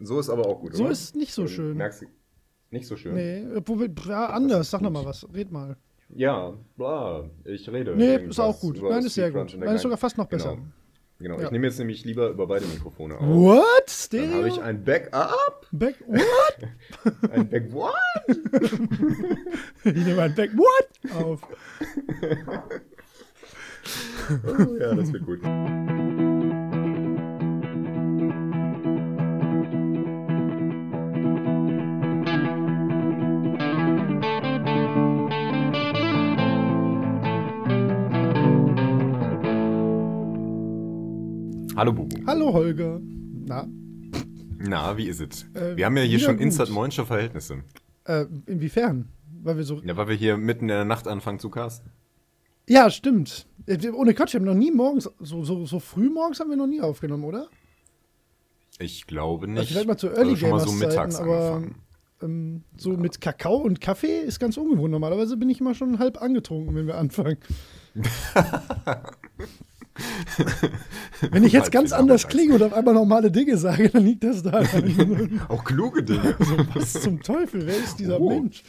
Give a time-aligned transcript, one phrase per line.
[0.00, 0.92] So ist aber auch gut, So oder?
[0.92, 1.76] ist nicht so schön.
[1.76, 2.06] Merkst du?
[2.70, 3.14] Nicht so schön.
[3.14, 3.44] Nee,
[4.08, 4.70] ja, anders.
[4.70, 5.26] Sag noch mal was.
[5.34, 5.76] Red mal.
[6.14, 7.94] Ja, bla, ich rede.
[7.96, 8.80] Nee, ist auch gut.
[8.82, 9.56] Nein, ist sehr gut.
[9.58, 10.54] Nein, ist sogar fast noch besser.
[10.56, 10.66] Genau.
[11.18, 11.44] Genau, Ja.
[11.44, 13.26] ich nehme jetzt nämlich lieber über beide Mikrofone auf.
[13.26, 13.62] What?
[13.86, 14.32] Dann Stereo?
[14.38, 15.66] habe ich ein Backup.
[15.70, 16.68] Back, what?
[17.30, 17.92] Ein Back what?
[19.84, 21.12] ich nehme ein Back, what?
[21.14, 21.42] Auf.
[24.46, 25.40] Oh, ja, das wird gut.
[41.80, 42.14] Hallo Bubu.
[42.26, 43.00] Hallo Holger.
[43.46, 43.66] Na,
[44.58, 45.46] Na, wie ist es?
[45.54, 46.42] Äh, wir haben ja hier schon gut.
[46.44, 47.64] instant moinsche Verhältnisse.
[48.04, 49.08] äh, inwiefern?
[49.42, 49.80] Weil wir so.
[49.82, 51.90] Ja, weil wir hier mitten in der Nacht anfangen zu casten.
[52.68, 53.46] Ja, stimmt.
[53.64, 56.58] Äh, Ohne Quatsch, wir haben noch nie morgens, so, so, so früh morgens haben wir
[56.58, 57.48] noch nie aufgenommen, oder?
[58.78, 59.60] Ich glaube nicht.
[59.60, 61.62] Also vielleicht mal zu Early Also mal so mittags Zeiten, aber
[62.20, 64.90] ähm, so mit Kakao und Kaffee ist ganz ungewohnt.
[64.90, 67.38] Normalerweise bin ich immer schon halb angetrunken, wenn wir anfangen.
[71.30, 74.42] wenn ich jetzt ganz anders klinge und auf einmal normale Dinge sage, dann liegt das
[74.42, 75.40] daran.
[75.48, 76.34] Auch kluge Dinge.
[76.74, 77.66] Was zum Teufel?
[77.66, 78.28] Wer ist dieser Oh.
[78.28, 78.62] Mensch?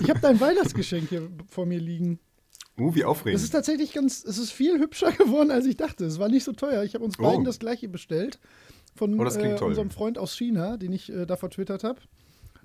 [0.00, 2.18] Ich habe dein Weihnachtsgeschenk hier vor mir liegen.
[2.78, 3.42] Uh, wie Es aufregend.
[3.42, 6.04] ist tatsächlich ganz, es ist viel hübscher geworden, als ich dachte.
[6.04, 6.82] Es war nicht so teuer.
[6.84, 7.22] Ich habe uns Oh.
[7.22, 8.38] beiden das gleiche bestellt.
[8.94, 12.00] Von Oh, äh, unserem Freund aus China, den ich äh, da vertwittert habe.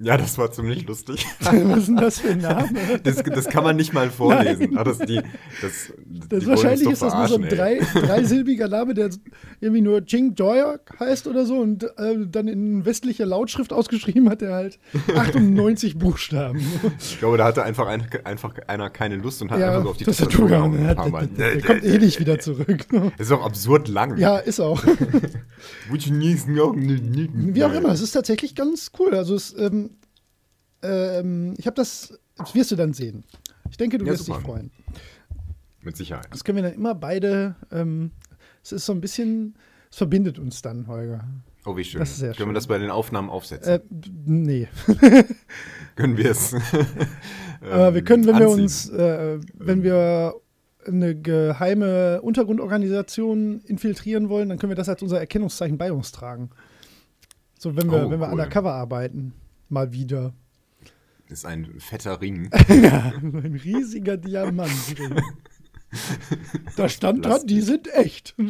[0.03, 1.27] Ja, das war ziemlich lustig.
[1.39, 2.99] Was ist denn das für ein Name?
[3.03, 4.75] Das, das kann man nicht mal vorlesen.
[4.75, 5.21] Ah, das, die,
[5.61, 5.93] das,
[6.29, 9.11] Das die wahrscheinlich ist das nur so ein drei, dreisilbiger Name, der
[9.59, 14.41] irgendwie nur Jing Joyak heißt oder so und äh, dann in westlicher Lautschrift ausgeschrieben hat
[14.41, 14.79] er halt
[15.15, 16.61] 98 Buchstaben.
[16.99, 19.89] Ich glaube, da hatte einfach, ein, einfach einer keine Lust und hat ja, einfach so
[19.91, 20.83] auf die Tastatur gehauen.
[20.83, 21.27] der, Mal.
[21.27, 22.87] der, der kommt eh nicht wieder zurück.
[22.89, 24.17] Das ist doch absurd lang.
[24.17, 24.83] Ja, ist auch.
[25.91, 29.13] Wie Wie auch immer, es ist tatsächlich ganz cool.
[29.13, 29.90] Also es, ähm,
[30.83, 33.23] ähm, ich habe das, das wirst du dann sehen.
[33.69, 34.37] Ich denke, du Ja, wirst super.
[34.39, 34.71] dich freuen.
[35.81, 36.27] Mit Sicherheit.
[36.31, 38.11] Das können wir dann immer beide, ähm,
[38.63, 39.55] es ist so ein bisschen,
[39.89, 41.23] es verbindet uns dann, Holger.
[41.65, 41.99] Oh, wie schön.
[41.99, 42.49] Das ist sehr Können schön.
[42.49, 43.71] wir das bei den Aufnahmen aufsetzen?
[43.73, 43.79] Äh,
[44.25, 44.67] nee.
[45.95, 46.53] Können wir es?
[47.61, 48.63] Aber wir können, wenn wir Ähm, anziehen?
[48.63, 50.33] uns, äh, wenn wir
[50.87, 56.49] eine geheime Untergrundorganisation infiltrieren wollen, dann können wir das als unser Erkennungszeichen bei uns tragen.
[57.59, 58.31] So, wenn wir, Oh, wenn wir cool.
[58.33, 59.33] undercover arbeiten.
[59.69, 60.33] Mal wieder.
[61.31, 62.49] Ist ein fetter Ring.
[62.69, 64.71] ja, ein riesiger Diamant.
[66.75, 68.35] da stand dran, die sind echt.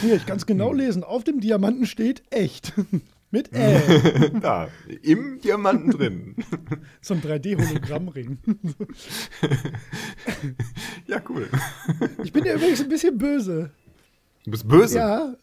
[0.00, 1.04] Hier, ich kann es genau lesen.
[1.04, 2.72] Auf dem Diamanten steht echt.
[3.30, 4.30] Mit Ä.
[4.40, 4.68] da,
[5.02, 6.36] im Diamanten drin.
[7.00, 8.36] So ein 3D-Hologrammring.
[11.06, 11.48] ja, cool.
[12.22, 13.70] Ich bin ja übrigens ein bisschen böse.
[14.44, 14.98] Du bist böse.
[14.98, 15.34] Ja,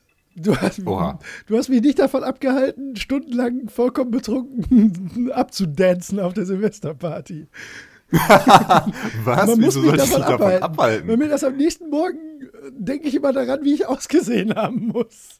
[0.41, 1.19] du hast, Oha.
[1.47, 7.47] du hast mich nicht davon abgehalten, stundenlang vollkommen betrunken abzudancen auf der Silvesterparty.
[8.11, 9.47] Was?
[9.47, 10.63] Man muss Wieso mich ich dich davon davon abhalten.
[10.63, 11.07] abhalten?
[11.07, 14.87] Wenn mir das am nächsten Morgen äh, denke ich immer daran, wie ich ausgesehen haben
[14.87, 15.39] muss.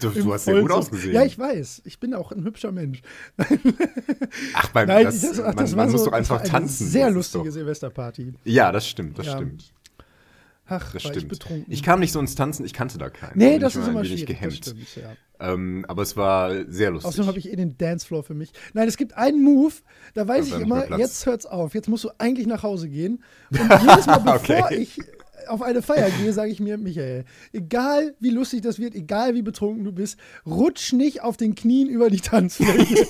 [0.00, 1.14] Du, du hast sehr gut ausgesehen.
[1.14, 1.82] Ja, ich weiß.
[1.86, 3.00] Ich bin auch ein hübscher Mensch.
[4.54, 6.86] Ach, beim, Nein, das, das, ach, man, das man muss so doch das einfach tanzen.
[6.86, 8.34] Sehr lustige Doch, Silvesterparty.
[8.44, 9.36] ja, das stimmt, das Ja.
[9.36, 9.72] stimmt.
[10.70, 11.28] Ach, Das war ich stimmt.
[11.28, 11.66] betrunken.
[11.68, 13.36] Ich kam nicht so ins Tanzen, ich kannte da keinen.
[13.36, 14.24] nee, das ist immer schwierig.
[14.26, 14.54] Gehemmt.
[14.54, 15.12] stimmt, ja.
[15.52, 17.08] Ähm, aber es war sehr lustig.
[17.08, 18.52] Außerdem habe ich eh den Dancefloor für mich.
[18.72, 19.72] Nein, es gibt einen Move,
[20.14, 21.74] da weiß ich immer, jetzt hört's auf.
[21.74, 23.22] Jetzt musst du eigentlich nach Hause gehen.
[23.50, 24.36] Und jedes Mal, bevor
[24.66, 24.76] Okay.
[24.76, 24.98] ich
[25.48, 29.42] auf eine Feier gehe, sage ich mir, Michael, egal wie lustig das wird, egal wie
[29.42, 33.06] betrunken du bist, rutsch nicht auf den Knien über die Tanzfläche.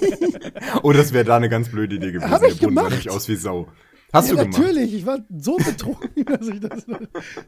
[0.82, 2.31] oh, das wäre da eine ganz blöde Idee gewesen.
[2.31, 2.91] Hab ich Der Boden sah gemacht.
[2.91, 3.69] nämlich aus wie Sau.
[4.12, 4.59] Hast ja, du gemacht?
[4.59, 6.84] natürlich, ich war so betrunken, dass ich das.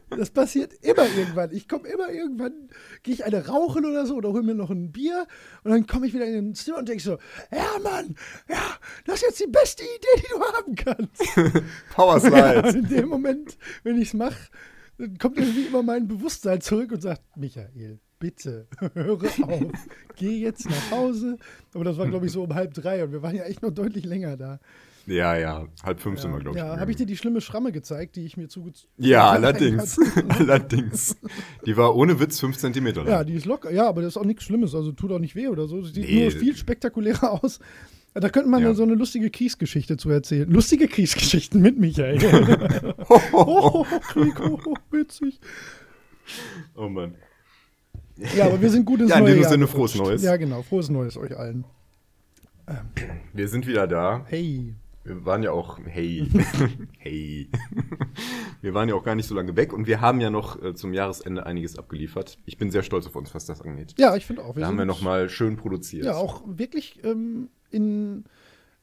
[0.09, 1.51] Das passiert immer irgendwann.
[1.51, 2.69] Ich komme immer irgendwann,
[3.03, 5.27] gehe ich eine rauchen oder so oder hol mir noch ein Bier
[5.63, 7.17] und dann komme ich wieder in den Zimmer und denke so:
[7.51, 8.15] Ja, Mann,
[8.49, 8.61] ja,
[9.05, 11.63] das ist jetzt die beste Idee, die du haben kannst.
[11.93, 12.67] Power Ja, Slide.
[12.67, 14.49] und in dem Moment, wenn ich es mache,
[14.97, 19.71] dann kommt irgendwie immer mein Bewusstsein zurück und sagt: Michael, bitte, höre auf,
[20.15, 21.37] geh jetzt nach Hause.
[21.73, 23.71] Aber das war, glaube ich, so um halb drei und wir waren ja echt noch
[23.71, 24.59] deutlich länger da.
[25.05, 25.67] Ja, ja.
[25.83, 26.63] Halb fünf sind wir, glaube ich.
[26.63, 29.97] Ja, habe ich dir die schlimme Schramme gezeigt, die ich mir zugezogen ja, allerdings.
[30.29, 31.17] allerdings.
[31.65, 33.11] Die war ohne Witz fünf Zentimeter lang.
[33.11, 33.69] Ja, die ist locker.
[33.71, 34.73] Ja, aber das ist auch nichts Schlimmes.
[34.73, 35.81] Also tut auch nicht weh oder so.
[35.81, 36.21] Sie sieht Nee.
[36.29, 37.59] nur viel spektakulärer aus.
[38.13, 38.73] Da könnte man Ja.
[38.75, 40.49] so eine lustige Kriegsgeschichte zu erzählen.
[40.49, 42.19] Lustige Kriegsgeschichten mit Michael.
[43.33, 44.59] oh, Krieg, oh,
[44.91, 45.39] witzig.
[46.75, 47.15] Oh Mann.
[48.37, 49.95] Ja, aber wir sind gut ins Ja, in neue Jahr Sinne, gerutscht.
[49.95, 50.23] frohes Neues.
[50.23, 50.61] Ja, genau.
[50.61, 51.65] Frohes Neues euch allen.
[53.33, 54.25] Wir sind wieder da.
[54.29, 54.75] Hey.
[55.03, 56.27] Wir waren ja auch, hey,
[56.97, 57.49] hey.
[58.61, 60.73] Wir waren ja auch gar nicht so lange weg und wir haben ja noch äh,
[60.73, 62.37] zum Jahresende einiges abgeliefert.
[62.45, 63.95] Ich bin sehr stolz auf uns, was das angeht.
[63.97, 64.55] Ja, ich finde auch.
[64.55, 66.05] da haben wir nochmal schön produziert.
[66.05, 68.23] Ja, auch wirklich ähm, in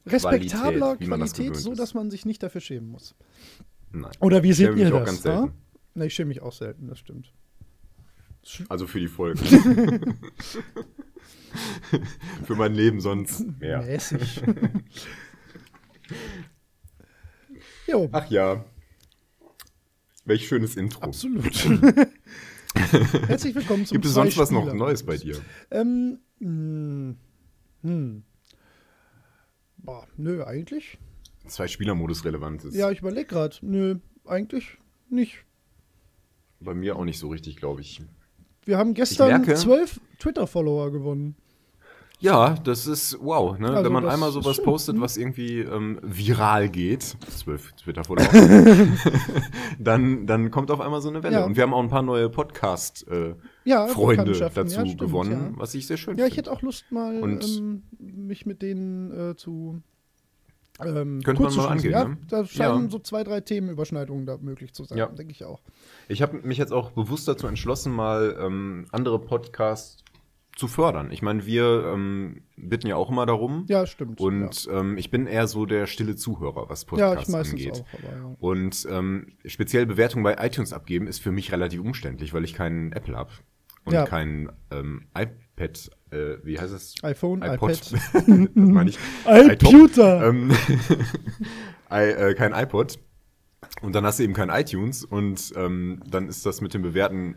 [0.05, 3.15] respektabler Qualität, das Qualität, gewöhnt so dass man sich nicht dafür schämen muss.
[3.91, 4.11] Nein.
[4.19, 5.05] Oder wie seht ihr auch das?
[5.05, 5.53] ganz selten.
[5.95, 7.33] Ne, ich schäme mich auch selten, das stimmt.
[8.69, 9.39] Also für die Folge.
[12.45, 13.81] für mein Leben sonst mehr.
[13.81, 14.41] Mäßig.
[17.87, 18.63] jo, Ach ja.
[20.25, 21.01] Welch schönes Intro.
[21.01, 21.53] absolut.
[23.27, 25.37] Herzlich willkommen zum Gibt es sonst was noch Neues bei dir?
[25.71, 27.17] Ähm, hm,
[27.81, 28.23] hm.
[29.77, 30.97] Boah, nö, eigentlich.
[31.47, 32.75] Zwei Spielermodus relevant ist.
[32.75, 33.57] Ja, ich überlege gerade.
[33.61, 34.77] Nö, eigentlich
[35.09, 35.43] nicht.
[36.59, 38.01] Bei mir auch nicht so richtig, glaube ich.
[38.63, 41.35] Wir haben gestern zwölf Twitter-Follower gewonnen.
[42.21, 43.69] Ja, das ist wow, ne?
[43.69, 48.27] Also Wenn man einmal sowas schön, postet, was irgendwie ähm, viral geht, zwölf Twitter-Follower,
[49.79, 51.37] dann, dann kommt auf einmal so eine Welle.
[51.37, 51.45] Ja.
[51.45, 55.73] Und wir haben auch ein paar neue Podcast-Freunde Ja, dazu Bekanntschaften, ja, stimmt, gewonnen, was
[55.73, 56.49] ich sehr schön Ja, ich finde.
[56.51, 59.81] hätte auch Lust mal, Und- ähm, mich mit denen äh, zu
[60.83, 62.17] ähm, Könnte man mal angehen, Ja, ne?
[62.27, 62.89] da scheinen Ja.
[62.89, 65.05] so zwei, drei Themenüberschneidungen da möglich zu sein, Ja.
[65.07, 65.61] denke ich auch.
[66.07, 70.00] Ich habe mich jetzt auch bewusst dazu entschlossen, mal ähm, andere Podcasts
[70.61, 71.09] zu fördern.
[71.11, 73.65] Ich meine, wir ähm, bitten ja auch immer darum.
[73.67, 74.21] Ja, stimmt.
[74.21, 76.87] Und ähm, ich bin eher so der stille Zuhörer, was ja.
[76.87, 77.71] Podcasts ja, angeht.
[77.73, 77.85] auch.
[77.93, 78.35] Aber, ja.
[78.39, 82.91] Und ähm, speziell Bewertungen bei iTunes abgeben ist für mich relativ umständlich, weil ich keinen
[82.93, 83.31] Apple habe
[83.85, 84.05] und Ja.
[84.05, 86.93] kein ähm, iPad, äh, wie heißt es?
[87.01, 87.71] iPhone, iPod.
[87.71, 87.93] iPad.
[88.13, 88.99] das meine ich.
[89.25, 90.27] iPuter.
[90.27, 90.51] Ähm,
[91.91, 92.99] I, äh, kein iPod.
[93.81, 97.35] Und dann hast du eben kein iTunes und ähm, dann ist das mit dem Bewerten.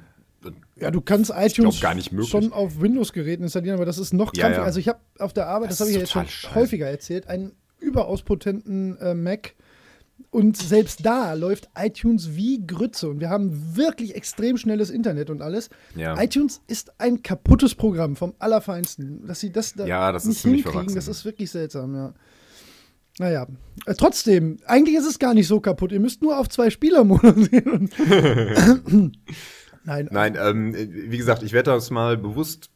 [0.77, 2.31] Ja, du kannst iTunes gar nicht möglich.
[2.31, 4.63] schon auf Windows-Geräten installieren, aber das ist noch Ja, krampfiger.
[4.63, 4.67] ja.
[4.67, 6.55] Also ich habe auf der Arbeit, das, Das habe ich ja jetzt schon scheiße.
[6.55, 9.55] häufiger erzählt, einen überaus potenten äh, Mac.
[10.31, 13.09] Und selbst da läuft iTunes wie Grütze.
[13.09, 15.71] Und wir haben wirklich extrem schnelles Internet und alles.
[15.97, 16.21] Ja.
[16.21, 19.27] iTunes ist ein kaputtes Programm vom Allerfeinsten.
[19.27, 22.15] Dass sie das da Ja, das ist nicht hinkriegen, das ist wirklich seltsam, ja.
[23.21, 23.47] Naja,
[23.87, 25.93] äh, trotzdem, eigentlich ist es gar nicht so kaputt.
[25.93, 27.91] Ihr müsst nur auf zwei Spielermodus gehen.
[29.85, 32.71] Nein, Nein, ähm, wie gesagt, ich werde das mal bewusst,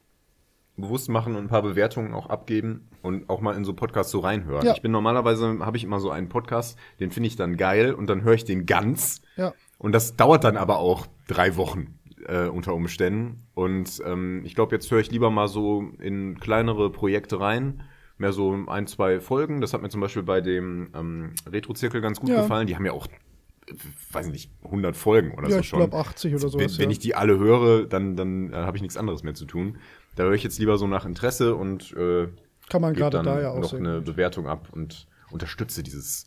[0.77, 4.21] bewusst machen und ein paar Bewertungen auch abgeben und auch mal in so Podcasts so
[4.21, 4.67] reinhören.
[4.67, 4.73] Ja.
[4.75, 8.09] Ich bin normalerweise, habe ich immer so einen Podcast, den finde ich dann geil und
[8.09, 9.23] dann höre ich den ganz.
[9.37, 9.53] ja.
[9.79, 13.47] Und das dauert dann aber auch drei Wochen äh, unter Umständen.
[13.55, 17.83] Und ähm, ich glaube, jetzt höre ich lieber mal so in kleinere Projekte rein.
[18.17, 19.61] Mehr so ein, zwei Folgen.
[19.61, 22.43] Das hat mir zum Beispiel bei dem ähm, Retro-Zirkel ganz gut Ja.
[22.43, 22.67] gefallen.
[22.67, 23.07] Die haben ja auch,
[24.12, 25.79] weiß ich nicht, 100 Folgen oder Ja, so ich schon.
[25.81, 26.73] glaube 80 oder sowas.
[26.73, 26.93] wenn, wenn ja.
[26.93, 29.79] ich die alle höre, dann, dann äh, habe ich nichts anderes mehr zu tun.
[30.17, 32.29] Da höre ich jetzt lieber so nach Interesse und äh,
[32.69, 36.26] Kann man gerade dann da ja auch noch eine Bewertung ab und unterstütze dieses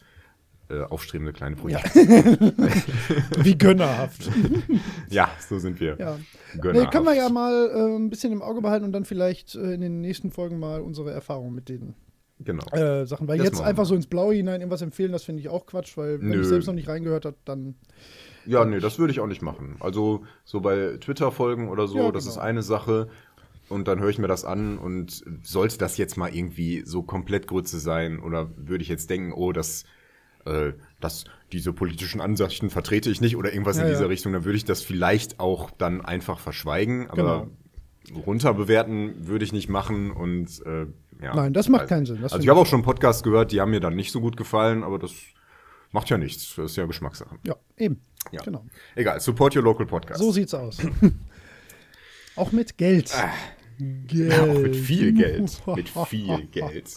[0.70, 1.62] äh, aufstrebende kleine Ja.
[1.62, 1.96] Projekt.
[3.46, 4.30] Wie gönnerhaft.
[5.10, 5.98] Ja, so sind wir.
[6.00, 6.18] ja.
[6.62, 6.86] Gönnerhaft.
[6.86, 9.74] Nee, können wir ja mal äh, ein bisschen im Auge behalten und dann vielleicht äh,
[9.74, 11.96] in den nächsten Folgen mal unsere Erfahrungen mit den
[12.44, 12.66] Genau.
[12.72, 13.28] äh, Sachen.
[13.28, 15.98] Weil Das jetzt einfach so ins Blaue hinein irgendwas empfehlen, das finde ich auch Quatsch,
[15.98, 16.42] weil wenn Nö.
[16.42, 17.76] ich selbst noch nicht reingehört habe, dann.
[18.46, 19.76] Ja, nee, das würde ich auch nicht machen.
[19.80, 22.36] Also so bei Twitter-Folgen oder so, Ja, das genau.
[22.36, 23.08] ist eine Sache.
[23.70, 27.48] Und dann höre ich mir das an und sollte das jetzt mal irgendwie so komplett
[27.48, 29.86] Grütze sein oder würde ich jetzt denken, oh, das,
[30.46, 31.24] äh, das,
[31.54, 34.08] diese politischen Ansichten vertrete ich nicht oder irgendwas Ja, in dieser ja.
[34.08, 37.10] Richtung, dann würde ich das vielleicht auch dann einfach verschweigen.
[37.10, 37.48] Aber
[38.26, 40.88] runterbewerten würde ich nicht machen und äh,
[41.22, 41.36] ja.
[41.36, 42.22] Nein, das macht Also- keinen Sinn.
[42.22, 44.38] Das also ich habe auch schon Podcasts gehört, die haben mir dann nicht so gut
[44.38, 45.12] gefallen, aber das
[45.92, 46.56] macht ja nichts.
[46.56, 47.36] Das ist ja Geschmackssache.
[47.46, 48.02] Ja, eben.
[48.32, 48.42] Ja.
[48.44, 48.66] Genau.
[48.96, 50.20] Egal, support your local podcast.
[50.20, 50.78] So sieht's aus.
[52.36, 53.14] auch mit Geld.
[54.08, 54.34] Geld.
[54.34, 54.44] Ah.
[54.44, 55.62] Auch mit viel Geld.
[55.76, 56.92] Mit viel Geld.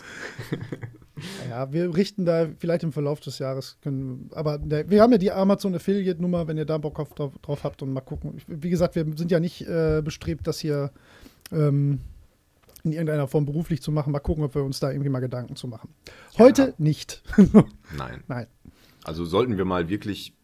[1.49, 5.19] Ja, wir richten da vielleicht im Verlauf des Jahres, können, aber der, wir haben ja
[5.19, 8.39] die Amazon Affiliate Nummer, wenn ihr da Bock auf, drauf, drauf habt und mal gucken.
[8.49, 10.91] Wie gesagt, wir sind ja nicht äh, bestrebt, das hier
[11.53, 12.01] ähm,
[12.85, 14.13] in irgendeiner Form beruflich zu machen.
[14.13, 15.89] Mal gucken, ob wir uns da irgendwie mal Gedanken zu machen.
[16.39, 17.23] Heute nicht.
[17.97, 18.23] Nein.
[18.29, 18.47] Nein.
[19.05, 20.35] Also sollten wir mal wirklich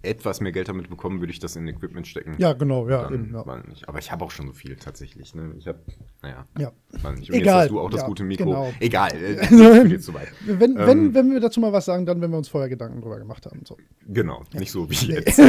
[0.00, 2.36] etwas mehr Geld damit bekommen, würde ich das in Equipment stecken.
[2.38, 3.44] Ja, genau, ja, eben, ja.
[3.86, 5.34] Aber ich habe auch schon so viel tatsächlich.
[5.34, 5.52] Ne?
[5.58, 5.80] Ich habe,
[6.22, 6.70] naja, Ja.
[7.16, 7.30] nicht.
[7.30, 7.38] Und Egal.
[7.40, 8.44] jetzt hast du auch das Ja, gute Mikro.
[8.44, 8.72] genau.
[8.78, 10.28] Egal, äh, zu weit.
[10.46, 13.00] Wenn, Ähm, wenn, wenn wir dazu mal was sagen, dann, wenn wir uns vorher Gedanken
[13.00, 13.62] drüber gemacht haben.
[13.66, 13.76] So.
[14.06, 15.38] Genau, nicht so wie jetzt.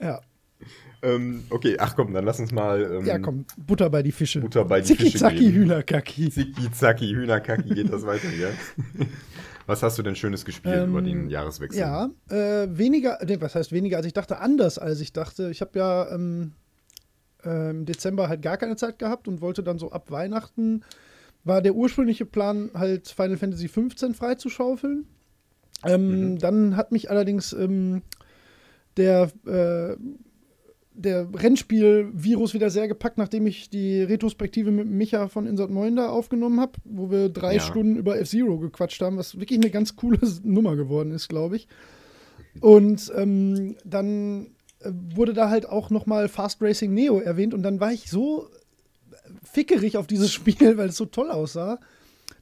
[0.00, 0.20] Ja.
[1.02, 2.82] Ähm, okay, ach komm, dann lass uns mal.
[2.82, 4.40] Ähm, ja, komm, Butter bei die Fische.
[4.40, 5.54] Butter bei die Fische Zicki-Zacki, geben.
[5.54, 6.30] Hühnerkacki.
[6.30, 8.50] Zicki-Zacki, Hühnerkacki, geht das weiter hier?
[9.66, 11.80] Was hast du denn Schönes gespielt Ähm, über den Jahreswechsel?
[11.80, 15.50] Ja, äh, weniger, nee, was heißt weniger, als ich dachte, anders als ich dachte.
[15.50, 16.52] Ich habe ja ähm,
[17.44, 20.82] äh, im Dezember halt gar keine Zeit gehabt und wollte dann so ab Weihnachten
[21.44, 25.06] war der ursprüngliche Plan, halt Final Fantasy XV freizuschaufeln.
[25.84, 26.38] Ähm, mhm.
[26.38, 28.02] Dann hat mich allerdings ähm,
[28.96, 29.96] der, äh,
[30.94, 36.08] der Rennspiel-Virus wieder sehr gepackt, nachdem ich die Retrospektive mit Micha von Insert 9 da
[36.10, 37.60] aufgenommen habe, wo wir drei ja.
[37.60, 41.68] Stunden über F-Zero gequatscht haben, was wirklich eine ganz coole Nummer geworden ist, glaube ich.
[42.60, 44.48] Und ähm, dann
[44.80, 48.10] äh, wurde da halt auch noch mal Fast Racing Neo erwähnt und dann war ich
[48.10, 48.48] so
[49.42, 51.78] fickerig auf dieses Spiel, weil es so toll aussah,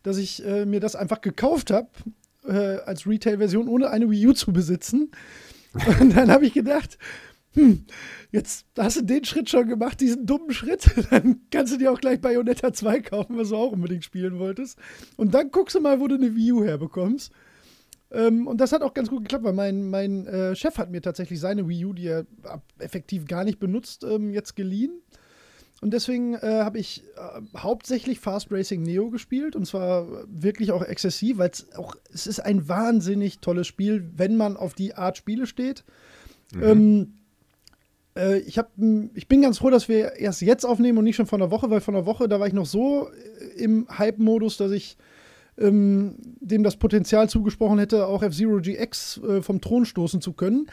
[0.02, 1.88] dass ich äh, mir das einfach gekauft habe
[2.46, 5.10] äh, als Retail-Version, ohne eine Wii U zu besitzen.
[6.00, 6.98] Und dann habe ich gedacht,
[7.54, 7.84] hm,
[8.30, 12.00] jetzt hast du den Schritt schon gemacht, diesen dummen Schritt, dann kannst du dir auch
[12.00, 14.78] gleich Bayonetta 2 kaufen, was du auch unbedingt spielen wolltest.
[15.16, 17.32] Und dann guckst du mal, wo du eine Wii U herbekommst.
[18.12, 21.02] Ähm, und das hat auch ganz gut geklappt, weil mein, mein äh, Chef hat mir
[21.02, 22.26] tatsächlich seine Wii U, die er
[22.78, 25.02] effektiv gar nicht benutzt, ähm, jetzt geliehen.
[25.80, 30.82] Und deswegen äh, habe ich äh, hauptsächlich Fast Racing Neo gespielt und zwar wirklich auch
[30.82, 35.16] exzessiv, weil es auch, es ist ein wahnsinnig tolles Spiel, wenn man auf die Art
[35.16, 35.84] Spiele steht.
[36.52, 36.62] Mhm.
[36.62, 37.14] Ähm,
[38.16, 38.72] äh, ich, hab,
[39.14, 41.70] ich bin ganz froh, dass wir erst jetzt aufnehmen und nicht schon vor einer Woche,
[41.70, 44.96] weil vor einer Woche, da war ich noch so äh, im Hype-Modus, dass ich
[45.58, 50.66] ähm, dem das Potenzial zugesprochen hätte, auch F-Zero GX äh, vom Thron stoßen zu können.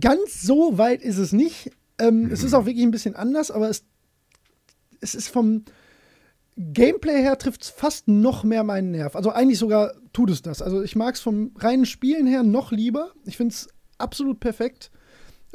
[0.00, 1.70] Ganz so weit ist es nicht.
[1.98, 2.32] Ähm, mhm.
[2.32, 3.84] Es ist auch wirklich ein bisschen anders, aber es
[5.00, 5.64] es ist vom
[6.56, 9.14] Gameplay her trifft es fast noch mehr meinen Nerv.
[9.14, 10.62] Also eigentlich sogar tut es das.
[10.62, 13.12] Also ich mag es vom reinen Spielen her noch lieber.
[13.26, 14.90] Ich finde es absolut perfekt,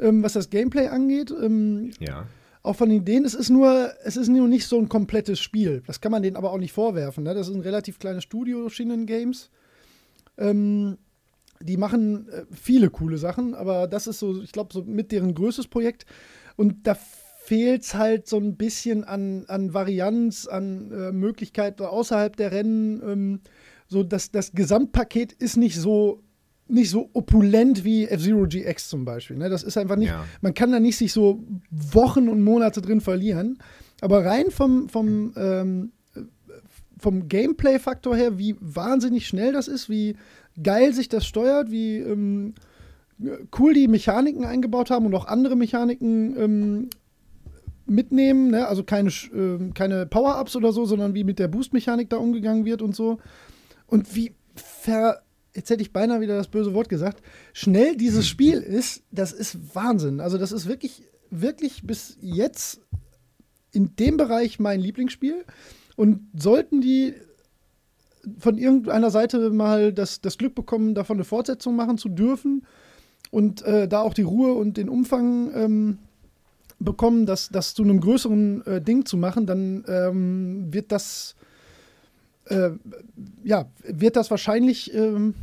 [0.02, 1.30] ähm, was das Gameplay angeht.
[1.30, 2.26] Ähm, ja.
[2.62, 3.24] Auch von den Ideen.
[3.24, 5.82] Es ist nur, es ist nur nicht so ein komplettes Spiel.
[5.86, 7.24] Das kann man denen aber auch nicht vorwerfen.
[7.24, 7.34] Ne?
[7.34, 9.50] Das ist ein relativ kleines Studio, Shinnen Games.
[10.38, 10.98] Ähm,
[11.60, 15.34] die machen äh, viele coole Sachen, aber das ist so, ich glaube, so mit deren
[15.34, 16.06] größtes Projekt.
[16.56, 16.96] Und da
[17.42, 23.02] fehlt es halt so ein bisschen an, an Varianz, an äh, Möglichkeiten außerhalb der Rennen.
[23.02, 23.40] Ähm,
[23.88, 26.22] so das, das Gesamtpaket ist nicht so
[26.68, 29.36] nicht so opulent wie F-Zero GX zum Beispiel.
[29.36, 29.48] Ne?
[29.48, 30.24] Das ist einfach nicht, ja.
[30.40, 33.58] man kann da nicht sich so Wochen und Monate drin verlieren.
[34.00, 35.92] Aber rein vom, vom, ähm,
[36.98, 40.16] vom Gameplay-Faktor her, wie wahnsinnig schnell das ist, wie
[40.62, 42.54] geil sich das steuert, wie ähm,
[43.58, 46.90] cool die Mechaniken eingebaut haben und auch andere Mechaniken ähm,
[47.86, 48.66] mitnehmen, ne?
[48.66, 52.82] also keine, äh, keine Power-Ups oder so, sondern wie mit der Boost-Mechanik da umgegangen wird
[52.82, 53.18] und so.
[53.86, 55.22] Und wie ver
[55.54, 59.74] jetzt hätte ich beinahe wieder das böse Wort gesagt, schnell dieses Spiel ist, das ist
[59.74, 60.20] Wahnsinn.
[60.20, 62.80] Also das ist wirklich, wirklich bis jetzt
[63.72, 65.44] in dem Bereich mein Lieblingsspiel.
[65.96, 67.14] Und sollten die
[68.38, 72.64] von irgendeiner Seite mal das, das Glück bekommen, davon eine Fortsetzung machen zu dürfen
[73.30, 75.98] und äh, da auch die Ruhe und den Umfang ähm,
[76.78, 81.34] bekommen, das, das zu einem größeren äh, Ding zu machen, dann ähm, wird das
[82.46, 82.70] äh,
[83.44, 85.34] ja, wird das wahrscheinlich ähm,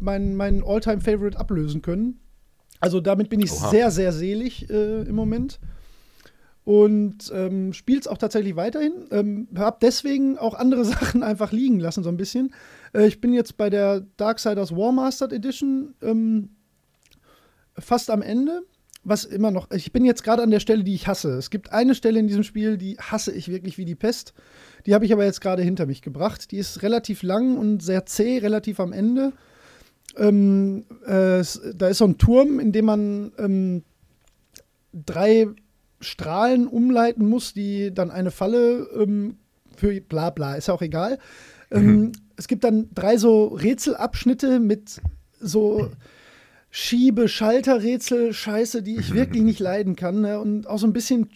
[0.00, 2.20] mein, mein All-Time-Favorite ablösen können.
[2.80, 3.70] Also damit bin ich Oha.
[3.70, 5.58] sehr, sehr selig äh, im Moment.
[6.64, 9.06] Und ähm, spiele es auch tatsächlich weiterhin.
[9.12, 12.52] Ähm, hab deswegen auch andere Sachen einfach liegen lassen, so ein bisschen.
[12.92, 16.50] Äh, ich bin jetzt bei der Darksiders War Mastered Edition ähm,
[17.78, 18.62] fast am Ende
[19.08, 21.30] was immer noch, ich bin jetzt gerade an der Stelle, die ich hasse.
[21.34, 24.34] Es gibt eine Stelle in diesem Spiel, die hasse ich wirklich wie die Pest.
[24.84, 26.50] Die habe ich aber jetzt gerade hinter mich gebracht.
[26.50, 29.32] Die ist relativ lang und sehr zäh, relativ am Ende.
[30.16, 31.42] Ähm, äh,
[31.74, 33.84] da ist so ein Turm, in dem man ähm,
[34.92, 35.48] drei
[36.00, 39.36] Strahlen umleiten muss, die dann eine Falle ähm,
[39.76, 41.18] für bla bla, ist ja auch egal.
[41.70, 42.12] Ähm, mhm.
[42.36, 45.00] Es gibt dann drei so Rätselabschnitte mit
[45.40, 45.90] so
[46.76, 50.20] Schiebe-Schalter-Rätsel-Scheiße, die ich wirklich nicht leiden kann.
[50.20, 50.38] Ne?
[50.38, 51.30] Und auch so ein bisschen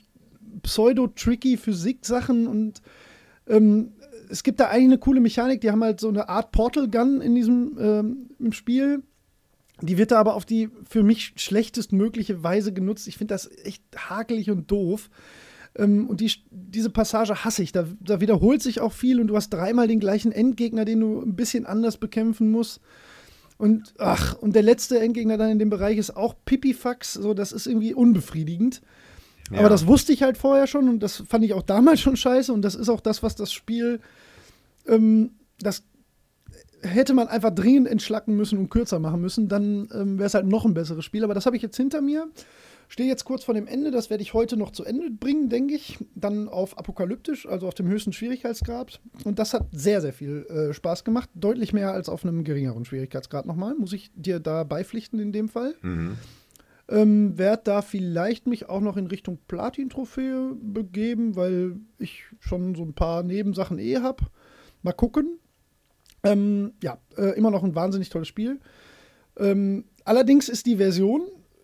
[0.62, 2.46] pseudo-tricky Physik-Sachen.
[2.46, 2.82] Und
[3.46, 3.92] ähm,
[4.28, 5.62] es gibt da eigentlich eine coole Mechanik.
[5.62, 9.02] Die haben halt so eine Art Portal-Gun in diesem ähm, im Spiel.
[9.80, 13.08] Die wird da aber auf die für mich schlechtestmögliche Weise genutzt.
[13.08, 15.08] Ich finde das echt hakelig und doof.
[15.74, 17.72] Ähm, und die, diese Passage hasse ich.
[17.72, 21.22] Da, da wiederholt sich auch viel und du hast dreimal den gleichen Endgegner, den du
[21.22, 22.82] ein bisschen anders bekämpfen musst.
[23.60, 27.52] Und ach, und der letzte Endgegner dann in dem Bereich ist auch Pipifax, so das
[27.52, 28.80] ist irgendwie unbefriedigend.
[29.50, 29.58] Ja.
[29.58, 32.54] Aber das wusste ich halt vorher schon und das fand ich auch damals schon scheiße
[32.54, 34.00] und das ist auch das, was das Spiel,
[34.86, 35.82] ähm, das
[36.80, 40.46] hätte man einfach dringend entschlacken müssen und kürzer machen müssen, dann ähm, wäre es halt
[40.46, 41.22] noch ein besseres Spiel.
[41.22, 42.28] Aber das habe ich jetzt hinter mir.
[42.90, 45.74] Stehe jetzt kurz vor dem Ende, das werde ich heute noch zu Ende bringen, denke
[45.74, 45.98] ich.
[46.16, 49.00] Dann auf Apokalyptisch, also auf dem höchsten Schwierigkeitsgrad.
[49.22, 51.30] Und das hat sehr, sehr viel äh, Spaß gemacht.
[51.36, 53.76] Deutlich mehr als auf einem geringeren Schwierigkeitsgrad nochmal.
[53.76, 55.76] Muss ich dir da beipflichten in dem Fall.
[55.82, 56.16] Mhm.
[56.88, 62.82] Ähm, werde da vielleicht mich auch noch in Richtung Platin-Trophäe begeben, weil ich schon so
[62.82, 64.24] ein paar Nebensachen eh habe.
[64.82, 65.38] Mal gucken.
[66.24, 68.58] Ähm, ja, äh, immer noch ein wahnsinnig tolles Spiel.
[69.38, 71.22] Ähm, allerdings ist die Version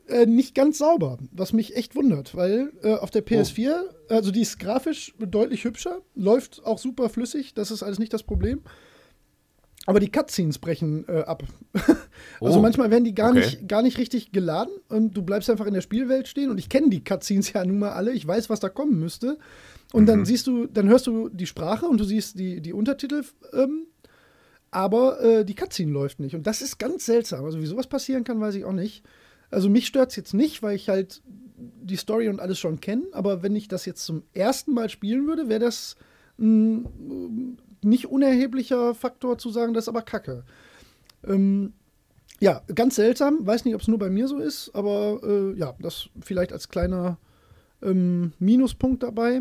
[0.08, 4.14] äh, nicht ganz sauber, was mich echt wundert, weil äh, auf der PS4, oh.
[4.14, 8.22] also die ist grafisch deutlich hübscher, läuft auch super flüssig, das ist alles nicht das
[8.22, 8.62] Problem.
[9.88, 11.44] Aber die Cutscenes brechen äh, ab.
[12.40, 12.62] also oh.
[12.62, 13.38] manchmal werden die gar, okay.
[13.40, 16.68] nicht, gar nicht richtig geladen und du bleibst einfach in der Spielwelt stehen und ich
[16.68, 19.38] kenne die Cutscenes ja nun mal alle, ich weiß, was da kommen müsste.
[19.92, 20.06] Und mhm.
[20.06, 23.22] dann siehst du, dann hörst du die Sprache und du siehst die, die Untertitel,
[23.52, 23.86] ähm,
[24.72, 26.34] aber äh, die Cutscene läuft nicht.
[26.34, 27.44] Und das ist ganz seltsam.
[27.44, 29.04] Also wie sowas passieren kann, weiß ich auch nicht.
[29.50, 31.22] Also mich stört es jetzt nicht, weil ich halt
[31.56, 35.26] die Story und alles schon kenne, aber wenn ich das jetzt zum ersten Mal spielen
[35.26, 35.96] würde, wäre das
[36.38, 40.44] ein nicht unerheblicher Faktor zu sagen, das ist aber kacke.
[41.24, 41.72] Ähm,
[42.40, 43.46] ja, ganz seltsam.
[43.46, 46.68] Weiß nicht, ob es nur bei mir so ist, aber äh, ja, das vielleicht als
[46.68, 47.18] kleiner
[47.82, 49.40] ähm, Minuspunkt dabei.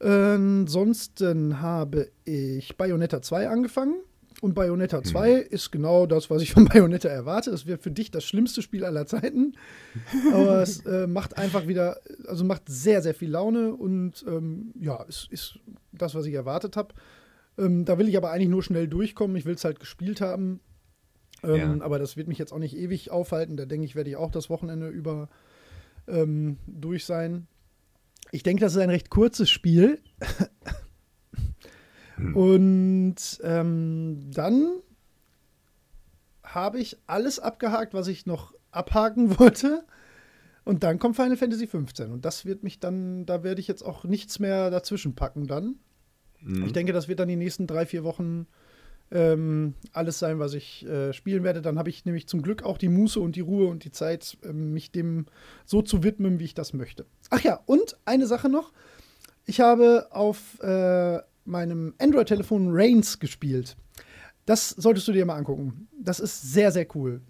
[0.00, 3.94] ansonsten habe ich Bayonetta 2 angefangen.
[4.42, 5.42] Und Bayonetta 2 mhm.
[5.48, 7.50] ist genau das, was ich von Bayonetta erwarte.
[7.50, 9.54] Es wird für dich das schlimmste Spiel aller Zeiten.
[10.32, 15.04] Aber es äh, macht einfach wieder, also macht sehr, sehr viel Laune und ähm, ja,
[15.08, 15.58] es ist
[15.92, 16.94] das, was ich erwartet habe.
[17.58, 19.36] Ähm, da will ich aber eigentlich nur schnell durchkommen.
[19.36, 20.60] Ich will es halt gespielt haben.
[21.42, 21.76] Ähm, ja.
[21.80, 23.56] Aber das wird mich jetzt auch nicht ewig aufhalten.
[23.56, 25.28] Da denke ich, werde ich auch das Wochenende über
[26.06, 27.46] ähm, durch sein.
[28.30, 30.00] Ich denke, das ist ein recht kurzes Spiel.
[32.16, 32.36] Hm.
[32.36, 34.68] Und ähm, dann
[36.42, 39.84] habe ich alles abgehakt, was ich noch abhaken wollte.
[40.64, 42.10] Und dann kommt Final Fantasy 15.
[42.10, 45.76] Und das wird mich dann, da werde ich jetzt auch nichts mehr dazwischen packen dann.
[46.40, 46.64] Mhm.
[46.66, 48.46] Ich denke, das wird dann die nächsten drei, vier Wochen
[49.12, 51.62] ähm, alles sein, was ich äh, spielen werde.
[51.62, 54.36] Dann habe ich nämlich zum Glück auch die Muße und die Ruhe und die Zeit,
[54.42, 55.26] äh, mich dem
[55.64, 57.06] so zu widmen, wie ich das möchte.
[57.30, 58.72] Ach ja, und eine Sache noch.
[59.44, 63.76] Ich habe auf äh, meinem Android-Telefon Reigns gespielt.
[64.44, 65.88] Das solltest du dir mal angucken.
[65.98, 67.20] Das ist sehr, sehr cool.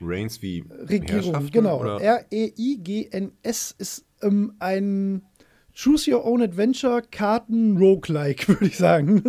[0.00, 1.98] Reigns wie Regierung, genau.
[1.98, 5.22] R-E-I-G-N-S ist ähm, ein
[5.74, 9.22] Choose Your Own Adventure Karten Roguelike, würde ich sagen.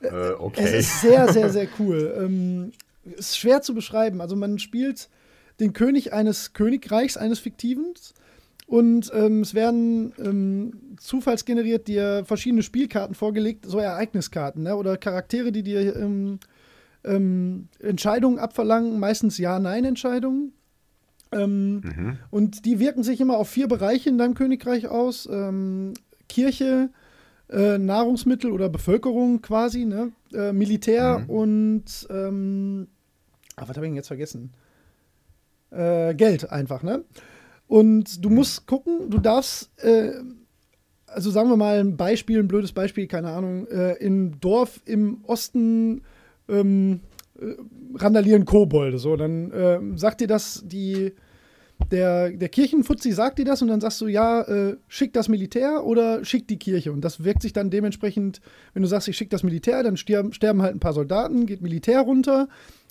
[0.00, 0.62] Äh, okay.
[0.62, 2.14] Es ist sehr, sehr, sehr cool.
[2.18, 2.72] ähm,
[3.04, 4.20] ist schwer zu beschreiben.
[4.20, 5.08] Also man spielt
[5.60, 7.94] den König eines Königreichs, eines fiktiven.
[8.66, 14.76] Und ähm, es werden ähm, zufallsgeneriert dir verschiedene Spielkarten vorgelegt, so Ereigniskarten ne?
[14.76, 16.38] oder Charaktere, die dir ähm,
[17.04, 20.52] ähm Entscheidungen abverlangen, meistens Ja-Nein-Entscheidungen.
[21.30, 22.18] Ähm, mhm.
[22.30, 25.92] Und die wirken sich immer auf vier Bereiche in deinem Königreich aus: ähm,
[26.28, 26.90] Kirche,
[27.50, 30.12] äh, Nahrungsmittel oder Bevölkerung quasi, ne?
[30.32, 31.30] äh, Militär mhm.
[31.30, 32.88] und ähm,
[33.56, 34.52] ah, was habe ich denn jetzt vergessen?
[35.70, 37.04] Äh, Geld einfach, ne?
[37.74, 40.12] Und du musst gucken, du darfst, äh,
[41.08, 45.24] also sagen wir mal ein Beispiel, ein blödes Beispiel, keine Ahnung, äh, im Dorf im
[45.24, 46.02] Osten
[46.48, 47.00] ähm,
[47.36, 47.46] äh,
[47.96, 48.98] randalieren Kobolde.
[48.98, 51.14] So, dann äh, sagt dir das die
[51.90, 55.84] der, der Kirchenfuzzi sagt dir das und dann sagst du, ja, äh, schick das Militär
[55.84, 56.92] oder schick die Kirche.
[56.92, 58.40] Und das wirkt sich dann dementsprechend,
[58.72, 61.60] wenn du sagst, ich schick das Militär, dann sterben, sterben halt ein paar Soldaten, geht
[61.60, 62.46] Militär runter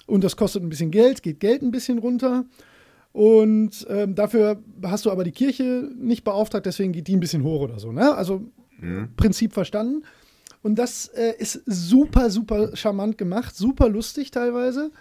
[0.07, 2.43] und das kostet ein bisschen Geld, geht Geld ein bisschen runter.
[3.13, 7.43] Und ähm, dafür hast du aber die Kirche nicht beauftragt, deswegen geht die ein bisschen
[7.43, 7.91] hoch oder so.
[7.91, 8.13] Ne?
[8.13, 8.41] Also
[8.79, 9.09] mhm.
[9.15, 10.03] Prinzip verstanden.
[10.63, 14.91] Und das äh, ist super, super charmant gemacht, super lustig teilweise.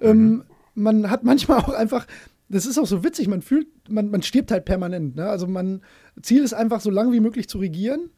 [0.00, 0.06] Mhm.
[0.06, 0.44] Ähm,
[0.74, 2.06] man hat manchmal auch einfach,
[2.48, 5.14] das ist auch so witzig, man fühlt, man, man stirbt halt permanent.
[5.14, 5.28] Ne?
[5.28, 5.82] Also man,
[6.20, 8.10] Ziel ist einfach so lange wie möglich zu regieren.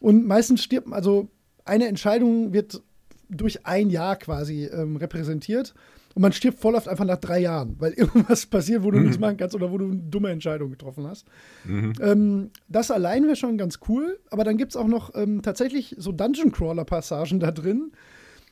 [0.00, 1.28] Und meistens stirbt, also
[1.64, 2.80] eine Entscheidung wird
[3.28, 5.74] durch ein Jahr quasi ähm, repräsentiert.
[6.14, 9.04] Und man stirbt voll oft einfach nach drei Jahren, weil irgendwas passiert, wo du mhm.
[9.04, 11.26] nichts machen kannst oder wo du eine dumme Entscheidung getroffen hast.
[11.64, 11.92] Mhm.
[12.00, 15.94] Ähm, das allein wäre schon ganz cool, aber dann gibt es auch noch ähm, tatsächlich
[15.98, 17.92] so Dungeon-Crawler-Passagen da drin.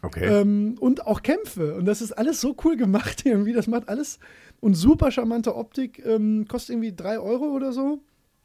[0.03, 0.27] Okay.
[0.27, 1.77] Ähm, und auch Kämpfe.
[1.77, 3.53] Und das ist alles so cool gemacht irgendwie.
[3.53, 4.19] Das macht alles.
[4.61, 6.05] Und super charmante Optik.
[6.05, 8.01] Ähm, kostet irgendwie drei Euro oder so.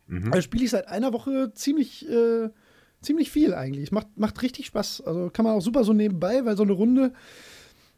[0.06, 0.32] Mhm.
[0.32, 2.50] Also spiele ich seit einer Woche ziemlich, äh,
[3.02, 3.92] ziemlich viel eigentlich.
[3.92, 5.02] Macht, macht richtig Spaß.
[5.02, 7.14] Also kann man auch super so nebenbei, weil so eine Runde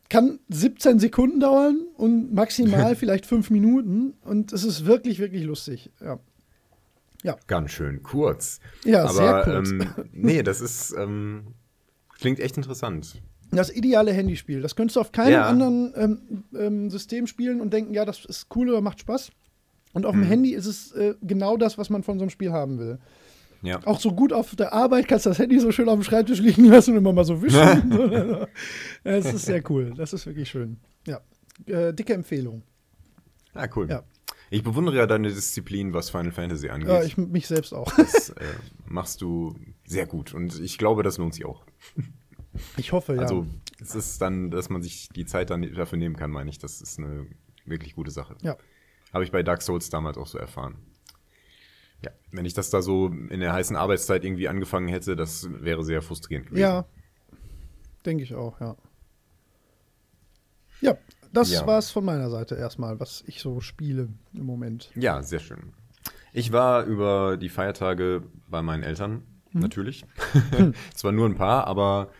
[0.09, 4.13] kann 17 Sekunden dauern und maximal vielleicht fünf Minuten.
[4.23, 5.91] Und es ist wirklich, wirklich lustig.
[6.01, 6.19] Ja.
[7.23, 7.37] Ja.
[7.47, 8.59] Ganz schön kurz.
[8.85, 9.71] Ja, Aber, sehr kurz.
[9.71, 11.47] Ähm, nee, das ist, ähm,
[12.17, 13.21] klingt echt interessant.
[13.51, 14.61] Das ideale Handyspiel.
[14.61, 15.47] Das könntest du auf keinem ja.
[15.47, 19.31] anderen ähm, ähm, System spielen und denken, ja, das ist cool oder macht Spaß.
[19.93, 20.27] Und auf dem mhm.
[20.27, 22.99] Handy ist es äh, genau das, was man von so einem Spiel haben will.
[23.61, 23.79] Ja.
[23.85, 26.39] Auch so gut auf der Arbeit kannst du das Handy so schön auf dem Schreibtisch
[26.39, 27.57] liegen lassen und immer mal so wischen.
[29.03, 29.93] Es ist sehr cool.
[29.95, 30.79] Das ist wirklich schön.
[31.05, 31.19] Ja.
[31.65, 32.63] Äh, dicke Empfehlung.
[33.53, 33.89] Ah, cool.
[33.89, 34.03] Ja.
[34.51, 36.89] Ich bewundere ja deine Disziplin, was Final Fantasy angeht.
[36.89, 37.91] Ja, ich mich selbst auch.
[37.95, 38.45] Das äh,
[38.87, 41.65] machst du sehr gut und ich glaube, das lohnt sich auch.
[42.77, 43.21] Ich hoffe, ja.
[43.21, 43.45] Also
[43.79, 46.57] es ist dann, dass man sich die Zeit dann dafür nehmen kann, meine ich.
[46.57, 47.27] Das ist eine
[47.65, 48.35] wirklich gute Sache.
[48.41, 48.57] ja.
[49.11, 50.77] Habe ich bei Dark Souls damals auch so erfahren.
[52.03, 55.83] Ja, wenn ich das da so in der heißen Arbeitszeit irgendwie angefangen hätte, das wäre
[55.83, 56.61] sehr frustrierend gewesen.
[56.61, 56.85] Ja,
[58.05, 58.75] denke ich auch, ja.
[60.81, 60.97] Ja,
[61.33, 61.67] das Ja.
[61.67, 64.91] war's von meiner Seite erstmal, was ich so spiele im Moment.
[64.95, 65.73] Ja, sehr schön.
[66.31, 70.05] Ich war über die Feiertage bei meinen Eltern, natürlich.
[70.93, 72.11] Zwar nur ein paar, aber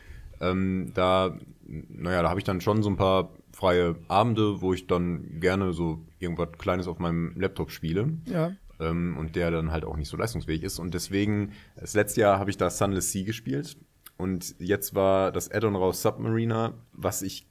[0.41, 1.37] ähm, da,
[1.67, 5.73] naja, da habe ich dann schon so ein paar freie Abende, wo ich dann gerne
[5.73, 8.09] so irgendwas Kleines auf meinem Laptop spiele.
[8.25, 8.51] Ja.
[8.79, 10.79] Ähm, und der dann halt auch nicht so leistungsfähig ist.
[10.79, 13.77] Und deswegen, das letzte Jahr habe ich da Sunless Sea gespielt
[14.17, 17.47] und jetzt war das Add-on raus Submariner, was ich,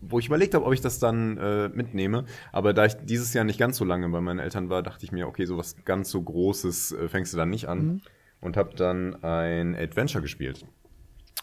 [0.00, 2.26] wo ich überlegt habe, ob ich das dann äh, mitnehme.
[2.52, 5.12] Aber da ich dieses Jahr nicht ganz so lange bei meinen Eltern war, dachte ich
[5.12, 8.02] mir, okay, sowas ganz so Großes äh, fängst du dann nicht an.
[8.40, 10.66] Und habe dann ein Adventure gespielt.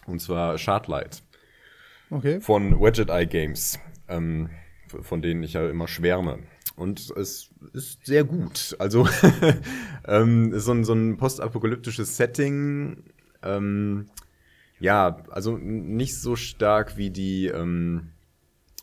[0.05, 1.23] Und zwar Shardlight
[2.09, 2.39] Okay.
[2.39, 4.49] von Widget Eye Games, ähm,
[4.87, 6.39] von denen ich ja immer schwärme.
[6.75, 8.75] Und es ist sehr gut.
[8.79, 9.07] Also
[10.07, 13.03] ähm, so ein, so ein postapokalyptisches Setting.
[13.43, 14.09] Ähm,
[14.79, 18.09] ja, also nicht so stark wie die, ähm,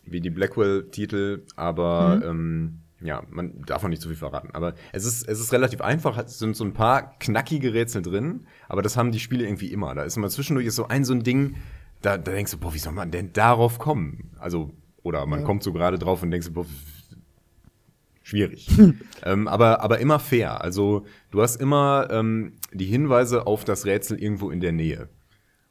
[0.05, 4.51] wie die Blackwell-Titel, aber ähm, ja, man darf auch nicht zu viel verraten.
[4.53, 6.17] Aber es ist, es ist relativ einfach.
[6.19, 9.95] Es sind so ein paar knackige Rätsel drin, aber das haben die Spiele irgendwie immer.
[9.95, 11.57] Da ist immer zwischendurch ist so ein so ein Ding,
[12.03, 14.31] da, da denkst du, boah, wie soll man denn darauf kommen?
[14.39, 14.71] Also,
[15.03, 15.47] oder man Ja.
[15.47, 16.67] kommt so gerade drauf und denkst, boah,
[18.31, 18.69] schwierig.
[19.25, 20.63] ähm, aber, aber immer fair.
[20.63, 25.09] Also, du hast immer ähm, die Hinweise auf das Rätsel irgendwo in der Nähe.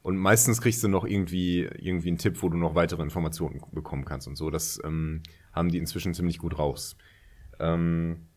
[0.01, 4.05] Und meistens kriegst du noch irgendwie, irgendwie einen Tipp, wo du noch weitere Informationen bekommen
[4.05, 4.49] kannst und so.
[4.49, 6.95] Das ähm, haben die inzwischen ziemlich gut raus.
[7.59, 8.27] Ähm,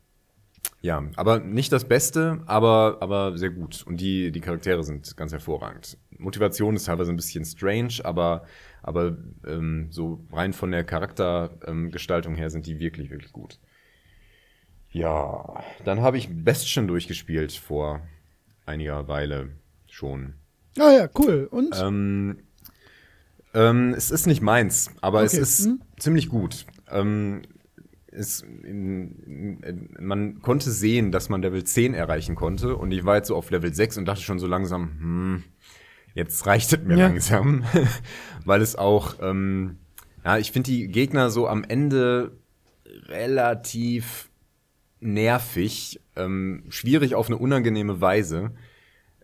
[0.81, 3.85] ja, aber nicht das Beste, aber, aber sehr gut.
[3.87, 5.97] Und die, die Charaktere sind ganz hervorragend.
[6.19, 8.45] Motivation ist teilweise ein bisschen strange, aber,
[8.83, 13.61] aber ähm, so rein von der Charaktergestaltung ähm, her sind die wirklich, wirklich gut.
[14.93, 18.01] Ja, dann habe ich Bestien durchgespielt vor
[18.67, 19.49] einiger Weile
[19.89, 20.35] schon.
[20.79, 21.49] Ah ja, cool.
[21.51, 21.75] Und?
[21.81, 22.39] Ähm,
[23.55, 25.83] ähm, es ist nicht meins, aber es Okay, ist hm.
[25.99, 26.67] ziemlich gut.
[26.91, 27.43] Ähm,
[28.15, 28.45] es,
[29.99, 33.51] man konnte sehen, dass man Level 10 erreichen konnte und ich war jetzt so auf
[33.51, 35.45] Level 6 und dachte schon so langsam, hm,
[36.15, 37.07] jetzt reicht es mir Ja.
[37.07, 37.65] langsam,
[38.45, 39.79] weil es auch, ähm,
[40.25, 42.37] ja, ich finde die Gegner so am Ende
[43.09, 44.29] relativ
[45.03, 48.53] nervig, ähm, schwierig auf eine unangenehme Weise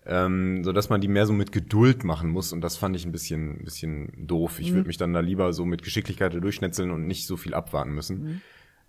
[0.08, 3.04] ähm, so dass man die mehr so mit Geduld machen muss und das fand ich
[3.04, 4.58] ein bisschen, ein bisschen doof.
[4.58, 7.92] Ich würde mich dann da lieber so mit Geschicklichkeit durchschnetzeln und nicht so viel abwarten
[7.92, 8.40] müssen.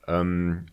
[0.07, 0.67] Ähm,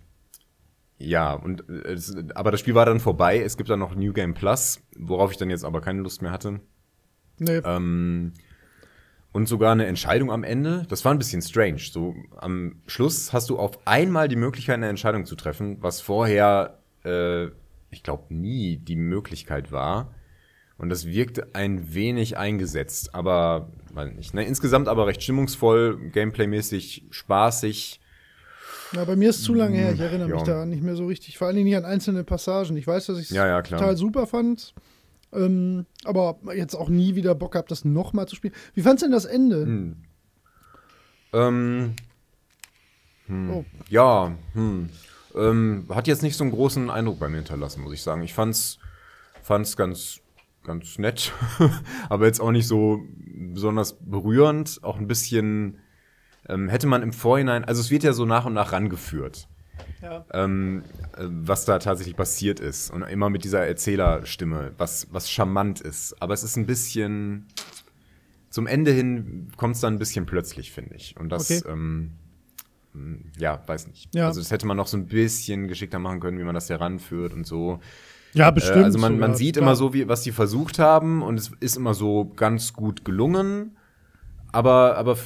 [0.99, 3.41] ja, und äh, es, aber das Spiel war dann vorbei.
[3.41, 6.31] Es gibt dann noch New Game Plus, worauf ich dann jetzt aber keine Lust mehr
[6.31, 6.61] hatte.
[7.39, 7.61] nee.
[7.65, 8.33] Ähm,
[9.37, 10.87] und sogar eine Entscheidung am Ende.
[10.89, 11.77] Das war ein bisschen strange.
[11.79, 16.79] So am Schluss hast du auf einmal die Möglichkeit, eine Entscheidung zu treffen, was vorher,
[17.05, 17.49] äh,
[17.91, 20.15] ich glaube, nie die Möglichkeit war.
[20.79, 24.33] Und das wirkte ein wenig eingesetzt, aber weiß nicht.
[24.33, 24.43] Ne?
[24.47, 28.01] Insgesamt aber recht stimmungsvoll, gameplaymäßig spaßig.
[28.93, 29.93] Ja, bei mir ist zu lange her.
[29.93, 30.55] Ich erinnere mich Mm, ja.
[30.61, 31.37] da nicht mehr so richtig.
[31.37, 32.75] Vor allen Dingen nicht an einzelne Passagen.
[32.79, 34.73] Ich weiß, dass ich es Ja, ja, total super fand.
[35.33, 38.55] Ähm, aber jetzt auch nie wieder Bock gehabt, das nochmal zu spielen.
[38.75, 39.63] Wie fandst du denn das Ende?
[39.63, 39.97] Hm.
[41.33, 41.95] Ähm,
[43.27, 43.65] hm, Oh.
[43.89, 44.89] Ja, hm.
[45.35, 48.23] Ähm, hat jetzt nicht so einen großen Eindruck bei mir hinterlassen, muss ich sagen.
[48.23, 48.79] Ich fand's,
[49.43, 50.21] fand's ganz,
[50.65, 51.33] ganz nett,
[52.09, 54.81] aber jetzt auch nicht so besonders berührend.
[54.83, 55.79] Auch ein bisschen
[56.49, 59.49] ähm, hätte man im Vorhinein, also es wird ja so nach und nach rangeführt,
[60.03, 60.25] Ja.
[60.33, 60.83] ähm,
[61.17, 62.91] äh, was da tatsächlich passiert ist.
[62.91, 66.21] Und immer mit dieser Erzählerstimme, was, was charmant ist.
[66.21, 67.47] Aber es ist ein bisschen,
[68.51, 71.17] zum Ende hin kommt es dann ein bisschen plötzlich, finde ich.
[71.19, 71.71] Und das, Okay.
[71.73, 72.13] ähm,
[72.93, 74.15] mh, ja, weiß nicht.
[74.15, 74.27] Ja.
[74.27, 77.33] Also das hätte man noch so ein bisschen geschickter machen können, wie man das heranführt
[77.33, 77.81] und so.
[78.35, 79.37] Ja, Äh, also man, man sogar.
[79.37, 79.63] sieht Klar.
[79.63, 83.76] immer so, wie, was die versucht haben und es ist immer so ganz gut gelungen.
[84.57, 85.17] Aber, aber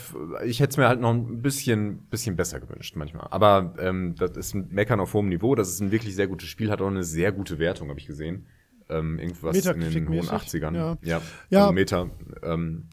[0.44, 3.28] ich hätte es mir halt noch ein bisschen, bisschen besser gewünscht manchmal.
[3.30, 5.54] Aber ähm, das ist ein Meckern auf hohem Niveau.
[5.54, 8.06] Das ist ein wirklich sehr gutes Spiel, hat auch eine sehr gute Wertung, habe ich
[8.06, 8.46] gesehen.
[8.88, 10.74] Ähm, irgendwas in den hohen Metacritic-mäßig, 80ern.
[10.76, 10.98] ja.
[11.02, 11.20] ja.
[11.50, 11.60] Ja.
[11.62, 12.10] Also Meta.
[12.42, 12.88] Ähm,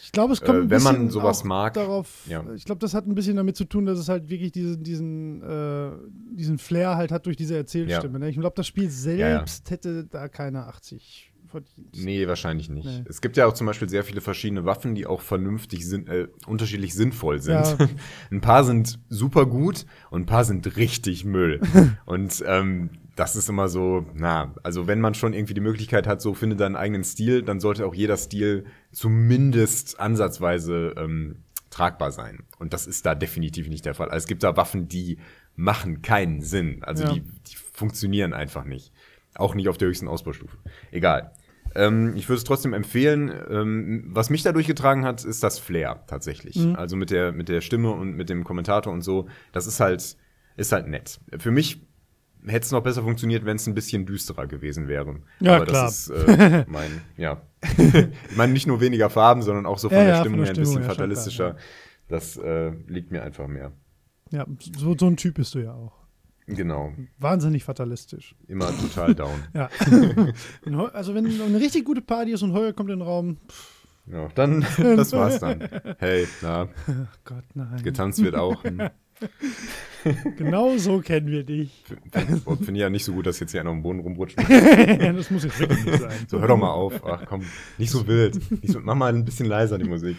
[0.00, 2.24] Ich glaube, es kommt Äh, ein wenn man bisschen sowas mag, darauf.
[2.28, 2.44] ja.
[2.54, 5.42] Ich glaube, das hat ein bisschen damit zu tun, dass es halt wirklich diesen, diesen,
[5.42, 5.90] äh,
[6.30, 8.20] diesen Flair halt hat durch diese Erzählstimme.
[8.20, 8.28] Ne?
[8.30, 12.04] Ich glaube, das Spiel selbst hätte da keine 80 verdient.
[12.04, 12.86] nee, wahrscheinlich nicht.
[12.86, 13.04] Nee.
[13.08, 16.28] Es gibt ja auch zum Beispiel sehr viele verschiedene Waffen, die auch vernünftig sind, äh,
[16.46, 17.54] unterschiedlich sinnvoll sind.
[17.54, 17.76] Ja.
[18.30, 21.60] ein paar sind super gut und ein paar sind richtig Müll.
[22.06, 26.20] und ähm, das ist immer so, na, also wenn man schon irgendwie die Möglichkeit hat,
[26.20, 31.36] so finde deinen eigenen Stil, dann sollte auch jeder Stil zumindest ansatzweise ähm,
[31.70, 32.44] tragbar sein.
[32.58, 34.08] Und das ist da definitiv nicht der Fall.
[34.08, 35.18] Also es gibt da Waffen, die
[35.54, 36.82] machen keinen Sinn.
[36.82, 37.12] Also Ja.
[37.12, 38.92] die, die funktionieren einfach nicht.
[39.36, 40.56] Auch nicht auf der höchsten Ausbaustufe.
[40.90, 41.32] Egal.
[41.74, 43.32] Ähm, ich würde es trotzdem empfehlen.
[43.50, 46.56] Ähm, was mich da durchgetragen hat, ist das Flair tatsächlich.
[46.56, 46.76] Mhm.
[46.76, 49.28] Also mit der, mit der Stimme und mit dem Kommentator und so.
[49.52, 50.16] Das ist halt,
[50.56, 51.20] ist halt nett.
[51.38, 51.82] Für mich
[52.46, 55.16] hätte es noch besser funktioniert, wenn es ein bisschen düsterer gewesen wäre.
[55.40, 55.84] Ja, Aber klar.
[55.86, 57.42] das ist äh, mein, ja.
[57.78, 60.50] ich meine, nicht nur weniger Farben, sondern auch so von Ja, der ja, Stimmung her
[60.50, 61.56] ein bisschen schon fatalistischer.
[62.08, 63.72] Das äh, liegt mir einfach mehr.
[64.30, 66.03] Ja, so, so ein Typ bist du ja auch.
[66.46, 66.92] Genau.
[67.18, 68.34] Wahnsinnig fatalistisch.
[68.48, 69.42] Immer total down.
[69.54, 69.68] Ja.
[70.92, 74.28] Also wenn eine richtig gute Party ist und Heuer kommt in den Raum, pff, Ja,
[74.34, 75.68] dann, das war's dann.
[75.98, 77.82] Hey, na, ach Gott, nein.
[77.82, 78.62] getanzt wird auch.
[78.64, 78.90] Hm.
[80.36, 81.82] Genau so kennen wir dich.
[82.12, 84.36] Finde find ich ja nicht so gut, dass jetzt hier einer am Boden rumrutscht.
[84.48, 86.26] das muss jetzt wirklich nicht sein.
[86.28, 87.02] So, hör doch mal auf.
[87.06, 87.42] Ach komm,
[87.78, 88.38] nicht so wild.
[88.50, 90.16] Nicht so, mach mal ein bisschen leiser die Musik.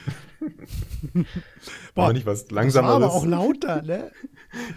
[1.93, 2.95] Boah, nicht was langsameres.
[2.95, 4.12] aber auch lauter, ne?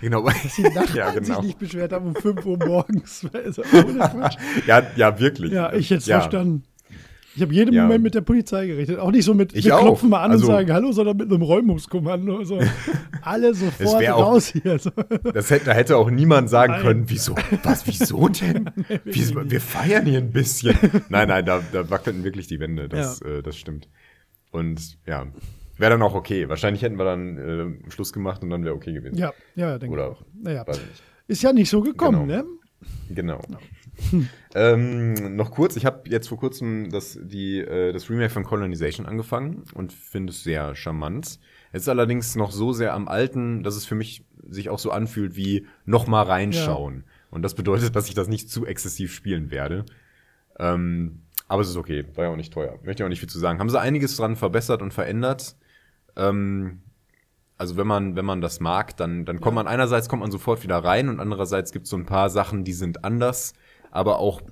[0.01, 0.29] genau.
[0.29, 1.37] Dass die Nachbarn ja, genau.
[1.37, 3.27] sich nicht beschwert haben um 5 Uhr morgens.
[3.33, 3.63] Also,
[4.67, 5.53] ja, ja, wirklich.
[5.53, 6.21] ja, ich jetzt ja.
[6.21, 6.65] verstanden.
[7.37, 7.83] Ich habe jeden Ja.
[7.85, 8.99] Moment mit der Polizei gerechnet.
[8.99, 9.83] Auch nicht so mit, Ich wir auch.
[9.83, 12.43] klopfen mal an Also- und sagen Hallo, sondern mit einem Räumungskommando.
[12.45, 12.59] So.
[13.23, 14.79] Alle sofort wär auch- raus hier.
[14.79, 14.91] So.
[15.35, 16.83] Das hätte, da hätte auch niemand sagen Nein.
[16.83, 18.71] können, wieso, was, wieso denn?
[18.89, 19.51] wir, nicht.
[19.51, 20.77] wir feiern hier ein bisschen.
[21.11, 23.89] Nein, nein, da, da wackelten wirklich die Wände, das, äh, das stimmt.
[24.51, 25.27] Und ja,
[25.77, 26.49] wäre dann auch okay.
[26.49, 27.39] Wahrscheinlich hätten wir dann
[27.87, 29.17] äh, Schluss gemacht und dann wäre okay gewesen.
[29.19, 30.23] Ja, ja, denke ich Oder, auch.
[30.43, 30.81] Naja, ich
[31.29, 32.43] ist ja nicht so gekommen, Genau.
[32.43, 32.45] ne?
[33.15, 33.41] Genau.
[34.55, 39.07] ähm, noch kurz, ich habe jetzt vor kurzem das, die, äh, das Remake von Colonization
[39.07, 41.39] angefangen und finde es sehr charmant.
[41.73, 44.91] Es ist allerdings noch so sehr am Alten, dass es für mich sich auch so
[44.91, 47.05] anfühlt wie noch mal reinschauen.
[47.31, 49.85] Und das bedeutet, dass ich das nicht zu exzessiv spielen werde.
[50.59, 52.79] Ähm, aber es ist okay, war ja auch nicht teuer.
[52.83, 53.59] Möchte ich auch nicht viel zu sagen.
[53.59, 55.57] Haben sie einiges dran verbessert und verändert.
[56.17, 56.81] Ähm,
[57.59, 60.63] also wenn man, wenn man das mag, dann, dann kommt man einerseits kommt man sofort
[60.63, 63.53] wieder rein und andererseits gibt es so ein paar Sachen, die sind anders,
[63.91, 64.43] aber auch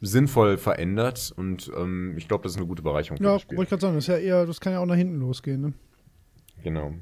[0.00, 3.80] sinnvoll verändert und ähm, ich glaube, das ist eine gute Bereicherung Ja, wollte ich gerade
[3.80, 5.72] sagen, das ist ja eher, das kann ja auch nach hinten losgehen, ne?
[6.62, 6.92] Genau.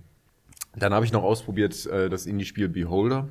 [0.76, 3.28] Dann habe ich noch ausprobiert äh, das Indie-Spiel Beholder.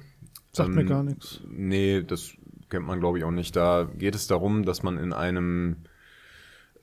[0.51, 1.41] Sagt mir Ähm, gar nichts.
[1.47, 2.33] Nee, das
[2.69, 3.55] kennt man, glaube ich, auch nicht.
[3.55, 5.77] Da geht es darum, dass man in einem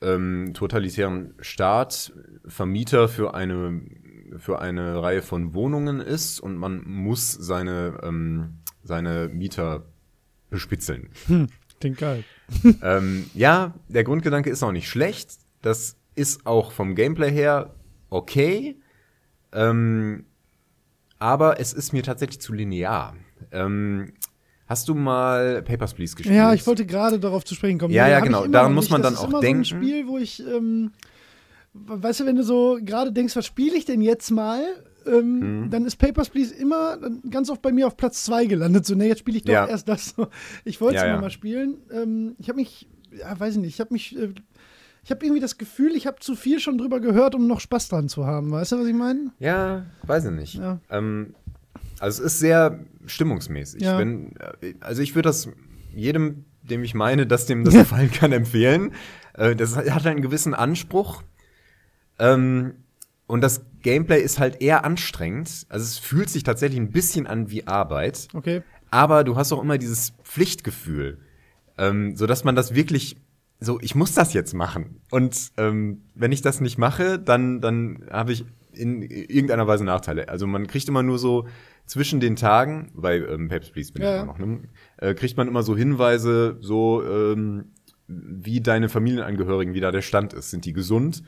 [0.03, 2.13] ähm, totalitären Staat
[2.47, 3.81] Vermieter für eine,
[4.39, 9.87] für eine Reihe von Wohnungen ist und man muss seine, ähm, seine Mieter
[10.51, 11.11] bespitzeln.
[11.81, 12.25] Klingt geil.
[12.83, 15.39] ähm, ja, der Grundgedanke ist auch nicht schlecht.
[15.63, 17.75] Das ist auch vom Gameplay her
[18.11, 18.77] okay.
[19.53, 20.27] Ähm,
[21.19, 23.17] aber es ist mir tatsächlich zu linear.
[23.53, 24.13] Ähm,
[24.67, 26.37] hast du mal Papers, Please gespielt?
[26.37, 27.95] Ja, ich wollte gerade darauf zu sprechen kommen.
[27.95, 28.47] Ja, ja, ich genau.
[28.47, 29.65] Daran muss man das dann auch immer denken.
[29.65, 30.93] So ein Spiel, wo ich, ähm,
[31.73, 34.63] weißt du, wenn du so gerade denkst, was spiele ich denn jetzt mal?
[35.07, 35.71] Ähm, Mhm.
[35.71, 36.99] Dann ist Papers, Please immer
[37.31, 38.87] ganz oft bei mir auf Platz 2 gelandet.
[38.87, 39.67] So, ne, jetzt spiele ich doch Ja.
[39.67, 40.15] erst das.
[40.65, 41.21] Ich wollte es Ja, immer ja.
[41.23, 41.79] mal spielen.
[41.93, 44.33] Ähm, ich habe mich, ja, weiß ich nicht, ich habe mich, äh,
[45.03, 47.89] ich habe irgendwie das Gefühl, ich habe zu viel schon drüber gehört, um noch Spaß
[47.89, 48.51] dran zu haben.
[48.51, 49.33] Weißt du, was ich meine?
[49.39, 50.61] Ja, weiß ich nicht.
[50.91, 51.35] Ähm,
[51.99, 53.83] also es ist sehr stimmungsmäßig.
[53.83, 55.49] Wenn, äh, also ich würde das
[55.95, 58.93] jedem, dem ich meine, dass dem das gefallen kann, empfehlen.
[59.35, 61.23] Äh, das hat einen gewissen Anspruch.
[62.19, 62.75] Ähm,
[63.31, 65.67] und das Gameplay ist halt eher anstrengend.
[65.69, 68.29] Also es fühlt sich tatsächlich ein bisschen an wie Arbeit.
[68.35, 68.63] Okay.
[68.91, 71.19] Aber du hast auch immer dieses Pflichtgefühl,
[71.79, 73.17] ähm, so dass man das wirklich
[73.61, 75.01] so, ich muss das jetzt machen.
[75.11, 80.29] Und ähm, wenn ich das nicht mache, dann dann habe ich in irgendeiner Weise Nachteile.
[80.29, 81.47] Also man kriegt immer nur so
[81.87, 84.23] zwischen den Tagen, bei ähm, Peps Please bin Ja, ich ja.
[84.23, 84.61] immer noch, ne,
[84.99, 87.73] äh, kriegt man immer so Hinweise, so ähm,
[88.07, 90.51] wie deine Familienangehörigen, wie da der Stand ist.
[90.51, 91.23] Sind die gesund?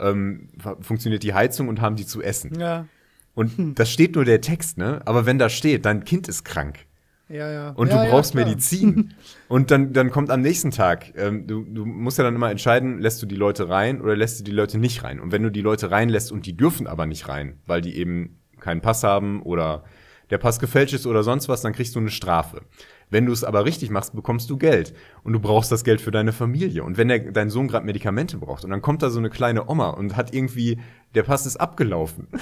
[0.00, 2.58] Ähm, fu- funktioniert die Heizung und haben die zu essen?
[2.58, 2.86] Ja.
[3.34, 5.00] Und das steht nur der Text, ne?
[5.04, 6.86] Aber wenn da steht, dein Kind ist krank
[7.28, 7.70] Ja, ja.
[7.70, 8.44] und ja, du brauchst ja.
[8.44, 9.14] Medizin.
[9.48, 12.98] Und dann, dann kommt am nächsten Tag, ähm, du, du musst ja dann immer entscheiden,
[13.00, 15.20] lässt du die Leute rein oder lässt du die Leute nicht rein.
[15.20, 18.38] Und wenn du die Leute reinlässt und die dürfen aber nicht rein, weil die eben
[18.60, 19.84] keinen Pass haben oder
[20.30, 22.62] der Pass gefälscht ist oder sonst was, dann kriegst du eine Strafe.
[23.10, 24.94] Wenn du es aber richtig machst, bekommst du Geld.
[25.22, 26.84] Und du brauchst das Geld für deine Familie.
[26.84, 29.68] Und wenn der, dein Sohn gerade Medikamente braucht und dann kommt da so eine kleine
[29.68, 30.78] Oma und hat irgendwie,
[31.14, 32.28] der Pass ist abgelaufen.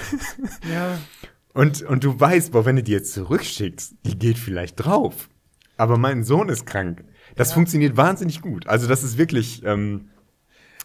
[0.71, 0.97] Ja.
[1.53, 5.29] Und, und du weißt, boah, wenn du die jetzt zurückschickst, die geht vielleicht drauf.
[5.77, 7.03] Aber mein Sohn ist krank.
[7.35, 8.67] Das funktioniert wahnsinnig gut.
[8.67, 10.09] Also das ist wirklich, ähm,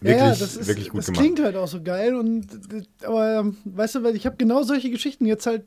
[0.00, 1.20] wirklich, ja, das ist, wirklich gut das gemacht.
[1.20, 2.46] klingt halt auch so geil und
[3.04, 5.64] aber ähm, weißt du, weil ich habe genau solche Geschichten jetzt halt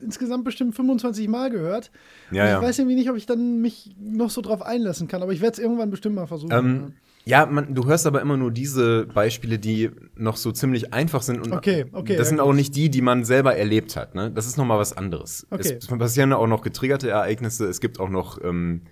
[0.00, 1.90] insgesamt bestimmt 25 Mal gehört.
[2.30, 2.58] Ja, Und ja.
[2.58, 5.40] Ich weiß irgendwie nicht, ob ich dann mich noch so drauf einlassen kann, aber ich
[5.40, 6.52] werde es irgendwann bestimmt mal versuchen.
[6.52, 6.94] Ähm,
[7.26, 11.40] ja, man, du hörst aber immer nur diese Beispiele, die noch so ziemlich einfach sind.
[11.40, 14.14] Und Okay, okay, Das sind auch nicht die, die man selber erlebt hat.
[14.14, 14.30] Ne?
[14.30, 15.46] Das ist noch mal was anderes.
[15.50, 15.78] Okay.
[15.80, 17.66] Es passieren auch noch getriggerte Ereignisse.
[17.66, 18.82] Es gibt auch noch, ähm,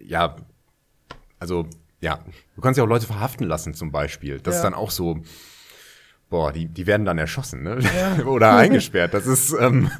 [0.00, 0.36] ja,
[1.38, 1.66] also,
[2.00, 2.20] ja,
[2.54, 4.40] du kannst ja auch Leute verhaften lassen zum Beispiel.
[4.40, 4.58] Das Ja.
[4.58, 5.18] ist dann auch so,
[6.30, 7.78] boah, die, die werden dann erschossen ne?
[7.80, 8.24] Ja.
[8.26, 9.14] oder eingesperrt.
[9.14, 9.90] Das ist, ähm,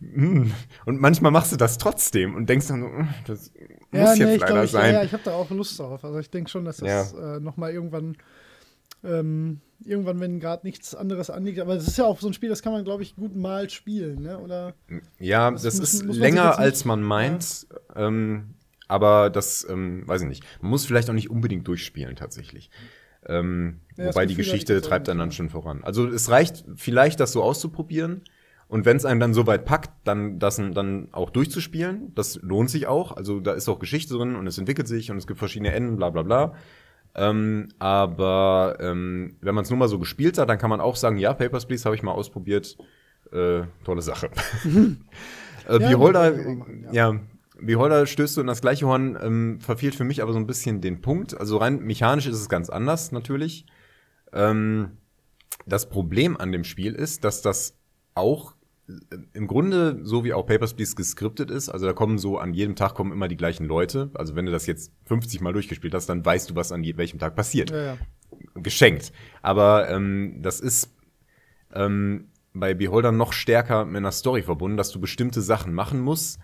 [0.00, 0.50] mm.
[0.86, 3.52] und manchmal machst du das trotzdem und denkst dann, mm, das
[3.90, 4.92] muss jetzt ich leider glaub, ich, sein.
[4.92, 6.04] Ja, ja, ich habe da auch Lust drauf.
[6.04, 8.16] Also ich denke schon, dass das äh, noch mal irgendwann
[9.04, 11.60] ähm, irgendwann, wenn gerade nichts anderes anliegt.
[11.60, 13.68] Aber das ist ja auch so ein Spiel, das kann man, glaube ich, gut mal
[13.70, 14.38] spielen, ne?
[14.38, 14.74] Oder?
[15.18, 17.66] Ja, Das das, muss- ist länger, jetzt als man meint.
[17.94, 18.54] Ähm,
[18.88, 20.44] aber das, ähm, weiß ich nicht.
[20.60, 22.70] Man muss vielleicht auch nicht unbedingt durchspielen, tatsächlich.
[23.26, 25.36] Ähm, Ja, wobei die Geschichte treibt dann, nicht, dann ja.
[25.36, 25.82] schon voran.
[25.82, 28.22] Also es reicht vielleicht, das so auszuprobieren.
[28.68, 32.12] Und wenn es einem dann so weit packt, dann das dann auch durchzuspielen.
[32.14, 33.16] Das lohnt sich auch.
[33.16, 35.96] Also da ist auch Geschichte drin und es entwickelt sich und es gibt verschiedene Enden,
[35.96, 36.54] bla bla bla.
[37.14, 40.96] Ähm, aber ähm, wenn man es nur mal so gespielt hat, dann kann man auch
[40.96, 42.76] sagen, ja, Papers, Please habe ich mal ausprobiert.
[43.32, 44.30] Äh, tolle Sache.
[45.68, 47.20] äh, Ja, Beholder, machen, ja.
[47.60, 50.80] Beholder stößt du in das gleiche Horn, ähm, verfehlt für mich aber so ein bisschen
[50.80, 51.38] den Punkt.
[51.38, 53.66] Also rein mechanisch ist es ganz anders natürlich.
[54.32, 54.98] Ähm,
[55.66, 57.78] das Problem an dem Spiel ist, dass das
[58.14, 58.54] auch
[58.88, 58.92] äh,
[59.32, 61.68] im Grunde so wie auch Papers, Please geskriptet ist.
[61.68, 64.10] Also da kommen so an jedem Tag kommen immer die gleichen Leute.
[64.14, 67.18] Also wenn du das jetzt 50 Mal durchgespielt hast, dann weißt du, was an welchem
[67.18, 67.98] Tag passiert Ja, ja.
[68.54, 69.12] geschenkt.
[69.42, 70.94] Aber ähm, das ist
[71.72, 76.38] ähm, bei Beholder noch stärker mit einer Story verbunden, dass du bestimmte Sachen machen musst.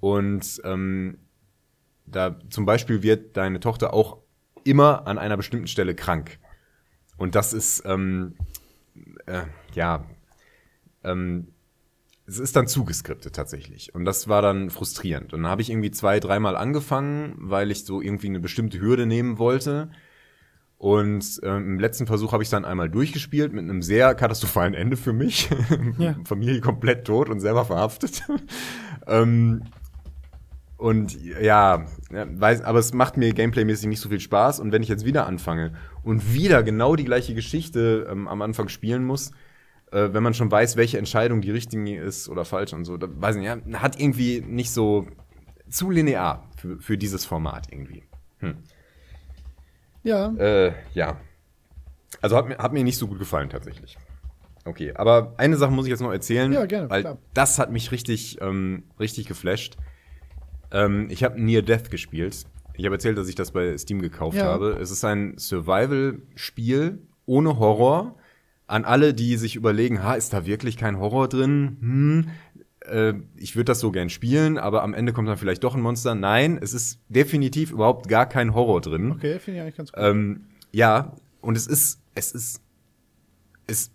[0.00, 1.18] Und ähm,
[2.06, 4.18] da zum Beispiel wird deine Tochter auch
[4.64, 6.38] immer an einer bestimmten Stelle krank.
[7.16, 8.36] Und das ist, ähm,
[9.26, 10.04] äh, ja,
[11.04, 11.48] ähm,
[12.26, 13.94] es ist dann zugeskriptet tatsächlich.
[13.94, 15.32] Und das war dann frustrierend.
[15.32, 19.06] Und dann habe ich irgendwie zwei, dreimal angefangen, weil ich so irgendwie eine bestimmte Hürde
[19.06, 19.90] nehmen wollte.
[20.76, 24.96] Und ähm, im letzten Versuch habe ich dann einmal durchgespielt mit einem sehr katastrophalen Ende
[24.96, 25.48] für mich.
[25.98, 26.14] Ja.
[26.24, 28.22] Familie komplett tot und selber verhaftet.
[29.06, 29.64] ähm,
[30.78, 34.60] und ja, weiß, aber es macht mir gameplaymäßig nicht so viel Spaß.
[34.60, 35.72] Und wenn ich jetzt wieder anfange
[36.04, 39.32] und wieder genau die gleiche Geschichte ähm, am Anfang spielen muss,
[39.90, 43.08] äh, wenn man schon weiß, welche Entscheidung die richtige ist oder falsch und so, da,
[43.10, 45.06] weiß ich nicht, ja, hat irgendwie nicht so
[45.68, 48.04] zu linear für, für dieses Format irgendwie.
[50.04, 51.20] Ja, Äh, ja.
[52.22, 53.98] Also hat mir, hat mir nicht so gut gefallen tatsächlich.
[54.64, 57.18] Okay, aber eine Sache muss ich jetzt noch erzählen, Ja, gerne, weil klar.
[57.34, 59.76] das hat mich richtig, ähm, richtig geflasht.
[60.70, 62.44] Ähm, ich habe Near Death gespielt.
[62.74, 64.44] Ich habe erzählt, dass ich das bei Steam gekauft Ja.
[64.44, 64.78] habe.
[64.80, 68.16] Es ist ein Survival-Spiel ohne Horror.
[68.66, 71.76] An alle, die sich überlegen, ha, ist da wirklich kein Horror drin?
[71.80, 72.28] Hm,
[72.86, 75.80] äh, ich würde das so gern spielen, aber am Ende kommt dann vielleicht doch ein
[75.80, 76.14] Monster.
[76.14, 79.12] Nein, es ist definitiv überhaupt gar kein Horror drin.
[79.12, 80.02] okay, finde ich eigentlich ganz gut.
[80.04, 82.60] Ähm, ja, und es ist, es ist,
[83.66, 83.92] ist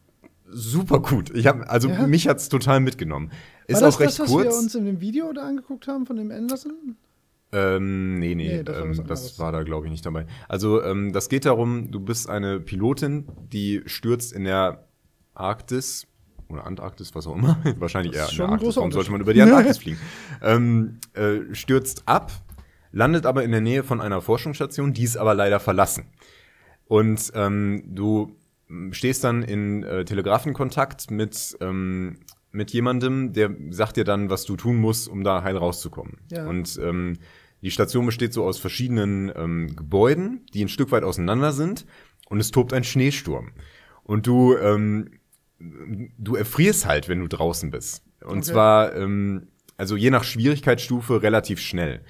[0.49, 1.29] super gut.
[1.36, 2.08] Ich hab, also Ja.
[2.08, 3.32] mich hat's total mitgenommen.
[3.67, 4.45] Ist War das auch recht das, was kurz.
[4.45, 6.95] wir uns in dem Video da angeguckt haben von dem Anderson?
[7.51, 10.25] Ähm, nee, nee, Nee, das war ähm, was das, war da, glaube ich, nicht dabei.
[10.49, 14.88] Also, ähm, das geht darum, du bist eine Pilotin, die stürzt in der
[15.36, 16.08] Arktis
[16.49, 17.58] oder Antarktis, was auch immer.
[17.77, 18.75] Wahrscheinlich eher ist in der Arktis.
[18.75, 19.97] Warum sollte man über die Antarktis fliegen?
[20.41, 22.32] Ähm, äh, stürzt ab,
[22.91, 26.06] landet aber in der Nähe von einer Forschungsstation, die ist aber leider verlassen.
[26.86, 28.36] Und ähm, du
[28.91, 32.17] stehst dann in äh, Telegrafenkontakt mit, ähm,
[32.52, 36.17] mit jemandem, der sagt dir dann, was du tun musst, um da heil rauszukommen.
[36.32, 36.47] Ja.
[36.47, 37.17] Und ähm,
[37.62, 41.86] die Station besteht so aus verschiedenen ähm, Gebäuden, die ein Stück weit auseinander sind
[42.30, 43.52] und es tobt ein Schneesturm.
[44.04, 45.12] Und du, ähm,
[45.60, 48.04] du erfrierst halt, wenn du draußen bist.
[48.21, 48.52] Und Okay.
[48.52, 49.47] zwar, ähm,
[49.78, 52.04] also je nach Schwierigkeitsstufe relativ schnell.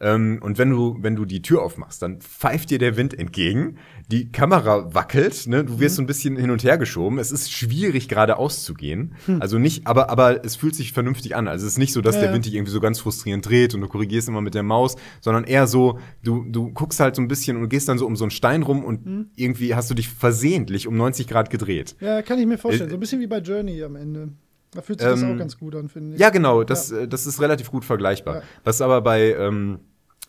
[0.00, 3.78] Ähm, und wenn du, wenn du die Tür aufmachst, dann pfeift dir der Wind entgegen,
[4.10, 5.64] die Kamera wackelt, ne?
[5.64, 5.96] du wirst Mhm.
[5.96, 7.18] so ein bisschen hin und her geschoben.
[7.18, 9.14] Es ist schwierig, geradeaus zu gehen.
[9.26, 9.42] Hm.
[9.42, 11.48] Also nicht, aber, aber es fühlt sich vernünftig an.
[11.48, 12.32] Also es ist nicht so, dass Ja, der.
[12.32, 15.44] Wind dich irgendwie so ganz frustrierend dreht und du korrigierst immer mit der Maus, sondern
[15.44, 18.24] eher so, du, du guckst halt so ein bisschen und gehst dann so um so
[18.24, 19.30] einen Stein rum und Hm.
[19.36, 21.96] irgendwie hast du dich versehentlich um 90 Grad gedreht.
[22.00, 22.88] Ja, kann ich mir vorstellen.
[22.88, 24.30] Äh, So ein bisschen wie bei Journey am Ende.
[24.72, 26.20] Da fühlt sich das Ähm, auch ganz gut an, finde ich.
[26.20, 28.36] Ja, genau, das, äh, das ist relativ gut vergleichbar.
[28.36, 28.42] Ja.
[28.64, 29.80] Was aber bei ähm,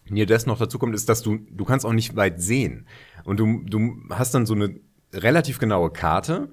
[0.09, 2.87] Near Death noch dazu kommt, ist, dass du, du kannst auch nicht weit sehen.
[3.25, 4.79] Und du, du hast dann so eine
[5.13, 6.49] relativ genaue Karte,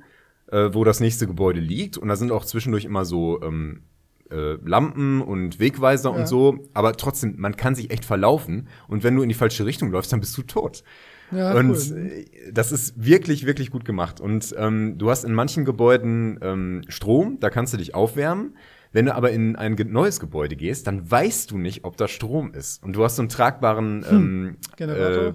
[0.51, 1.97] äh, wo das nächste Gebäude liegt.
[1.97, 3.82] Und da sind auch zwischendurch immer so, ähm,
[4.30, 6.16] äh, Lampen und Wegweiser Ja.
[6.16, 9.64] und so, aber trotzdem, man kann sich echt verlaufen und wenn du in die falsche
[9.64, 10.82] Richtung läufst, dann bist du tot.
[11.31, 11.97] Ja, und cool.
[11.97, 14.20] äh, das ist wirklich, wirklich gut gemacht.
[14.20, 18.57] Und ähm, du hast in manchen Gebäuden ähm, Strom, da kannst du dich aufwärmen.
[18.93, 22.55] Wenn du aber in ein neues Gebäude gehst, dann weißt du nicht, ob da Strom
[22.55, 22.83] ist.
[22.83, 24.89] Und du hast so einen tragbaren ähm, Hm.
[24.89, 25.33] Äh,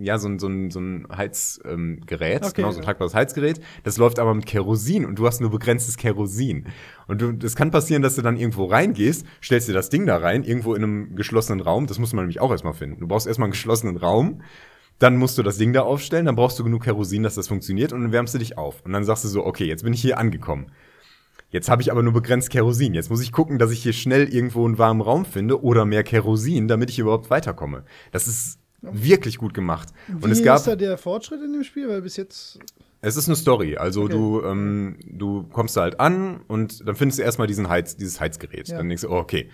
[0.00, 3.60] ja, so ein, so ein, so ein Heizgerät, ähm, Okay, genau, so ein tragbares Heizgerät.
[3.82, 6.66] Das läuft aber mit Kerosin und du hast nur begrenztes Kerosin.
[7.06, 10.44] Und das kann passieren, dass du dann irgendwo reingehst, stellst dir das Ding da rein,
[10.44, 11.86] irgendwo in einem geschlossenen Raum.
[11.86, 13.00] Das muss man nämlich auch erstmal finden.
[13.00, 14.42] Du brauchst erstmal einen geschlossenen Raum.
[14.98, 17.92] Dann musst du das Ding da aufstellen, dann brauchst du genug Kerosin, dass das funktioniert
[17.92, 18.82] und dann wärmst du dich auf.
[18.84, 20.72] Und dann sagst du so, okay, jetzt bin ich hier angekommen.
[21.50, 22.94] Jetzt habe ich aber nur begrenzt Kerosin.
[22.94, 26.02] Jetzt muss ich gucken, dass ich hier schnell irgendwo einen warmen Raum finde oder mehr
[26.02, 27.84] Kerosin, damit ich überhaupt weiterkomme.
[28.12, 29.88] Das ist wirklich gut gemacht.
[30.08, 31.88] Wie Und es gab ist da der Fortschritt in dem Spiel?
[31.88, 32.58] Weil bis jetzt.
[33.00, 33.76] es ist eine Story.
[33.76, 34.12] Also Okay.
[34.12, 38.20] du, ähm, du kommst da halt an und dann findest du erstmal diesen Heiz, dieses
[38.20, 38.68] Heizgerät.
[38.68, 38.76] Ja.
[38.76, 39.48] Dann denkst du, oh, okay.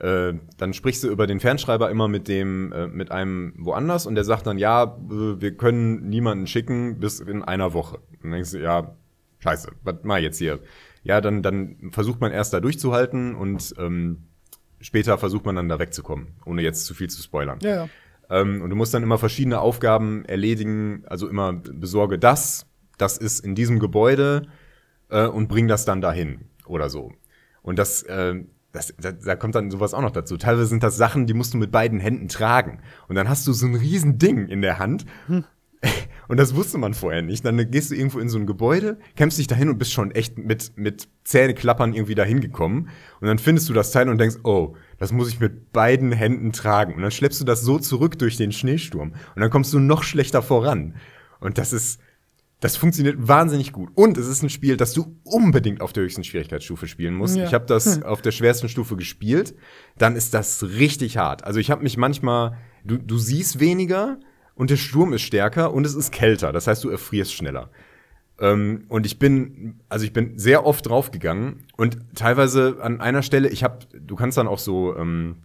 [0.00, 4.14] Äh, dann sprichst du über den Fernschreiber immer mit dem, äh, mit einem woanders und
[4.14, 7.96] der sagt dann, ja, wir können niemanden schicken bis in einer Woche.
[7.96, 8.96] Und dann denkst du, ja,
[9.40, 10.60] scheiße, was mach ich jetzt hier?
[11.02, 14.24] Ja, dann, dann versucht man erst da durchzuhalten und ähm,
[14.80, 17.58] später versucht man dann da wegzukommen, ohne jetzt zu viel zu spoilern.
[17.62, 17.88] Ja, ja.
[18.30, 23.44] Ähm, und du musst dann immer verschiedene Aufgaben erledigen, also immer besorge das, das ist
[23.44, 24.46] in diesem Gebäude
[25.10, 27.12] äh, und bring das dann dahin oder so.
[27.62, 30.36] Und das, äh, das, da, da kommt dann sowas auch noch dazu.
[30.36, 32.80] Teilweise sind das Sachen, die musst du mit beiden Händen tragen.
[33.08, 35.06] Und dann hast du so ein riesen Ding in der Hand.
[36.28, 37.44] Und das wusste man vorher nicht.
[37.44, 40.38] Dann gehst du irgendwo in so ein Gebäude, kämpfst dich dahin und bist schon echt
[40.38, 42.88] mit, mit Zähneklappern irgendwie dahin gekommen.
[43.20, 46.52] Und dann findest du das Teil und denkst, oh, das muss ich mit beiden Händen
[46.52, 46.94] tragen.
[46.94, 49.14] Und dann schleppst du das so zurück durch den Schneesturm.
[49.34, 50.94] Und dann kommst du noch schlechter voran.
[51.40, 52.00] Und das ist,
[52.60, 53.90] das funktioniert wahnsinnig gut.
[53.94, 57.36] Und es ist ein Spiel, das du unbedingt auf der höchsten Schwierigkeitsstufe spielen musst.
[57.36, 57.44] Ja.
[57.44, 59.54] Ich habe das auf der schwersten Stufe gespielt.
[59.96, 61.42] Dann ist das richtig hart.
[61.42, 64.18] Also ich habe mich manchmal, du, du siehst weniger
[64.54, 66.52] und der Sturm ist stärker und es ist kälter.
[66.52, 67.70] Das heißt, du erfrierst schneller.
[68.38, 73.48] Ähm, und ich bin, also ich bin sehr oft draufgegangen und teilweise an einer Stelle,
[73.48, 75.36] ich habe, du kannst dann auch so, ähm,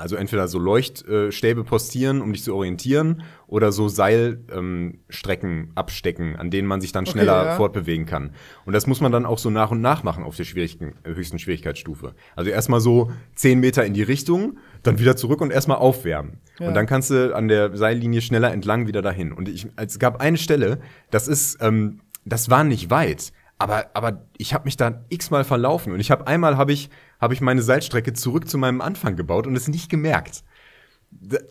[0.00, 6.50] also entweder so Leuchtstäbe postieren, um dich zu orientieren, oder so Seilstrecken ähm, abstecken, an
[6.50, 7.56] denen man sich dann Okay, schneller ja.
[7.56, 8.30] fortbewegen kann.
[8.64, 11.14] Und das muss man dann auch so nach und nach machen auf der schwierigen, äh,
[11.14, 12.14] höchsten Schwierigkeitsstufe.
[12.34, 16.38] Also erstmal so zehn Meter in die Richtung, dann wieder zurück und erstmal aufwärmen.
[16.58, 16.68] Ja.
[16.68, 19.32] Und dann kannst du an der Seillinie schneller entlang wieder dahin.
[19.32, 20.80] Und ich, es gab eine Stelle,
[21.10, 25.92] das ist, ähm, das war nicht weit, aber, aber ich habe mich da x-mal verlaufen
[25.92, 26.88] und ich habe einmal habe ich,
[27.20, 30.42] hab ich meine Seilstrecke zurück zu meinem Anfang gebaut und es nicht gemerkt.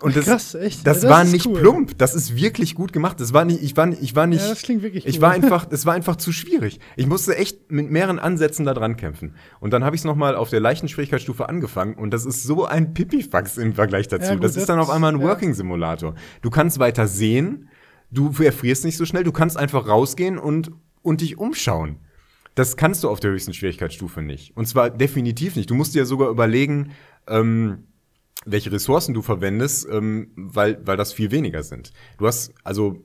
[0.02, 0.88] Und das, Krass, echt?
[0.88, 1.60] Das, Das war nicht cool.
[1.60, 1.98] plump.
[1.98, 3.20] Das ist wirklich gut gemacht.
[3.20, 4.42] Das war nicht, ich war, nicht- ich war nicht.
[4.42, 5.22] Ja, das klingt wirklich Ich cool.
[5.24, 6.80] war einfach, es war einfach zu schwierig.
[6.96, 9.36] Ich musste echt mit mehreren Ansätzen da dran kämpfen.
[9.60, 12.66] Und dann habe ich es nochmal auf der leichten Schwierigkeitsstufe angefangen und das ist so
[12.66, 14.28] ein Pipifax im Vergleich dazu.
[14.30, 15.28] Ja, gut, das ist dann das- auf einmal ein ja.
[15.28, 16.16] Working Simulator.
[16.42, 17.68] Du kannst weiter sehen,
[18.12, 21.98] du erfrierst nicht so schnell, du kannst einfach rausgehen und, und dich umschauen.
[22.60, 24.58] Das kannst du auf der höchsten Schwierigkeitsstufe nicht.
[24.58, 25.70] Und zwar definitiv nicht.
[25.70, 26.92] Du musst dir sogar überlegen,
[27.26, 27.86] ähm,
[28.46, 31.94] welche Ressourcen du verwendest, ähm, weil, weil das viel weniger sind.
[32.18, 33.02] Du hast, also,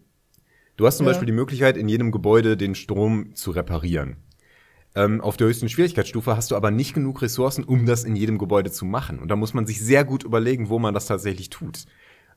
[0.76, 1.12] du hast zum Ja.
[1.12, 4.16] Beispiel die Möglichkeit, in jedem Gebäude den Strom zu reparieren.
[4.96, 8.38] Ähm, auf der höchsten Schwierigkeitsstufe hast du aber nicht genug Ressourcen, um das in jedem
[8.38, 9.20] Gebäude zu machen.
[9.20, 11.84] Und da muss man sich sehr gut überlegen, wo man das tatsächlich tut.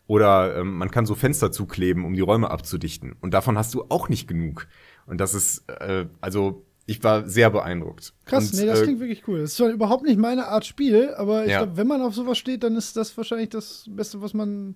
[0.06, 3.16] Oder ähm, man kann so Fenster zukleben, um die Räume abzudichten.
[3.22, 4.68] Und davon hast du auch nicht genug.
[5.08, 8.14] Und das ist, äh, also, ich war sehr beeindruckt.
[8.26, 9.42] Krass, Und, nee, das äh, klingt wirklich cool.
[9.42, 11.60] Das ist zwar überhaupt nicht meine Art Spiel, aber ich Ja.
[11.60, 14.76] glaube, wenn man auf sowas steht, dann ist das wahrscheinlich das Beste, was man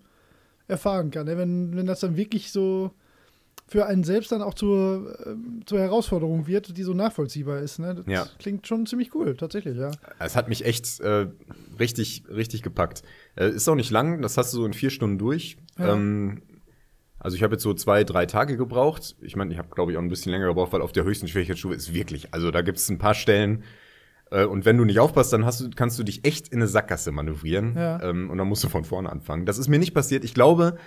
[0.68, 1.26] erfahren kann.
[1.26, 1.38] ne?
[1.38, 2.92] Wenn, wenn das dann wirklich so
[3.68, 7.80] für einen selbst dann auch zur, ähm, zur Herausforderung wird, die so nachvollziehbar ist.
[7.80, 7.96] Ne?
[7.96, 8.28] Das Ja.
[8.38, 9.92] klingt schon ziemlich cool, tatsächlich, ja.
[10.20, 11.28] Es hat mich echt äh,
[11.80, 13.04] richtig, richtig gepackt.
[13.38, 15.56] Äh, ist auch nicht lang, das hast du so in vier Stunden durch.
[15.80, 15.94] Ja.
[15.94, 16.42] Ähm,
[17.24, 19.16] also ich habe jetzt so zwei, drei Tage gebraucht.
[19.22, 21.28] Ich meine, ich habe, glaube ich, auch ein bisschen länger gebraucht, weil auf der höchsten
[21.28, 23.64] Schwierigkeitsstufe ist wirklich, also da gibt es ein paar Stellen.
[24.32, 26.68] Äh, und wenn du nicht aufpasst, dann hast du, kannst du dich echt in eine
[26.68, 27.76] Sackgasse manövrieren.
[27.76, 28.02] Ja.
[28.02, 29.46] Ähm, und dann musst du von vorne anfangen.
[29.46, 30.24] Das ist mir nicht passiert.
[30.24, 30.78] Ich glaube,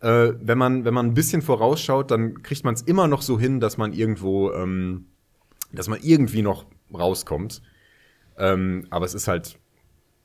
[0.00, 3.38] äh, wenn, man, wenn man ein bisschen vorausschaut, dann kriegt man es immer noch so
[3.38, 5.06] hin, dass man irgendwo, ähm,
[5.70, 7.62] dass man irgendwie noch rauskommt.
[8.36, 9.60] Ähm, aber es ist halt,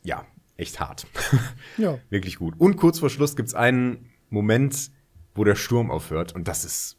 [0.04, 0.26] ja,
[0.58, 1.06] echt hart.
[1.78, 2.00] Ja.
[2.10, 2.56] Wirklich gut.
[2.58, 4.92] Und kurz vor Schluss gibt's einen Moment,
[5.36, 6.34] wo der Sturm aufhört.
[6.34, 6.98] Und das ist.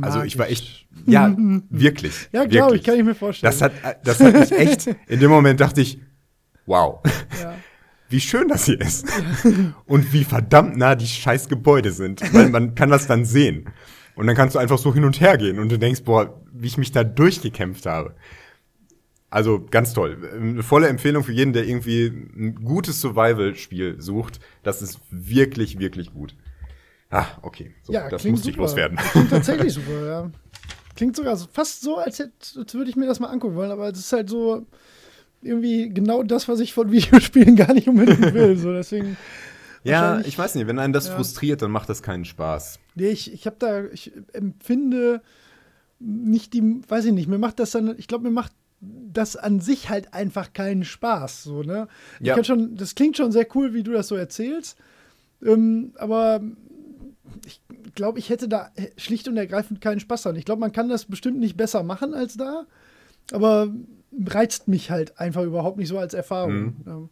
[0.00, 0.86] Also ich war echt.
[1.06, 1.34] Ja,
[1.70, 2.28] wirklich.
[2.32, 3.52] Ja, glaube ich, kann ich mir vorstellen.
[3.52, 3.72] Das hat,
[4.04, 4.86] das hat mich echt.
[5.06, 5.98] In dem Moment dachte ich,
[6.66, 7.00] wow,
[7.40, 7.54] ja.
[8.08, 9.06] wie schön das hier ist.
[9.86, 12.22] Und wie verdammt nah die scheiß Gebäude sind.
[12.34, 13.70] Weil man kann das dann sehen.
[14.14, 16.66] Und dann kannst du einfach so hin und her gehen und du denkst, boah, wie
[16.66, 18.16] ich mich da durchgekämpft habe.
[19.30, 20.16] Also ganz toll.
[20.34, 24.40] Eine volle Empfehlung für jeden, der irgendwie ein gutes Survival-Spiel sucht.
[24.62, 26.34] Das ist wirklich, wirklich gut.
[27.10, 27.74] Ah, okay.
[27.82, 28.96] So, Ja, das musste ich loswerden.
[29.12, 30.30] Klingt tatsächlich super, ja.
[30.96, 33.70] Klingt sogar so- fast so, als, hätte, als würde ich mir das mal angucken wollen,
[33.70, 34.66] aber es ist halt so
[35.42, 38.56] irgendwie genau das, was ich von Videospielen gar nicht unbedingt will.
[38.56, 39.16] So, deswegen.
[39.84, 41.14] Ja, ich weiß nicht, wenn einen das Ja.
[41.16, 42.80] frustriert, dann macht das keinen Spaß.
[42.94, 45.22] Nee, ich, ich habe da, ich empfinde
[46.00, 49.60] nicht die, weiß ich nicht, mir macht das dann, ich glaube, mir macht das an
[49.60, 51.42] sich halt einfach keinen Spaß.
[51.44, 51.88] So, ne?
[52.20, 52.44] Ich Ja.
[52.44, 54.78] schon, das klingt schon sehr cool, wie du das so erzählst.
[55.42, 56.40] Ähm, aber
[57.46, 57.60] ich
[57.94, 60.36] glaube, ich hätte da schlicht und ergreifend keinen Spaß dran.
[60.36, 62.66] Ich glaube, man kann das bestimmt nicht besser machen als da,
[63.32, 63.68] aber
[64.26, 66.76] reizt mich halt einfach überhaupt nicht so als Erfahrung.
[66.86, 67.08] Ähm,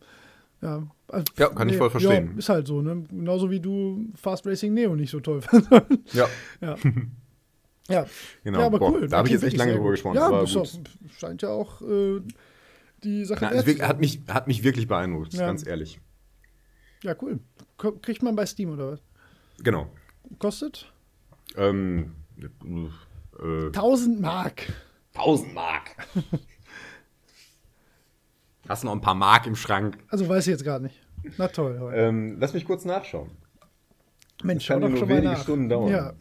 [0.62, 1.38] Ja, also, Mhm.
[1.38, 2.30] Ja, kann ich voll verstehen.
[2.32, 3.04] Ja, ist halt so, ne?
[3.10, 6.14] Genauso wie du Fast Racing Neo nicht so toll fandest.
[6.14, 6.28] Ja,
[6.60, 6.76] ja.
[7.88, 8.06] ja.
[8.44, 8.60] genau.
[8.60, 9.08] ja, aber Boah, cool.
[9.08, 10.16] Da habe ich jetzt echt lange drüber gesprochen.
[10.16, 10.66] Ja, aber auch,
[11.18, 12.20] scheint ja auch äh,
[13.04, 13.82] die Sache Na, sein.
[13.82, 15.46] hat, mich, hat mich wirklich beeindruckt, Ja.
[15.46, 16.00] ganz ehrlich.
[17.02, 17.40] Ja, cool.
[18.02, 19.02] Kriegt man bei Steam oder was?
[19.62, 19.88] Genau.
[20.38, 20.92] Kostet?
[21.56, 22.12] Ähm,
[23.38, 24.72] äh, 1000 Mark.
[25.14, 25.96] 1000 Mark.
[28.68, 29.98] Hast du noch ein paar Mark im Schrank?
[30.08, 31.00] Also weiß ich jetzt gar nicht.
[31.38, 31.92] Na toll.
[31.94, 33.30] Ähm, lass mich kurz nachschauen.
[34.42, 35.42] Mensch, kann schau ja doch nur wenige nach.
[35.42, 35.90] Stunden dauern.
[35.90, 36.12] Ja.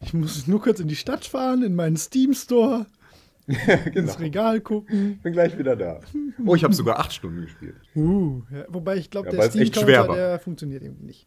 [0.00, 2.86] Ich muss nur kurz in die Stadt fahren, in meinen Steam-Store,
[3.46, 3.90] genau.
[3.94, 5.18] ins Regal gucken.
[5.22, 6.00] Bin gleich wieder da.
[6.46, 7.76] Oh, ich habe sogar acht Stunden gespielt.
[7.94, 10.16] Uh, ja, wobei ich glaube, Ja, der Steam-Counter, war.
[10.16, 11.26] der funktioniert irgendwie nicht.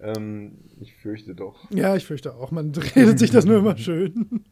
[0.00, 1.70] Ähm, ich fürchte doch.
[1.70, 2.50] Ja, ich fürchte auch.
[2.50, 4.44] Man redet sich das nur immer schön.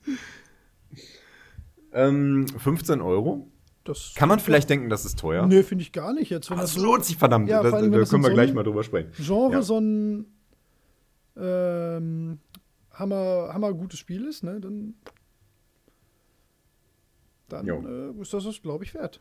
[1.92, 3.48] Ähm, 15 Euro.
[3.84, 5.46] Das Kann man vielleicht denken, das ist teuer.
[5.46, 6.48] Nee, finde ich gar nicht jetzt.
[6.50, 7.48] Wenn Das lohnt sich verdammt.
[7.48, 9.10] Ja, das, allem, da können wir so gleich mal drüber sprechen.
[9.18, 9.62] Genre Ja.
[9.62, 10.26] so ein
[11.36, 12.38] ähm,
[12.94, 14.94] hammer, hammer gutes Spiel ist, ne, dann,
[17.48, 19.20] dann äh, ist das es, glaube ich, wert.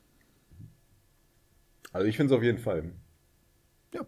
[1.94, 2.92] Also ich finde es auf jeden Fall.
[3.94, 4.06] Ja.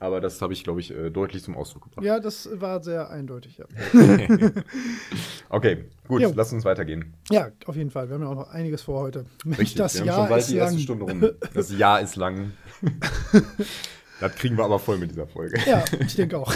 [0.00, 2.04] Aber das habe ich, glaube ich, äh, deutlich zum Ausdruck gebracht.
[2.04, 3.66] Ja, das war sehr eindeutig, ja.
[5.50, 6.32] Okay, gut, Jo.
[6.36, 7.14] lass uns weitergehen.
[7.30, 8.08] Ja, auf jeden Fall.
[8.08, 9.24] Wir haben ja auch noch einiges vor heute.
[9.46, 10.82] Richtig, das wir haben Jahr schon bald ist die erste lang.
[10.82, 11.30] Stunde rum.
[11.54, 12.52] Das Jahr ist lang.
[14.20, 15.58] das kriegen wir aber voll mit dieser Folge.
[15.66, 16.52] Ja, ich denke auch.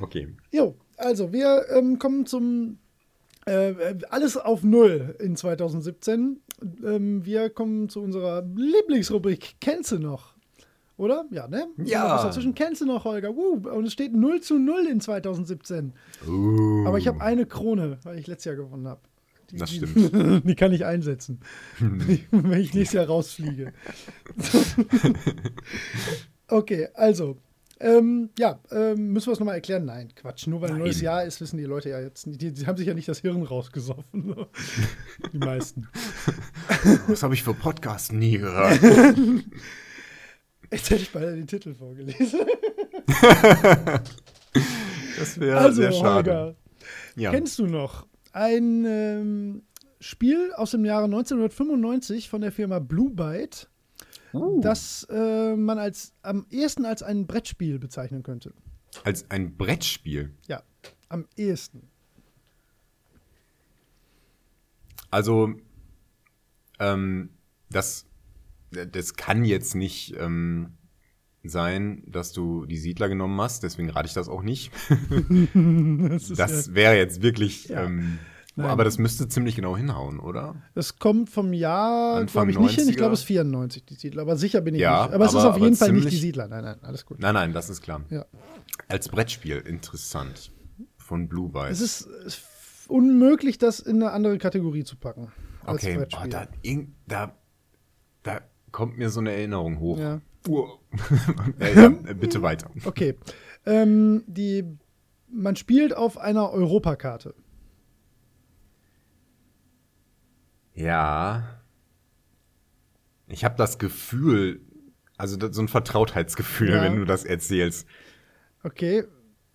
[0.00, 0.28] Okay.
[0.50, 2.78] Jo, also wir ähm, kommen zum
[3.46, 6.40] äh, alles auf Null in 2017.
[6.84, 9.56] Ähm, wir kommen zu unserer Lieblingsrubrik.
[9.60, 10.34] Kennst du noch?
[11.00, 11.24] Oder?
[11.30, 11.66] Ja, ne?
[11.78, 12.16] Ja.
[12.16, 13.30] Was dazwischen kennst du noch, Holger?
[13.30, 15.94] Uh, und es steht 0 zu 0 in 2017.
[16.28, 19.00] Uh, Aber ich habe eine Krone, weil ich letztes Jahr gewonnen habe.
[19.50, 20.44] Die, Das die, stimmt.
[20.48, 21.40] Die kann ich einsetzen,
[21.78, 23.72] wenn ich nächstes Jahr rausfliege.
[26.48, 27.38] okay, also.
[27.82, 29.86] Ähm, ja, ähm, müssen wir es nochmal erklären?
[29.86, 30.46] Nein, Quatsch.
[30.46, 32.40] Nur weil ein neues Jahr ist, wissen die Leute ja jetzt nicht.
[32.42, 34.34] Die, die haben sich ja nicht das Hirn rausgesoffen.
[34.34, 34.46] so.
[35.32, 35.88] die meisten.
[37.08, 38.80] Was habe ich für Podcasts nie gehört?
[40.70, 42.40] Jetzt hätte ich beinahe den Titel vorgelesen.
[45.18, 46.30] Das wäre also, sehr schade.
[46.32, 46.56] Holger,
[47.14, 47.30] Ja.
[47.30, 49.62] kennst du noch ein ähm,
[50.00, 53.69] Spiel aus dem Jahre 1995 von der Firma Blue Byte,
[54.32, 54.60] Uh.
[54.60, 58.52] das äh, man als am ehesten als ein Brettspiel bezeichnen könnte?
[59.04, 60.32] Als ein Brettspiel.
[60.48, 60.62] Ja,
[61.08, 61.88] am ehesten.
[65.10, 65.54] Also,
[66.78, 67.30] ähm,
[67.70, 68.06] das,
[68.70, 70.74] das kann jetzt nicht ähm,
[71.42, 74.70] sein, dass du die Siedler genommen hast, deswegen rate ich das auch nicht.
[75.54, 77.84] das Das ja, wäre jetzt wirklich, Ja.
[77.84, 78.18] ähm,
[78.56, 78.66] Nein.
[78.68, 80.56] aber das müsste ziemlich genau hinhauen, oder?
[80.74, 82.88] das kommt vom Jahr, glaube ich, nicht hin.
[82.88, 82.98] Ich 90er.
[82.98, 84.22] glaube, es ist 94, die Siedler.
[84.22, 85.14] Aber sicher bin ich Ja, nicht.
[85.14, 86.48] Aber es ist aber- auf jeden aber Fall nicht die Siedler.
[86.48, 87.20] Nein, nein, alles gut.
[87.20, 88.02] Nein, nein, das ist klar.
[88.10, 88.26] Ja.
[88.88, 90.50] Als Brettspiel, interessant.
[90.96, 91.70] Von Blue Byte.
[91.70, 92.40] Es ist es
[92.88, 95.30] unmöglich, das in eine andere Kategorie zu packen.
[95.66, 97.36] Okay, oh, da, irgend- da,
[98.22, 98.40] da
[98.72, 99.98] kommt mir so eine Erinnerung hoch.
[99.98, 100.20] Ja.
[101.58, 102.70] Äh, ja, bitte weiter.
[102.84, 103.16] Okay.
[103.66, 104.64] Ähm, die,
[105.28, 107.34] man spielt auf einer Europakarte.
[110.80, 111.60] Ja.
[113.28, 114.60] Ich habe das Gefühl,
[115.16, 116.82] also das, so ein Vertrautheitsgefühl, Ja.
[116.82, 117.86] wenn du das erzählst.
[118.62, 119.04] Okay.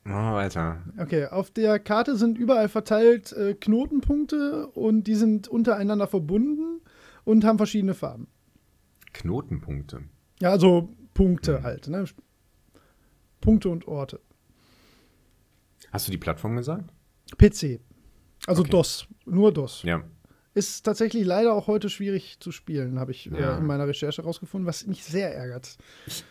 [0.04, 0.84] Machen wir weiter.
[1.00, 6.82] Okay, auf der Karte sind überall verteilt äh, Knotenpunkte und die sind untereinander verbunden
[7.24, 8.28] und haben verschiedene Farben.
[9.14, 10.04] Knotenpunkte.
[10.42, 10.96] Ja, also Mhm.
[11.16, 11.88] Punkte halt.
[11.88, 12.06] Ne?
[13.42, 14.20] Punkte und Orte.
[15.92, 16.92] Hast du die Plattform gesagt?
[17.38, 17.80] PC.
[18.48, 18.72] Also Okay.
[18.72, 19.08] DOS.
[19.26, 19.82] Nur DOS.
[19.84, 20.04] Ja.
[20.56, 23.56] Ist tatsächlich leider auch heute schwierig zu spielen, habe ich Ja.
[23.56, 25.78] äh, in meiner Recherche rausgefunden, was mich sehr ärgert.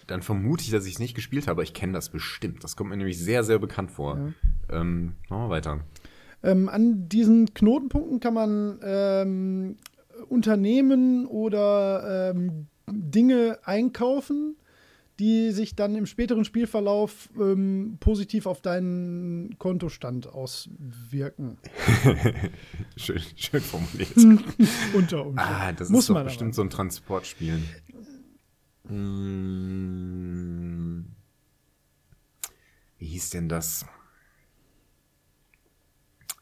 [0.07, 2.65] Dann vermute ich, dass ich es nicht gespielt habe, aber ich kenne das bestimmt.
[2.65, 4.33] Das kommt mir nämlich sehr, sehr bekannt vor.
[4.71, 5.81] Ähm, machen wir weiter.
[6.43, 9.77] Ähm, an diesen Knotenpunkten kann man ähm,
[10.29, 14.57] Unternehmen oder ähm, Dinge einkaufen,
[15.21, 21.59] die sich dann im späteren Spielverlauf ähm, positiv auf deinen Kontostand auswirken.
[22.97, 24.17] schön, schön formuliert.
[24.95, 25.39] Unter Umständen.
[25.39, 26.55] ah, das Muss ist doch man bestimmt aber.
[26.57, 27.63] so ein Transportspiel.
[29.75, 31.05] Hm.
[32.99, 33.87] Wie hieß denn das?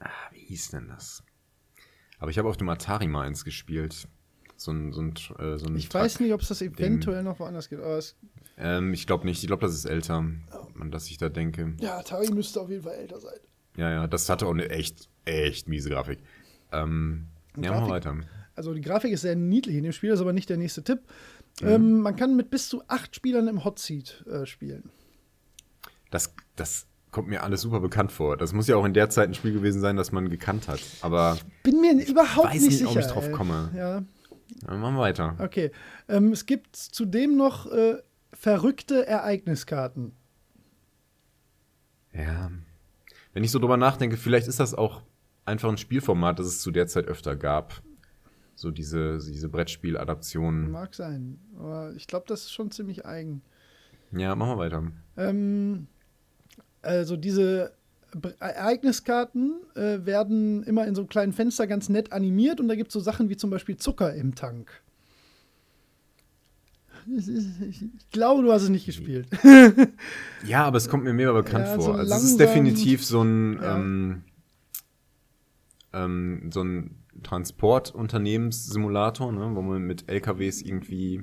[0.01, 1.23] Ah, wie hieß denn das?
[2.19, 4.09] Aber ich habe auf dem Atari mal eins gespielt.
[4.57, 6.03] So ein, so ein, äh, so ein Ich Truck.
[6.03, 8.17] weiß nicht, ob es das eventuell noch woanders gibt, aber es,
[8.59, 9.43] Ähm, ich glaube nicht.
[9.43, 10.81] Ich glaube, das ist älter, Oh.
[10.81, 11.75] an das ich da denke.
[11.81, 13.39] ja, Atari müsste auf jeden Fall älter sein.
[13.77, 16.19] Ja, ja, das hatte auch eine echt, echt miese Grafik.
[16.73, 17.91] Ähm, ja, machen wir Grafik?
[17.91, 18.17] weiter.
[18.55, 21.01] Also die Grafik ist sehr niedlich in dem Spiel, ist aber nicht der nächste Tipp.
[21.63, 21.69] Mhm.
[21.69, 24.91] Ähm, man kann mit bis zu acht Spielern im Hot Seat äh, spielen.
[26.11, 28.37] Das, das kommt mir alles super bekannt vor.
[28.37, 30.81] Das muss ja auch in der Zeit ein Spiel gewesen sein, das man gekannt hat.
[31.01, 32.91] Aber Bin mir überhaupt weiß nicht nicht, sicher.
[32.91, 33.71] ob ich drauf komme.
[33.75, 34.03] Ja,
[34.67, 35.37] ja, machen wir weiter.
[35.39, 35.71] okay.
[36.09, 37.97] Ähm, es gibt zudem noch äh,
[38.33, 40.13] verrückte Ereigniskarten.
[42.13, 42.51] Ja.
[43.33, 45.03] Wenn ich so drüber nachdenke, vielleicht ist das auch
[45.45, 47.83] einfach ein Spielformat, das es zu der Zeit öfter gab.
[48.55, 50.71] So diese, diese Brettspiel-Adaptionen.
[50.71, 53.43] Mag sein, aber ich glaube, das ist schon ziemlich eigen.
[54.13, 54.93] Ja, machen wir weiter.
[55.17, 55.87] Ähm,
[56.83, 57.73] also diese
[58.41, 62.89] Ereigniskarten äh, werden immer in so einem kleinen Fenster ganz nett animiert und da gibt
[62.89, 64.82] es so Sachen wie zum Beispiel Zucker im Tank.
[67.69, 69.27] Ich glaube, du hast es nicht gespielt.
[70.45, 71.85] Ja, aber es kommt mir mehr bekannt Ja, vor.
[71.85, 73.77] so also es ist definitiv so ein, Ja.
[73.77, 74.23] ähm,
[75.93, 81.23] ähm, so ein Transportunternehmenssimulator, ne, wo man mit LKWs irgendwie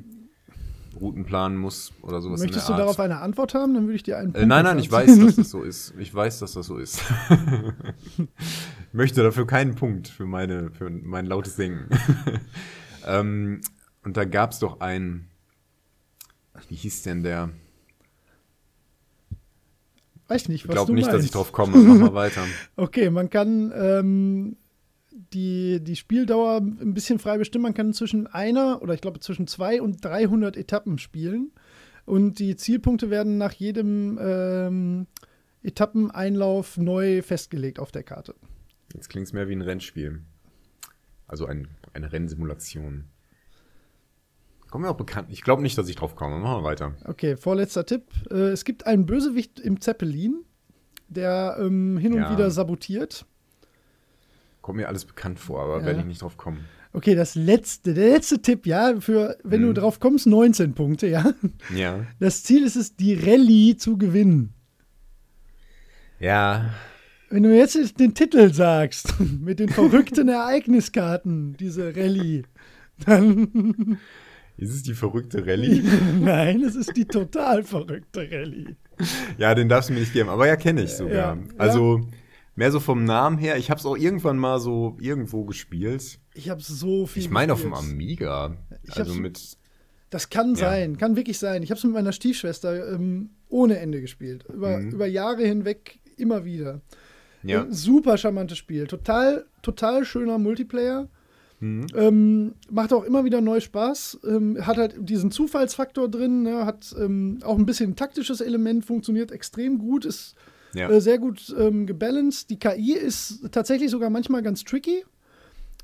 [0.99, 3.11] Routen planen muss oder sowas Möchtest du der darauf Art.
[3.11, 3.73] eine Antwort haben?
[3.73, 5.61] Dann würde ich dir einen Äh, Punkt nein, dafür nein, ich weiß, dass das so
[5.63, 5.93] ist.
[5.99, 7.01] Ich weiß, dass das so ist.
[8.17, 8.27] ich
[8.93, 11.89] möchte dafür keinen Punkt für, meine, für mein lautes Denken.
[13.05, 13.61] ähm,
[14.03, 15.27] und da gab es doch einen.
[16.67, 17.49] Wie hieß denn der?
[20.27, 21.35] Weiß nicht, Ich was glaube du nicht, dass ich meinst.
[21.35, 21.77] drauf komme.
[21.77, 22.45] Mach mal weiter.
[22.75, 24.57] Okay, man kann ähm,
[25.33, 27.63] die, die Spieldauer ein bisschen frei bestimmen.
[27.63, 31.51] Man kann zwischen einer oder ich glaube zwischen zwei und 300 Etappen spielen.
[32.05, 35.07] Und die Zielpunkte werden nach jedem ähm,
[35.63, 38.35] Etappeneinlauf neu festgelegt auf der Karte.
[38.93, 40.21] Jetzt klingt es mehr wie ein Rennspiel.
[41.27, 43.05] Also ein, eine Rennsimulation.
[44.69, 45.29] Kommt mir auch bekannt.
[45.31, 46.37] Ich glaube nicht, dass ich drauf komme.
[46.37, 46.93] Machen wir weiter.
[47.05, 48.03] Okay, vorletzter Tipp.
[48.29, 50.43] Äh, es gibt einen Bösewicht im Zeppelin,
[51.07, 52.31] der ähm, hin und Ja.
[52.31, 53.25] wieder sabotiert.
[54.61, 55.85] Kommt mir alles bekannt vor, aber Ja.
[55.85, 56.65] werde ich nicht drauf kommen.
[56.91, 59.73] Okay, das letzte, der letzte Tipp, ja, für, wenn du Mhm.
[59.75, 61.33] drauf kommst, 19 Punkte, ja.
[61.75, 62.05] Ja.
[62.19, 64.53] Das Ziel ist es, die Rallye zu gewinnen.
[66.19, 66.73] Ja.
[67.29, 72.43] Wenn du jetzt den Titel sagst, mit den verrückten Ereigniskarten, diese Rallye,
[73.05, 73.97] dann
[74.59, 75.81] Ist es die verrückte Rallye?
[76.19, 78.75] nein, es ist die total verrückte Rallye.
[79.37, 80.29] ja, den darfst du mir nicht geben.
[80.29, 81.37] Aber ja, kenne ich sogar.
[81.37, 81.43] Ja.
[81.57, 82.01] Also
[82.55, 83.57] mehr so vom Namen her.
[83.57, 86.19] Ich habe es auch irgendwann mal so irgendwo gespielt.
[86.33, 87.23] Ich habe so viel.
[87.23, 87.73] Ich meine auf dem.
[87.73, 88.57] Amiga.
[88.83, 89.57] Ich Also mit.
[90.09, 90.69] Das kann Ja.
[90.71, 91.61] sein, kann wirklich sein.
[91.63, 94.43] Ich habe es mit meiner Stiefschwester ähm, ohne Ende gespielt.
[94.51, 94.89] Über, Mhm.
[94.91, 96.81] über Jahre hinweg immer wieder.
[97.43, 97.63] Ja.
[97.63, 98.87] Äh, super charmantes Spiel.
[98.87, 101.07] Total, total schöner Multiplayer.
[101.59, 101.87] Mhm.
[101.95, 104.19] Ähm, macht auch immer wieder neu Spaß.
[104.25, 106.65] Ähm, hat halt diesen Zufallsfaktor drin, ne?
[106.65, 110.35] hat ähm, auch ein bisschen ein taktisches Element, funktioniert extrem gut, ist
[110.73, 110.89] Ja.
[110.89, 112.49] äh, sehr gut ähm, gebalanced.
[112.49, 115.03] Die KI ist tatsächlich sogar manchmal ganz tricky.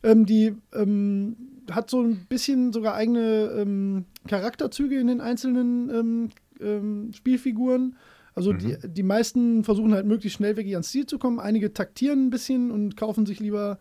[0.04, 1.36] Ähm, die ähm,
[1.72, 6.32] hat so ein bisschen sogar eigene Charakterzüge in den einzelnen
[7.12, 7.96] Spielfiguren.
[8.36, 11.40] Also die, die meisten versuchen halt möglichst schnell wirklich ans Ziel zu kommen.
[11.40, 13.80] Einige taktieren ein bisschen und kaufen sich lieber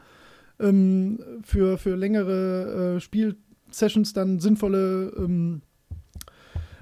[0.61, 5.63] ähm, für, für längere äh, Spielsessions dann sinnvolle, ähm,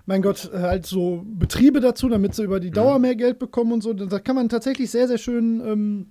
[0.07, 3.83] mein Gott, halt so Betriebe dazu, damit sie über die Dauer mehr Geld bekommen und
[3.83, 3.93] so.
[3.93, 6.07] Da kann man tatsächlich sehr, sehr schön ähm,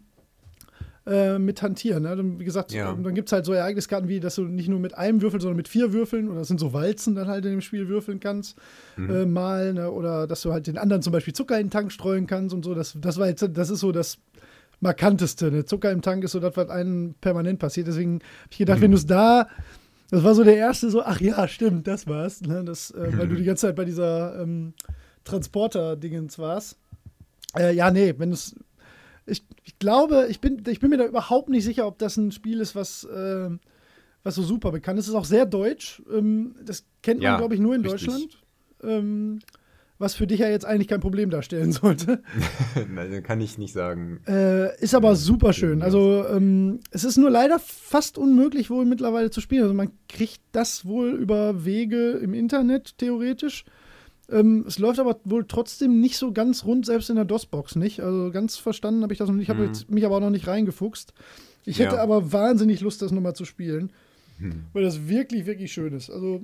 [1.06, 2.04] äh, mit hantieren.
[2.04, 2.40] Ne?
[2.40, 2.94] Wie gesagt, Ja.
[2.94, 5.58] dann gibt es halt so Ereigniskarten wie, dass du nicht nur mit einem Würfel, sondern
[5.58, 8.58] mit vier Würfeln oder das sind so Walzen dann halt in dem Spiel würfeln kannst,
[8.98, 9.92] äh, mal, ne?
[9.92, 12.64] oder dass du halt den anderen zum Beispiel Zucker in den Tank streuen kannst und
[12.64, 12.74] so.
[12.76, 14.20] Das, das war jetzt, das ist so das
[14.82, 15.52] markanteste.
[15.52, 15.66] Ne?
[15.66, 17.88] Zucker im Tank ist so das, was einem permanent passiert.
[17.88, 19.48] Deswegen habe ich gedacht, wenn du es da
[20.12, 22.42] das war so der erste, so, ach ja, stimmt, das war's.
[22.42, 22.66] Ne?
[22.66, 24.74] Das, äh, weil du die ganze Zeit bei dieser ähm,
[25.24, 26.78] Transporter-Dingens warst.
[27.58, 28.54] Äh, ja, nee, wenn es.
[29.26, 32.34] Ich, ich glaube, ich bin, ich bin mir da überhaupt nicht sicher, ob das ein
[32.34, 33.50] Spiel ist, was, äh,
[34.24, 35.06] was so super bekannt ist.
[35.06, 36.02] Es ist auch sehr deutsch.
[36.12, 38.08] Ähm, das kennt man, Ja, glaube ich, nur in richtig.
[38.08, 38.38] Deutschland.
[38.84, 39.40] Ähm,
[40.02, 42.22] was für dich ja jetzt eigentlich kein Problem darstellen sollte.
[42.94, 44.20] Nein, kann ich nicht sagen.
[44.28, 45.82] Äh, ist aber super schön.
[45.82, 49.64] Also ähm, es ist nur leider fast unmöglich wohl mittlerweile zu spielen.
[49.64, 53.64] Also man kriegt das wohl über Wege im Internet theoretisch.
[54.30, 58.00] Ähm, es läuft aber wohl trotzdem nicht so ganz rund, selbst in der DOS-Box nicht.
[58.02, 59.44] Also ganz verstanden habe ich das noch nicht.
[59.44, 59.74] Ich habe Mhm.
[59.94, 61.14] mich aber auch noch nicht reingefuchst.
[61.66, 62.02] Ich hätte Ja.
[62.02, 63.92] aber wahnsinnig Lust, das nochmal zu spielen,
[64.40, 64.64] Hm.
[64.74, 66.10] weil das wirklich, wirklich schön ist.
[66.10, 66.42] Also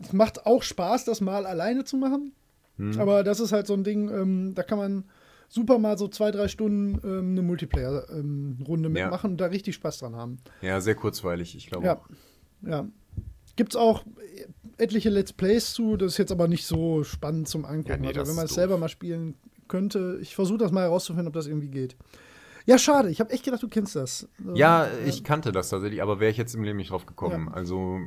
[0.00, 2.32] es macht auch Spaß, das mal alleine zu machen.
[2.76, 2.98] Hm.
[2.98, 5.04] Aber das ist halt so ein Ding, ähm, da kann man
[5.48, 9.04] super mal so zwei, drei Stunden ähm, eine Multiplayer-Runde Ja.
[9.04, 10.38] mitmachen und da richtig Spaß dran haben.
[10.62, 11.86] Ja, sehr kurzweilig, ich glaube.
[11.86, 12.00] Ja,
[12.66, 12.86] ja.
[13.56, 14.04] Gibt's auch
[14.78, 18.04] etliche Let's Plays zu, das ist jetzt aber nicht so spannend zum Angucken.
[18.04, 19.34] Ja, nee, also wenn man es selber mal spielen
[19.68, 21.96] könnte, ich versuche das mal herauszufinden, ob das irgendwie geht.
[22.64, 24.28] Ja, schade, ich habe echt gedacht, du kennst das.
[24.54, 27.48] Ja, äh, ich kannte das tatsächlich, aber wäre ich jetzt im Leben nicht drauf gekommen.
[27.48, 27.54] Ja.
[27.54, 27.98] Also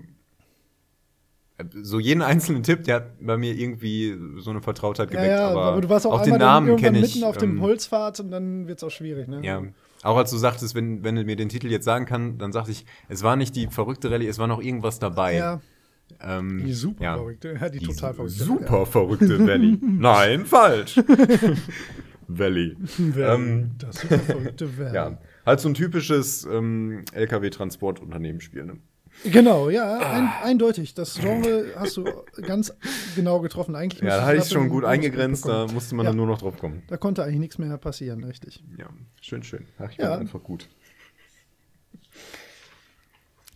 [1.81, 5.49] so jeden einzelnen Tipp, der hat bei mir irgendwie so eine Vertrautheit ja, geweckt, ja,
[5.49, 7.15] aber, aber du warst auch, auch den dann Namen kenne ich.
[7.15, 9.41] mitten auf dem ähm, Holzpfad und dann wird's auch schwierig, ne?
[9.43, 9.63] Ja.
[10.03, 12.71] Auch als du sagtest, wenn, wenn du mir den Titel jetzt sagen kann, dann sagte
[12.71, 15.35] ich, es war nicht die verrückte Rallye, es war noch irgendwas dabei.
[15.37, 15.61] Ja,
[16.21, 17.15] Ähm, die super ja.
[17.15, 18.43] verrückte, ja, die, Die total verrückte.
[18.43, 19.79] Super verrückte Valley.
[19.81, 20.97] Nein, falsch.
[22.27, 22.75] Valley.
[23.15, 23.33] Ja.
[23.35, 24.95] Ähm, das super verrückte Valley.
[24.95, 28.65] Ja, halt so ein typisches ähm, LKW-Transportunternehmen-Spiel.
[28.65, 28.77] Ne?
[29.23, 30.93] Genau, ja, ein, eindeutig.
[30.93, 32.05] Das Genre hast du
[32.43, 32.73] ganz
[33.15, 33.75] genau getroffen.
[33.75, 36.11] Eigentlich Ja, da hatte ich schon gut eingegrenzt, da musste man Ja.
[36.11, 36.83] dann nur noch drauf kommen.
[36.87, 38.63] Da konnte eigentlich nichts mehr passieren, richtig.
[38.77, 38.87] Ja,
[39.21, 39.65] schön, schön.
[39.79, 40.11] Ach, ich Ja.
[40.11, 40.69] bin einfach gut.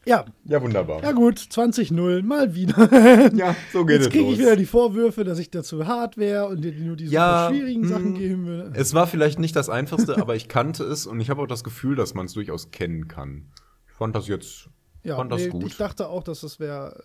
[0.05, 1.03] Ja, Ja, wunderbar.
[1.03, 3.31] ja gut, 20-0, mal wieder.
[3.35, 4.33] Ja, so geht Jetzt es kriege los.
[4.33, 7.81] ich wieder die Vorwürfe, dass ich dazu hart wäre und dir nur die Ja, schwierigen
[7.81, 7.87] mh.
[7.89, 8.71] Sachen geben würde.
[8.79, 11.63] Es war vielleicht nicht das Einfachste, aber ich kannte es und ich habe auch das
[11.63, 13.51] Gefühl, dass man es durchaus kennen kann.
[13.87, 14.69] Ich fand das jetzt
[15.03, 15.63] Ja, fand das nee, gut.
[15.65, 17.03] ich dachte auch, dass das wäre.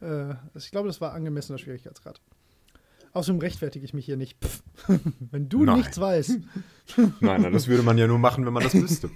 [0.00, 2.20] Äh, ich glaube, das war angemessener Schwierigkeitsgrad.
[3.12, 4.36] Außerdem rechtfertige ich mich hier nicht.
[4.44, 4.62] Pff.
[5.30, 5.78] Wenn du Nein.
[5.78, 6.38] nichts weißt.
[7.20, 9.10] Nein, nein, das würde man ja nur machen, wenn man das wüsste.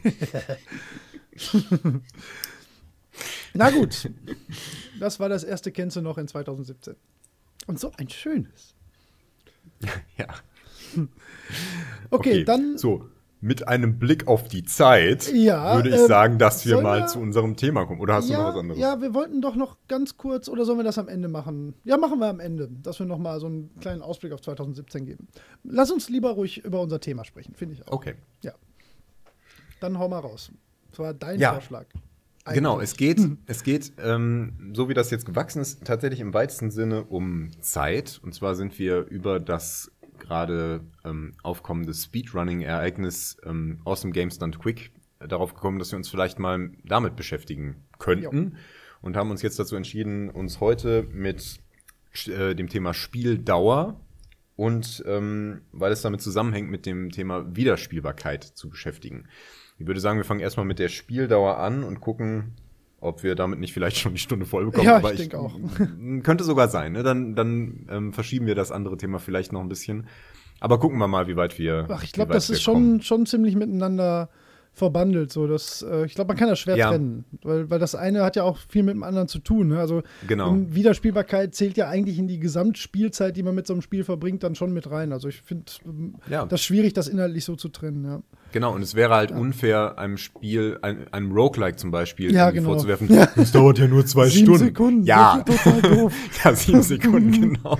[3.54, 4.10] Na gut.
[4.98, 6.96] Das war das erste Kennze noch in 2017.
[7.66, 8.74] Und so ein schönes.
[10.16, 10.26] ja.
[12.10, 12.76] Okay, dann.
[12.76, 13.08] So,
[13.42, 17.06] mit einem Blick auf die Zeit Ja, würde ich ähm, sagen, dass wir mal wir-
[17.06, 18.00] zu unserem Thema kommen.
[18.00, 18.80] Oder hast du noch was ja, anderes?
[18.80, 21.74] ja, wir wollten doch noch ganz kurz, oder sollen wir das am Ende machen?
[21.84, 25.06] Ja, machen wir am Ende, dass wir noch mal so einen kleinen Ausblick auf 2017
[25.06, 25.28] geben.
[25.64, 27.92] Lass uns lieber ruhig über unser Thema sprechen, finde ich auch.
[27.92, 28.14] Okay.
[28.42, 28.52] Ja.
[29.80, 30.50] Dann hau mal raus.
[30.90, 31.52] Das war dein Ja.
[31.54, 31.86] Vorschlag.
[32.46, 32.90] Genau, Eigentlich.
[32.90, 37.04] es geht, es geht, ähm, so wie das jetzt gewachsen ist, tatsächlich im weitesten Sinne
[37.04, 38.18] um Zeit.
[38.24, 44.92] Und zwar sind wir über das gerade ähm, aufkommende Speedrunning-Ereignis ähm, Awesome Games Done Quick
[45.18, 48.56] äh, darauf gekommen, dass wir uns vielleicht mal damit beschäftigen könnten.
[49.02, 51.60] Und haben uns jetzt dazu entschieden, uns heute mit
[52.26, 53.98] äh, dem Thema Spieldauer
[54.56, 59.26] und ähm, weil es damit zusammenhängt mit dem Thema Wiederspielbarkeit zu beschäftigen.
[59.78, 62.52] Ich würde sagen, wir fangen erstmal mit der Spieldauer an und gucken,
[63.00, 64.84] ob wir damit nicht vielleicht schon die Stunde voll bekommen.
[64.86, 65.54] Ja, Aber ich denk auch.
[66.22, 66.92] Könnte sogar sein.
[66.92, 67.02] Ne?
[67.02, 70.06] Dann, dann ähm, verschieben wir das andere Thema vielleicht noch ein bisschen.
[70.60, 71.86] Aber gucken wir mal, wie weit wir.
[71.90, 73.00] Ach, ich glaube, das ist kommen.
[73.00, 74.28] schon, schon ziemlich miteinander
[74.72, 75.32] verbandelt.
[75.32, 76.90] So, dass, äh, ich glaube, man kann das schwer Ja.
[76.90, 79.68] trennen, weil, weil das eine hat ja auch viel mit dem anderen zu tun.
[79.68, 79.80] Ne?
[79.80, 80.54] Also Genau.
[80.54, 84.54] Wiederspielbarkeit zählt ja eigentlich in die Gesamtspielzeit, die man mit so einem Spiel verbringt, dann
[84.54, 85.12] schon mit rein.
[85.12, 86.44] Also ich finde ähm, Ja.
[86.46, 88.04] das schwierig, das inhaltlich so zu trennen.
[88.04, 88.22] Ja.
[88.52, 92.70] Genau, und es wäre halt unfair, einem Spiel, ein, einem Roguelike zum Beispiel, Ja, genau.
[92.70, 93.28] vorzuwerfen, Ja.
[93.36, 94.64] es dauert ja nur zwei Sieben Stunden.
[94.64, 95.64] Sekunden, Ja, das
[96.44, 97.30] ja, sieben Sekunden,
[97.62, 97.78] genau.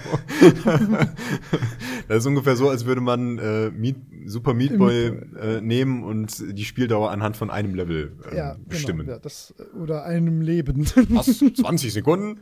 [2.08, 3.96] das ist ungefähr so, als würde man äh, Meat,
[4.26, 5.06] Super Meat Boy
[5.40, 9.00] äh, nehmen und die Spieldauer anhand von einem Level ähm, Ja, bestimmen.
[9.00, 10.86] Genau, ja, das, oder einem Leben.
[11.10, 11.38] Was?
[11.38, 12.40] 20 Sekunden?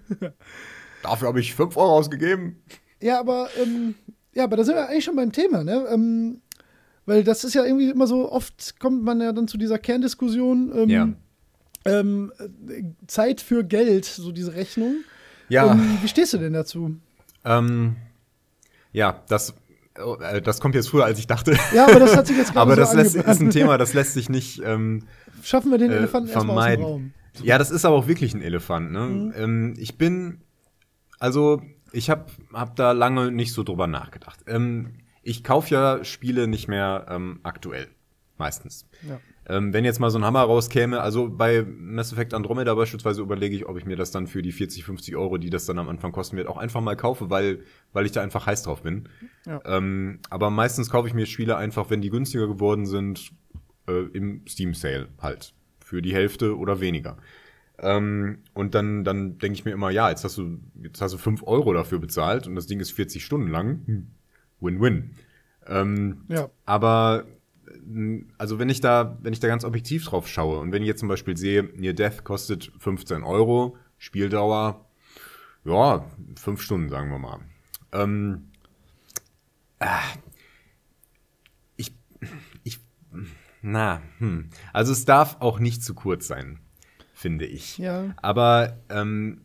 [1.02, 2.56] Dafür habe ich 5 Euro ausgegeben.
[3.00, 3.94] Ja, aber, ähm,
[4.34, 5.86] ja, aber da sind wir eigentlich schon beim Thema, ne?
[5.92, 6.40] Ähm,
[7.08, 10.70] weil das ist ja irgendwie immer so, oft kommt man ja dann zu dieser Kerndiskussion,
[10.74, 11.08] ähm, Ja.
[11.86, 12.32] ähm,
[12.68, 14.96] äh, Zeit für Geld, so diese Rechnung.
[15.48, 16.96] Ja, Ähm, wie stehst du denn dazu?
[17.44, 17.96] ähm,
[18.92, 19.54] ja, das,
[20.20, 21.56] äh, das kommt jetzt früher, als ich dachte.
[21.74, 23.94] Ja, aber das hat sich jetzt gerade Aber so das lässt, ist ein Thema, das
[23.94, 25.04] lässt sich nicht ähm,
[25.42, 26.82] Schaffen wir den äh, Elefanten erstmal aus dem.
[26.84, 27.12] Raum.
[27.42, 28.90] Ja, das ist aber auch wirklich ein Elefant.
[28.92, 29.00] Ne?
[29.06, 29.32] Mhm.
[29.36, 30.40] Ähm, ich bin,
[31.20, 34.40] also ich habe hab da lange nicht so drüber nachgedacht.
[34.46, 34.97] Ähm,
[35.28, 37.88] ich kaufe ja Spiele nicht mehr ähm, aktuell,
[38.38, 38.88] meistens.
[39.06, 39.20] Ja.
[39.46, 43.54] Ähm, wenn jetzt mal so ein Hammer rauskäme, also bei Mass Effect Andromeda beispielsweise überlege
[43.54, 45.88] ich, ob ich mir das dann für die 40, 50 Euro, die das dann am
[45.90, 47.60] Anfang kosten wird, auch einfach mal kaufe, weil,
[47.92, 49.08] weil ich da einfach heiß drauf bin.
[49.46, 49.60] Ja.
[49.66, 53.32] Ähm, aber meistens kaufe ich mir Spiele einfach, wenn die günstiger geworden sind,
[53.86, 55.52] äh, im Steam Sale halt.
[55.84, 57.18] Für die Hälfte oder weniger.
[57.78, 61.18] Ähm, und dann, dann denke ich mir immer, ja, jetzt hast du, jetzt hast du
[61.18, 63.82] 5 Euro dafür bezahlt und das Ding ist 40 Stunden lang.
[63.86, 64.10] Hm.
[64.60, 65.14] Win-win.
[65.66, 66.48] Ähm, Ja.
[66.66, 67.26] aber
[67.68, 70.88] äh, also wenn ich da, wenn ich da ganz objektiv drauf schaue und wenn ich
[70.88, 74.86] jetzt zum Beispiel sehe, Near Death kostet 15 Euro, Spieldauer,
[75.64, 76.04] ja,
[76.36, 77.40] 5 Stunden, sagen wir mal.
[77.92, 78.48] Ähm,
[79.80, 80.00] ah,
[81.76, 81.92] ich,
[82.64, 82.80] ich,
[83.60, 84.48] na, hm.
[84.72, 86.60] Also es darf auch nicht zu kurz sein,
[87.12, 87.76] finde ich.
[87.78, 88.14] Ja.
[88.22, 89.42] Aber ähm,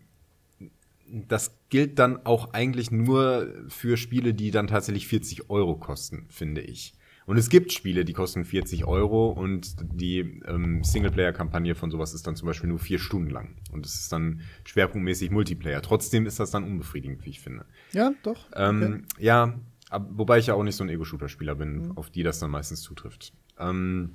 [1.09, 6.61] das gilt dann auch eigentlich nur für Spiele, die dann tatsächlich 40 Euro kosten, finde
[6.61, 6.93] ich.
[7.25, 12.27] Und es gibt Spiele, die kosten 40 Euro und die ähm, Singleplayer-Kampagne von sowas ist
[12.27, 13.55] dann zum Beispiel nur vier Stunden lang.
[13.71, 15.81] Und es ist dann schwerpunktmäßig Multiplayer.
[15.81, 17.65] Trotzdem ist das dann unbefriedigend, wie ich finde.
[17.91, 18.51] Ja, doch.
[18.55, 19.59] Ähm, Ja,
[19.89, 22.81] ab, wobei ich ja auch nicht so ein Ego-Shooter-Spieler bin, auf die das dann meistens
[22.81, 23.33] zutrifft.
[23.57, 24.11] Ähm,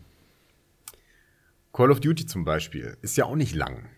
[1.72, 3.88] Call of Duty zum Beispiel ist ja auch nicht lang.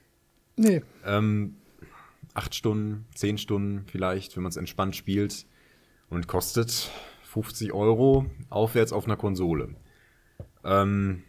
[0.57, 0.81] Nee.
[1.05, 1.57] Ähm,
[2.35, 5.47] acht Stunden, zehn Stunden vielleicht, wenn man es entspannt spielt
[6.09, 6.91] und kostet
[7.25, 9.75] 50 Euro aufwärts auf einer Konsole.
[10.65, 11.23] Ähm,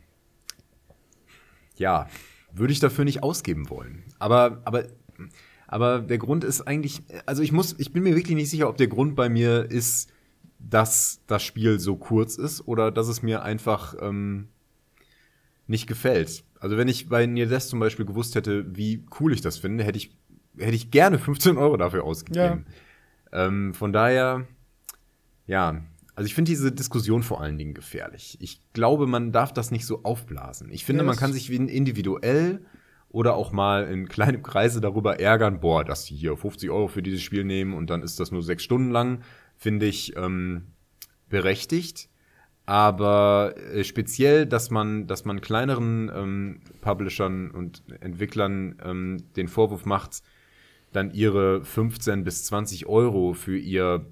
[1.75, 2.07] ja,
[2.53, 4.03] würde ich dafür nicht ausgeben wollen.
[4.19, 4.85] Aber, aber,
[5.67, 8.77] aber der Grund ist eigentlich, also ich muss, ich bin mir wirklich nicht sicher, ob
[8.77, 10.11] der Grund bei mir ist,
[10.59, 14.49] dass das Spiel so kurz ist oder dass es mir einfach ähm,
[15.67, 16.43] nicht gefällt.
[16.59, 19.97] Also wenn ich bei Death zum Beispiel gewusst hätte, wie cool ich das finde, hätte
[19.97, 20.15] ich,
[20.57, 22.65] hätte ich gerne 15 Euro dafür ausgegeben.
[23.31, 24.47] Ähm, von daher,
[25.47, 25.81] ja,
[26.15, 28.37] also ich finde diese Diskussion vor allen Dingen gefährlich.
[28.41, 30.69] Ich glaube, man darf das nicht so aufblasen.
[30.71, 32.65] Ich finde, Ja, man kann sich individuell
[33.09, 37.01] oder auch mal in kleinem Kreise darüber ärgern, boah, dass die hier 50 Euro für
[37.01, 39.21] dieses Spiel nehmen und dann ist das nur sechs Stunden lang,
[39.57, 40.67] finde ich ähm,
[41.29, 42.09] berechtigt.
[42.65, 49.85] Aber äh, speziell, dass man, dass man kleineren ähm, Publishern und Entwicklern ähm, den Vorwurf
[49.85, 50.21] macht,
[50.91, 54.05] dann ihre 15 bis 20 Euro für ihr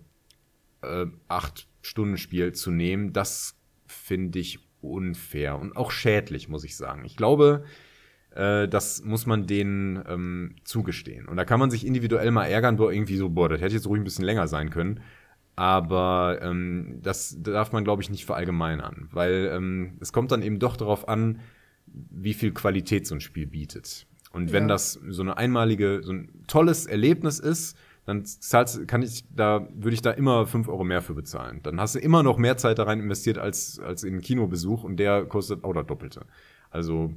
[0.82, 3.56] äh, 8-Stunden-Spiel zu nehmen, das
[3.86, 7.04] finde ich unfair und auch schädlich, muss ich sagen.
[7.06, 7.66] Ich glaube,
[8.32, 11.28] äh, das muss man denen ähm, zugestehen.
[11.28, 13.88] Und da kann man sich individuell mal ärgern, boah, irgendwie so, boah, das hätte jetzt
[13.88, 15.02] ruhig ein bisschen länger sein können.
[15.56, 20.60] Aber ähm, das darf man, glaube ich, nicht verallgemeinern, weil ähm, es kommt dann eben
[20.60, 21.42] doch darauf an,
[21.86, 24.08] wie viel Qualität so ein Spiel bietet.
[24.32, 24.70] Und wenn Ja.
[24.70, 27.76] das so eine einmalige, so ein tolles Erlebnis ist,
[28.06, 31.60] dann zahlst, kann ich da, würde ich da immer 5 Euro mehr für bezahlen.
[31.64, 34.84] Dann hast du immer noch mehr Zeit da rein investiert als, als in einen Kinobesuch
[34.84, 36.22] und der kostet auch das Doppelte.
[36.72, 37.12] Also,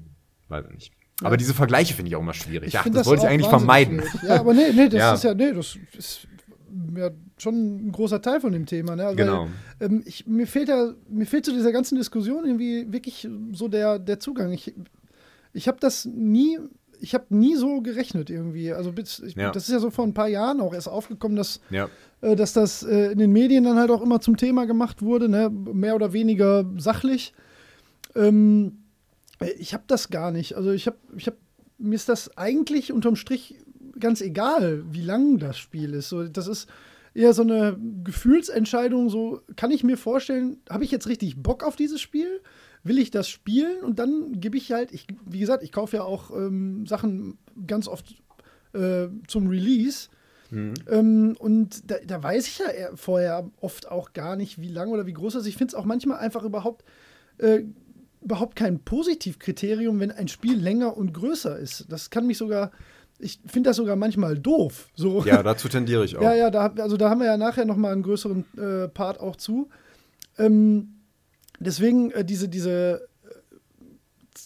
[0.48, 0.92] weiß ich nicht.
[1.22, 2.72] Aber diese Vergleiche finde ich auch immer schwierig.
[2.72, 4.00] ja, find das, wollte ich eigentlich vermeiden.
[4.02, 4.22] schwierig.
[4.28, 5.14] Ja, aber nee, nee, das Ja.
[5.14, 6.26] ist ja, nee, das ist
[6.96, 8.96] ja schon ein großer Teil von dem Thema.
[8.96, 9.04] Ne?
[9.04, 9.48] Weil, Genau.
[9.80, 13.98] ähm, ich, mir fehlt ja, mir fehlt zu dieser ganzen Diskussion irgendwie wirklich so der,
[13.98, 14.52] der Zugang.
[14.52, 14.74] Ich,
[15.52, 16.58] ich habe das nie,
[17.02, 18.72] ich habe nie so gerechnet irgendwie.
[18.72, 19.50] Also ich, Ja.
[19.50, 21.88] das ist ja so vor ein paar Jahren auch erst aufgekommen, dass Ja,
[22.20, 25.28] äh, dass das äh, in den Medien dann halt auch immer zum Thema gemacht wurde,
[25.28, 25.50] ne?
[25.50, 27.34] mehr oder weniger sachlich.
[28.14, 28.84] Ähm,
[29.40, 30.54] äh, ich habe das gar nicht.
[30.56, 31.36] Also ich habe, ich habe,
[31.78, 33.56] mir ist das eigentlich unterm Strich
[33.98, 36.08] ganz egal, wie lang das Spiel ist.
[36.08, 36.68] So, das ist
[37.14, 39.08] eher so eine Gefühlsentscheidung.
[39.10, 42.40] So kann ich mir vorstellen, habe ich jetzt richtig Bock auf dieses Spiel?
[42.84, 43.82] Will ich das spielen?
[43.82, 47.86] Und dann gebe ich halt, ich, wie gesagt, ich kaufe ja auch ähm, Sachen ganz
[47.88, 48.22] oft
[48.74, 50.08] äh, zum Release.
[50.52, 55.06] Ähm, und da, da weiß ich ja vorher oft auch gar nicht, wie lang oder
[55.06, 55.48] wie groß das ist.
[55.48, 56.84] Ich finde es auch manchmal einfach überhaupt,
[57.38, 57.62] äh,
[58.20, 61.86] überhaupt kein Positivkriterium, wenn ein Spiel länger und größer ist.
[61.88, 62.70] Das kann mich sogar,
[63.18, 64.90] ich finde das sogar manchmal doof.
[64.94, 65.24] So.
[65.24, 66.22] ja, dazu tendiere ich auch.
[66.22, 69.20] Ja, ja, da, also da haben wir ja nachher noch mal einen größeren äh, Part
[69.20, 69.70] auch zu.
[70.36, 70.98] Ähm,
[71.62, 74.38] deswegen äh, diese, diese äh,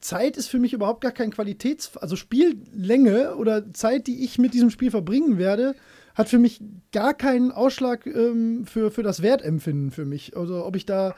[0.00, 1.96] Zeit ist für mich überhaupt gar kein Qualitäts...
[1.96, 5.74] Also Spiellänge oder Zeit, die ich mit diesem Spiel verbringen werde,
[6.14, 6.60] hat für mich
[6.92, 10.36] gar keinen Ausschlag ähm, für, für das Wertempfinden für mich.
[10.36, 11.14] Also ob ich da...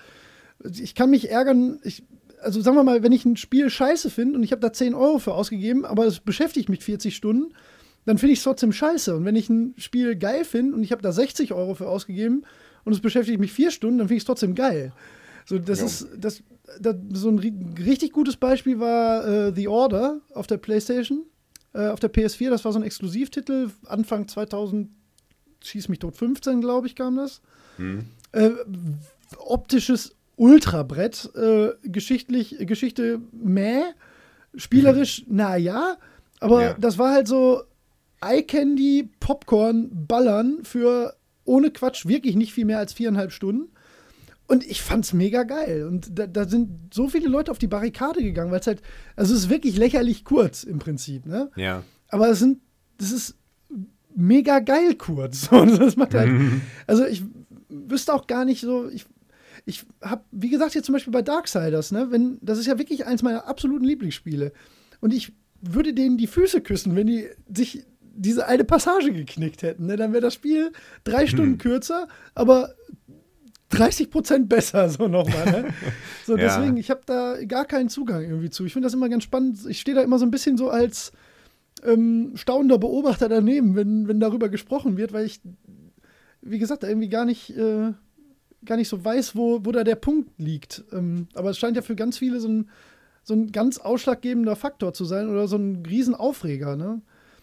[0.65, 2.05] Ich kann mich ärgern, ich,
[2.41, 4.95] also sagen wir mal, wenn ich ein Spiel scheiße finde und ich habe da 10
[4.95, 7.53] Euro für ausgegeben, aber es beschäftigt mich 40 Stunden,
[8.05, 9.17] dann finde ich es trotzdem scheiße.
[9.17, 12.45] Und wenn ich ein Spiel geil finde und ich habe da 60 Euro für ausgegeben
[12.85, 14.93] und es beschäftigt mich vier Stunden, dann finde ich es trotzdem geil.
[15.47, 15.87] So, das Ja.
[15.87, 16.43] ist das,
[16.81, 21.25] das, so ein ri- richtig gutes Beispiel war äh, The Order auf der PlayStation,
[21.75, 22.51] äh, auf der PS4.
[22.51, 24.89] Das war so ein Exklusivtitel, Anfang 2000,
[25.65, 27.41] schieß mich tot, 15, glaube ich, kam das.
[27.77, 28.05] Hm.
[28.33, 28.51] Äh,
[29.39, 33.83] optisches Ultrabrett, äh, geschichtlich, Geschichte mäh,
[34.55, 35.97] spielerisch, na ja,
[36.41, 36.75] aber Ja.
[36.79, 37.63] das war halt so
[38.21, 41.15] Eye Candy, Popcorn, Ballern für
[41.45, 43.71] ohne Quatsch wirklich nicht viel mehr als viereinhalb Stunden.
[44.47, 45.87] Und ich fand's mega geil.
[45.87, 48.83] Und da, da sind so viele Leute auf die Barrikade gegangen, weil es halt,
[49.17, 51.51] also es ist wirklich lächerlich kurz im Prinzip, ne?
[51.57, 51.85] Ja.
[52.09, 52.61] Aber es sind,
[52.99, 53.37] das ist
[54.15, 55.49] mega geil kurz.
[55.51, 56.31] Und das macht halt,
[56.87, 57.23] also ich
[57.69, 59.07] wüsste auch gar nicht so, ich,
[59.65, 63.07] ich habe, wie gesagt, jetzt zum Beispiel bei Darksiders, ne, wenn, das ist ja wirklich
[63.07, 64.53] eins meiner absoluten Lieblingsspiele.
[65.01, 67.85] Und ich würde denen die Füße küssen, wenn die sich
[68.15, 69.87] diese eine Passage geknickt hätten.
[69.87, 69.97] Ne?
[69.97, 70.73] Dann wäre das Spiel
[71.05, 72.75] drei Stunden kürzer, aber
[73.71, 75.45] 30 Prozent besser, so nochmal.
[75.51, 75.75] Ne?
[76.27, 76.45] So, Ja.
[76.57, 78.65] deswegen, ich habe da gar keinen Zugang irgendwie zu.
[78.65, 79.59] Ich finde das immer ganz spannend.
[79.69, 81.11] Ich stehe da immer so ein bisschen so als
[81.85, 85.41] ähm, staunender Beobachter daneben, wenn, wenn darüber gesprochen wird, weil ich,
[86.43, 87.93] wie gesagt, da irgendwie gar nicht, äh,
[88.65, 90.85] gar nicht so weiß, wo, wo da der Punkt liegt.
[90.93, 92.71] Ähm, aber es scheint ja für ganz viele so ein,
[93.25, 97.01] so ein ganz ausschlaggebender Faktor zu sein oder so ein Riesenaufreger, ne?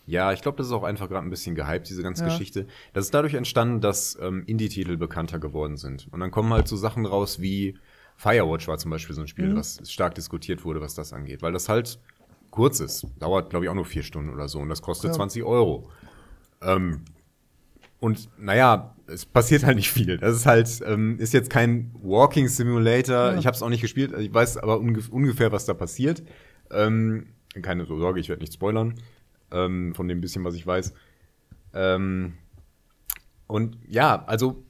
[0.10, 2.30] Ja, ich glaube, das ist auch einfach gerade ein bisschen gehypt, diese ganze Ja.
[2.30, 2.66] Geschichte.
[2.94, 6.08] Das ist dadurch entstanden, dass ähm, Indie-Titel bekannter geworden sind.
[6.12, 7.78] Und dann kommen halt so Sachen raus wie
[8.18, 9.56] Firewatch war zum Beispiel so ein Spiel, Mhm.
[9.58, 11.42] was stark diskutiert wurde, was das angeht.
[11.42, 12.00] Weil das halt
[12.50, 13.06] kurz ist.
[13.20, 14.60] Dauert, glaube ich, auch nur vier Stunden oder so.
[14.60, 15.14] Und das kostet Ja.
[15.16, 15.90] 20 Euro.
[16.62, 17.02] Ähm,
[18.00, 20.18] und naja, es passiert halt nicht viel.
[20.18, 23.16] Das ist halt, ähm, ist jetzt kein Walking Simulator.
[23.34, 23.38] Ja.
[23.38, 24.14] Ich habe es auch nicht gespielt.
[24.18, 26.24] Ich weiß aber unge ungefähr, was da passiert.
[26.72, 27.28] Ähm,
[27.62, 28.96] keine Sorge, ich werde nicht spoilern.
[29.52, 30.94] Ähm, von dem bisschen, was ich weiß.
[31.74, 32.34] Ähm,
[33.48, 34.64] und ja, also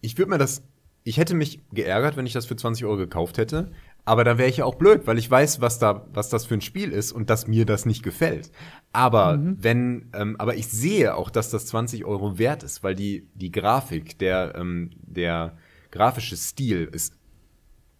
[0.00, 0.62] ich würde mir das,
[1.04, 3.70] ich hätte mich geärgert, wenn ich das für 20 Euro gekauft hätte.
[4.04, 6.54] Aber da wäre ich ja auch blöd, weil ich weiß, was da, was das für
[6.54, 8.50] ein Spiel ist und dass mir das nicht gefällt.
[8.90, 13.28] Aber wenn, ähm, aber ich sehe auch, dass das 20 Euro wert ist, weil die,
[13.34, 15.58] die Grafik, der, ähm, der
[15.90, 17.18] grafische Stil ist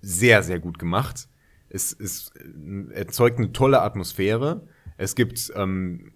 [0.01, 1.29] sehr, sehr gut gemacht.
[1.69, 4.67] Es, es äh, erzeugt eine tolle Atmosphäre.
[4.99, 6.13] Es gibt ähm,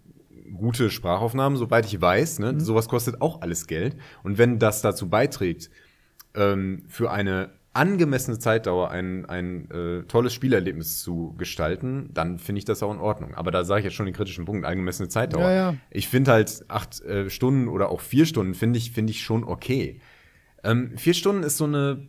[0.55, 2.41] gute Sprachaufnahmen, soweit ich weiß.
[2.41, 2.61] Ne?
[2.61, 3.97] Sowas kostet auch alles Geld.
[4.23, 5.71] Und wenn das dazu beiträgt,
[6.35, 12.65] ähm, für eine angemessene Zeitdauer ein, ein äh, tolles Spielerlebnis zu gestalten, dann finde ich
[12.67, 13.35] das auch in Ordnung.
[13.35, 15.51] Aber da sage ich jetzt schon den kritischen Punkt, angemessene Zeitdauer.
[15.51, 15.75] Ja, ja.
[15.91, 19.45] Ich finde halt acht äh, Stunden oder auch vier Stunden finde ich, finde ich schon
[19.45, 20.01] okay.
[20.63, 22.07] Ähm, vier Stunden ist so eine,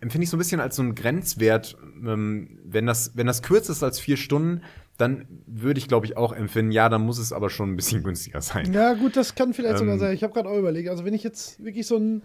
[0.00, 1.76] empfinde ich so ein bisschen als so ein Grenzwert.
[2.02, 4.62] Ähm, wenn, das, wenn das kürzer ist als vier Stunden,
[4.96, 8.02] dann würde ich, glaube ich, auch empfinden, ja, dann muss es aber schon ein bisschen
[8.04, 8.72] günstiger sein.
[8.72, 10.00] Ja, gut, das kann vielleicht sogar Ähm.
[10.00, 10.14] sein.
[10.14, 10.88] Ich habe gerade auch überlegt.
[10.88, 12.22] Also, wenn ich jetzt wirklich so ein,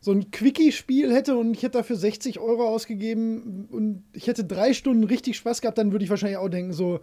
[0.00, 4.74] so ein Quickie-Spiel hätte und ich hätte dafür 60 Euro ausgegeben und ich hätte drei
[4.74, 7.00] Stunden richtig Spaß gehabt, dann würde ich wahrscheinlich auch denken, so,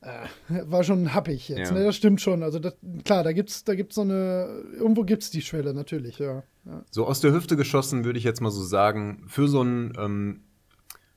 [0.00, 1.70] äh, war schon happig jetzt.
[1.70, 1.72] Ja.
[1.72, 1.84] Ne?
[1.84, 2.42] Das stimmt schon.
[2.42, 6.42] Also, das, klar, da gibt's, da gibt's so eine, irgendwo gibt's die Schwelle, natürlich, ja.
[6.64, 6.84] ja.
[6.90, 10.40] So aus der Hüfte geschossen würde ich jetzt mal so sagen, für so ein, ähm,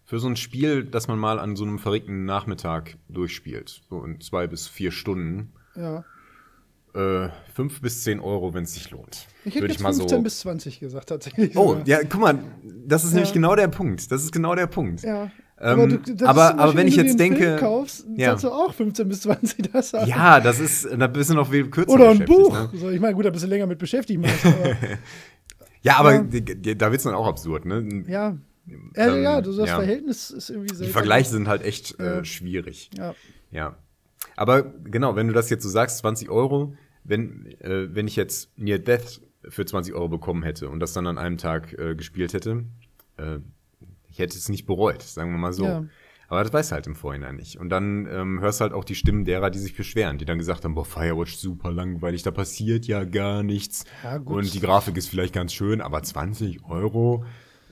[0.09, 4.19] für so ein Spiel, das man mal an so einem verregten Nachmittag durchspielt, so in
[4.21, 6.03] zwei bis vier Stunden, ja.
[6.95, 9.27] äh, fünf bis zehn Euro, wenn es sich lohnt.
[9.45, 11.55] Ich hätte Würde jetzt 15 bis 20 gesagt, tatsächlich.
[11.55, 12.39] Oh, ja, guck mal,
[12.87, 13.17] das ist Ja.
[13.17, 14.11] nämlich genau der Punkt.
[14.11, 15.03] Das ist genau der Punkt.
[15.03, 15.29] Ja.
[15.61, 18.29] Ähm, aber- zum aber Beispiel, wenn ich du jetzt denke- Film kaufst, Ja.
[18.29, 20.07] zahlst du auch 15 bis 20 das an.
[20.09, 22.51] Ja, das ist, da bist du noch viel kürzer Oder ein Buch.
[22.51, 22.69] Ne?
[22.73, 24.19] So, ich meine, gut, da bist du länger mit beschäftigt.
[24.19, 24.75] Meinst, aber,
[25.81, 26.73] Ja, aber Ja.
[26.75, 28.03] da wird's dann auch absurd, ne?
[28.07, 28.35] ja.
[28.95, 29.65] Ja, Ähm, ja, das, ja.
[29.65, 30.93] Verhältnis ist irgendwie Die seltsam.
[30.93, 32.89] Vergleiche sind halt echt äh, schwierig.
[32.97, 33.15] Ja.
[33.51, 33.77] Ja.
[34.35, 38.57] Aber genau, wenn du das jetzt so sagst, 20 Euro, wenn, äh, wenn ich jetzt
[38.57, 42.33] Near Death für 20 Euro bekommen hätte und das dann an einem Tag äh, gespielt
[42.33, 42.65] hätte,
[43.17, 43.39] äh,
[44.07, 45.65] ich hätte es nicht bereut, sagen wir mal so.
[45.65, 45.85] Ja.
[46.27, 47.57] Aber das weißt du halt im Vorhinein nicht.
[47.59, 50.37] Und dann ähm, hörst du halt auch die Stimmen derer, die sich beschweren, die dann
[50.37, 53.85] gesagt haben, boah, Firewatch super langweilig, da passiert ja gar nichts.
[54.03, 54.17] Ja.
[54.17, 57.25] Und die Grafik ist vielleicht ganz schön, aber 20 Euro?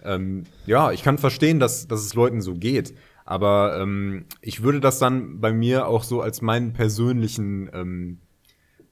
[0.07, 2.93] Ähm, ja, ich kann verstehen, dass, dass es Leuten so geht.
[3.25, 8.19] Aber ähm, ich würde das dann bei mir auch so als meinen persönlichen, ähm,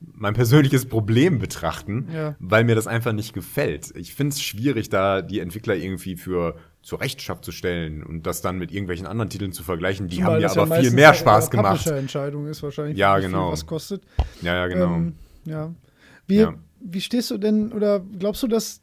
[0.01, 2.35] mein persönliches Problem betrachten, Ja.
[2.39, 3.93] weil mir das einfach nicht gefällt.
[3.95, 8.41] Ich finde es schwierig, da die Entwickler irgendwie für zur Rechenschaft zu stellen und das
[8.41, 10.07] dann mit irgendwelchen anderen Titeln zu vergleichen.
[10.07, 11.77] Die Zumal haben mir ja aber viel mehr Spaß gemacht.
[11.77, 13.51] Publisher-Entscheidung ist wahrscheinlich, Ja, wie viel genau.
[13.51, 14.03] was kostet.
[14.41, 14.93] Ja, ja, genau.
[14.95, 15.13] Ähm,
[15.45, 15.73] ja.
[16.27, 16.53] Wie, Ja.
[16.81, 18.81] wie stehst du denn, oder glaubst du, dass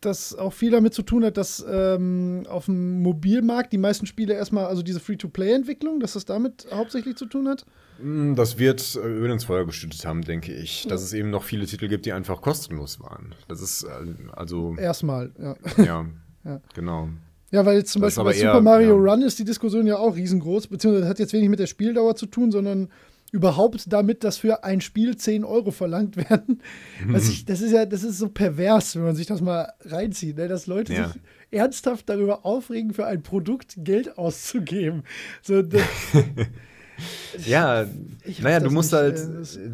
[0.00, 4.34] das auch viel damit zu tun hat, dass ähm, auf dem Mobilmarkt die meisten Spiele
[4.34, 7.66] erstmal, also diese Free-to-Play-Entwicklung, dass das damit hauptsächlich zu tun hat?
[8.02, 10.86] Mm, Das wird Öl ins Feuer geschüttet haben, denke ich.
[10.88, 13.34] Dass es eben noch viele Titel gibt, die einfach kostenlos waren.
[13.48, 13.88] Das ist äh,
[14.32, 15.56] also, Erstmal, ja.
[15.84, 16.06] ja,
[16.44, 16.60] Ja.
[16.74, 17.08] genau.
[17.52, 19.12] Ja, weil jetzt zum Das Beispiel bei aber Super eher, Mario ja.
[19.12, 22.26] Run ist die Diskussion ja auch riesengroß, beziehungsweise hat jetzt wenig mit der Spieldauer zu
[22.26, 22.88] tun, sondern
[23.32, 26.62] überhaupt damit, dass für ein Spiel 10 Euro verlangt werden.
[27.08, 30.36] Was ich, das ist ja, das ist so pervers, wenn man sich das mal reinzieht,
[30.36, 30.48] ne?
[30.48, 31.08] dass Leute Ja.
[31.08, 31.20] sich
[31.50, 35.04] ernsthaft darüber aufregen, für ein Produkt Geld auszugeben.
[35.42, 35.82] So, das,
[37.46, 37.86] Ja,
[38.24, 39.16] ich naja, du musst nicht, halt.
[39.18, 39.70] äh, äh,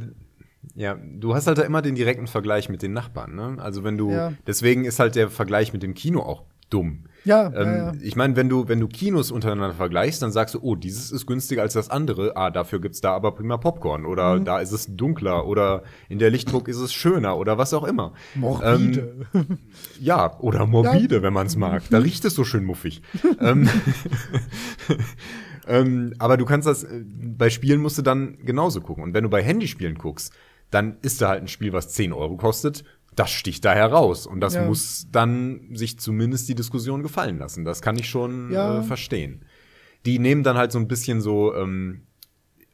[0.75, 3.57] Ja, du hast halt da immer den direkten Vergleich mit den Nachbarn, ne?
[3.59, 4.33] Also wenn du, Ja.
[4.47, 7.05] deswegen ist halt der Vergleich mit dem Kino auch dumm.
[7.27, 7.93] Ja, Ähm, ja, ja.
[8.03, 11.27] Ich meine, wenn du, wenn du Kinos untereinander vergleichst, dann sagst du, oh, dieses ist
[11.27, 12.37] günstiger als das andere.
[12.37, 14.03] Ah, dafür gibt's da aber prima Popcorn.
[14.03, 14.09] Mhm.
[14.09, 15.47] Oder da ist es dunkler.
[15.47, 17.37] Oder in der Lichtdruck ist es schöner.
[17.37, 18.13] Oder was auch immer.
[18.37, 19.27] Morbide.
[19.35, 19.59] Ähm,
[20.01, 21.83] ja, oder morbide, wenn man es mag.
[21.91, 23.03] Da riecht es so schön muffig.
[23.41, 23.69] ähm,
[25.67, 29.03] ähm, aber du kannst das, äh, bei Spielen musst du dann genauso gucken.
[29.03, 30.33] Und wenn du bei Handyspielen guckst,
[30.71, 32.85] dann ist da halt ein Spiel, was 10 Euro kostet.
[33.17, 34.27] Das sticht da heraus.
[34.27, 34.65] Und das Ja.
[34.65, 37.65] muss dann sich zumindest die Diskussion gefallen lassen.
[37.65, 38.79] Das kann ich schon Ja.
[38.79, 39.45] äh, verstehen.
[40.05, 42.03] Die nehmen dann halt so ein bisschen so ähm,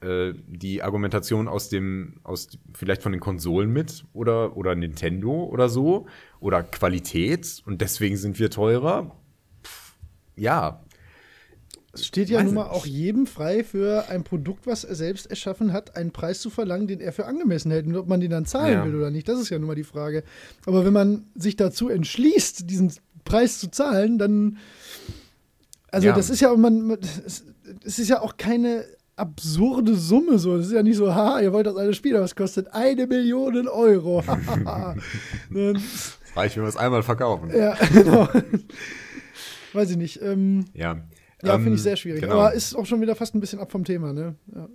[0.01, 5.69] äh, die Argumentation aus dem, aus vielleicht von den Konsolen mit oder, oder Nintendo oder
[5.69, 6.07] so.
[6.41, 9.17] Oder Qualität und deswegen sind wir teurer.
[9.65, 9.95] Pff,
[10.37, 10.83] ja,
[11.95, 15.73] Es steht ja nun mal auch jedem frei, für ein Produkt, was er selbst erschaffen
[15.75, 17.87] hat, einen Preis zu verlangen, den er für angemessen hält.
[17.87, 18.85] Und ob man den dann zahlen Ja.
[18.87, 20.25] will oder nicht, das ist ja nun mal die Frage.
[20.65, 22.93] Aber wenn man sich dazu entschließt, diesen
[23.25, 24.57] Preis zu zahlen, dann.
[25.91, 26.15] Also, Ja.
[26.15, 26.91] das ist ja, man,
[27.27, 27.45] es,
[27.85, 28.85] es ist ja auch keine
[29.17, 30.57] absurde Summe so.
[30.57, 33.07] Es ist ja nicht so, haha, ihr wollt das alles spielen, aber es kostet eine
[33.07, 34.21] Million Euro.
[36.35, 37.51] Reicht, wenn wir es einmal verkaufen.
[37.55, 38.27] ja, genau.
[39.75, 40.21] Weiß ich nicht.
[40.23, 40.99] Ähm, Ja,
[41.43, 42.21] ja, Ähm, finde ich sehr schwierig.
[42.23, 42.35] genau.
[42.41, 44.37] Aber ist auch schon wieder fast ein bisschen ab vom Thema, ne?
[44.55, 44.69] Ja,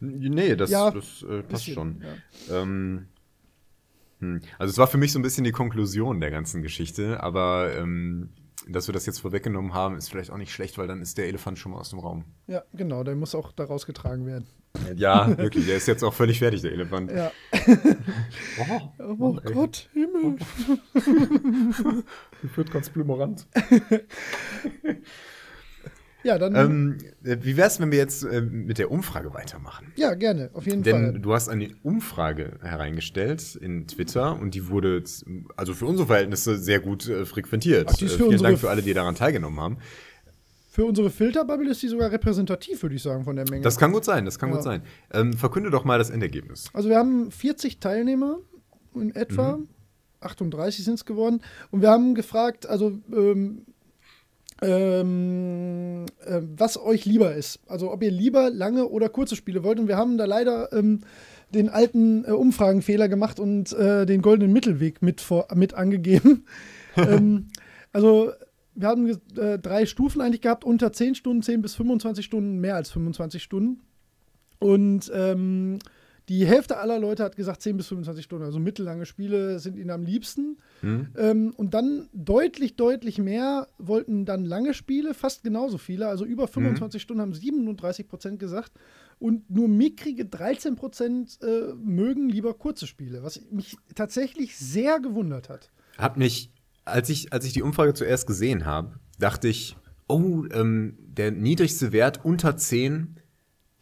[0.00, 2.02] Nee, das, Ja, das äh, passt bisschen, schon.
[2.48, 2.62] ja.
[2.62, 3.06] Ähm,
[4.20, 4.40] hm.
[4.58, 8.28] Also es war für mich so ein bisschen die Konklusion der ganzen Geschichte, aber ähm,
[8.68, 11.26] dass wir das jetzt vorweggenommen haben, ist vielleicht auch nicht schlecht, weil dann ist der
[11.26, 12.24] Elefant schon mal aus dem Raum.
[12.46, 14.46] Ja, genau, der muss auch daraus getragen werden.
[14.96, 17.10] Ja, wirklich, der ist jetzt auch völlig fertig, der Elefant.
[17.10, 17.30] Ja.
[18.70, 20.36] Oh, Oh Gott, Himmel.
[22.54, 23.46] wird ganz blummerant.
[26.24, 26.54] Ja, dann.
[26.54, 29.92] Ähm, äh, wie wär's, wenn wir jetzt äh, mit der Umfrage weitermachen?
[29.96, 31.20] ja, gerne, auf jeden Denn Fall.
[31.20, 35.02] du hast eine Umfrage hereingestellt in Twitter und die wurde,
[35.56, 37.88] also für unsere Verhältnisse, sehr gut äh, frequentiert.
[37.92, 39.78] Ach, Äh, Vielen Dank für alle, die daran teilgenommen haben.
[40.70, 43.62] Für unsere Filterbubble ist die sogar repräsentativ, würde ich sagen, von der Menge.
[43.62, 44.54] Das kann gut sein, das kann Ja.
[44.54, 44.82] gut sein.
[45.12, 46.70] Ähm, verkünde doch mal das Endergebnis.
[46.72, 48.38] also wir haben 40 Teilnehmer
[48.94, 49.58] in etwa.
[49.58, 49.68] Mhm.
[50.20, 51.40] 38 sind es geworden.
[51.72, 53.66] Und wir haben gefragt, also ähm,
[54.62, 57.60] ähm, äh, was euch lieber ist.
[57.66, 59.78] Also ob ihr lieber lange oder kurze Spiele wollt.
[59.78, 61.00] Und wir haben da leider ähm,
[61.52, 66.46] den alten äh, Umfragenfehler gemacht und äh, den goldenen Mittelweg mit, vor, mit angegeben.
[66.96, 67.48] ähm,
[67.92, 68.32] also
[68.74, 72.76] wir haben äh, drei Stufen eigentlich gehabt, unter 10 Stunden, 10 bis 25 Stunden, mehr
[72.76, 73.80] als 25 Stunden.
[74.58, 75.78] Und ähm,
[76.28, 79.90] die Hälfte aller Leute hat gesagt 10 bis 25 Stunden, also mittellange Spiele sind ihnen
[79.90, 80.58] am liebsten.
[80.80, 81.08] Hm?
[81.16, 86.46] Ähm, und dann deutlich, deutlich mehr wollten dann lange Spiele, fast genauso viele, also über
[86.46, 88.72] 25 Stunden haben 37 Prozent gesagt.
[89.18, 95.48] Und nur mickrige 13 Prozent äh, mögen lieber kurze Spiele, was mich tatsächlich sehr gewundert
[95.48, 95.70] hat.
[95.98, 96.50] Hab mich,
[96.84, 99.76] als ich, als ich die Umfrage zuerst gesehen habe, dachte ich,
[100.08, 103.16] oh, ähm, der niedrigste Wert unter 10,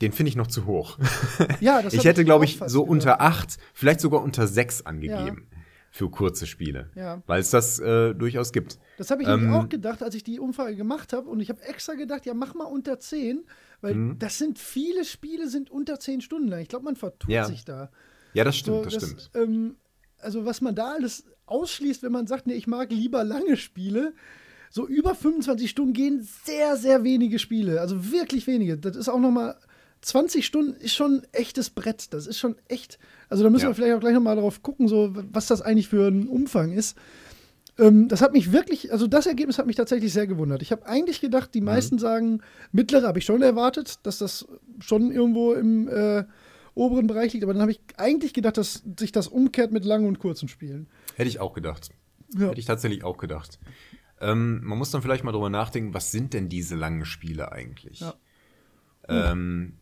[0.01, 0.99] den finde ich noch zu hoch.
[1.61, 2.91] Ja, das ich hätte, glaube ich, so gedacht.
[2.91, 5.47] unter 8, vielleicht sogar unter 6 angegeben.
[5.93, 6.89] Für kurze Spiele.
[6.95, 7.21] Ja.
[7.27, 8.79] Weil es das äh, durchaus gibt.
[8.97, 11.29] Das habe ich Ähm, auch gedacht, als ich die Umfrage gemacht habe.
[11.29, 13.45] Und ich habe extra gedacht, ja, mach mal unter 10,
[13.81, 14.19] weil Mhm.
[14.21, 16.61] das sind viele Spiele, sind unter 10 Stunden lang.
[16.61, 17.45] Ich glaube, man vertut Ja.
[17.45, 17.91] sich da.
[18.35, 19.31] Ja, das stimmt, So, das, stimmt.
[19.35, 19.77] Ähm,
[20.19, 24.15] also, was man da alles ausschließt, wenn man sagt, nee, ich mag lieber lange Spiele.
[24.71, 27.81] So über 25 Stunden gehen sehr, sehr wenige Spiele.
[27.81, 28.79] Also wirklich wenige.
[28.79, 29.57] Das ist auch noch mal
[30.03, 32.13] 20 Stunden ist schon ein echtes Brett.
[32.15, 32.99] Das ist schon echt.
[33.29, 33.71] Also da müssen Ja.
[33.71, 36.73] wir vielleicht auch gleich noch mal drauf gucken, so was das eigentlich für ein Umfang
[36.73, 36.97] ist.
[37.79, 40.63] Ähm, das hat mich wirklich, also das Ergebnis hat mich tatsächlich sehr gewundert.
[40.63, 41.53] Ich habe eigentlich gedacht, Mhm.
[41.53, 42.41] die meisten sagen,
[42.73, 44.47] mittlere habe ich schon erwartet, dass das
[44.81, 46.25] schon irgendwo im äh,
[46.75, 50.07] oberen Bereich liegt, aber dann habe ich eigentlich gedacht, dass sich das umkehrt mit langen
[50.07, 50.89] und kurzen Spielen.
[51.17, 51.91] Hätte ich auch gedacht.
[52.39, 52.49] Ja.
[52.49, 53.59] Hätte ich tatsächlich auch gedacht.
[54.21, 58.01] Ähm, man muss dann vielleicht mal drüber nachdenken, was sind denn diese langen Spiele eigentlich?
[58.01, 58.15] Ja.
[59.09, 59.75] Ähm,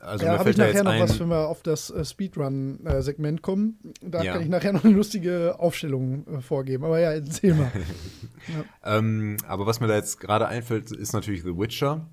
[0.00, 3.78] also ja, habe ich nachher noch ein, was, wenn wir auf das äh, Speedrun-Segment kommen.
[4.02, 4.34] Da Ja.
[4.34, 6.84] kann ich nachher noch eine lustige Aufstellung äh, vorgeben.
[6.84, 7.70] Aber ja, erzähl mal.
[8.84, 12.08] ähm, aber was mir da jetzt gerade einfällt, ist natürlich The Witcher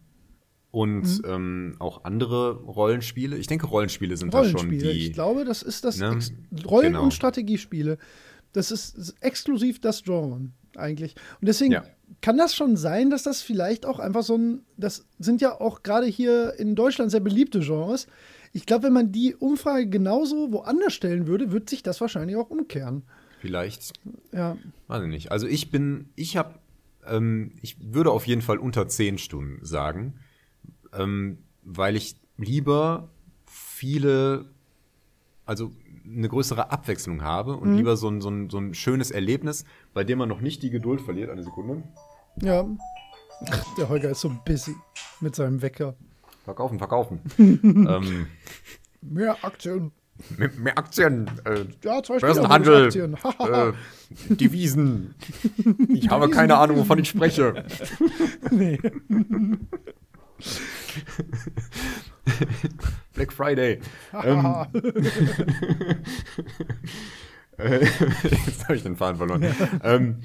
[0.72, 1.22] und Mhm.
[1.28, 3.38] ähm, auch andere Rollenspiele.
[3.38, 4.94] Ich denke, Rollenspiele sind da schon Rollenspiele.
[4.94, 5.08] die.
[5.08, 6.18] Ich glaube, das ist das Ne?
[6.66, 7.04] Rollen- Genau.
[7.04, 7.98] und Strategiespiele.
[8.54, 10.42] Das ist exklusiv das Genre
[10.78, 11.16] eigentlich.
[11.42, 11.84] Und deswegen Ja.
[12.22, 15.84] kann das schon sein, dass das vielleicht auch einfach so ein, das sind ja auch
[15.84, 18.08] gerade hier in Deutschland sehr beliebte Genres.
[18.52, 22.50] Ich glaube, wenn man die Umfrage genauso woanders stellen würde, wird sich das wahrscheinlich auch
[22.50, 23.04] umkehren.
[23.40, 23.94] Vielleicht,
[24.32, 25.32] Ja, weiß ich nicht.
[25.32, 26.56] Also ich bin, ich habe,
[27.06, 30.14] ähm, ich würde auf jeden Fall unter 10 Stunden sagen,
[30.94, 33.10] ähm, weil ich lieber
[33.46, 34.46] viele
[35.46, 35.72] also
[36.06, 40.04] eine größere Abwechslung habe und lieber so ein, so, ein, so ein schönes Erlebnis, bei
[40.04, 41.30] dem man noch nicht die Geduld verliert.
[41.30, 41.84] Eine Sekunde.
[42.42, 42.66] Ja.
[43.78, 44.76] Der Holger ist so busy
[45.22, 45.96] mit seinem Wecker.
[46.46, 47.20] Verkaufen, verkaufen.
[47.38, 48.28] ähm,
[49.02, 49.92] Mehr Aktien.
[50.38, 53.70] mehr, mehr Aktien, äh, Ja, zwei Börsenhandel, Spieler-
[54.30, 55.16] äh, Devisen.
[55.90, 57.66] Ich habe keine Ahnung, wovon ich spreche.
[58.52, 58.80] nee.
[63.14, 63.80] Black Friday.
[64.24, 65.96] ähm, äh,
[68.46, 69.46] jetzt habe ich den Faden verloren.
[69.84, 70.22] Ähm,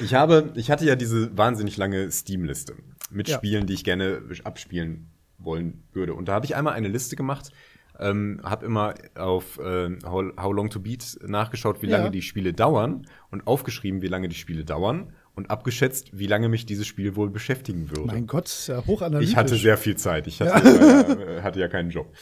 [0.00, 2.74] ich habe, ich hatte ja diese wahnsinnig lange Steam-Liste
[3.10, 3.36] mit Ja.
[3.36, 6.14] Spielen, die ich gerne abspielen wollen würde.
[6.14, 7.50] Und da habe ich einmal eine Liste gemacht,
[7.98, 11.98] ähm, habe immer auf äh, How, Long to Beat nachgeschaut, wie Ja.
[11.98, 16.48] lange die Spiele dauern und aufgeschrieben, wie lange die Spiele dauern und abgeschätzt, wie lange
[16.48, 18.06] mich dieses Spiel wohl beschäftigen würde.
[18.06, 19.30] Mein Gott, ja hochanalytisch.
[19.30, 20.26] Ich hatte sehr viel Zeit.
[20.26, 22.12] Ich hatte ja, äh, hatte ja keinen Job.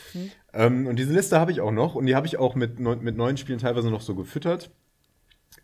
[0.53, 1.95] Ähm, und diese Liste habe ich auch noch.
[1.95, 4.71] Und die habe ich auch mit, neu- mit neuen Spielen teilweise noch so gefüttert.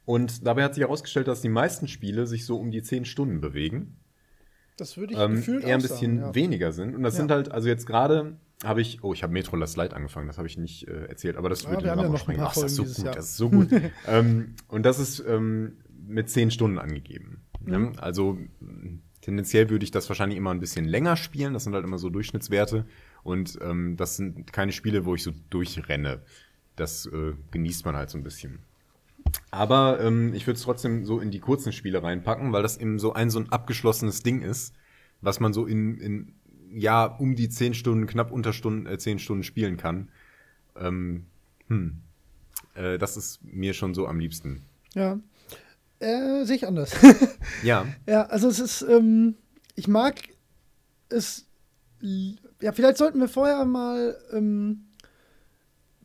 [0.04, 3.40] Und dabei hat sich herausgestellt, dass die meisten Spiele sich so um die 10 Stunden
[3.40, 3.96] bewegen.
[4.76, 6.34] Das würde ich Ähm, gefühlt eher ein bisschen sagen, ja.
[6.34, 6.94] weniger sind.
[6.94, 7.18] Und das Ja.
[7.20, 10.36] sind halt, also jetzt gerade habe ich, oh, ich habe Metro Last Light angefangen, das
[10.38, 12.42] habe ich nicht äh, erzählt, aber das Ja, würde haben den ja Rahmen sprengen.
[12.42, 13.14] Ach, das ist so gut, Jahr.
[13.14, 13.68] das ist so gut.
[14.06, 17.39] ähm, und das ist ähm, mit 10 Stunden angegeben.
[17.64, 17.92] Ne?
[17.98, 18.38] Also
[19.20, 21.52] tendenziell würde ich das wahrscheinlich immer ein bisschen länger spielen.
[21.52, 22.86] Das sind halt immer so Durchschnittswerte.
[23.22, 26.22] Und ähm, das sind keine Spiele, wo ich so durchrenne.
[26.76, 28.60] Das äh, genießt man halt so ein bisschen.
[29.50, 32.98] Aber ähm, ich würde es trotzdem so in die kurzen Spiele reinpacken, weil das eben
[32.98, 34.74] so ein so ein abgeschlossenes Ding ist,
[35.20, 36.34] was man so in, in
[36.72, 40.08] ja um die 10 Stunden, knapp unter Stunden, äh, 10 Stunden spielen kann.
[40.76, 41.26] Ähm,
[41.68, 42.00] hm.
[42.74, 44.62] Äh, das ist mir schon so am liebsten.
[44.94, 45.18] Ja.
[46.00, 46.92] Äh, sehe ich anders.
[47.62, 49.34] Ja, ja, also es ist, ähm,
[49.74, 50.16] ich mag
[51.10, 51.46] es,
[52.00, 54.86] ja, vielleicht sollten wir vorher mal ähm,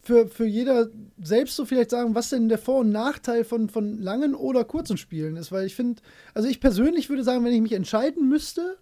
[0.01, 0.89] für, für jeder
[1.21, 4.97] selbst so vielleicht sagen, was denn der Vor- und Nachteil von, von langen oder kurzen
[4.97, 6.01] Spielen ist, weil ich finde,
[6.33, 8.77] also ich persönlich würde sagen, wenn ich mich entscheiden müsste,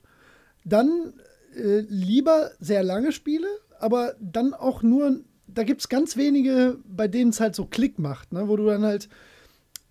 [0.65, 1.13] dann
[1.55, 3.47] äh, lieber sehr lange Spiele,
[3.79, 7.99] aber dann auch nur, da gibt es ganz wenige, bei denen es halt so Klick
[7.99, 9.09] macht, ne, wo du dann halt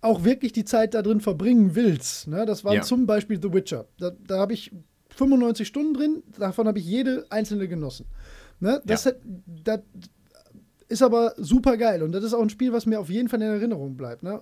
[0.03, 2.27] auch wirklich die Zeit da drin verbringen willst.
[2.27, 2.45] Ne?
[2.45, 2.81] Das waren Ja.
[2.81, 3.85] zum Beispiel The Witcher.
[3.99, 4.71] Da, da habe ich
[5.09, 8.05] 95 Stunden drin, davon habe ich jede einzelne genossen.
[8.59, 8.81] Ne?
[8.85, 9.11] Das, Ja.
[9.11, 9.17] hat,
[9.63, 9.79] das
[10.89, 13.41] ist aber super geil und das ist auch ein Spiel, was mir auf jeden Fall
[13.41, 14.23] in Erinnerung bleibt.
[14.23, 14.41] Ne?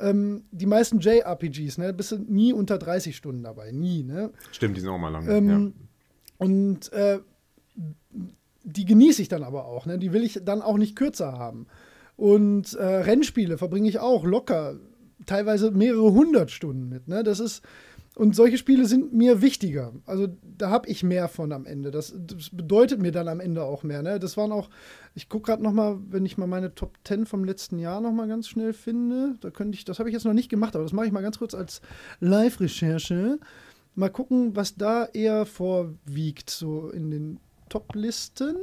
[0.00, 3.72] Ähm, die meisten JRPGs, ne, bist du nie unter 30 Stunden dabei.
[3.72, 4.30] Nie, ne?
[4.52, 5.28] stimmt, die sind auch mal lang.
[5.28, 5.74] Ähm,
[6.38, 7.18] Und äh,
[8.64, 9.86] die genieße ich dann aber auch.
[9.86, 9.98] Ne?
[9.98, 11.66] Die will ich dann auch nicht kürzer haben.
[12.16, 14.76] Und äh, Rennspiele verbringe ich auch locker,
[15.26, 17.08] teilweise mehrere hundert Stunden mit.
[17.08, 17.22] Ne?
[17.22, 17.62] Das ist
[18.18, 19.92] und solche Spiele sind mir wichtiger.
[20.04, 21.92] Also da habe ich mehr von am Ende.
[21.92, 24.02] Das, das bedeutet mir dann am Ende auch mehr.
[24.02, 24.18] Ne?
[24.18, 24.70] Das waren auch,
[25.14, 28.10] ich gucke gerade noch mal, wenn ich mal meine Top 10 vom letzten Jahr noch
[28.10, 29.36] mal ganz schnell finde.
[29.40, 31.22] Da könnte ich, das habe ich jetzt noch nicht gemacht, aber das mache ich mal
[31.22, 31.80] ganz kurz als
[32.18, 33.38] Live-Recherche.
[33.94, 38.56] Mal gucken, was da eher vorwiegt, so in den Top-Listen.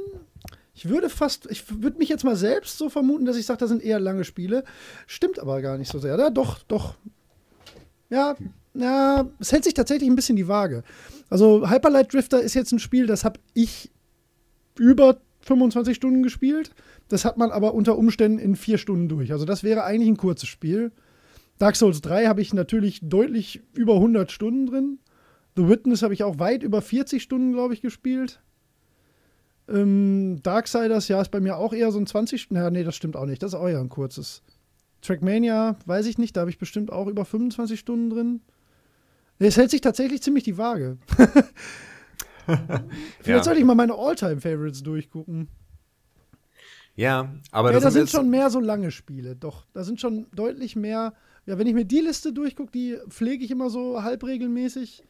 [0.76, 3.70] Ich würde fast, ich würde mich jetzt mal selbst so vermuten, dass ich sage, das
[3.70, 4.62] sind eher lange Spiele.
[5.06, 6.18] Stimmt aber gar nicht so sehr.
[6.18, 6.96] Ja, doch, doch.
[8.10, 8.36] Ja,
[8.74, 10.84] ja, es hält sich tatsächlich ein bisschen die Waage.
[11.30, 13.90] Also Hyperlight Drifter ist jetzt ein Spiel, das habe ich
[14.78, 16.72] über 25 Stunden gespielt.
[17.08, 19.32] Das hat man aber unter Umständen in vier Stunden durch.
[19.32, 20.92] Also das wäre eigentlich ein kurzes Spiel.
[21.56, 24.98] Dark Souls 3 habe ich natürlich deutlich über 100 Stunden drin.
[25.56, 28.42] The Witness habe ich auch weit über 40 Stunden, glaube ich, gespielt.
[29.68, 32.62] Ähm, Darksiders, ja, ist bei mir auch eher so ein 20 Stunden.
[32.62, 33.42] Ja, nee, das stimmt auch nicht.
[33.42, 34.42] Das ist auch eher ein kurzes.
[35.02, 38.40] Trackmania, weiß ich nicht, da habe ich bestimmt auch über 25 Stunden drin.
[39.38, 40.98] Es hält sich tatsächlich ziemlich die Waage.
[42.46, 43.42] Vielleicht Ja.
[43.42, 45.48] sollte ich mal meine All-Time-Favorites durchgucken.
[46.94, 49.66] ja, aber Ja, das da sind schon mehr so lange Spiele, doch.
[49.74, 51.12] Da sind schon deutlich mehr.
[51.44, 55.04] Ja, wenn ich mir die Liste durchgucke, die pflege ich immer so halbregelmäßig.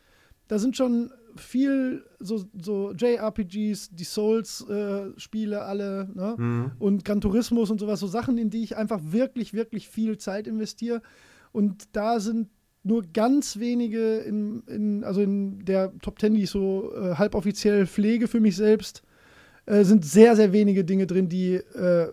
[0.48, 1.10] Da sind schon
[1.40, 6.34] viel so, so JRPGs, die Souls-Spiele alle, ne?
[6.36, 6.72] Mhm.
[6.78, 10.46] Und Gran Turismus und sowas, so Sachen, in die ich einfach wirklich, wirklich viel Zeit
[10.46, 11.02] investiere.
[11.52, 12.48] Und da sind
[12.82, 17.86] nur ganz wenige in, in also in der Top Ten, die ich so äh, halboffiziell
[17.86, 19.02] pflege für mich selbst,
[19.66, 22.12] äh, sind sehr, sehr wenige Dinge drin, die äh,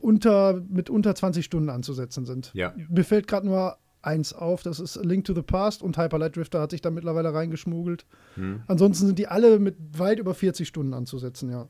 [0.00, 2.52] unter, mit unter 20 Stunden anzusetzen sind.
[2.54, 2.74] Ja.
[2.88, 6.36] Mir fällt gerade nur eins auf, das ist A Link to the Past und Hyperlight
[6.36, 8.06] Drifter hat sich da mittlerweile reingeschmuggelt.
[8.36, 8.62] Hm.
[8.66, 11.68] Ansonsten sind die alle mit weit über 40 Stunden anzusetzen, ja.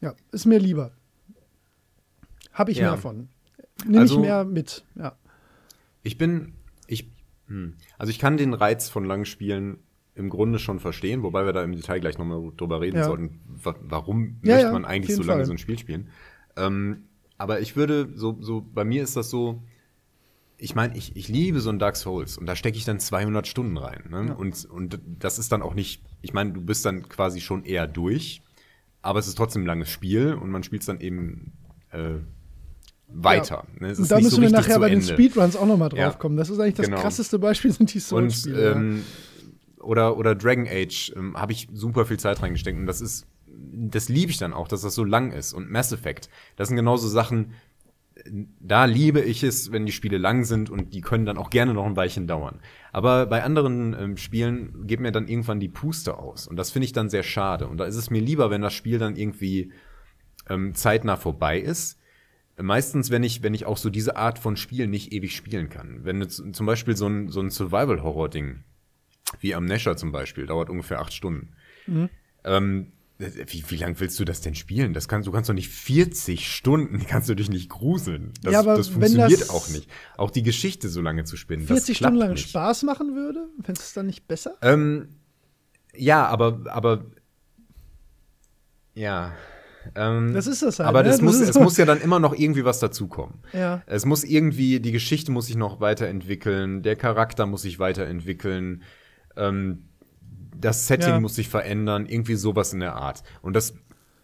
[0.00, 0.92] Ja, ist mir lieber.
[2.52, 2.90] Habe ich Ja.
[2.92, 3.28] mehr von.
[3.84, 5.16] Nehme Also- ich mehr mit, ja.
[6.02, 6.54] Ich bin,
[6.86, 7.10] ich,
[7.46, 7.74] hm.
[7.98, 9.78] also ich kann den Reiz von langen Spielen
[10.14, 13.04] im Grunde schon verstehen, wobei wir da im Detail gleich nochmal drüber reden Ja.
[13.04, 15.44] sollten, wa warum Ja, möchte man eigentlich so lange Fall.
[15.46, 16.08] so ein Spiel spielen.
[16.56, 17.04] Ähm,
[17.36, 19.62] aber ich würde, so, so, bei mir ist das so,
[20.60, 23.46] ich meine, ich, ich liebe so ein Dark Souls und da stecke ich dann 200
[23.46, 24.04] Stunden rein.
[24.10, 24.26] Ne?
[24.28, 24.32] Ja.
[24.34, 27.86] Und, und das ist dann auch nicht, ich meine, du bist dann quasi schon eher
[27.86, 28.42] durch,
[29.00, 31.52] aber es ist trotzdem ein langes Spiel und man spielt es dann eben
[31.92, 32.14] äh,
[33.06, 33.66] weiter.
[33.78, 33.88] Ne?
[33.90, 35.00] Es Und da müssen so wir nachher bei den.
[35.02, 36.10] Speedruns auch nochmal drauf Ja.
[36.10, 36.36] kommen.
[36.36, 37.00] Das ist eigentlich das Genau.
[37.00, 38.64] krasseste Beispiel, sind die Souls-Spiele.
[38.64, 38.72] ja.
[38.72, 39.04] ähm,
[39.80, 44.08] oder, oder Dragon Age ähm, habe ich super viel Zeit reingesteckt und das ist, das
[44.08, 45.52] liebe ich dann auch, dass das so lang ist.
[45.52, 47.52] Und Mass Effect, das sind genauso Sachen,
[48.60, 51.74] da liebe ich es, wenn die Spiele lang sind und die können dann auch gerne
[51.74, 52.60] noch ein Weilchen dauern.
[52.92, 56.86] Aber bei anderen ähm, Spielen geht mir dann irgendwann die Puste aus und das finde
[56.86, 57.68] ich dann sehr schade.
[57.68, 59.72] Und da ist es mir lieber, wenn das Spiel dann irgendwie
[60.48, 61.98] ähm, zeitnah vorbei ist.
[62.60, 66.00] Meistens, wenn ich, wenn ich auch so diese Art von Spiel nicht ewig spielen kann.
[66.02, 68.64] Wenn zum Beispiel so ein, so ein Survival-Horror-Ding,
[69.38, 71.50] wie Amnesia zum Beispiel, dauert ungefähr acht Stunden.
[72.44, 74.94] Ähm, wie, wie lang willst du das denn spielen?
[74.94, 78.32] Das kannst, du kannst doch nicht 40 Stunden, kannst du dich nicht gruseln.
[78.42, 79.90] Das, Ja, aber das funktioniert das- auch nicht.
[80.16, 81.66] Auch die Geschichte so lange zu spinnen.
[81.66, 82.48] 40 das Stunden lang nicht.
[82.48, 84.56] Spaß machen würde, fändest du es dann nicht besser?
[84.62, 85.08] Ähm,
[85.96, 87.06] ja, aber, aber,
[88.94, 89.32] ja.
[89.94, 91.08] Ähm, Das ist das halt, Aber ne?
[91.08, 93.38] das muss, es muss ja dann immer noch irgendwie was dazukommen.
[93.52, 93.82] Ja.
[93.86, 98.82] Es muss irgendwie, die Geschichte muss sich noch weiterentwickeln, der Charakter muss sich weiterentwickeln,
[99.36, 99.87] ähm,
[100.60, 101.20] das Setting Ja.
[101.20, 103.22] muss sich verändern, irgendwie sowas in der Art.
[103.42, 103.74] Und das,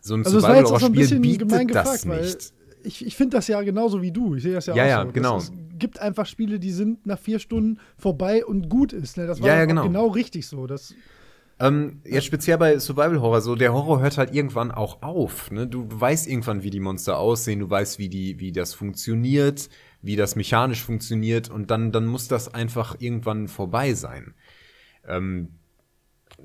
[0.00, 2.52] so ein Also so Survival-Horror-Spiel bisschen bietet gemein das gefragt, weil nicht.
[2.82, 4.34] ich, ich finde das ja genauso wie du.
[4.34, 5.12] Ich sehe das ja, Ja, auch ja, so.
[5.12, 5.36] genau.
[5.38, 9.16] Es gibt einfach Spiele, die sind nach vier Stunden vorbei und gut ist.
[9.16, 9.26] Ne?
[9.26, 9.84] Das war Ja, ja, genau.
[9.84, 10.66] genau richtig so.
[10.66, 10.94] Das,
[11.60, 15.50] Ähm, jetzt speziell bei Survival Horror, so der Horror hört halt irgendwann auch auf.
[15.52, 15.66] Ne?
[15.68, 19.68] Du, du weißt irgendwann, wie die Monster aussehen, du weißt, wie die, wie das funktioniert,
[20.02, 24.34] wie das mechanisch funktioniert und dann, dann muss das einfach irgendwann vorbei sein.
[25.06, 25.48] Ähm,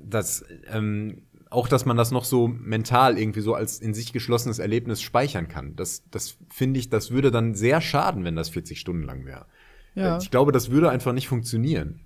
[0.04, 4.58] das, ähm, auch, dass man das noch so mental irgendwie so als in sich geschlossenes
[4.58, 5.74] Erlebnis speichern kann.
[5.76, 9.46] Das, das finde ich, das würde dann sehr schaden, wenn das 40 Stunden lang wäre.
[9.94, 12.00] ja, Ich glaube, das würde einfach nicht funktionieren.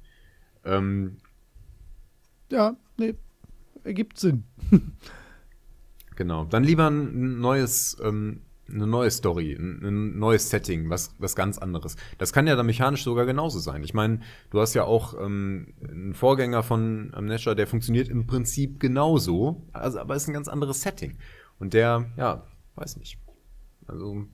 [0.65, 1.19] Ähm,
[2.51, 3.15] ja, nee,
[3.85, 4.45] ergibt Sinn.
[6.16, 6.45] Genau.
[6.45, 11.97] Dann lieber ein neues, ähm, eine neue Story, ein, neues Setting, was, was ganz anderes.
[12.19, 13.82] Das kann ja dann mechanisch sogar genauso sein.
[13.85, 14.20] Ich meine,
[14.51, 19.99] du hast ja auch ähm, einen Vorgänger von Amnesia, der funktioniert im Prinzip genauso, also,
[19.99, 21.19] aber ist ein ganz anderes Setting.
[21.59, 22.47] Und der, ja,
[22.77, 23.19] weiß nicht.
[23.86, 24.27] Also,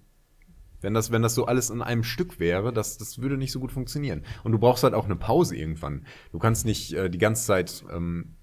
[0.81, 3.61] wenn das, wenn das so alles in einem Stück wäre, das, das würde nicht so
[3.61, 4.23] gut funktionieren.
[4.44, 6.07] Und du brauchst halt auch eine Pause irgendwann.
[6.32, 8.36] Du kannst nicht äh, die ganze Zeit ähm,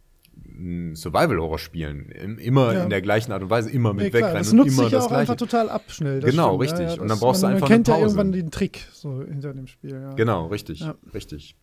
[0.95, 2.09] Survival-Horror spielen.
[2.09, 2.83] Im, immer Ja.
[2.83, 4.83] in der gleichen Art und Weise, immer mit Nee, klar, wegrennen das und nutzt immer
[4.83, 5.21] sich ja das auch Gleiche.
[5.21, 6.19] einfach total ab schnell.
[6.21, 6.79] Genau, stimmt, richtig.
[6.89, 8.17] Ja, ja, Und dann brauchst du man, einfach Man kennt eine ja Pause.
[8.17, 9.91] irgendwann den Trick so hinter dem Spiel.
[9.91, 10.95] Ja, Genau, richtig, Ja.
[11.13, 11.55] richtig.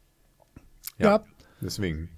[0.99, 1.25] Ja.
[1.61, 2.09] Deswegen.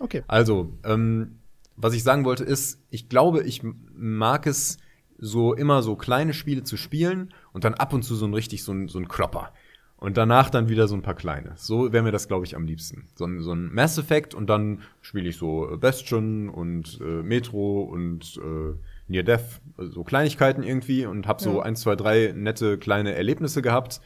[0.00, 0.22] okay.
[0.26, 1.38] Also, ähm,
[1.76, 3.62] was ich sagen wollte ist, ich glaube, ich
[3.94, 4.78] mag es
[5.18, 8.62] so immer so kleine Spiele zu spielen und dann ab und zu so ein richtig
[8.64, 9.52] so ein, so ein Klopper.
[9.98, 11.52] Und danach dann wieder so ein paar kleine.
[11.56, 13.08] So wäre mir das, glaube ich, am liebsten.
[13.14, 17.22] So ein, so ein Mass Effect und dann spiele ich so äh, Bastion und äh,
[17.22, 18.74] Metro und äh,
[19.08, 21.62] Near Death, so Kleinigkeiten irgendwie und habe so Ja.
[21.62, 24.00] eins, zwei, drei nette kleine Erlebnisse gehabt.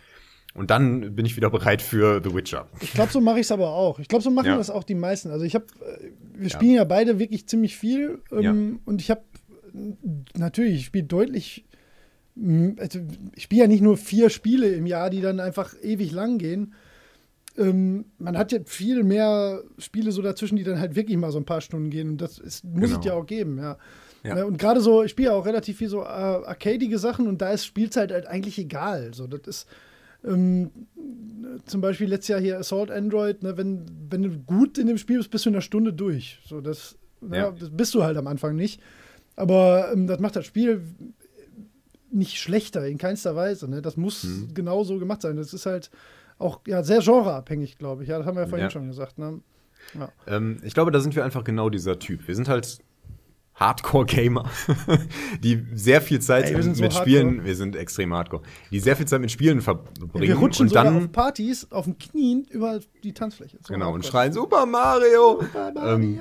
[0.55, 2.67] Und dann bin ich wieder bereit für The Witcher.
[2.81, 3.99] Ich glaube, so mache ich es aber auch.
[4.01, 4.57] Ich glaube, so machen Ja.
[4.57, 5.31] das auch die meisten.
[5.31, 6.85] Also ich habe, äh, wir spielen ja.
[6.85, 9.23] beide wirklich ziemlich viel ähm, und ich habe
[10.37, 11.65] natürlich, ich spiele deutlich,
[12.79, 13.01] also
[13.35, 16.75] ich spiele ja nicht nur vier Spiele im Jahr, die dann einfach ewig lang gehen.
[17.59, 21.39] Ähm, man hat ja viel mehr Spiele so dazwischen, die dann halt wirklich mal so
[21.39, 22.99] ein paar Stunden gehen und das ist, muss Genau.
[23.01, 23.77] es ja auch geben, ja.
[24.23, 24.35] Ja.
[24.37, 27.41] Ne, Und gerade so, ich spiele ja auch relativ viel so äh, arcadige Sachen und
[27.41, 29.13] da ist Spielzeit halt eigentlich egal.
[29.15, 29.67] So, das ist
[30.25, 30.71] ähm,
[31.65, 35.17] zum Beispiel letztes Jahr hier Assault Android, ne, wenn, wenn du gut in dem Spiel
[35.19, 36.39] bist, bist du in einer Stunde durch.
[36.47, 36.97] So, das,
[37.31, 37.37] Ja.
[37.37, 37.51] ja.
[37.59, 38.81] das bist du halt am Anfang nicht.
[39.37, 40.83] Aber ähm, das macht das Spiel
[42.13, 43.69] nicht schlechter, in keinster Weise.
[43.69, 43.83] Ne?
[43.83, 44.55] Das muss Mhm.
[44.55, 45.37] genau so gemacht sein.
[45.37, 45.91] Das ist halt
[46.39, 48.09] auch ja, sehr genreabhängig, glaube ich.
[48.09, 48.71] Ja, das haben wir ja vorhin Ja.
[48.71, 49.19] schon gesagt.
[49.19, 49.41] Ne?
[49.99, 50.11] Ja.
[50.27, 52.27] Ähm, ich glaube, da sind wir einfach genau dieser Typ.
[52.27, 52.79] Wir sind halt
[53.55, 54.49] Hardcore-Gamer,
[55.43, 56.93] die sehr viel Zeit Ey, so mit hardcore.
[57.03, 60.75] Spielen, wir sind extrem Hardcore, die sehr viel Zeit mit Spielen verbringen wir rutschen und
[60.75, 63.59] dann auf Partys auf den Knien über die Tanzfläche.
[63.61, 64.11] So genau und hardcore.
[64.11, 65.43] schreien Super Mario.
[65.77, 66.21] Ähm,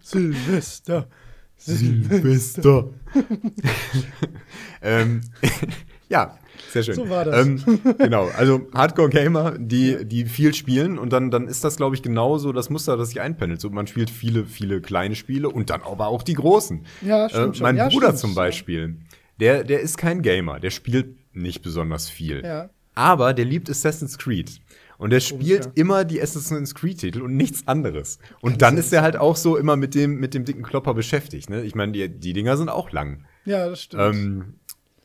[0.00, 1.08] Silvester.
[1.64, 2.90] Silvester.
[4.82, 5.20] ähm,
[6.08, 6.38] ja,
[6.70, 6.94] sehr schön.
[6.94, 7.46] So war das.
[7.46, 7.62] Ähm,
[7.98, 12.52] genau, also Hardcore-Gamer, die, die viel spielen und dann, dann ist das, glaube ich, genauso
[12.52, 13.60] das Muster, das sich einpendelt.
[13.60, 16.84] So, man spielt viele, viele kleine Spiele und dann aber auch die großen.
[17.02, 17.62] Ja, stimmt äh.
[17.62, 18.18] Mein Ja, Bruder stimmt.
[18.18, 18.96] zum Beispiel,
[19.40, 22.42] der, der ist kein Gamer, der spielt nicht besonders viel.
[22.44, 22.70] Ja.
[22.94, 24.60] Aber der liebt Assassin's Creed.
[25.02, 25.72] Und der spielt ja.
[25.74, 28.20] immer die Assassin's Creed-Titel und nichts anderes.
[28.40, 31.50] Und dann ist er halt auch so immer mit dem, mit dem dicken Klopper beschäftigt.
[31.50, 31.62] Ne?
[31.64, 33.24] Ich meine, die, die Dinger sind auch lang.
[33.44, 34.14] Ja, das stimmt.
[34.14, 34.54] Ähm,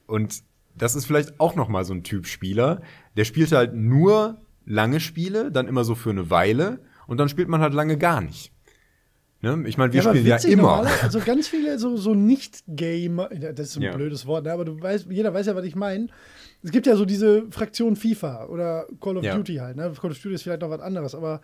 [0.05, 0.43] und
[0.75, 2.83] das ist vielleicht auch noch mal so ein Typ Spieler,
[3.15, 7.47] der spielt halt nur lange Spiele, dann immer so für eine Weile und dann spielt
[7.47, 8.51] man halt lange gar nicht.
[9.41, 9.63] Ne?
[9.67, 10.61] Ich meine, wir aber spielen ja immer.
[10.63, 13.95] normale- Also ganz viele so, so Nicht-Gamer, ja, das ist ein Ja.
[13.95, 14.51] blödes Wort, ne?
[14.51, 16.07] aber du weißt, jeder weiß ja, was ich meine.
[16.63, 19.35] Es gibt ja so diese Fraktion FIFA oder Call of Ja.
[19.35, 19.75] Duty halt.
[19.77, 19.91] Ne?
[20.01, 21.41] Call of Duty ist vielleicht noch was anderes, aber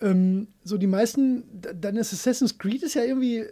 [0.00, 1.42] ähm, so die meisten,
[1.80, 3.44] dann ist Assassin's Creed ist ja irgendwie.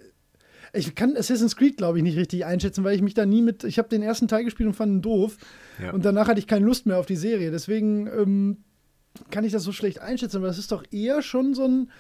[0.73, 3.65] Ich kann Assassin's Creed, glaube ich, nicht richtig einschätzen, weil ich mich da nie mit.
[3.65, 5.37] Ich habe den ersten Teil gespielt und fand ihn doof.
[5.83, 5.93] Ja.
[5.93, 7.51] Und danach hatte ich keine Lust mehr auf die Serie.
[7.51, 8.57] Deswegen ähm,
[9.31, 11.91] kann ich das so schlecht einschätzen, aber das ist doch eher schon so ein,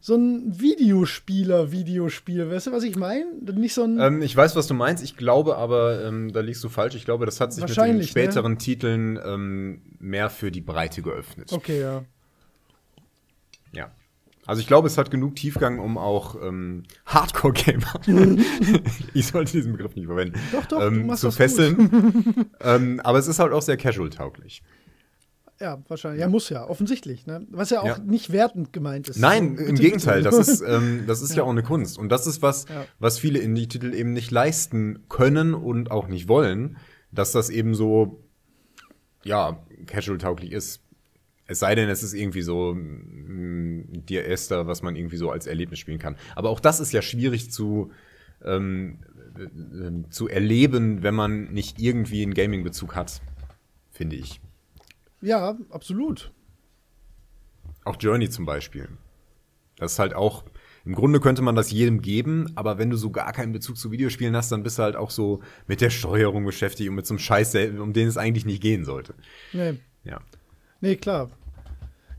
[0.00, 2.50] so ein Videospieler-Videospiel.
[2.50, 3.26] Weißt du, was ich meine?
[3.54, 4.00] Nicht so ein.
[4.00, 5.04] Ähm, ich weiß, was du meinst.
[5.04, 6.94] Ich glaube aber, ähm, da liegst du falsch.
[6.94, 8.02] Ich glaube, das hat sich mit den ne?
[8.04, 11.52] späteren Titeln ähm, mehr für die Breite geöffnet.
[11.52, 12.04] okay, ja.
[13.72, 13.90] Ja.
[14.46, 18.00] Also ich glaube, es hat genug Tiefgang, um auch ähm, Hardcore-Gamer,
[19.14, 22.50] ich sollte diesen Begriff nicht verwenden, Doch, doch, du ähm, zu fesseln.
[22.60, 24.62] ähm, aber es ist halt auch sehr casual-tauglich.
[25.60, 26.20] Ja, wahrscheinlich.
[26.20, 27.26] Ja, muss ja, offensichtlich.
[27.26, 27.46] Ne?
[27.50, 27.98] Was ja auch Ja.
[27.98, 29.18] nicht wertend gemeint ist.
[29.18, 31.36] Nein, So, im Gegenteil, das ist, ähm, das ist ja.
[31.38, 31.42] Ja.
[31.44, 31.98] auch eine Kunst.
[31.98, 32.86] Und das ist was, Ja.
[32.98, 36.78] was viele Indie-Titel eben nicht leisten können und auch nicht wollen,
[37.12, 38.24] dass das eben so,
[39.22, 40.80] ja, casual-tauglich ist.
[41.46, 45.46] Es sei denn, es ist irgendwie so mm, Dear Esther, was man irgendwie so als
[45.46, 46.16] Erlebnis spielen kann.
[46.36, 47.90] Aber auch das ist ja schwierig zu,
[48.44, 49.00] ähm,
[49.36, 53.20] äh, äh, zu erleben, wenn man nicht irgendwie einen Gaming-Bezug hat,
[53.90, 54.40] finde ich.
[55.20, 56.32] Ja, absolut.
[57.84, 58.88] Auch Journey zum Beispiel.
[59.76, 60.44] Das ist halt auch,
[60.84, 63.90] im Grunde könnte man das jedem geben, aber wenn du so gar keinen Bezug zu
[63.90, 67.14] Videospielen hast, dann bist du halt auch so mit der Steuerung beschäftigt und mit so
[67.14, 69.14] einem Scheiß, um den es eigentlich nicht gehen sollte.
[69.52, 70.20] Nee, Ja.
[70.80, 71.30] nee klar.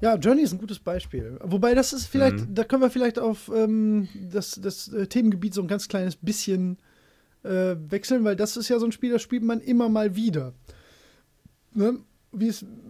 [0.02, 1.38] Ja, Journey ist ein gutes Beispiel.
[1.44, 2.56] Wobei das ist vielleicht, Mhm.
[2.56, 6.80] da können wir vielleicht auf ähm, das, das äh, Themengebiet so ein ganz kleines bisschen
[7.44, 10.54] äh, wechseln, weil das ist ja so ein Spiel, das spielt man immer mal wieder.
[11.76, 12.00] Ne?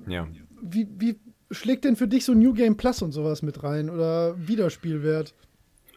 [0.07, 0.27] Ja.
[0.61, 1.19] wie, wie
[1.51, 5.33] schlägt denn für dich so New Game Plus und sowas mit rein oder Wiederspielwert?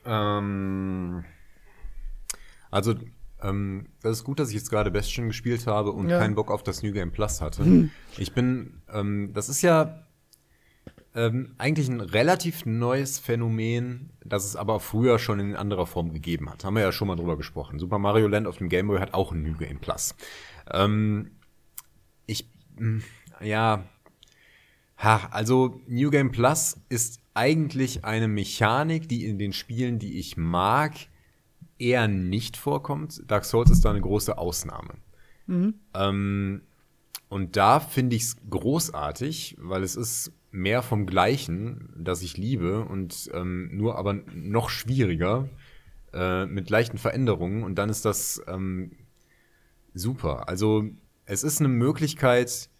[0.04, 1.24] Ähm,
[2.70, 2.94] also,
[3.42, 6.18] ähm, das ist gut, dass ich jetzt gerade Bastion gespielt habe und Ja.
[6.18, 7.88] keinen Bock auf das New Game Plus hatte.
[8.18, 10.00] Ich bin, ähm, das ist ja
[11.16, 16.50] ähm, eigentlich ein relativ neues Phänomen, das es aber früher schon in anderer Form gegeben
[16.50, 16.64] hat.
[16.64, 17.78] Haben wir ja schon mal drüber gesprochen.
[17.78, 20.16] Super Mario Land auf dem Game Boy hat auch ein New Game Plus.
[20.72, 21.30] Ähm,
[22.26, 23.02] ich, mh,
[23.44, 23.84] ja,
[24.96, 30.36] ha, also New Game Plus ist eigentlich eine Mechanik, die in den Spielen, die ich
[30.36, 30.92] mag,
[31.78, 33.22] eher nicht vorkommt.
[33.26, 34.94] Dark Souls ist da eine große Ausnahme.
[35.94, 36.62] Ähm,
[37.28, 42.84] und da finde ich es großartig, weil es ist mehr vom Gleichen, das ich liebe
[42.84, 45.48] und ähm, nur aber noch schwieriger
[46.12, 48.92] äh, mit leichten Veränderungen und dann ist das ähm,
[49.94, 50.48] super.
[50.48, 50.84] Also
[51.26, 52.70] es ist eine Möglichkeit,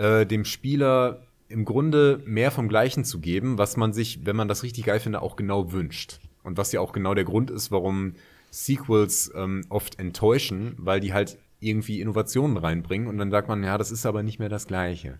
[0.00, 4.48] äh, dem Spieler im Grunde mehr vom Gleichen zu geben, was man sich, wenn man
[4.48, 6.20] das richtig geil findet, auch genau wünscht.
[6.42, 8.14] Und was ja auch genau der Grund ist, warum
[8.50, 13.76] Sequels ähm, oft enttäuschen, weil die halt irgendwie Innovationen reinbringen und dann sagt man, ja,
[13.76, 15.18] das ist aber nicht mehr das Gleiche.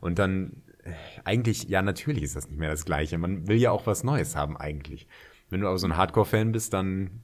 [0.00, 0.92] Und dann, äh,
[1.24, 3.18] eigentlich, ja, natürlich ist das nicht mehr das Gleiche.
[3.18, 5.08] Man will ja auch was Neues haben, eigentlich.
[5.48, 7.22] Wenn du aber so ein Hardcore-Fan bist, dann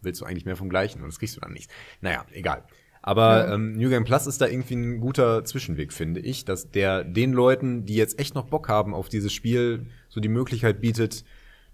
[0.00, 1.70] willst du eigentlich mehr vom Gleichen und das kriegst du dann nicht.
[2.00, 2.62] Naja, egal.
[3.06, 3.54] Aber Ja.
[3.54, 7.34] ähm, New Game Plus ist da irgendwie ein guter Zwischenweg, finde ich, dass der den
[7.34, 11.22] Leuten, die jetzt echt noch Bock haben auf dieses Spiel, so die Möglichkeit bietet,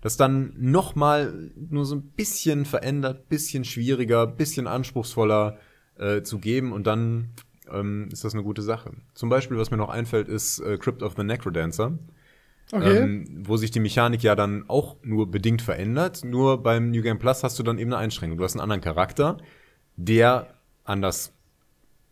[0.00, 5.58] das dann noch mal nur so ein bisschen verändert, bisschen schwieriger, bisschen anspruchsvoller
[5.98, 7.28] äh, zu geben und dann
[7.72, 8.90] ähm, ist das eine gute Sache.
[9.14, 11.96] Zum Beispiel, was mir noch einfällt, ist äh, Crypt of the Necrodancer.
[12.72, 12.98] Okay.
[12.98, 16.24] Ähm, wo sich die Mechanik ja dann auch nur bedingt verändert.
[16.24, 18.38] Nur beim New Game Plus hast du dann eben eine Einschränkung.
[18.38, 19.38] Du hast einen anderen Charakter,
[19.96, 20.54] der
[20.90, 21.32] anders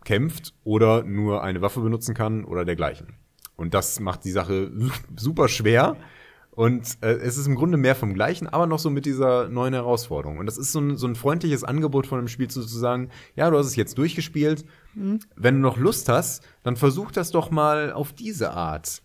[0.05, 3.15] kämpft oder nur eine Waffe benutzen kann oder dergleichen.
[3.57, 5.97] Und das macht die Sache su- super schwer.
[6.53, 9.75] Und äh, es ist im Grunde mehr vom Gleichen, aber noch so mit dieser neuen
[9.75, 10.39] Herausforderung.
[10.39, 13.11] Und das ist so ein, so ein freundliches Angebot von dem Spiel zu, zu sagen,
[13.37, 14.65] ja, du hast es jetzt durchgespielt.
[15.37, 19.03] Wenn du noch Lust hast, dann versuch das doch mal auf diese Art.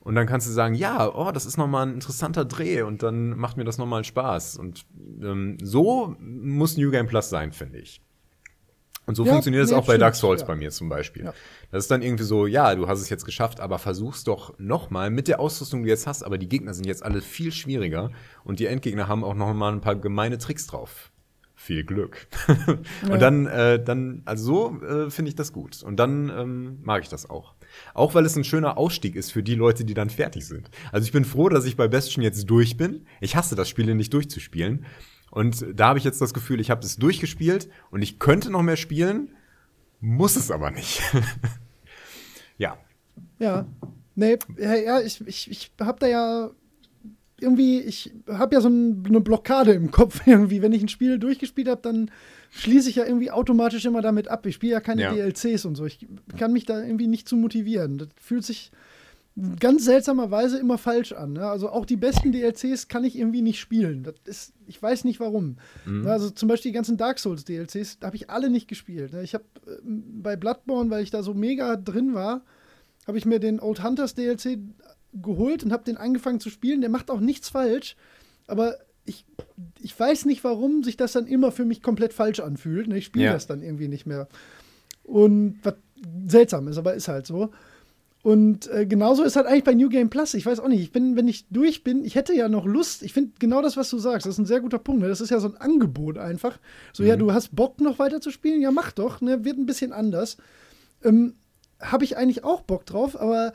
[0.00, 3.36] Und dann kannst du sagen, ja, oh, das ist nochmal ein interessanter Dreh und dann
[3.36, 4.56] macht mir das nochmal Spaß.
[4.56, 4.86] Und
[5.20, 8.00] ähm, so muss New Game Plus sein, finde ich.
[9.06, 10.46] Und so Ja, funktioniert es nee, auch bei Dark stimmt, Souls ja.
[10.48, 11.24] bei mir zum Beispiel.
[11.24, 11.34] Ja.
[11.70, 15.10] Das ist dann irgendwie so, ja, du hast es jetzt geschafft, aber versuch's doch nochmal
[15.10, 16.24] mit der Ausrüstung, die du jetzt hast.
[16.24, 18.10] Aber die Gegner sind jetzt alle viel schwieriger
[18.44, 21.12] und die Endgegner haben auch nochmal ein paar gemeine Tricks drauf.
[21.58, 22.28] Viel Glück.
[23.10, 25.82] Und dann, äh, dann, also so äh, finde ich das gut.
[25.82, 27.54] Und dann ähm, mag ich das auch.
[27.94, 30.70] Auch weil es ein schöner Ausstieg ist für die Leute, die dann fertig sind.
[30.92, 33.06] Also ich bin froh, dass ich bei Bastion jetzt durch bin.
[33.22, 34.84] Ich hasse das Spiel nicht durchzuspielen.
[35.36, 38.62] Und da habe ich jetzt das Gefühl, ich habe es durchgespielt und ich könnte noch
[38.62, 39.36] mehr spielen,
[40.00, 41.02] muss es aber nicht.
[42.56, 42.78] ja.
[43.38, 43.66] Ja.
[44.14, 46.50] Nee, ja, ja ich, ich, ich habe da ja
[47.38, 50.62] irgendwie, ich habe ja so ein, eine Blockade im Kopf irgendwie.
[50.62, 52.10] Wenn ich ein Spiel durchgespielt habe, dann
[52.52, 54.46] schließe ich ja irgendwie automatisch immer damit ab.
[54.46, 55.12] Ich spiele ja keine ja.
[55.12, 55.84] DLCs und so.
[55.84, 56.06] Ich
[56.38, 57.98] kann mich da irgendwie nicht zu motivieren.
[57.98, 58.72] Das fühlt sich
[59.60, 61.34] ganz seltsamerweise immer falsch an.
[61.34, 61.46] Ne?
[61.46, 64.02] Also auch die besten DLCs kann ich irgendwie nicht spielen.
[64.02, 65.58] Das ist, ich weiß nicht warum.
[65.84, 66.06] Mhm.
[66.06, 69.12] Also zum Beispiel die ganzen Dark Souls DLCs, da habe ich alle nicht gespielt.
[69.12, 69.22] Ne?
[69.22, 72.42] Ich habe äh, bei Bloodborne, weil ich da so mega drin war,
[73.06, 74.58] habe ich mir den Old Hunters DLC
[75.12, 76.80] geholt und habe den angefangen zu spielen.
[76.80, 77.96] Der macht auch nichts falsch,
[78.46, 79.26] aber ich,
[79.80, 82.88] ich weiß nicht, warum sich das dann immer für mich komplett falsch anfühlt.
[82.88, 82.98] Ne?
[82.98, 83.32] Ich spiele ja.
[83.34, 84.28] das dann irgendwie nicht mehr.
[85.04, 85.74] Und was
[86.26, 87.50] seltsam ist, aber ist halt so.
[88.26, 90.34] Und äh, genauso ist halt eigentlich bei New Game Plus.
[90.34, 93.04] Ich weiß auch nicht, ich bin, wenn ich durch bin, ich hätte ja noch Lust.
[93.04, 95.00] Ich finde genau das, was du sagst, das ist ein sehr guter Punkt.
[95.00, 95.06] Ne?
[95.06, 96.58] Das ist ja so ein Angebot einfach.
[96.92, 97.08] So, mhm.
[97.08, 98.60] ja, du hast Bock noch weiter zu spielen?
[98.60, 99.20] Ja, mach doch.
[99.20, 99.44] Ne?
[99.44, 100.38] Wird ein bisschen anders.
[101.04, 101.34] Ähm,
[101.78, 103.52] Habe ich eigentlich auch Bock drauf, aber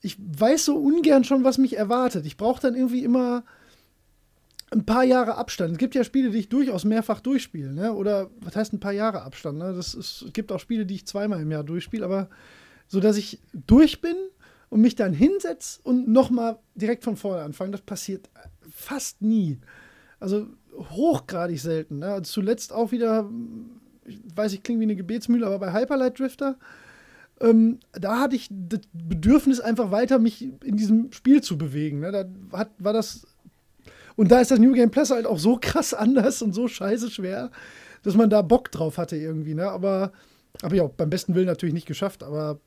[0.00, 2.24] ich weiß so ungern schon, was mich erwartet.
[2.24, 3.42] Ich brauche dann irgendwie immer
[4.70, 5.72] ein paar Jahre Abstand.
[5.72, 7.92] Es gibt ja Spiele, die ich durchaus mehrfach durchspiele, ne?
[7.92, 9.58] Oder was heißt ein paar Jahre Abstand?
[9.58, 9.72] Ne?
[9.74, 12.28] Das ist, es gibt auch Spiele, die ich zweimal im Jahr durchspiele, aber
[12.86, 14.16] so dass ich durch bin
[14.70, 18.28] und mich dann hinsetze und nochmal direkt von vorne anfange, das passiert
[18.70, 19.60] fast nie.
[20.20, 20.46] Also
[20.76, 22.00] hochgradig selten.
[22.00, 22.06] Ne?
[22.06, 23.30] Also zuletzt auch wieder,
[24.04, 26.58] ich weiß, ich klinge wie eine Gebetsmühle, aber bei Hyperlight Drifter,
[27.40, 32.00] ähm, da hatte ich das Bedürfnis, einfach weiter mich in diesem Spiel zu bewegen.
[32.00, 32.12] Ne?
[32.12, 33.26] Da hat, war das.
[34.16, 37.10] Und da ist das New Game Plus halt auch so krass anders und so scheiße
[37.10, 37.50] schwer,
[38.02, 39.54] dass man da Bock drauf hatte irgendwie.
[39.54, 39.68] Ne?
[39.68, 40.12] Aber
[40.62, 42.60] habe ich auch beim besten Willen natürlich nicht geschafft, aber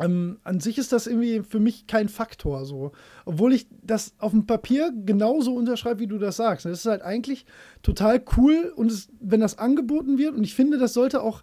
[0.00, 2.92] ähm, an sich ist das irgendwie für mich kein Faktor so.
[3.24, 6.64] Obwohl ich das auf dem Papier genauso unterschreibe, wie du das sagst.
[6.66, 7.46] Das ist halt eigentlich
[7.82, 11.42] total cool und es, wenn das angeboten wird und ich finde, das sollte auch,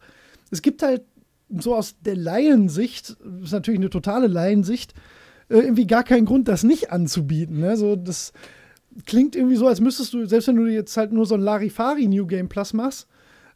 [0.51, 1.03] es gibt halt
[1.49, 4.93] so aus der Laiensicht, das ist natürlich eine totale Laiensicht,
[5.49, 7.59] äh, irgendwie gar keinen Grund, das nicht anzubieten.
[7.59, 7.77] Ne?
[7.77, 8.33] So, das
[9.05, 12.07] klingt irgendwie so, als müsstest du, selbst wenn du jetzt halt nur so ein Larifari
[12.07, 13.07] New Game Plus machst,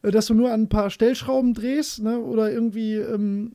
[0.03, 2.19] äh, dass du nur an ein paar Stellschrauben drehst ne?
[2.19, 3.53] oder irgendwie ähm,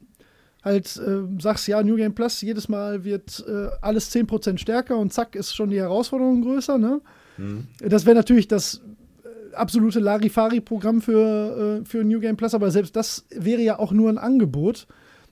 [0.67, 5.13] halt äh, sagst, ja, New Game Plus, jedes Mal wird äh, alles 10% stärker und
[5.13, 6.77] zack, ist schon die Herausforderung größer.
[6.77, 7.01] Ne?
[7.39, 7.69] Mhm.
[7.79, 8.83] Das wäre natürlich das
[9.23, 13.93] äh, absolute Larifari-Programm für, äh, für New Game Plus, aber selbst das wäre ja auch
[13.93, 14.89] nur ein Angebot.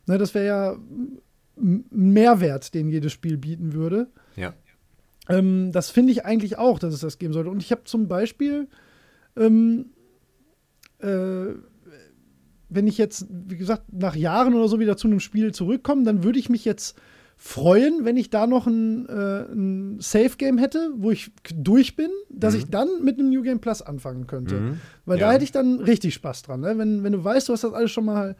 [0.07, 0.77] Ne, das wäre ja
[1.57, 4.07] ein Mehrwert, den jedes Spiel bieten würde.
[4.37, 4.55] Ja.
[5.29, 7.51] Ähm, das finde ich eigentlich auch, dass es das geben sollte.
[7.51, 8.69] Und ich habe zum Beispiel
[9.37, 9.87] ähm,
[11.01, 11.55] äh,
[12.69, 16.25] wenn ich jetzt, wie gesagt, nach Jahren oder so wieder zu einem Spiel zurückkomme, dann
[16.25, 16.97] würde ich mich jetzt
[17.37, 22.55] freuen, wenn ich da noch ein, äh, ein Safe-Game hätte, wo ich durch bin, dass
[22.55, 22.61] mhm.
[22.61, 24.55] ich dann mit einem New Game Plus anfangen könnte.
[24.55, 24.81] Mhm.
[25.05, 25.27] Weil ja.
[25.27, 26.61] da hätte ich dann richtig Spaß dran.
[26.61, 26.79] Ne?
[26.79, 28.37] Wenn, wenn du weißt, du hast das alles schon mal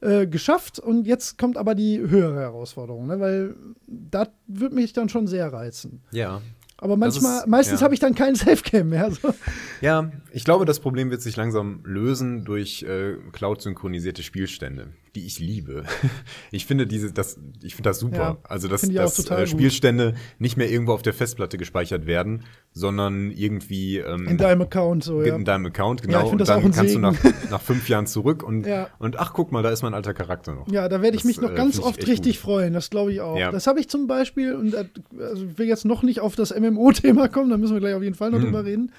[0.00, 3.20] äh, geschafft und jetzt kommt aber die höhere Herausforderung, ne?
[3.20, 6.02] weil das würde mich dann schon sehr reizen.
[6.12, 6.40] Ja,
[6.78, 7.84] aber manchmal, ist, meistens ja.
[7.84, 9.10] habe ich dann kein Safe-Game mehr.
[9.10, 9.34] So.
[9.80, 15.38] Ja, ich glaube, das Problem wird sich langsam lösen durch äh, Cloud-synchronisierte Spielstände, die ich
[15.38, 15.84] liebe.
[16.50, 18.16] ich finde diese, das, ich finde das super.
[18.16, 20.20] Ja, also dass, dass äh, Spielstände gut.
[20.38, 22.44] nicht mehr irgendwo auf der Festplatte gespeichert werden,
[22.74, 25.22] sondern irgendwie ähm, in deinem Account so.
[25.22, 25.36] Ja.
[25.36, 26.18] In deinem Account, genau.
[26.18, 27.00] Ja, und dann kannst Segen.
[27.00, 27.16] du nach,
[27.50, 28.66] nach fünf Jahren zurück und,
[28.98, 30.68] und ach, guck mal, da ist mein alter Charakter noch.
[30.70, 32.42] Ja, da werde ich das, mich noch äh, ganz oft richtig gut.
[32.42, 32.74] freuen.
[32.74, 33.38] Das glaube ich auch.
[33.52, 34.84] Das habe ich zum Beispiel, und äh,
[35.18, 37.94] also ich will jetzt noch nicht auf das MMO MMO-Thema kommen, da müssen wir gleich
[37.94, 38.44] auf jeden Fall noch hm.
[38.44, 38.92] drüber reden.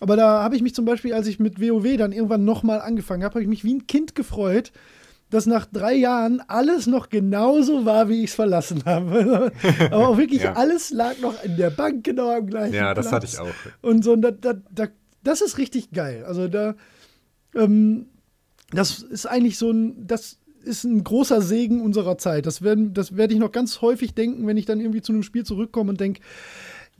[0.00, 3.22] Aber da habe ich mich zum Beispiel, als ich mit WoW dann irgendwann nochmal angefangen
[3.22, 4.72] habe, habe ich mich wie ein Kind gefreut,
[5.30, 9.52] dass nach drei Jahren alles noch genauso war, wie ich es verlassen habe.
[9.90, 10.54] Aber auch wirklich ja.
[10.54, 13.14] alles lag noch in der Bank genau am gleichen Ja, das Platz.
[13.14, 13.88] hatte ich auch.
[13.88, 14.88] Und so, da, da, da,
[15.22, 16.24] das ist richtig geil.
[16.26, 16.74] Also da,
[17.54, 18.06] ähm,
[18.72, 22.46] das ist eigentlich so ein, das ist ein großer Segen unserer Zeit.
[22.46, 25.22] Das werde das werd ich noch ganz häufig denken, wenn ich dann irgendwie zu einem
[25.22, 26.20] Spiel zurückkomme und denke,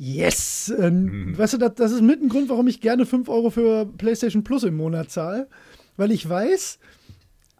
[0.00, 0.72] yes!
[0.76, 1.38] Ähm, mhm.
[1.38, 4.42] Weißt du, das, das ist mit ein Grund, warum ich gerne 5 Euro für PlayStation
[4.42, 5.48] Plus im Monat zahle.
[5.96, 6.78] Weil ich weiß,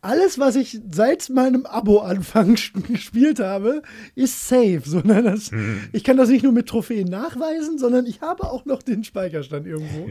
[0.01, 2.57] alles, was ich seit meinem Abo-Anfang
[2.89, 3.83] gespielt habe,
[4.15, 4.83] ist safe.
[4.85, 5.89] So, ne, das, mhm.
[5.93, 9.67] Ich kann das nicht nur mit Trophäen nachweisen, sondern ich habe auch noch den Speicherstand
[9.67, 10.09] irgendwo.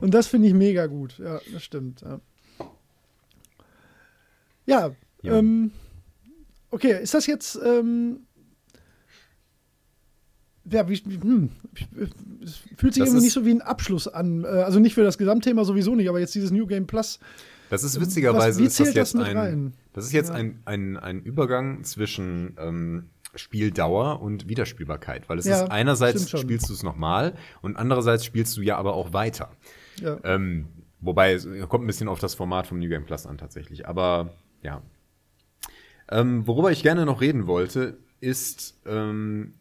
[0.00, 1.18] Und das finde ich mega gut.
[1.18, 2.02] Ja, das stimmt.
[2.02, 2.20] Ja,
[4.66, 4.90] ja,
[5.22, 5.38] ja.
[5.38, 5.72] Ähm,
[6.70, 8.25] okay, ist das jetzt ähm,
[10.70, 11.50] ja, wie, hm,
[12.42, 14.44] es fühlt sich das irgendwie nicht so wie ein Abschluss an.
[14.44, 17.18] Äh, also nicht für das Gesamtthema sowieso nicht, aber jetzt dieses New Game Plus.
[17.70, 20.36] Das ist witzigerweise Was, ist das jetzt das ein, das ist jetzt ja.
[20.36, 26.68] ein, ein, ein Übergang zwischen ähm, Spieldauer und Wiederspielbarkeit, weil es ja, ist einerseits spielst
[26.68, 29.50] du es nochmal und andererseits spielst du ja aber auch weiter.
[30.00, 30.18] Ja.
[30.24, 30.66] Ähm,
[31.00, 33.88] wobei, es kommt ein bisschen auf das Format vom New Game Plus an tatsächlich.
[33.88, 34.30] Aber
[34.62, 34.82] ja.
[36.08, 39.54] Ähm, worüber ich gerne noch reden wollte, ist, ähm,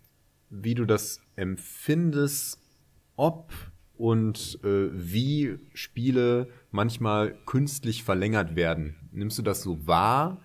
[0.64, 2.60] wie du das empfindest,
[3.16, 3.52] ob
[3.98, 8.96] und äh, wie Spiele manchmal künstlich verlängert werden.
[9.12, 10.42] Nimmst du das so wahr?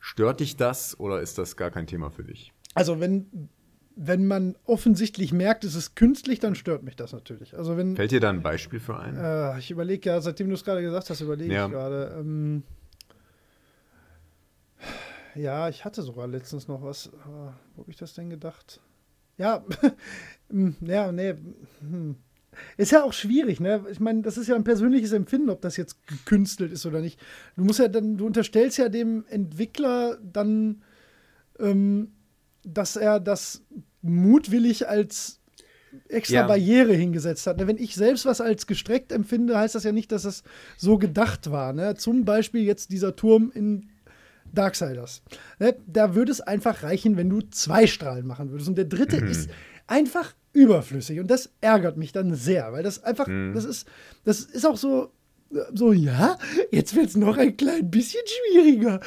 [0.00, 2.52] Stört dich das oder ist das gar kein Thema für dich?
[2.74, 3.48] Also wenn,
[3.94, 7.56] wenn man offensichtlich merkt, es ist künstlich, dann stört mich das natürlich.
[7.56, 9.16] Also wenn, Fällt dir da ein Beispiel für ein?
[9.16, 11.66] Äh, ich überlege ja, seitdem du es gerade gesagt hast, überlege ja.
[11.66, 12.16] ich gerade.
[12.18, 12.62] Ähm,
[15.34, 17.06] ja, ich hatte sogar letztens noch was.
[17.06, 17.10] Äh,
[17.74, 18.80] wo habe ich das denn gedacht?
[19.38, 19.64] Ja,
[20.50, 21.34] hm, ja, nee.
[21.80, 22.16] Hm.
[22.76, 23.84] Ist ja auch schwierig, ne?
[23.90, 27.20] Ich meine, das ist ja ein persönliches Empfinden, ob das jetzt gekünstelt ist oder nicht.
[27.56, 30.82] Du musst ja dann, du unterstellst ja dem Entwickler dann,
[31.60, 32.12] ähm,
[32.64, 33.62] dass er das
[34.02, 35.40] mutwillig als
[36.08, 36.46] extra ja.
[36.46, 37.58] Barriere hingesetzt hat.
[37.58, 37.66] Ne?
[37.66, 40.42] Wenn ich selbst was als gestreckt empfinde, heißt das ja nicht, dass es
[40.76, 41.72] so gedacht war.
[41.72, 41.94] Ne?
[41.94, 43.88] Zum Beispiel jetzt dieser Turm in
[44.52, 45.22] Darksiders.
[45.58, 45.76] Ne?
[45.86, 48.68] Da würde es einfach reichen, wenn du zwei Strahlen machen würdest.
[48.68, 49.28] Und der dritte mhm.
[49.28, 49.50] ist
[49.86, 51.20] einfach überflüssig.
[51.20, 53.52] Und das ärgert mich dann sehr, weil das einfach, mhm.
[53.54, 53.88] das ist,
[54.24, 55.12] das ist auch so,
[55.72, 56.36] so, ja,
[56.70, 59.00] jetzt wird es noch ein klein bisschen schwieriger.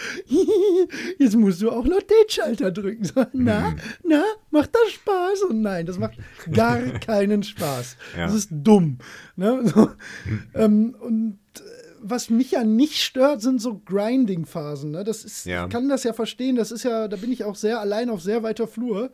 [1.20, 3.08] jetzt musst du auch noch den Schalter drücken.
[3.34, 3.76] Na, mhm.
[4.04, 5.44] na, macht das Spaß?
[5.50, 6.18] Und nein, das macht
[6.52, 7.96] gar keinen Spaß.
[8.18, 8.26] Ja.
[8.26, 8.98] Das ist dumm.
[9.36, 9.62] Ne?
[9.66, 9.92] So,
[10.26, 10.44] mhm.
[10.56, 14.92] ähm, und äh, was mich ja nicht stört, sind so Grinding-Phasen.
[14.92, 15.04] Ne?
[15.04, 15.66] Das ist, ja.
[15.66, 16.56] Ich kann das ja verstehen.
[16.56, 19.12] Das ist ja, da bin ich auch sehr allein auf sehr weiter Flur,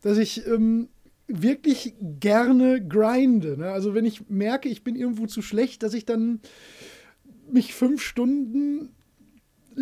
[0.00, 0.88] dass ich ähm,
[1.28, 3.56] wirklich gerne grinde.
[3.56, 3.70] Ne?
[3.70, 6.40] Also wenn ich merke, ich bin irgendwo zu schlecht, dass ich dann
[7.50, 8.90] mich fünf Stunden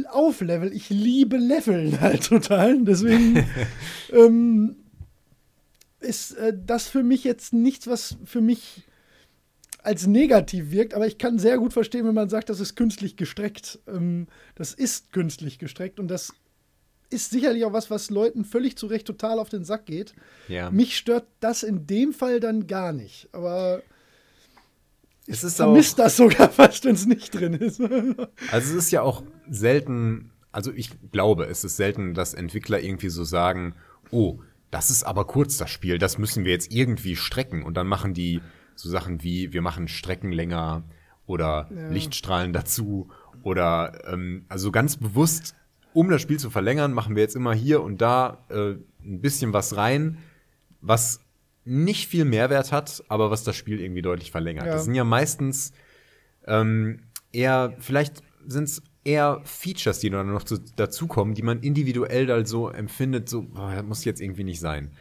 [0.09, 0.72] auflevel.
[0.72, 2.82] Ich liebe Leveln halt total.
[2.85, 3.47] Deswegen
[4.12, 4.77] ähm,
[6.01, 8.85] ist äh, das für mich jetzt nichts, was für mich
[9.82, 13.16] als negativ wirkt, aber ich kann sehr gut verstehen, wenn man sagt, das ist künstlich
[13.16, 13.78] gestreckt.
[13.86, 16.32] Ähm, das ist künstlich gestreckt und das
[17.11, 20.15] ist sicherlich auch was, was Leuten völlig zu Recht total auf den Sack geht.
[20.48, 20.70] Ja.
[20.70, 23.28] Mich stört das in dem Fall dann gar nicht.
[23.32, 23.82] Aber
[25.27, 27.81] ich vermisse das sogar fast, wenn es nicht drin ist.
[28.52, 33.11] Also es ist ja auch selten, also ich glaube, es ist selten, dass Entwickler irgendwie
[33.11, 33.74] so sagen,
[34.11, 34.39] oh,
[34.70, 37.65] das ist aber kurz das Spiel, das müssen wir jetzt irgendwie strecken.
[37.65, 38.40] Und dann machen die
[38.81, 40.85] so Sachen wie, wir machen Strecken länger
[41.27, 41.89] oder ja.
[41.89, 43.09] Lichtstrahlen dazu
[43.43, 45.55] oder ähm, also ganz bewusst
[45.93, 49.52] um das Spiel zu verlängern, machen wir jetzt immer hier und da äh, ein bisschen
[49.52, 50.19] was rein,
[50.81, 51.20] was
[51.65, 54.66] nicht viel Mehrwert hat, aber was das Spiel irgendwie deutlich verlängert.
[54.66, 54.73] Ja.
[54.73, 55.73] Das sind ja meistens
[56.47, 57.01] ähm,
[57.32, 62.44] eher, vielleicht sind es eher Features, die dann noch zu, dazukommen, die man individuell da
[62.44, 64.93] so empfindet, so, boah, das muss jetzt irgendwie nicht sein.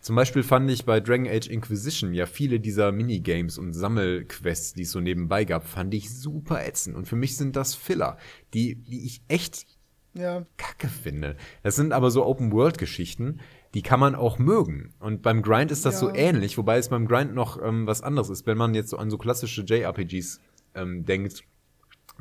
[0.00, 4.82] Zum Beispiel fand ich bei Dragon Age Inquisition ja viele dieser Minigames und Sammelquests, die
[4.82, 6.96] es so nebenbei gab, fand ich super ätzend.
[6.96, 8.16] Und für mich sind das Filler,
[8.54, 9.66] die, die ich echt
[10.14, 10.46] ja.
[10.56, 11.36] kacke finde.
[11.62, 13.40] Das sind aber so Open-World-Geschichten,
[13.74, 14.94] die kann man auch mögen.
[14.98, 16.00] Und beim Grind ist das ja.
[16.00, 18.46] so ähnlich, wobei es beim Grind noch ähm, was anderes ist.
[18.46, 20.40] Wenn man jetzt so an so klassische JRPGs
[20.74, 21.44] ähm, denkt,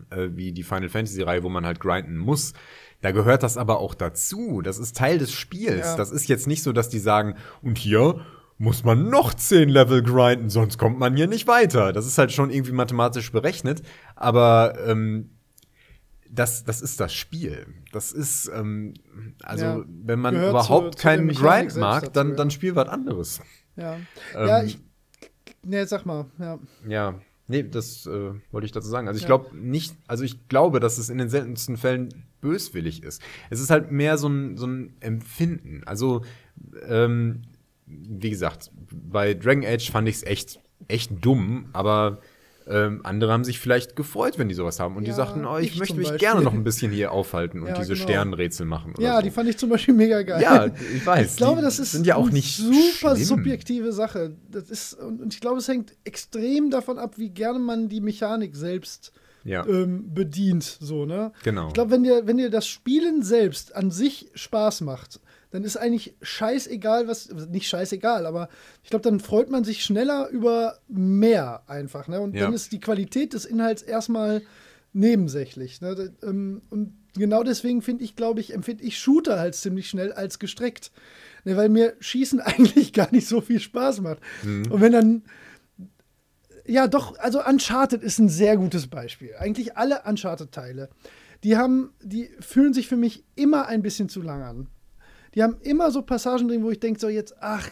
[0.09, 2.53] äh, wie die Final Fantasy-Reihe, wo man halt grinden muss,
[3.01, 4.61] da gehört das aber auch dazu.
[4.61, 5.87] Das ist Teil des Spiels.
[5.87, 5.95] Ja.
[5.95, 8.25] Das ist jetzt nicht so, dass die sagen, und hier
[8.57, 11.93] muss man noch zehn Level grinden, sonst kommt man hier nicht weiter.
[11.93, 13.81] Das ist halt schon irgendwie mathematisch berechnet,
[14.15, 15.29] aber ähm,
[16.29, 17.67] das, das ist das Spiel.
[17.93, 18.93] Das ist, ähm,
[19.43, 22.35] also ja, wenn man überhaupt zu, keinen zu Grind mag, dazu, dann, ja.
[22.35, 23.39] dann spiel was anderes.
[23.77, 23.95] Ja,
[24.35, 24.77] ähm, ja ich,
[25.63, 26.59] nee, sag mal, ja.
[26.85, 27.15] Ja,
[27.47, 29.07] nee, das äh, wollte ich dazu sagen.
[29.07, 33.21] Also ich glaube nicht, also ich glaube, dass es in den seltensten Fällen böswillig ist.
[33.49, 35.83] Es ist halt mehr so ein, so ein Empfinden.
[35.85, 36.23] Also,
[36.87, 37.41] ähm,
[37.85, 42.19] wie gesagt, bei Dragon Age fand ich es echt, echt dumm, aber
[42.69, 44.95] ähm, andere haben sich vielleicht gefreut, wenn die sowas haben.
[44.95, 46.19] Und ja, die sagten, oh, ich, ich möchte mich Beispiel.
[46.19, 48.03] gerne noch ein bisschen hier aufhalten und ja, diese genau.
[48.03, 48.93] Sternenrätsel machen.
[48.99, 49.21] ja, so.
[49.23, 50.41] die fand ich zum Beispiel mega geil.
[50.41, 51.31] Ja, ich weiß.
[51.31, 53.25] Ich glaube, das ist sind ja auch nicht super schlimm.
[53.25, 54.35] subjektive Sache.
[54.51, 58.55] Das ist, und ich glaube, es hängt extrem davon ab, wie gerne man die Mechanik
[58.55, 59.13] selbst
[59.43, 59.65] ja.
[59.65, 60.63] ähm, bedient.
[60.63, 61.31] So, ne?
[61.43, 61.67] Genau.
[61.67, 65.19] Ich glaube, wenn dir, wenn dir das Spielen selbst an sich Spaß macht,
[65.51, 68.49] dann ist eigentlich scheißegal, was, nicht scheißegal, aber
[68.83, 72.07] ich glaube, dann freut man sich schneller über mehr einfach.
[72.07, 72.21] Ne?
[72.21, 72.45] Und ja.
[72.45, 74.43] dann ist die Qualität des Inhalts erstmal
[74.93, 75.81] nebensächlich.
[75.81, 76.13] Ne?
[76.21, 80.37] Ähm, und genau deswegen finde ich, glaube ich, empfinde ich Shooter halt ziemlich schnell als
[80.37, 80.91] gestreckt.
[81.45, 81.57] Ne?
[81.57, 84.19] Weil mir Schießen eigentlich gar nicht so viel Spaß macht.
[84.43, 84.71] Mhm.
[84.71, 85.23] Und wenn dann
[86.69, 89.31] ja, doch, also Uncharted ist ein sehr gutes Beispiel.
[89.37, 90.89] Eigentlich alle Uncharted-Teile.
[91.43, 94.67] Die haben, die fühlen sich für mich immer ein bisschen zu lang an.
[95.35, 97.69] Die haben immer so Passagen drin, wo ich denke, so jetzt, ach,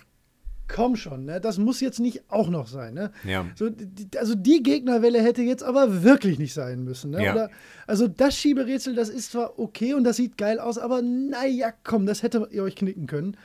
[0.68, 1.40] komm schon, ne?
[1.40, 2.94] das muss jetzt nicht auch noch sein.
[2.94, 3.11] Ne?
[3.24, 3.45] Ja.
[3.56, 7.11] So, die, also die Gegnerwelle hätte jetzt aber wirklich nicht sein müssen.
[7.11, 7.24] Ne?
[7.24, 7.32] Ja.
[7.34, 7.49] Oder,
[7.86, 12.06] also das Schieberätsel, das ist zwar okay und das sieht geil aus, aber naja, komm,
[12.06, 13.38] das hätte ihr euch knicken können.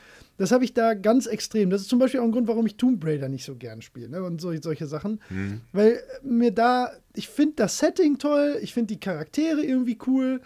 [0.43, 1.71] Das habe ich da ganz extrem.
[1.71, 4.09] Das ist zum Beispiel auch ein Grund, warum ich Tomb Raider nicht so gern spiele.
[4.09, 4.25] Ne?
[4.25, 5.21] Und so, solche Sachen.
[5.71, 10.41] Weil mir da, ich finde das Setting toll, ich finde die Charaktere irgendwie cool,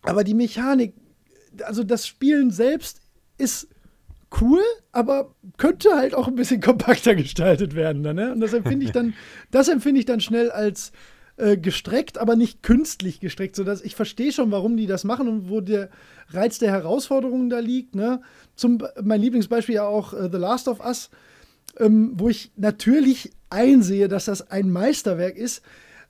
[0.00, 0.94] aber die Mechanik,
[1.60, 3.02] also das Spielen selbst
[3.36, 3.68] ist
[4.40, 4.62] cool,
[4.92, 8.00] aber könnte halt auch ein bisschen kompakter gestaltet werden.
[8.00, 8.32] Ne?
[8.32, 9.12] Und das empfinde ich dann,
[9.50, 10.90] das empfinde ich dann schnell als
[11.36, 15.50] äh, gestreckt, aber nicht künstlich gestreckt, sodass ich verstehe schon, warum die das machen und
[15.50, 15.90] wo der
[16.30, 17.94] Reiz der Herausforderungen da liegt.
[17.94, 18.22] Ne?
[18.56, 21.10] Zum mein Lieblingsbeispiel ja auch äh, The Last of Us,
[21.78, 25.62] ähm, wo ich natürlich einsehe, dass das ein Meisterwerk ist,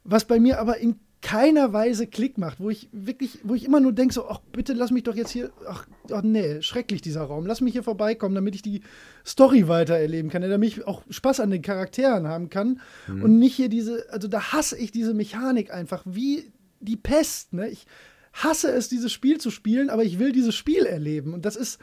[0.05, 3.81] was bei mir aber in keiner Weise Klick macht, wo ich wirklich, wo ich immer
[3.81, 7.23] nur denke, so, ach, bitte lass mich doch jetzt hier, ach, ach nee, schrecklich dieser
[7.23, 8.83] Raum, lass mich hier vorbeikommen, damit ich die
[9.27, 13.57] Story weiter erleben kann, damit ich auch Spaß an den Charakteren haben kann und nicht
[13.57, 17.71] hier diese, also da hasse ich diese Mechanik einfach, wie die Pest, ne?
[17.71, 17.87] Ich
[18.33, 21.81] hasse es, dieses Spiel zu spielen, aber ich will dieses Spiel erleben und das ist,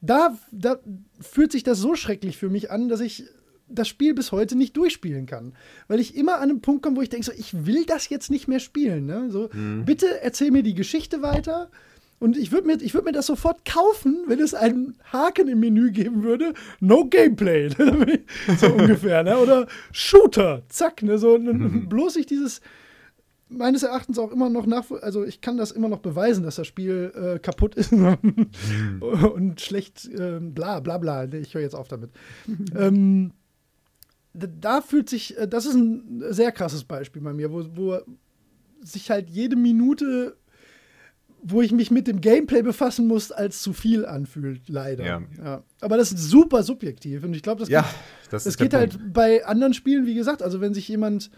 [0.00, 0.78] da, da
[1.20, 3.24] fühlt sich das so schrecklich für mich an, dass ich
[3.68, 5.54] das Spiel bis heute nicht durchspielen kann.
[5.88, 8.30] Weil ich immer an einen Punkt komme, wo ich denke, so, ich will das jetzt
[8.30, 9.06] nicht mehr spielen.
[9.06, 9.30] Ne?
[9.30, 9.48] So,
[9.84, 11.70] bitte erzähl mir die Geschichte weiter.
[12.18, 15.60] Und ich würde mir, ich würd mir das sofort kaufen, wenn es einen Haken im
[15.60, 16.52] Menü geben würde.
[16.78, 17.70] No Gameplay.
[18.58, 19.22] so ungefähr.
[19.22, 19.38] Ne?
[19.38, 20.62] Oder Shooter.
[20.68, 21.02] Zack.
[21.02, 21.16] Ne?
[21.16, 22.60] So, Bloß ich dieses
[23.50, 26.66] meines Erachtens auch immer noch nach, also ich kann das immer noch beweisen, dass das
[26.66, 27.92] Spiel äh, kaputt ist
[29.00, 31.24] und schlecht, äh, bla bla bla.
[31.24, 32.10] Ich höre jetzt auf damit.
[32.76, 33.32] ähm,
[34.32, 37.98] da fühlt sich, äh, das ist ein sehr krasses Beispiel bei mir, wo, wo
[38.82, 40.36] sich halt jede Minute,
[41.42, 45.04] wo ich mich mit dem Gameplay befassen muss, als zu viel anfühlt, leider.
[45.42, 45.62] Ja.
[45.80, 49.12] Aber das ist super subjektiv und ich glaube, das, Ja, geht, das das geht halt
[49.12, 51.30] bei anderen Spielen, wie gesagt, also wenn sich jemand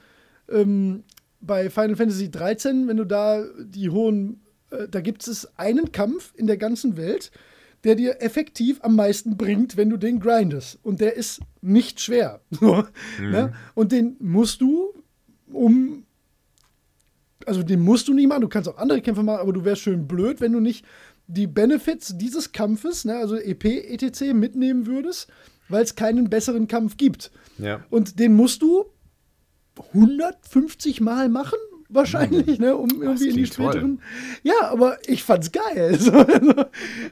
[0.49, 1.05] ähm,
[1.43, 4.41] bei Final Fantasy 13, wenn du da die hohen,
[4.71, 7.31] äh, da gibt es einen Kampf in der ganzen Welt,
[7.85, 10.79] der dir effektiv am meisten bringt, wenn du den grindest.
[10.83, 12.41] Und der ist nicht schwer.
[12.51, 12.85] So,
[13.21, 13.53] ne?
[13.75, 14.95] Und den musst du,
[15.53, 16.05] um.
[17.45, 18.43] Also den musst du nicht machen.
[18.43, 20.85] Du kannst auch andere Kämpfe machen, aber du wärst schön blöd, wenn du nicht
[21.27, 25.29] die Benefits dieses Kampfes, ne, also EP, ETC, mitnehmen würdest,
[25.69, 27.33] weil es keinen besseren Kampf gibt.
[27.59, 27.85] Ja.
[27.91, 28.85] Und den musst du
[29.79, 31.59] 150 Mal machen,
[31.89, 33.73] wahrscheinlich, ne, um irgendwie in die klingt toll.
[33.73, 34.03] späteren.
[34.43, 35.99] Ja, aber ich fand's geil.
[35.99, 36.65] So, also,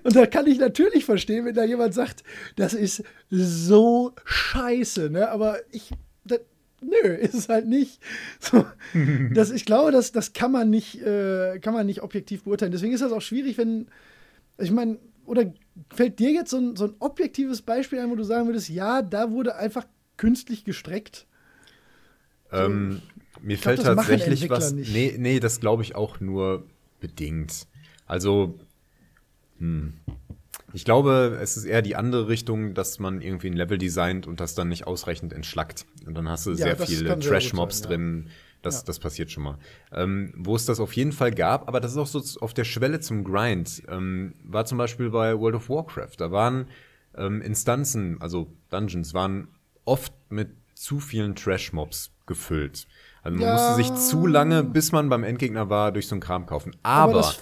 [0.02, 2.24] und da kann ich natürlich verstehen, wenn da jemand sagt,
[2.56, 5.30] das ist so scheiße, ne?
[5.30, 5.90] Aber ich.
[6.24, 6.40] Das,
[6.80, 8.00] Nö, ist es halt nicht.
[8.38, 8.64] So,
[9.34, 12.72] das, ich glaube, das, das kann, man nicht, äh, kann man nicht objektiv beurteilen.
[12.72, 13.88] Deswegen ist das auch schwierig, wenn,
[14.58, 15.52] ich meine, oder
[15.94, 19.02] fällt dir jetzt so ein, so ein objektives Beispiel ein, wo du sagen würdest, ja,
[19.02, 21.26] da wurde einfach künstlich gestreckt?
[22.52, 23.02] Ähm,
[23.42, 24.72] mir glaub, fällt tatsächlich was.
[24.72, 24.92] nicht.
[24.92, 26.66] Nee, nee, das glaube ich auch nur
[27.00, 27.66] bedingt.
[28.06, 28.58] Also,
[29.58, 29.94] hm.
[30.72, 34.38] Ich glaube, es ist eher die andere Richtung, dass man irgendwie ein Level designt und
[34.40, 35.84] das dann nicht ausreichend entschlackt.
[36.06, 37.86] Und dann hast du Ja, sehr viele Trash-Mobs ja.
[37.86, 38.28] drin.
[38.62, 38.82] Das, Ja.
[38.86, 39.58] das passiert schon mal.
[39.90, 42.64] Ähm, wo es das auf jeden Fall gab, aber das ist auch so auf der
[42.64, 46.16] Schwelle zum Grind, ähm, war zum Beispiel bei World of Warcraft.
[46.18, 46.66] Da waren
[47.16, 49.48] ähm, Instanzen, also Dungeons, waren
[49.86, 52.86] oft mit zu vielen Trash-Mobs gefüllt.
[53.22, 53.52] Also man Ja.
[53.52, 56.74] musste sich zu lange, bis man beim Endgegner war, durch so einen Kram kaufen.
[56.82, 57.38] Aber, das-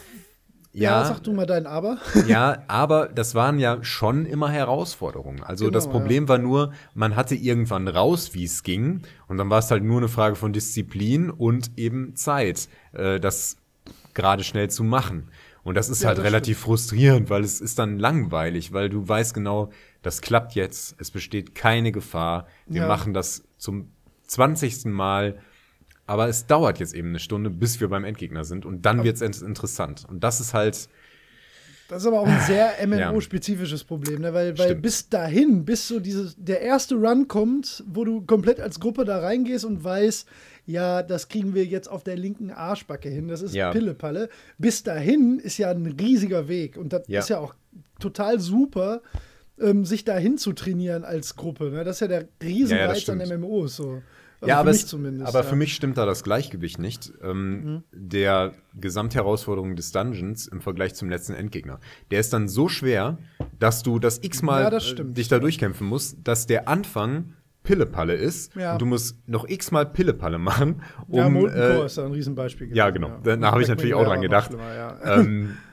[0.72, 1.98] Ja, ja, sag du mal dein Aber.
[2.26, 5.42] ja, aber das waren ja schon immer Herausforderungen.
[5.42, 9.02] Also Genau, das Problem war nur, man hatte irgendwann raus, wie es ging.
[9.28, 13.56] Und dann war es halt nur eine Frage von Disziplin und eben Zeit, äh, das
[14.14, 15.30] gerade schnell zu machen.
[15.64, 19.06] Und das ist Ja, halt das relativ frustrierend, weil es ist dann langweilig, weil du
[19.06, 19.70] weißt genau,
[20.02, 22.46] das klappt jetzt, es besteht keine Gefahr.
[22.66, 22.88] Wir Ja.
[22.88, 23.90] machen das zum
[24.26, 24.92] 20.
[24.92, 25.38] Mal.
[26.06, 28.64] Aber es dauert jetzt eben eine Stunde, bis wir beim Endgegner sind.
[28.64, 30.06] Und dann wird es interessant.
[30.08, 30.88] Und das ist halt,
[31.88, 34.32] Das ist aber auch ein sehr MMO-spezifisches Problem, ne?
[34.34, 34.82] weil, weil Stimmt.
[34.82, 39.18] bis dahin, bis so dieses, der erste Run kommt, wo du komplett als Gruppe da
[39.20, 40.28] reingehst und weißt,
[40.66, 43.70] ja, das kriegen wir jetzt auf der linken Arschbacke hin, das ist Ja.
[43.70, 44.28] Pillepalle.
[44.58, 47.20] Bis dahin ist ja ein riesiger Weg und das Ja.
[47.20, 47.54] ist ja auch
[48.00, 49.00] total super,
[49.60, 51.70] ähm, sich dahin zu trainieren als Gruppe.
[51.70, 51.84] Ne?
[51.84, 53.18] Das ist ja der Ja, ja, Riesenreiz an.
[53.40, 53.76] MMOs.
[53.76, 54.02] So.
[54.40, 55.26] Also ja, für aber, mich es, zumindest.
[55.28, 55.44] aber ja.
[55.44, 55.48] Mhm.
[55.48, 57.12] für mich stimmt da das Gleichgewicht nicht.
[57.22, 61.80] Ähm, Der Gesamtherausforderung des Dungeons im Vergleich zum letzten Endgegner.
[62.10, 63.18] Der ist dann so schwer,
[63.58, 68.14] dass du das x-mal Ja, das äh, dich da durchkämpfen musst, dass der Anfang Pillepalle
[68.14, 68.72] ist Ja.
[68.74, 72.74] und du musst noch x-mal Pillepalle machen, um ja, Molten äh, ist da ein Riesenbeispiel.
[72.74, 73.36] ja, gewesen, genau.
[73.36, 74.52] Da habe ich natürlich auch dran gedacht.
[74.54, 75.16] ja.
[75.20, 75.56] ähm,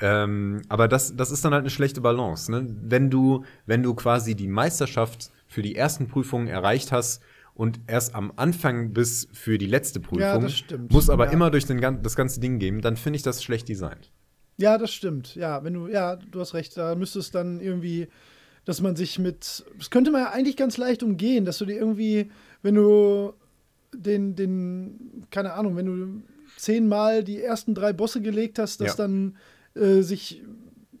[0.00, 2.50] Ähm, aber das, das ist dann halt eine schlechte Balance.
[2.50, 2.66] Ne?
[2.82, 7.22] Wenn, du, wenn du quasi die Meisterschaft für die ersten Prüfungen erreicht hast
[7.54, 10.92] und erst am Anfang bis für die letzte Prüfung, Ja, stimmt.
[10.92, 11.32] muss aber Ja.
[11.32, 14.10] immer durch den, das ganze Ding gehen, dann finde ich das schlecht designt.
[14.58, 15.34] Ja, das stimmt.
[15.34, 18.08] Ja, wenn du, ja, du hast recht, da müsste es dann irgendwie,
[18.66, 21.76] dass man sich mit, das könnte man ja eigentlich ganz leicht umgehen, dass du dir
[21.76, 22.30] irgendwie,
[22.62, 23.32] wenn du
[23.94, 26.22] den, den, keine Ahnung, wenn du
[26.56, 29.04] zehnmal die ersten drei Bosse gelegt hast, dass Ja.
[29.04, 29.36] dann
[29.76, 30.42] äh, sich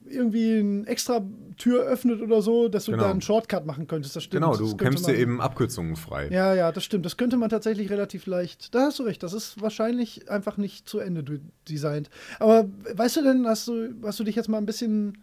[0.08, 1.24] irgendwie eine extra
[1.56, 3.04] Tür öffnet oder so, dass du Genau.
[3.04, 4.14] da einen Shortcut machen könntest.
[4.14, 4.42] Das stimmt.
[4.44, 6.28] Genau, du kämpfst dir eben Abkürzungen frei.
[6.30, 7.04] Ja, ja, das stimmt.
[7.06, 8.74] Das könnte man tatsächlich relativ leicht.
[8.74, 9.22] Da hast du recht.
[9.22, 12.10] Das ist wahrscheinlich einfach nicht zu Ende de- designt.
[12.38, 15.18] Aber weißt du denn, hast du, hast du dich jetzt mal ein bisschen.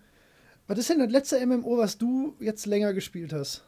[0.67, 3.63] Was ist denn das letzte MMO, was du jetzt länger gespielt hast?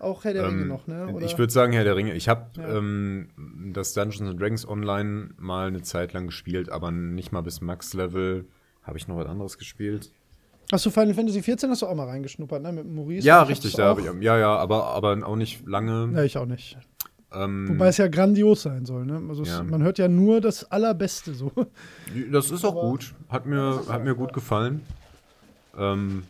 [0.00, 1.08] Auch Herr der Ringe Ähm, noch, ne?
[1.12, 1.24] Oder?
[1.26, 2.14] Ich würde sagen, Herr der Ringe.
[2.14, 2.76] Ich habe Ja.
[2.78, 3.28] ähm,
[3.72, 8.46] das Dungeons and Dragons Online mal eine Zeit lang gespielt, aber nicht mal bis Max-Level.
[8.82, 10.10] Habe ich noch was anderes gespielt?
[10.72, 12.72] hast du Final Fantasy 14 hast du auch mal reingeschnuppert, ne?
[12.72, 13.26] Mit Maurice.
[13.26, 14.06] ja, Ich richtig, da habe ich.
[14.22, 16.10] Ja, ja, aber, aber auch nicht lange.
[16.14, 16.78] Ja, ich auch nicht.
[17.32, 19.20] Ähm, Wobei es ja grandios sein soll, ne?
[19.28, 19.62] Also es, Ja.
[19.64, 21.50] man hört ja nur das Allerbeste so.
[22.30, 23.14] das ist auch aber- gut.
[23.28, 24.82] Hat mir, hat mir gut gefallen.
[25.76, 26.22] Ähm,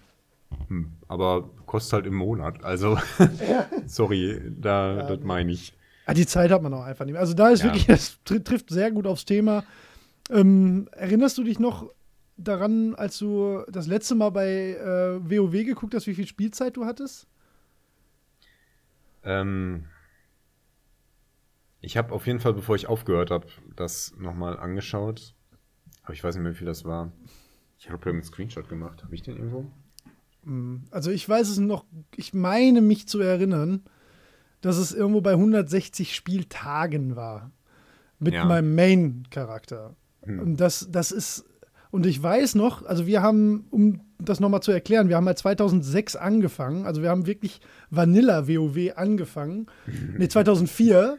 [0.69, 2.65] hm, aber kostet halt im Monat.
[2.65, 2.99] Also,
[3.87, 5.73] sorry, da, Ja, das meine ich.
[6.07, 7.21] Ah, die Zeit hat man auch einfach nicht mehr.
[7.21, 7.67] Also da ist Ja.
[7.67, 9.65] wirklich, das tr trifft sehr gut aufs Thema.
[10.31, 11.91] Ähm, erinnerst du dich noch
[12.37, 16.85] daran, als du das letzte Mal bei äh, WoW geguckt hast, wie viel Spielzeit du
[16.85, 17.27] hattest?
[19.23, 19.85] Ähm,
[21.81, 23.47] ich habe auf jeden Fall, bevor ich aufgehört habe,
[23.77, 25.35] das nochmal angeschaut.
[26.03, 27.13] Aber ich weiß nicht mehr, wie viel das war.
[27.79, 29.03] Ich habe ja einen Screenshot gemacht.
[29.05, 29.71] Habe ich den irgendwo?
[30.45, 31.85] Hm, Also ich weiß es noch,
[32.17, 33.83] ich meine mich zu erinnern,
[34.61, 37.51] dass es irgendwo bei 160 Spieltagen war.
[38.19, 38.45] Mit Ja.
[38.45, 39.95] meinem Main-Charakter.
[40.23, 40.41] Hm.
[40.41, 41.47] Und das, das ist,
[41.91, 45.39] und ich weiß noch, also wir haben, um das nochmal zu erklären, wir haben halt
[45.39, 49.67] 2006 angefangen, also wir haben wirklich Vanilla WoW angefangen.
[50.19, 51.17] nee, 2004,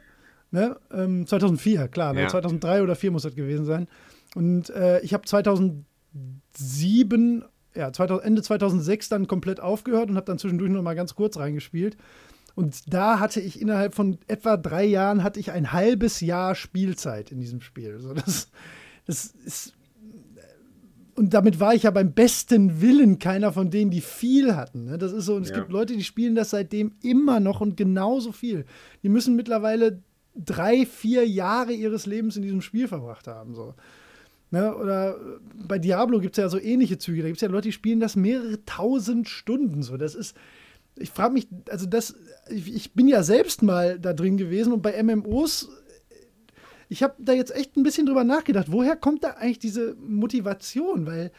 [0.51, 0.77] ne?
[0.91, 2.21] Ähm, 2004, klar, ne?
[2.21, 2.27] Ja.
[2.27, 3.87] 2003 oder 2004 muss das gewesen sein.
[4.35, 7.43] Und äh, ich habe 2007,
[7.75, 11.37] ja, 2000, Ende 2006 dann komplett aufgehört und habe dann zwischendurch noch mal ganz kurz
[11.37, 11.97] reingespielt.
[12.55, 17.31] Und da hatte ich innerhalb von etwa drei Jahren hatte ich ein halbes Jahr Spielzeit
[17.31, 17.99] in diesem Spiel.
[17.99, 18.49] So, das,
[19.05, 19.73] das ist
[21.15, 24.85] und damit war ich ja beim besten Willen keiner von denen, die viel hatten.
[24.85, 24.97] Ne?
[24.97, 25.57] Das ist so, und es Ja.
[25.59, 28.65] gibt Leute, die spielen das seitdem immer noch und genauso viel.
[29.03, 30.01] Die müssen mittlerweile
[30.35, 33.53] drei, vier Jahre ihres Lebens in diesem Spiel verbracht haben.
[33.53, 33.75] So.
[34.51, 34.75] Ne?
[34.75, 37.21] Oder äh, bei Diablo gibt es ja so ähnliche Züge.
[37.21, 39.81] Da gibt es ja Leute, die spielen das mehrere tausend Stunden.
[39.81, 39.97] So.
[39.97, 40.35] Das ist,
[40.97, 42.15] ich frage mich, also das,
[42.49, 45.69] ich, ich bin ja selbst mal da drin gewesen und bei MMOs,
[46.89, 51.05] ich habe da jetzt echt ein bisschen drüber nachgedacht, woher kommt da eigentlich diese Motivation?
[51.05, 51.31] Weil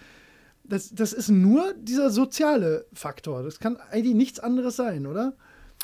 [0.65, 3.43] das, das ist nur dieser soziale Faktor.
[3.43, 5.35] Das kann eigentlich nichts anderes sein, oder?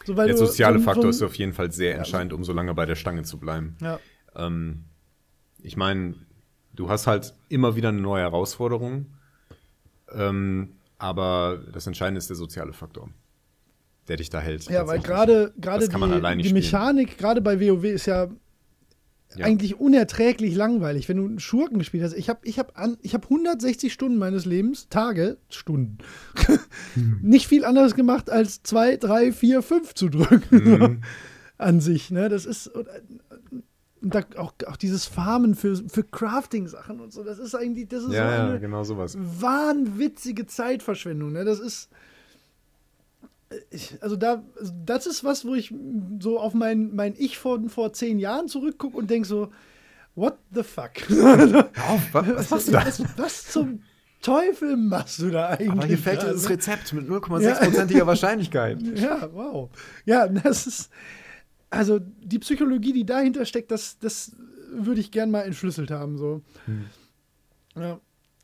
[0.06, 2.52] So, weil Der soziale so- Faktor so, ist auf jeden Fall sehr entscheidend, um so
[2.54, 3.76] lange bei der Stange zu bleiben.
[3.82, 4.00] Ja,
[4.36, 4.84] Ähm,
[5.60, 6.14] ich meine,
[6.78, 9.06] du hast halt immer wieder eine neue Herausforderung.
[10.12, 13.10] Ähm, aber das Entscheidende ist der soziale Faktor,
[14.06, 14.64] der dich da hält.
[14.70, 16.52] ja weil gerade gerade die, die.
[16.52, 18.28] Mechanik, gerade bei WoW ist ja
[19.36, 19.44] Ja.
[19.44, 22.14] eigentlich unerträglich langweilig, wenn du einen Schurken gespielt hast.
[22.14, 25.98] Ich habe ich hab an, ich hab 160 Stunden meines Lebens, Tage, Stunden,
[27.22, 30.46] nicht viel anderes gemacht, als 2, 3, 4, 5 zu drücken.
[30.50, 31.02] Mhm.
[31.58, 32.12] An sich.
[32.12, 32.28] Ne?
[32.28, 32.70] Das ist.
[34.00, 38.06] Da auch, auch dieses Farmen für, für Crafting-Sachen und so, das ist eigentlich, das ist
[38.10, 39.16] so Ja, ja, eine genau sowas.
[39.18, 41.32] wahnwitzige Zeitverschwendung.
[41.32, 41.44] Ne?
[41.44, 41.88] Das ist.
[43.70, 45.74] Ich, also da, also das ist was, wo ich
[46.20, 49.50] so auf mein, mein Ich von vor zehn Jahren zurückgucke und denke so,
[50.14, 50.90] what the fuck?
[51.88, 52.86] Auf, was, was machst du da?
[52.86, 53.82] was, was zum
[54.20, 55.70] Teufel machst du da eigentlich?
[55.70, 58.82] Aber hier fällt das Rezept mit 0,6%iger Wahrscheinlichkeit.
[58.94, 59.70] Ja, wow.
[60.04, 60.90] Ja, das ist.
[61.70, 64.32] Also die Psychologie, die dahinter steckt, das, das
[64.72, 66.18] würde ich gern mal entschlüsselt haben.
[66.18, 66.42] So.
[66.66, 66.84] Hm.
[67.76, 68.00] Ja.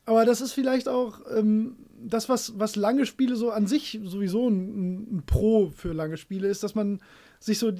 [0.06, 4.48] Aber das ist vielleicht auch ähm, das, was, was lange Spiele so an sich sowieso
[4.48, 7.00] ein, ein Pro für lange Spiele ist, dass man
[7.40, 7.72] sich so,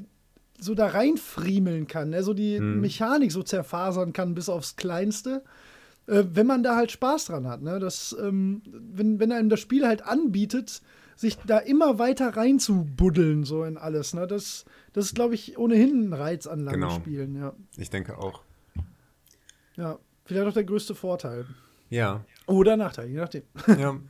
[0.59, 2.23] so da reinfriemeln kann, ne?
[2.23, 2.81] so die Hm.
[2.81, 5.43] Mechanik so zerfasern kann bis aufs Kleinste.
[6.07, 7.63] Äh, wenn man da halt Spaß dran hat.
[7.63, 7.79] Ne?
[7.79, 10.83] Das, ähm, wenn, wenn einem das Spiel halt anbietet,
[11.17, 14.15] sich da immer weiter reinzubuddeln, so in alles.
[14.15, 14.27] Ne?
[14.27, 14.65] Das,
[14.95, 16.95] das ist, glaube ich, ohnehin ein Reiz an langen Genau.
[16.95, 17.37] Spielen.
[17.37, 17.53] Ja.
[17.77, 18.43] Ich denke auch.
[19.77, 21.47] ja, vielleicht auch der größte Vorteil.
[21.91, 23.43] Ja, Oder Nachteil, je nachdem.
[23.67, 23.97] ja.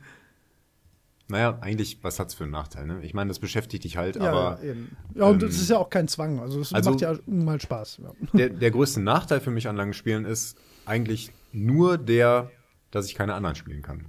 [1.27, 3.01] Naja, eigentlich, was hat's für einen Nachteil, ne?
[3.01, 4.95] Ich meine, das beschäftigt dich halt, ja, aber ja, eben.
[5.15, 6.39] ja, und ähm, das ist ja auch kein Zwang.
[6.39, 7.99] Also, es also- macht ja mal Spaß.
[8.03, 8.11] Ja.
[8.37, 10.55] der, der größte Nachteil für mich an langen Spielen ist
[10.85, 12.51] eigentlich nur der
[12.95, 14.05] dass ich keine anderen spielen kann.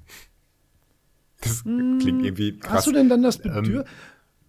[1.40, 2.72] Das klingt irgendwie krass.
[2.72, 3.84] Hast du denn dann das Bedürfnis?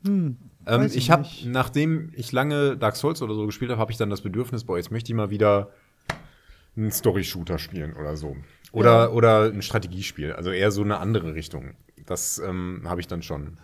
[0.05, 3.91] Ähm, Weiß ich ich habe, nachdem ich lange Dark Souls oder so gespielt habe, habe
[3.91, 5.71] ich dann das Bedürfnis, boah, jetzt möchte ich mal wieder
[6.75, 8.35] einen Story-Shooter spielen oder so.
[8.71, 9.09] Oder, Ja.
[9.09, 10.33] oder ein Strategiespiel.
[10.33, 11.73] Also eher so eine andere Richtung.
[12.05, 13.57] Das ähm, habe ich dann schon.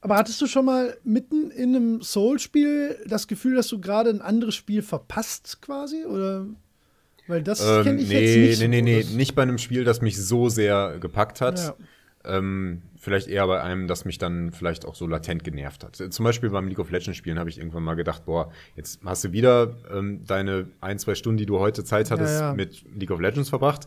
[0.00, 4.20] Aber hattest du schon mal mitten in einem Soul-Spiel das Gefühl, dass du gerade ein
[4.22, 6.04] anderes Spiel verpasst, quasi?
[6.04, 6.46] Oder?
[7.26, 8.68] Weil das Ähm, kenne ich nee, jetzt nicht.
[8.70, 11.58] nee, nee, nee, nicht bei einem Spiel, das mich so sehr gepackt hat.
[11.58, 11.74] Ja.
[12.24, 15.96] Ähm, vielleicht eher bei einem, das mich dann vielleicht auch so latent genervt hat.
[15.96, 19.24] Zum Beispiel beim League of Legends Spielen habe ich irgendwann mal gedacht, boah, jetzt hast
[19.24, 22.54] du wieder ähm, deine ein, zwei Stunden, die du heute Zeit hattest, Ja, ja.
[22.54, 23.86] mit League of Legends verbracht.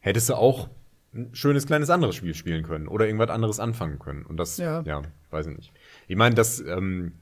[0.00, 0.68] Hättest du auch
[1.14, 4.24] ein schönes kleines anderes Spiel spielen können oder irgendwas anderes anfangen können.
[4.24, 4.82] Und das, Ja.
[4.82, 5.72] ja, weiß ich nicht.
[6.08, 7.12] Ich meine, das, ähm,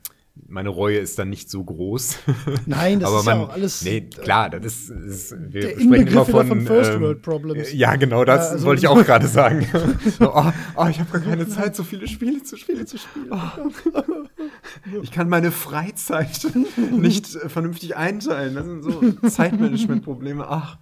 [0.49, 2.19] meine Reue ist dann nicht so groß.
[2.67, 3.83] Nein, das Aber ist ja man, auch alles.
[3.83, 7.73] Nee, klar, das ist, ist wir Der sprechen immer von, von First ähm, World Problems.
[7.73, 9.67] Ja, genau, das Ja, also- wollte ich auch gerade sagen.
[10.19, 12.87] so, oh, oh, ich habe gar keine Zeit, so viele Spiele zu spielen.
[12.87, 13.31] zu spielen.
[13.31, 14.99] Oh.
[15.03, 16.47] Ich kann meine Freizeit
[16.91, 18.55] nicht äh, vernünftig einteilen.
[18.55, 20.47] Das sind so Zeitmanagement-Probleme.
[20.49, 20.79] Ach.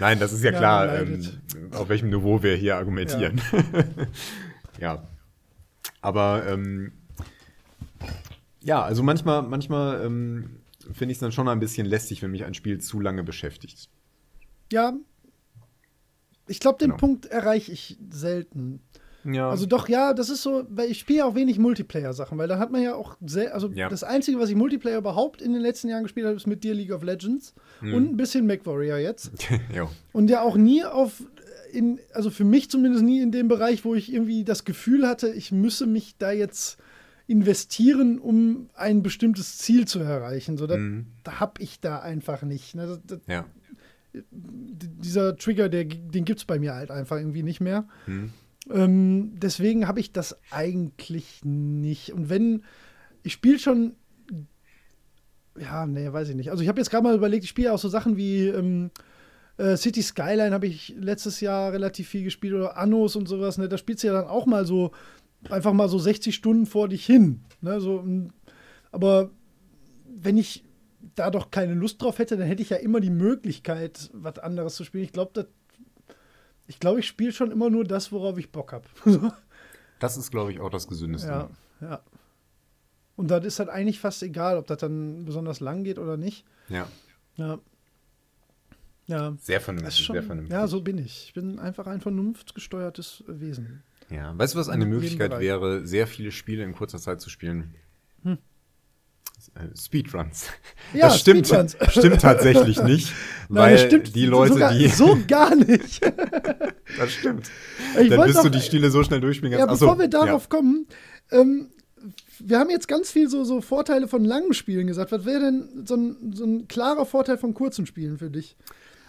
[0.00, 1.24] Nein, das ist ja, Ja, klar, ähm,
[1.72, 3.40] auf welchem Niveau wir hier argumentieren.
[4.80, 5.02] Ja.
[6.00, 6.92] Aber ähm,
[8.62, 10.50] ja, also manchmal, manchmal ähm,
[10.92, 13.88] finde ich es dann schon ein bisschen lästig, wenn mich ein Spiel zu lange beschäftigt.
[14.72, 14.94] Ja.
[16.46, 16.98] Ich glaube, den Genau.
[16.98, 18.80] Punkt erreiche ich selten.
[19.24, 19.50] Ja.
[19.50, 22.58] Also doch, ja, das ist so, weil ich spiele ja auch wenig Multiplayer-Sachen, weil da
[22.58, 23.88] hat man ja auch sehr, also Ja.
[23.90, 26.72] das Einzige, was ich Multiplayer überhaupt in den letzten Jahren gespielt habe, ist mit dir
[26.72, 27.94] League of Legends Mhm.
[27.94, 29.32] und ein bisschen MacWarrior jetzt.
[30.12, 31.22] Und ja auch nie auf,
[31.72, 35.28] in, also für mich zumindest nie in dem Bereich, wo ich irgendwie das Gefühl hatte,
[35.28, 36.78] ich müsse mich da jetzt
[37.28, 40.56] investieren, um ein bestimmtes Ziel zu erreichen.
[40.56, 41.06] So, das, Mhm.
[41.22, 42.74] da hab ich da einfach nicht.
[42.74, 42.86] Ne?
[42.86, 43.44] Das, das, Ja.
[44.32, 47.86] dieser Trigger, der, den gibt es bei mir halt einfach irgendwie nicht mehr.
[48.06, 48.32] Mhm.
[48.70, 52.12] Ähm, deswegen habe ich das eigentlich nicht.
[52.12, 52.64] Und wenn,
[53.22, 53.94] ich spiele schon,
[55.58, 56.50] ja, nee, weiß ich nicht.
[56.50, 58.90] Also ich habe jetzt gerade mal überlegt, ich spiele auch so Sachen wie ähm,
[59.58, 63.58] äh, City Skyline habe ich letztes Jahr relativ viel gespielt oder Annos und sowas.
[63.58, 63.68] Ne?
[63.68, 64.92] Da spielst du ja dann auch mal so,
[65.50, 67.44] einfach mal so 60 Stunden vor dich hin.
[67.60, 67.80] Ne?
[67.80, 68.04] So,
[68.92, 69.30] aber
[70.06, 70.64] wenn ich
[71.14, 74.74] da doch keine Lust drauf hätte, dann hätte ich ja immer die Möglichkeit, was anderes
[74.74, 75.04] zu spielen.
[75.04, 75.48] Ich glaube,
[76.66, 78.84] ich glaube, ich spiele schon immer nur das, worauf ich Bock habe.
[80.00, 81.26] Das ist, glaube ich, auch das Gesündeste.
[81.26, 81.50] ja,
[81.80, 82.00] ja.
[83.16, 86.44] Und das ist halt eigentlich fast egal, ob das dann besonders lang geht oder nicht.
[86.68, 86.86] ja.
[87.34, 87.58] Ja.
[89.08, 89.34] Ja.
[89.40, 90.52] Sehr vernünftig, schon, sehr vernünftig.
[90.52, 91.24] ja, so bin ich.
[91.28, 93.82] Ich bin einfach ein vernunftgesteuertes Wesen.
[94.10, 97.74] Ja, weißt du, was eine Möglichkeit wäre, sehr viele Spiele in kurzer Zeit zu spielen?
[98.22, 98.38] Hm.
[99.54, 100.46] Äh, Speedruns.
[100.94, 101.76] Ja, das stimmt, Speedruns.
[101.90, 103.12] stimmt tatsächlich nicht,
[103.48, 104.88] Nein, weil das stimmt die Leute, sogar, die.
[104.88, 106.00] So gar nicht.
[106.98, 107.50] das stimmt.
[108.00, 109.80] Ich Dann bist du die Spiele so schnell durchspielen Ja, kannst.
[109.80, 110.48] Bevor wir darauf ja.
[110.48, 110.86] kommen,
[111.30, 111.68] ähm,
[112.40, 115.12] wir haben jetzt ganz viel so, so Vorteile von langen Spielen gesagt.
[115.12, 118.56] Was wäre denn so ein, so ein klarer Vorteil von kurzen Spielen für dich?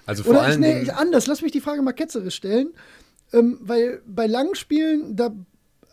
[0.06, 2.70] Also vor Oder ich, nee, ich, anders, lass mich die Frage mal ketzerisch stellen.
[3.34, 5.34] Ähm, weil bei langen Spielen, da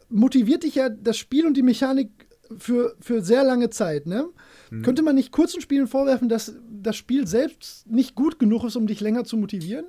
[0.08, 2.10] motiviert dich ja das Spiel und die Mechanik
[2.56, 4.28] für, für sehr lange Zeit, ne?
[4.70, 4.82] Hm.
[4.82, 8.86] Könnte man nicht kurzen Spielen vorwerfen, dass das Spiel selbst nicht gut genug ist, um
[8.86, 9.86] dich länger zu motivieren?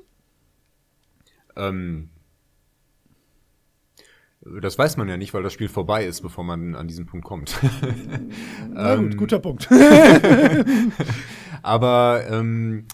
[1.55, 2.09] Ähm,
[4.61, 7.25] das weiß man ja nicht, weil das Spiel vorbei ist, bevor man an diesen Punkt
[7.25, 7.57] kommt.
[8.69, 9.67] Na Ähm, gut, guter Punkt.
[11.61, 12.85] Aber ähm,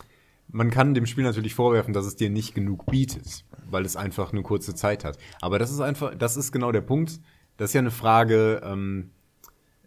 [0.47, 4.31] man kann dem Spiel natürlich vorwerfen, dass es dir nicht genug bietet, weil es einfach
[4.31, 5.17] eine kurze Zeit hat.
[5.41, 7.19] Aber das ist einfach, das ist genau der Punkt.
[7.57, 9.11] Das ist ja eine Frage ähm,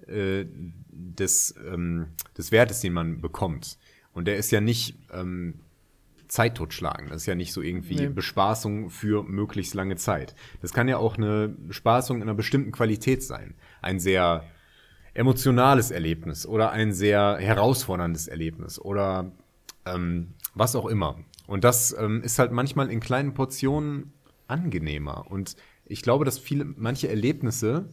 [0.07, 0.45] äh,
[0.91, 3.79] des, ähm, des Wertes, den man bekommt.
[4.13, 5.61] Und der ist ja nicht ähm,
[6.29, 7.09] Zeit totschlagen.
[7.09, 8.09] Das ist ja nicht so irgendwie Nee.
[8.09, 10.35] Bespaßung für möglichst lange Zeit.
[10.61, 13.55] Das kann ja auch eine Bespaßung in einer bestimmten Qualität sein.
[13.83, 14.45] Ein sehr
[15.15, 19.33] emotionales Erlebnis oder ein sehr herausforderndes Erlebnis oder
[19.87, 21.19] ähm, was auch immer.
[21.47, 24.12] Und das ähm, ist halt manchmal in kleinen Portionen
[24.48, 25.31] angenehmer.
[25.31, 27.89] Und ich glaube, dass viele, manche Erlebnisse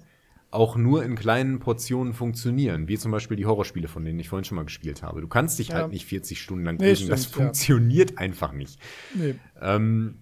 [0.49, 4.43] auch nur in kleinen Portionen funktionieren, wie zum Beispiel die Horrorspiele, von denen ich vorhin
[4.45, 5.19] schon mal gespielt habe.
[5.21, 5.75] Du kannst dich Ja.
[5.75, 7.09] halt nicht 40 Stunden lang Nee, gruseln.
[7.09, 7.43] das stimmt, ja.
[7.45, 8.79] funktioniert einfach nicht.
[9.15, 9.33] nee.
[9.61, 10.19] Ähm,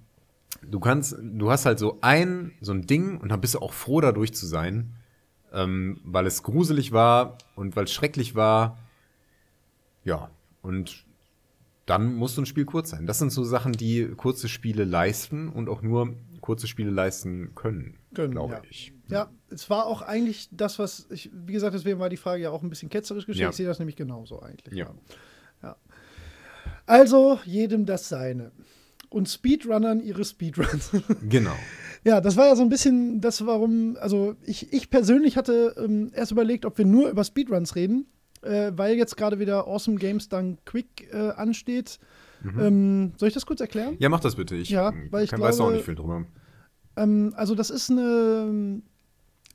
[0.62, 3.74] du kannst, du hast halt so ein, so ein Ding und dann bist du auch
[3.74, 4.94] froh, dadurch zu sein,
[5.52, 8.78] ähm, weil es gruselig war und weil es schrecklich war.
[10.06, 10.32] Ja,
[10.62, 11.06] und
[11.86, 13.06] dann muss so ein Spiel kurz sein.
[13.06, 17.98] Das sind so Sachen, die kurze Spiele leisten und auch nur kurze Spiele leisten können,
[18.14, 18.62] Können, glaube ja.
[18.70, 18.94] ich.
[19.10, 22.52] Ja, es war auch eigentlich das, was ich, wie gesagt, deswegen war die Frage ja
[22.52, 23.44] auch ein bisschen ketzerisch gestellt.
[23.44, 23.50] Ja.
[23.50, 24.76] Ich sehe das nämlich genauso eigentlich.
[24.76, 24.94] Ja.
[26.86, 28.52] Also jedem das seine.
[29.10, 30.92] und Speedrunnern ihre Speedruns.
[31.30, 31.56] Genau.
[32.04, 36.12] Ja, das war ja so ein bisschen das, warum, also ich, ich persönlich hatte ähm,
[36.16, 38.08] erst überlegt, ob wir nur über Speedruns reden,
[38.42, 42.00] äh, weil jetzt gerade wieder Awesome Games dann Quick äh, ansteht.
[42.44, 42.60] Mhm.
[42.60, 43.96] Ähm, soll ich das kurz erklären?
[44.00, 44.56] Ja, mach das bitte.
[44.56, 46.26] Ich, ja, weil ich kann, glaube, weiß auch nicht viel drüber.
[46.98, 48.82] Ähm, also das ist eine,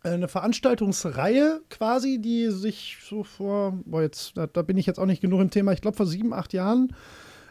[0.02, 5.06] eine Veranstaltungsreihe quasi, die sich so vor, boah, jetzt, da, da bin ich jetzt auch
[5.06, 6.94] nicht genug im Thema, ich glaube vor sieben, acht Jahren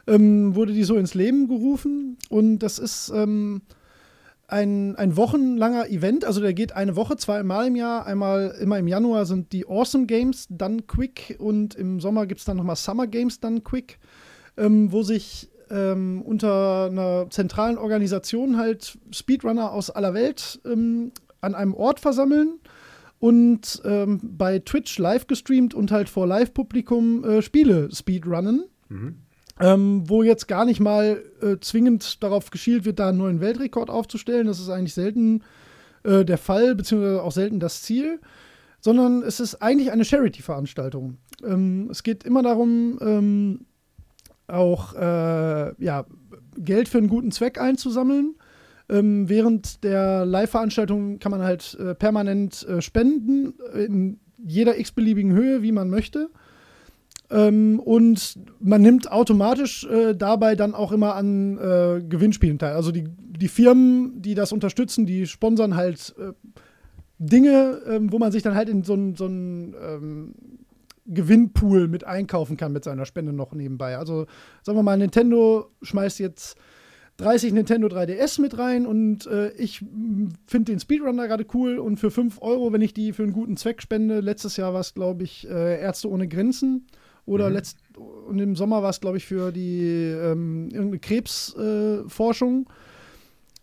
[0.08, 3.62] ähm, wurde die so ins Leben gerufen und das ist ähm,
[4.48, 8.06] ein, ein wochenlanger Event, also der geht eine Woche, zweimal im Jahr.
[8.06, 12.46] Einmal immer im Januar sind die Awesome Games dann Quick und im Sommer gibt es
[12.46, 13.98] dann nochmal Summer Games dann Quick,
[14.58, 21.12] ähm, wo sich ähm, unter einer zentralen Organisation halt Speedrunner aus aller Welt ähm,
[21.42, 22.60] an einem Ort versammeln
[23.20, 28.66] und ähm, bei Twitch live gestreamt und halt vor Live-Publikum äh, Spiele speedrunnen.
[28.90, 29.16] Mhm.
[29.60, 33.90] Ähm, wo jetzt gar nicht mal äh, zwingend darauf geschielt wird, da einen neuen Weltrekord
[33.90, 34.48] aufzustellen.
[34.48, 35.44] Das ist eigentlich selten
[36.04, 38.20] äh, der Fall, beziehungsweise auch selten das Ziel,
[38.82, 41.18] sondern es ist eigentlich eine Charity-Veranstaltung.
[41.44, 43.66] Ähm, es geht immer darum, ähm,
[44.48, 46.06] auch äh, ja,
[46.58, 48.36] Geld für einen guten Zweck einzusammeln.
[48.90, 55.64] Ähm, während der Live-Veranstaltung kann man halt äh, permanent äh, spenden, in jeder x-beliebigen Höhe,
[55.64, 56.30] wie man möchte.
[57.32, 62.76] Ähm, und man nimmt automatisch äh, dabei dann auch immer an äh, Gewinnspielen teil.
[62.76, 66.34] Also die, die Firmen, die das unterstützen, die sponsern halt äh,
[67.18, 70.36] Dinge, ähm, wo man sich dann halt in so einen so ähm,
[71.08, 73.98] Gewinnpool mit einkaufen kann mit seiner Spende noch nebenbei.
[73.98, 74.26] Also
[74.62, 76.58] sagen wir mal, Nintendo schmeißt jetzt
[77.18, 79.80] 30 Nintendo 3DS mit rein und äh, ich
[80.48, 83.56] finde den Speedrunner gerade cool und für 5 Euro, wenn ich die für einen guten
[83.56, 86.88] Zweck spende, letztes Jahr war es, glaube ich, äh, Ärzte ohne Grenzen
[87.26, 87.56] oder mhm.
[87.56, 87.78] letzt
[88.28, 92.68] und im Sommer war es, glaube ich, für die ähm, irgendeine Krebsforschung.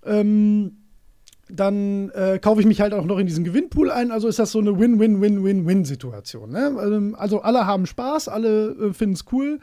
[0.04, 0.76] Äh, ähm,
[1.48, 4.10] dann äh, kaufe ich mich halt auch noch in diesen Gewinnpool ein.
[4.10, 6.50] Also ist das so eine Win-Win-Win-Win-Win-Situation.
[6.50, 6.74] Ne?
[6.78, 9.58] Also, also, alle haben Spaß, alle äh, finden es cool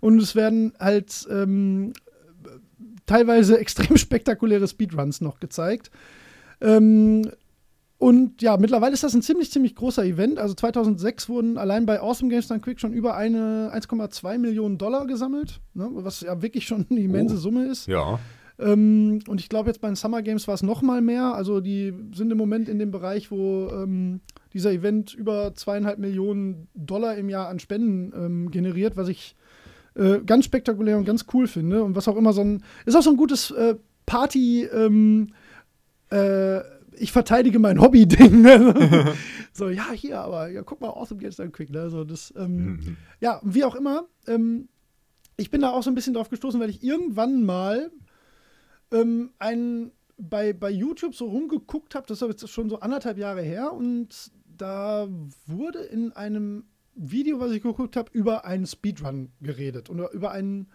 [0.00, 1.92] und es werden halt ähm,
[3.06, 5.90] teilweise extrem spektakuläre Speedruns noch gezeigt.
[6.60, 7.30] Ähm,
[7.98, 10.38] und ja, mittlerweile ist das ein ziemlich, ziemlich großer Event.
[10.38, 15.60] Also 2006 wurden allein bei Awesome Games Done Quick schon über 1,2 Millionen Dollar gesammelt,
[15.74, 15.88] ne?
[15.92, 17.38] was ja wirklich schon eine immense oh.
[17.38, 17.86] Summe ist.
[17.86, 18.18] Ja.
[18.58, 21.34] Ähm, und ich glaube, jetzt bei den Summer Games war es noch mal mehr.
[21.34, 24.20] Also die sind im Moment in dem Bereich, wo ähm,
[24.52, 29.34] dieser Event über zweieinhalb Millionen Dollar im Jahr an Spenden ähm, generiert, was ich
[29.94, 31.82] äh, ganz spektakulär und ganz cool finde.
[31.82, 33.76] Und was auch immer so ein, ist auch so ein gutes äh,
[34.06, 35.32] Party, ähm,
[36.10, 36.60] äh,
[36.98, 38.42] ich verteidige mein Hobby-Ding.
[38.42, 39.14] Ne?
[39.52, 41.70] so, ja, hier, aber ja, guck mal, Awesome Games Done Quick.
[41.70, 41.90] Ne?
[41.90, 42.96] So, das, ähm, mhm.
[43.20, 44.06] Ja, wie auch immer.
[44.26, 44.68] Ähm,
[45.36, 47.90] ich bin da auch so ein bisschen drauf gestoßen, weil ich irgendwann mal
[48.92, 52.06] ähm, ein, bei, bei YouTube so rumgeguckt habe.
[52.06, 53.72] Das ist jetzt schon so anderthalb Jahre her.
[53.72, 55.08] Und da
[55.46, 56.64] wurde in einem
[56.94, 59.90] Video, was ich geguckt habe, über einen Speedrun geredet.
[59.90, 60.68] Oder über einen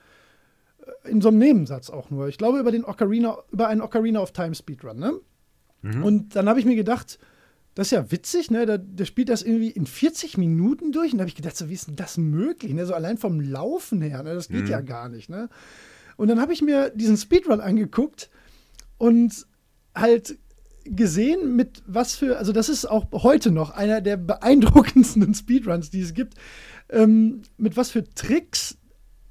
[1.04, 2.28] äh, in so einem Nebensatz auch nur.
[2.28, 5.14] Ich glaube über den Ocarina, über einen Ocarina of Time Speedrun, ne?
[5.82, 6.04] Mhm.
[6.04, 7.20] Und dann habe ich mir gedacht,
[7.76, 8.66] das ist ja witzig, ne?
[8.66, 11.12] Der, der, spielt das irgendwie in 40 Minuten durch.
[11.14, 12.74] Und da habe ich gedacht, so, wie ist denn das möglich?
[12.74, 12.86] Ne?
[12.86, 14.34] So allein vom Laufen her, ne?
[14.34, 14.70] Das geht mhm.
[14.70, 15.50] ja gar nicht, ne?
[16.18, 18.30] Und dann habe ich mir diesen Speedrun angeguckt
[18.98, 19.48] und
[19.96, 20.38] halt
[20.84, 26.02] gesehen, mit was für, also das ist auch heute noch einer der beeindruckendsten Speedruns, die
[26.02, 26.34] es gibt,
[26.90, 28.78] ähm, mit was für Tricks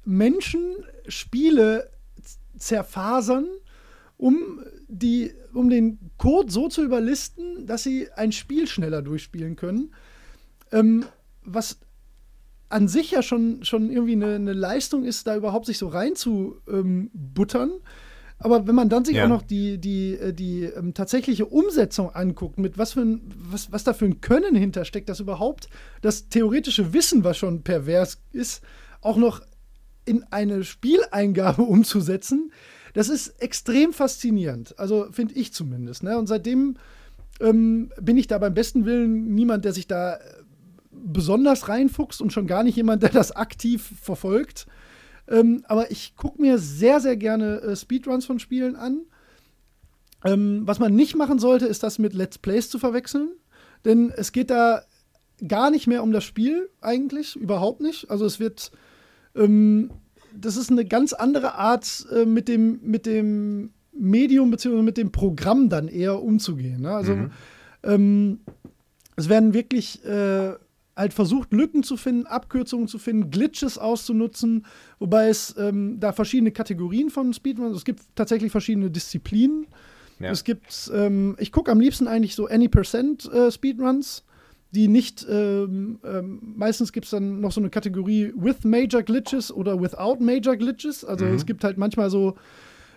[0.05, 0.61] Menschen
[1.07, 1.91] Spiele
[2.57, 3.45] zerfasern,
[4.19, 4.59] um
[4.89, 9.93] die, um den Code so zu überlisten, dass sie ein Spiel schneller durchspielen können.
[10.73, 11.05] Ähm,
[11.43, 11.79] was
[12.67, 17.69] an sich ja schon, schon irgendwie eine, eine Leistung ist, da überhaupt sich so reinzubuttern.
[17.69, 17.81] Ähm,
[18.39, 19.23] aber wenn man dann sich ja.
[19.23, 23.71] auch noch die, die, äh, die ähm, tatsächliche Umsetzung anguckt, mit was, für ein, was,
[23.71, 25.69] was da für ein Können hintersteckt, dass überhaupt
[26.01, 28.63] das theoretische Wissen, was schon pervers ist,
[28.99, 29.41] auch noch
[30.03, 32.51] in eine Spieleingabe umzusetzen,
[32.99, 34.77] das ist extrem faszinierend.
[34.77, 36.03] Also finde ich zumindest.
[36.03, 36.17] Ne?
[36.17, 36.75] Und seitdem
[37.39, 40.19] ähm, bin ich da beim besten Willen niemand, der sich da äh,
[40.91, 44.67] besonders reinfuchst und schon gar nicht jemand, der das aktiv verfolgt.
[45.29, 49.03] Ähm, aber ich gucke mir sehr, sehr gerne äh, Speedruns von Spielen an.
[50.25, 53.29] Ähm, was man nicht machen sollte, ist das mit Let's Plays zu verwechseln.
[53.85, 54.83] Denn es geht da
[55.47, 58.11] gar nicht mehr um das Spiel eigentlich, überhaupt nicht.
[58.11, 58.71] Also es wird
[59.35, 59.89] ähm,
[60.35, 64.81] das ist eine ganz andere Art, äh, mit, dem, mit dem Medium bzw.
[64.81, 66.81] mit dem Programm dann eher umzugehen.
[66.81, 66.91] Ne?
[66.91, 67.31] Also mhm.
[67.83, 68.39] ähm,
[69.15, 70.53] es werden wirklich äh,
[70.95, 74.65] halt versucht, Lücken zu finden, Abkürzungen zu finden, Glitches auszunutzen,
[74.99, 79.67] wobei es ähm, da verschiedene Kategorien von Speedruns, es gibt tatsächlich verschiedene Disziplinen.
[80.19, 80.31] Ja.
[80.31, 84.23] Es gibt, ähm, ich gucke am liebsten eigentlich so Any Percent äh, Speedruns,
[84.71, 89.51] die nicht, ähm, ähm, meistens gibt es dann noch so eine Kategorie with Major Glitches
[89.51, 91.03] oder without Major Glitches.
[91.03, 91.33] Also mhm.
[91.33, 92.35] es gibt halt manchmal so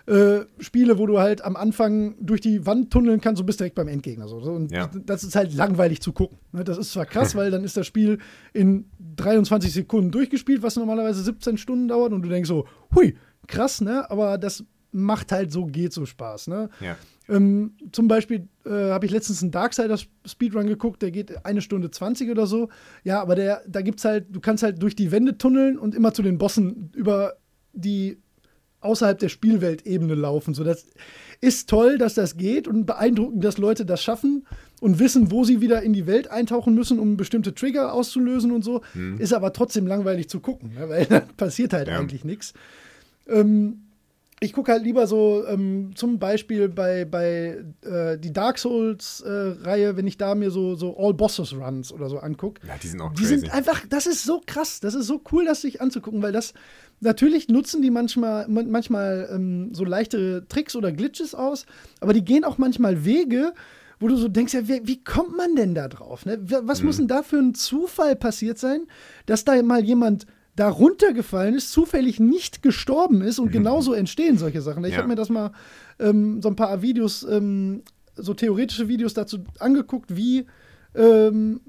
[0.06, 3.76] äh, Spiele, wo du halt am Anfang durch die Wand tunneln kannst und bist direkt
[3.76, 4.28] beim Endgegner.
[4.28, 4.36] So.
[4.36, 4.90] Und ja.
[5.06, 6.38] das ist halt langweilig zu gucken.
[6.52, 6.64] Ne?
[6.64, 8.18] Das ist zwar krass, weil dann ist das Spiel
[8.52, 8.86] in
[9.16, 13.16] 23 Sekunden durchgespielt, was normalerweise 17 Stunden dauert und du denkst so, hui,
[13.46, 14.10] krass, ne?
[14.10, 16.68] Aber das macht halt so, geht so Spaß, ne?
[16.80, 16.96] Ja.
[17.28, 21.90] Ähm, zum Beispiel äh, habe ich letztens einen Darksiders Speedrun geguckt, der geht eine Stunde
[21.90, 22.68] 20 oder so.
[23.04, 26.12] Ja, aber der, da gibt's halt, du kannst halt durch die Wände tunneln und immer
[26.12, 27.34] zu den Bossen über
[27.72, 28.18] die
[28.80, 30.54] außerhalb der Spielweltebene laufen.
[30.54, 30.86] So, das
[31.40, 34.46] ist toll, dass das geht und beeindruckend, dass Leute das schaffen
[34.80, 38.62] und wissen, wo sie wieder in die Welt eintauchen müssen, um bestimmte Trigger auszulösen und
[38.62, 38.82] so.
[38.94, 39.18] Hm.
[39.18, 40.88] Ist aber trotzdem langweilig zu gucken, ne?
[40.88, 41.98] weil da passiert halt ja.
[41.98, 42.52] eigentlich nichts.
[43.28, 43.82] Ähm,
[44.42, 49.96] ich gucke halt lieber so ähm, zum Beispiel bei, bei äh, die Dark Souls-Reihe, äh,
[49.96, 52.60] wenn ich da mir so, so All Bosses Runs oder so angucke.
[52.66, 53.38] Ja, die sind auch Die crazy.
[53.38, 56.54] sind einfach, das ist so krass, das ist so cool, das sich anzugucken, weil das,
[57.00, 61.66] natürlich nutzen die manchmal, manchmal ähm, so leichte Tricks oder Glitches aus,
[62.00, 63.52] aber die gehen auch manchmal Wege,
[64.00, 66.26] wo du so denkst, ja, wie, wie kommt man denn da drauf?
[66.26, 66.38] Ne?
[66.42, 66.86] Was mhm.
[66.86, 68.86] muss denn da für ein Zufall passiert sein,
[69.26, 73.52] dass da mal jemand da runtergefallen ist, zufällig nicht gestorben ist und mhm.
[73.52, 74.84] genauso entstehen solche Sachen.
[74.84, 74.98] Ich ja.
[74.98, 75.52] habe mir das mal
[75.98, 77.82] ähm, so ein paar Videos, ähm,
[78.16, 80.46] so theoretische Videos dazu angeguckt, wie
[80.94, 81.60] ähm,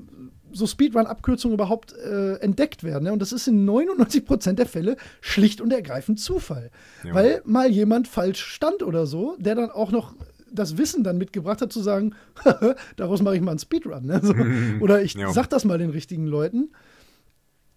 [0.52, 3.06] so Speedrun-Abkürzungen überhaupt äh, entdeckt werden.
[3.06, 3.14] Ne?
[3.14, 6.70] Und das ist in 99% der Fälle schlicht und ergreifend Zufall.
[7.04, 7.14] Ja.
[7.14, 10.14] Weil mal jemand falsch stand oder so, der dann auch noch
[10.52, 12.14] das Wissen dann mitgebracht hat, zu sagen,
[12.96, 14.06] daraus mache ich mal einen Speedrun.
[14.06, 14.20] Ne?
[14.22, 14.36] So.
[14.84, 15.32] Oder ich ja.
[15.32, 16.70] sag das mal den richtigen Leuten.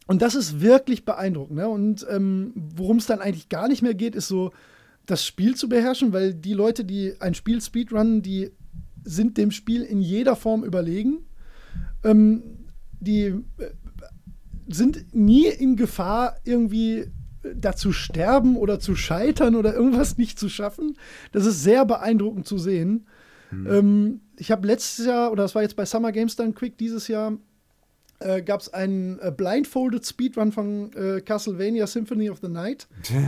[0.06, 1.56] Und das ist wirklich beeindruckend.
[1.56, 1.68] Ne?
[1.68, 4.52] Und ähm, worum es dann eigentlich gar nicht mehr geht, ist so,
[5.04, 8.50] das Spiel zu beherrschen, weil die Leute, die ein Spiel speedrunnen, die
[9.04, 11.24] sind dem Spiel in jeder Form überlegen.
[12.04, 12.42] Ähm,
[13.00, 13.42] die äh,
[14.68, 17.06] sind nie in Gefahr, irgendwie
[17.54, 20.96] dazu sterben oder zu scheitern oder irgendwas nicht zu schaffen.
[21.30, 23.06] Das ist sehr beeindruckend zu sehen.
[23.52, 23.66] Mhm.
[23.70, 27.06] Ähm, ich habe letztes Jahr, oder das war jetzt bei Summer Games Done Quick dieses
[27.06, 27.38] Jahr,
[28.20, 32.88] äh, gab es einen äh, Blindfolded Speedrun von äh, Castlevania Symphony of the Night.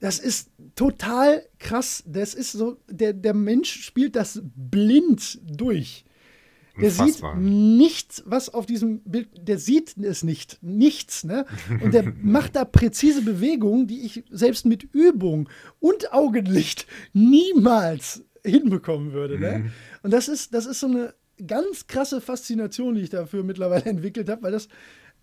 [0.00, 2.04] Das ist total krass.
[2.06, 6.04] Das ist so, der, der Mensch spielt das blind durch.
[6.80, 7.34] Der Unfassbar.
[7.34, 11.44] sieht nichts, was auf diesem Bild, der sieht es nicht, nichts, ne?
[11.82, 15.48] Und der macht da präzise Bewegungen, die ich selbst mit Übung
[15.80, 19.58] und Augenlicht niemals hinbekommen würde, ne?
[19.58, 19.72] Mhm.
[20.04, 21.14] Und das ist, das ist so eine
[21.46, 24.68] ganz krasse Faszination, die ich dafür mittlerweile entwickelt habe, weil das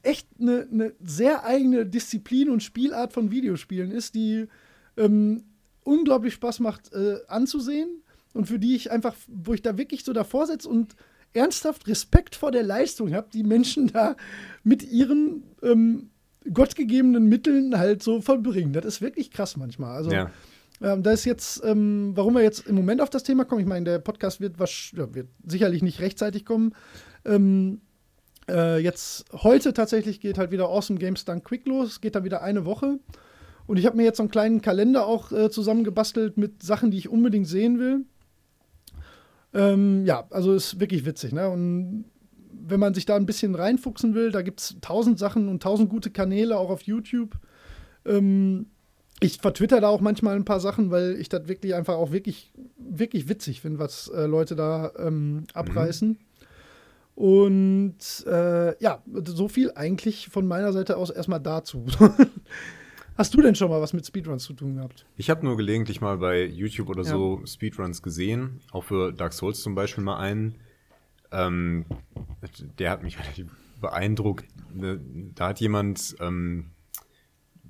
[0.04, 4.48] echt eine, eine, sehr eigene Disziplin und Spielart von Videospielen ist, die
[4.98, 5.44] ähm,
[5.84, 10.14] unglaublich Spaß macht äh, anzusehen und für die ich einfach, wo ich da wirklich so
[10.14, 10.96] davor sitze und
[11.34, 14.16] ernsthaft Respekt vor der Leistung habe, die Menschen da
[14.64, 16.10] mit ihren ähm,
[16.52, 18.74] gottgegebenen Mitteln halt so vollbringen.
[18.74, 19.96] Das ist wirklich krass manchmal.
[19.96, 20.32] Also ja.
[20.82, 23.68] Ähm, da ist jetzt, ähm, warum wir jetzt im Moment auf das Thema kommen, ich
[23.68, 26.74] meine, der Podcast wird, ja, wird sicherlich nicht rechtzeitig kommen.
[27.24, 27.82] Ähm,
[28.50, 32.42] äh, jetzt heute tatsächlich geht halt wieder Awesome Games Done Quick los, geht dann wieder
[32.42, 33.00] eine Woche.
[33.68, 36.98] Und ich habe mir jetzt so einen kleinen Kalender auch äh, zusammengebastelt mit Sachen, die
[36.98, 38.06] ich unbedingt sehen will.
[39.54, 41.50] Ähm, ja, also ist wirklich witzig, ne?
[41.50, 42.06] Und
[42.52, 45.90] wenn man sich da ein bisschen reinfuchsen will, da gibt es tausend Sachen und tausend
[45.90, 47.38] gute Kanäle auch auf YouTube.
[48.06, 48.68] Ähm,
[49.20, 52.52] ich vertwitter da auch manchmal ein paar Sachen, weil ich das wirklich einfach auch wirklich,
[52.78, 56.10] wirklich witzig finde, was äh, Leute da ähm, abreißen.
[56.10, 56.18] Mhm.
[57.16, 61.86] Und äh, ja, so viel eigentlich von meiner Seite aus erstmal dazu.
[63.18, 65.06] Hast du denn schon mal was mit Speedruns zu tun gehabt?
[65.16, 67.10] Ich habe nur gelegentlich mal bei YouTube oder ja.
[67.10, 70.56] so Speedruns gesehen, auch für Dark Souls zum Beispiel mal einen.
[71.32, 71.86] Ähm,
[72.78, 73.48] der hat mich relativ
[73.80, 74.46] beeindruckt.
[74.74, 75.00] Ne,
[75.36, 76.72] da hat jemand ähm,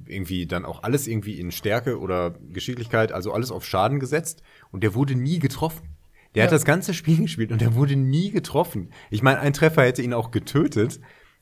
[0.05, 4.41] irgendwie dann auch alles irgendwie in Stärke oder Geschicklichkeit, also alles auf Schaden gesetzt
[4.71, 5.89] und der wurde nie getroffen.
[6.35, 6.47] Der ja.
[6.47, 8.89] hat das ganze Spiel gespielt und der wurde nie getroffen.
[9.09, 10.99] Ich meine, ein Treffer hätte ihn auch getötet,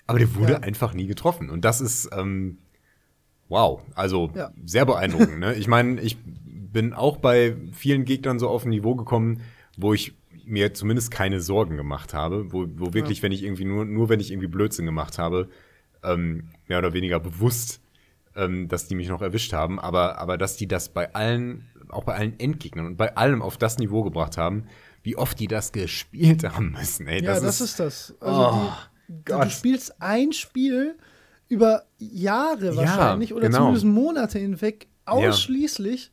[0.07, 0.59] aber der wurde ja.
[0.59, 1.49] einfach nie getroffen.
[1.49, 2.59] Und das ist, ähm,
[3.49, 4.51] wow, also ja.
[4.63, 5.39] sehr beeindruckend.
[5.39, 5.55] ne?
[5.55, 9.41] Ich meine, ich bin auch bei vielen Gegnern so auf ein Niveau gekommen,
[9.77, 10.15] wo ich
[10.45, 14.19] mir zumindest keine Sorgen gemacht habe, wo, wo wirklich, wenn ich irgendwie nur, nur wenn
[14.19, 15.49] ich irgendwie Blödsinn gemacht habe,
[16.03, 17.82] ähm, mehr oder weniger bewusst
[18.35, 22.03] ähm, dass die mich noch erwischt haben, aber, aber dass die das bei allen, auch
[22.03, 24.65] bei allen Endgegnern und bei allem auf das Niveau gebracht haben,
[25.03, 27.07] wie oft die das gespielt haben müssen.
[27.07, 28.15] Ey, ja, das, das ist, ist, das.
[28.19, 28.71] Also oh.
[29.07, 30.95] die, du spielst ein Spiel
[31.49, 33.59] über Jahre Ja, wahrscheinlich oder genau.
[33.59, 36.11] zumindest Monate hinweg ausschließlich.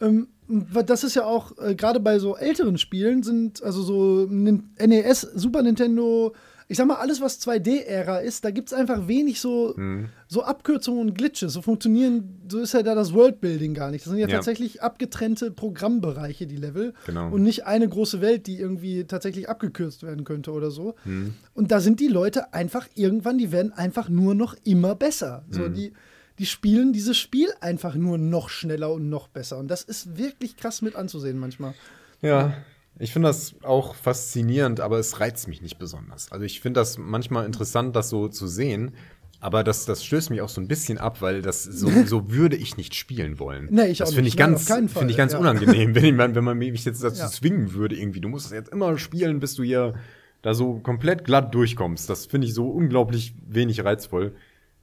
[0.00, 4.26] Ähm, weil das ist ja auch, äh, gerade bei so älteren Spielen sind, also so
[4.26, 6.34] NES, Super Nintendo,
[6.70, 10.10] ich sag mal, alles, was 2D-Ära ist, da gibt es einfach wenig so, Mhm.
[10.26, 11.54] so Abkürzungen und Glitches.
[11.54, 14.04] So funktionieren, so ist ja da das Worldbuilding gar nicht.
[14.04, 14.36] Das sind ja, Ja.
[14.36, 16.92] tatsächlich abgetrennte Programmbereiche, die Level.
[17.06, 17.30] Genau.
[17.30, 20.94] Und nicht eine große Welt, die irgendwie tatsächlich abgekürzt werden könnte oder so.
[21.06, 21.34] Mhm.
[21.54, 25.44] Und da sind die Leute einfach irgendwann, die werden einfach nur noch immer besser.
[25.50, 25.74] So, Mhm.
[25.74, 25.92] die,
[26.38, 29.56] die spielen dieses Spiel einfach nur noch schneller und noch besser.
[29.58, 31.72] Und das ist wirklich krass mit anzusehen manchmal.
[32.20, 32.52] Ja,
[32.98, 36.32] ich finde das auch faszinierend, aber es reizt mich nicht besonders.
[36.32, 38.92] Also ich finde das manchmal interessant, das so zu sehen,
[39.40, 42.56] aber das, das stößt mich auch so ein bisschen ab, weil das so, so würde
[42.56, 43.68] ich nicht spielen wollen.
[43.70, 44.34] Nee, ich das finde nicht.
[44.34, 45.38] ich ganz, finde ich ganz ja.
[45.38, 47.28] unangenehm, wenn, man, wenn man mich jetzt dazu Ja.
[47.28, 48.20] zwingen würde, irgendwie.
[48.20, 49.94] Du musst das jetzt immer spielen, bis du hier
[50.42, 52.08] da so komplett glatt durchkommst.
[52.10, 54.34] Das finde ich so unglaublich wenig reizvoll.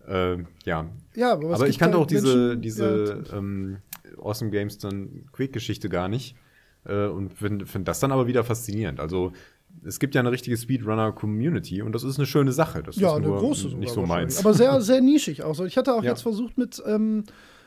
[0.08, 3.78] Äh, ja, Ja, aber, es aber ich kannte auch diese, Menschen- diese ähm,
[4.22, 6.36] Awesome Games dann Quick-Geschichte gar nicht.
[6.88, 9.00] Äh, und finde find das dann aber wieder faszinierend.
[9.00, 9.32] Also,
[9.84, 12.82] es gibt ja eine richtige Speedrunner-Community und das ist eine schöne Sache.
[12.84, 14.40] Das Ja, ist eine nur große sogar nicht so meins.
[14.40, 15.54] Aber sehr, sehr nischig auch.
[15.56, 15.66] so.
[15.66, 16.12] Ich hatte auch Ja.
[16.12, 17.24] jetzt versucht, mit ähm,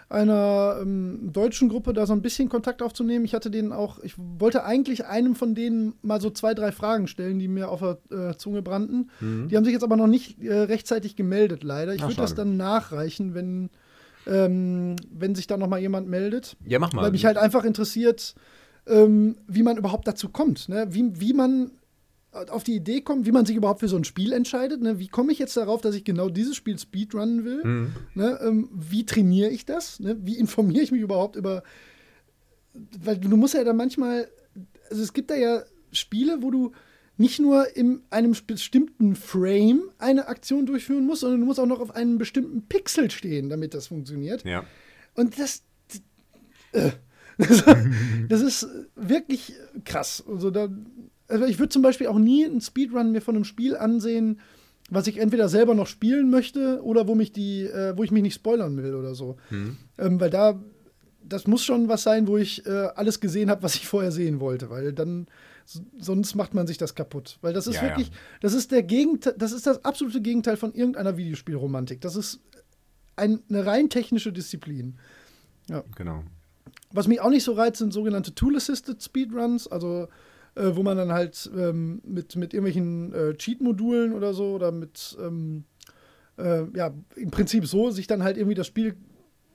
[0.09, 3.27] einer ähm, deutschen Gruppe da so ein bisschen Kontakt aufzunehmen.
[3.27, 7.09] Ich hatte denen auch, ich wollte eigentlich einem von denen mal so zwei, drei Fragen
[7.09, 9.11] stellen, die mir auf der äh, Zunge brannten.
[9.21, 11.95] Die haben sich jetzt aber noch nicht äh, rechtzeitig gemeldet, leider.
[11.95, 13.69] Ich würde das dann nachreichen, wenn,
[14.27, 16.57] ähm, wenn sich da noch mal jemand meldet.
[16.65, 17.03] ja, mach mal.
[17.03, 18.35] Weil mich halt einfach interessiert,
[18.89, 20.69] ähm, wie man überhaupt dazu kommt.
[20.69, 20.87] Ne?
[20.91, 21.73] Wie, wie man
[22.33, 24.83] auf die Idee kommt, wie man sich überhaupt für so ein Spiel entscheidet.
[24.83, 24.99] Ne?
[24.99, 27.65] Wie komme ich jetzt darauf, dass ich genau dieses Spiel speedrunnen will?
[27.65, 27.93] Mhm.
[28.15, 28.39] Ne?
[28.43, 29.99] Ähm, wie trainiere ich das?
[30.01, 30.17] Ne?
[30.21, 31.63] Wie informiere ich mich überhaupt über.
[33.03, 34.29] Weil du musst ja dann manchmal.
[34.91, 35.63] Also es gibt da ja
[35.93, 36.73] Spiele, wo du
[37.17, 41.81] nicht nur in einem bestimmten Frame eine Aktion durchführen musst, sondern du musst auch noch
[41.81, 44.45] auf einem bestimmten Pixel stehen, damit das funktioniert.
[44.45, 44.65] ja.
[45.15, 45.63] Und das.
[46.73, 46.91] Äh,
[48.29, 48.67] das ist
[48.97, 49.55] wirklich
[49.85, 50.25] krass.
[50.29, 50.69] Also, da,
[51.29, 54.41] also ich würde zum Beispiel auch nie einen Speedrun mir von einem Spiel ansehen,
[54.91, 58.23] was ich entweder selber noch spielen möchte oder wo mich die, äh, wo ich mich
[58.23, 59.37] nicht spoilern will oder so.
[59.99, 60.59] Ähm, weil da,
[61.23, 64.41] das muss schon was sein, wo ich äh, alles gesehen habe, was ich vorher sehen
[64.41, 65.27] wollte, weil dann
[65.99, 67.39] sonst macht man sich das kaputt.
[67.43, 67.89] Weil das ist Ja, ja.
[67.91, 68.11] wirklich,
[68.41, 72.01] das ist der Gegenteil, das ist das absolute Gegenteil von irgendeiner Videospielromantik.
[72.01, 72.41] Das ist
[73.17, 74.99] ein, eine rein technische Disziplin.
[75.97, 76.25] Genau.
[76.93, 80.09] Was mich auch nicht so reizt, sind sogenannte Tool-Assisted Speedruns, also
[80.55, 85.17] äh, wo man dann halt ähm, mit, mit irgendwelchen äh, Cheat-Modulen oder so oder mit,
[85.21, 85.65] ähm,
[86.39, 88.97] äh, ja, im Prinzip so sich dann halt irgendwie das Spiel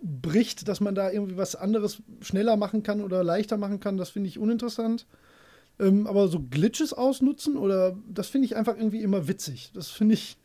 [0.02, 4.10] bricht, dass man da irgendwie was anderes schneller machen kann oder leichter machen kann, das
[4.10, 5.08] finde ich uninteressant.
[5.80, 9.72] Ähm, aber so Glitches ausnutzen oder das finde ich einfach irgendwie immer witzig.
[9.74, 10.38] Das finde ich,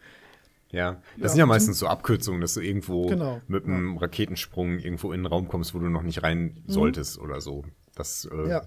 [0.71, 4.79] Ja, das Ja, sind ja meistens so Abkürzungen, dass du irgendwo Genau, mit einem Raketensprung
[4.79, 7.65] irgendwo in einen Raum kommst, wo du noch nicht rein solltest oder so.
[7.95, 8.49] Das äh, Mhm.
[8.51, 8.63] ja.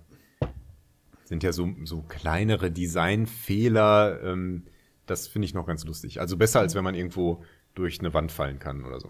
[1.26, 4.20] sind ja so, so kleinere Designfehler.
[4.24, 4.64] Ähm,
[5.06, 6.20] das finde ich noch ganz lustig.
[6.20, 7.44] Also besser, als wenn man irgendwo
[7.76, 9.10] durch eine Wand fallen kann oder so.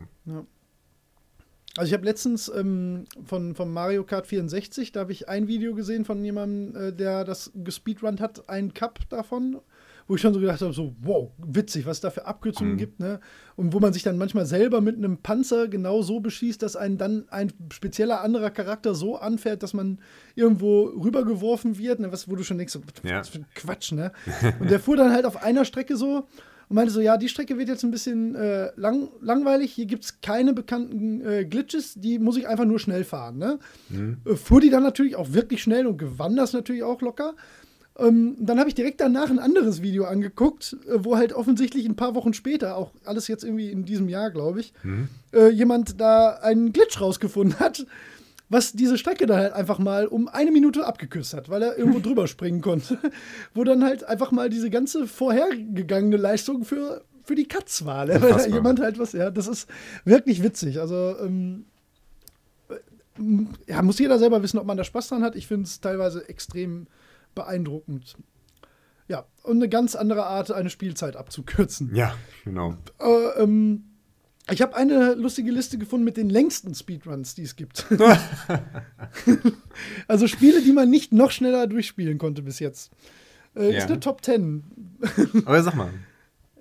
[1.78, 5.74] Also ich habe letztens ähm, von, von Mario Kart 64, da habe ich ein Video
[5.74, 9.60] gesehen von jemandem, äh, der das gespeedrunnt hat, einen Cup davon,
[10.08, 13.00] wo ich schon so gedacht habe, so, wow, witzig, was es da für Abkürzungen gibt,
[13.00, 13.20] ne?
[13.56, 16.98] Und wo man sich dann manchmal selber mit einem Panzer genau so beschießt, dass einen
[16.98, 20.00] dann ein spezieller anderer Charakter so anfährt, dass man
[20.36, 22.12] irgendwo rübergeworfen wird, ne?
[22.12, 23.24] was, wo du schon denkst, so, was Ja.
[23.24, 24.12] für ein Quatsch, ne?
[24.60, 26.28] Und der fuhr dann halt auf einer Strecke so
[26.70, 30.06] und meinte so, ja, die Strecke wird jetzt ein bisschen äh, lang, langweilig, hier gibt
[30.06, 33.38] es keine bekannten äh, Glitches, die muss ich einfach nur schnell fahren.
[33.38, 33.60] Ne?
[34.26, 37.34] Äh, fuhr die dann natürlich auch wirklich schnell und gewann das natürlich auch locker.
[38.02, 41.96] Ähm, dann habe ich direkt danach ein anderes Video angeguckt, äh, wo halt offensichtlich ein
[41.96, 44.74] paar Wochen später, auch alles jetzt irgendwie in diesem Jahr, glaube ich,
[45.34, 47.86] äh, jemand da einen Glitch rausgefunden hat,
[48.50, 52.00] was diese Strecke dann halt einfach mal um eine Minute abgekürzt hat, weil er irgendwo
[52.08, 52.98] drüber springen konnte.
[53.54, 58.06] Wo dann halt einfach mal diese ganze vorhergegangene Leistung für, für die Katz war.
[58.06, 58.22] Ne?
[58.22, 59.70] Weil da jemand halt was, ja, das ist
[60.04, 60.82] wirklich witzig.
[60.82, 61.64] Also, ähm,
[62.70, 65.38] äh, ja, muss jeder selber wissen, ob man da Spaß dran hat.
[65.38, 66.88] Ich finde es teilweise extrem
[67.36, 68.16] beeindruckend.
[69.08, 71.94] Ja, und eine ganz andere Art, eine Spielzeit abzukürzen.
[71.96, 72.76] Ja, genau.
[73.00, 73.84] Äh, ähm,
[74.50, 77.86] ich habe eine lustige Liste gefunden mit den längsten Speedruns, die es gibt.
[80.08, 82.92] also Spiele, die man nicht noch schneller durchspielen konnte bis jetzt.
[83.56, 83.80] Äh, Ja.
[83.80, 84.64] Ist eine Top 10.
[85.46, 85.90] Aber sag mal.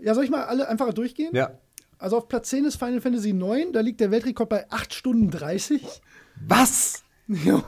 [0.02, 1.30] Ja, soll ich mal alle einfach durchgehen?
[1.34, 1.52] Ja.
[1.98, 5.30] Also auf Platz 10 ist Final Fantasy 9, da liegt der Weltrekord bei 8 Stunden
[5.30, 5.82] 30.
[6.46, 7.02] Was?
[7.44, 7.62] Ja,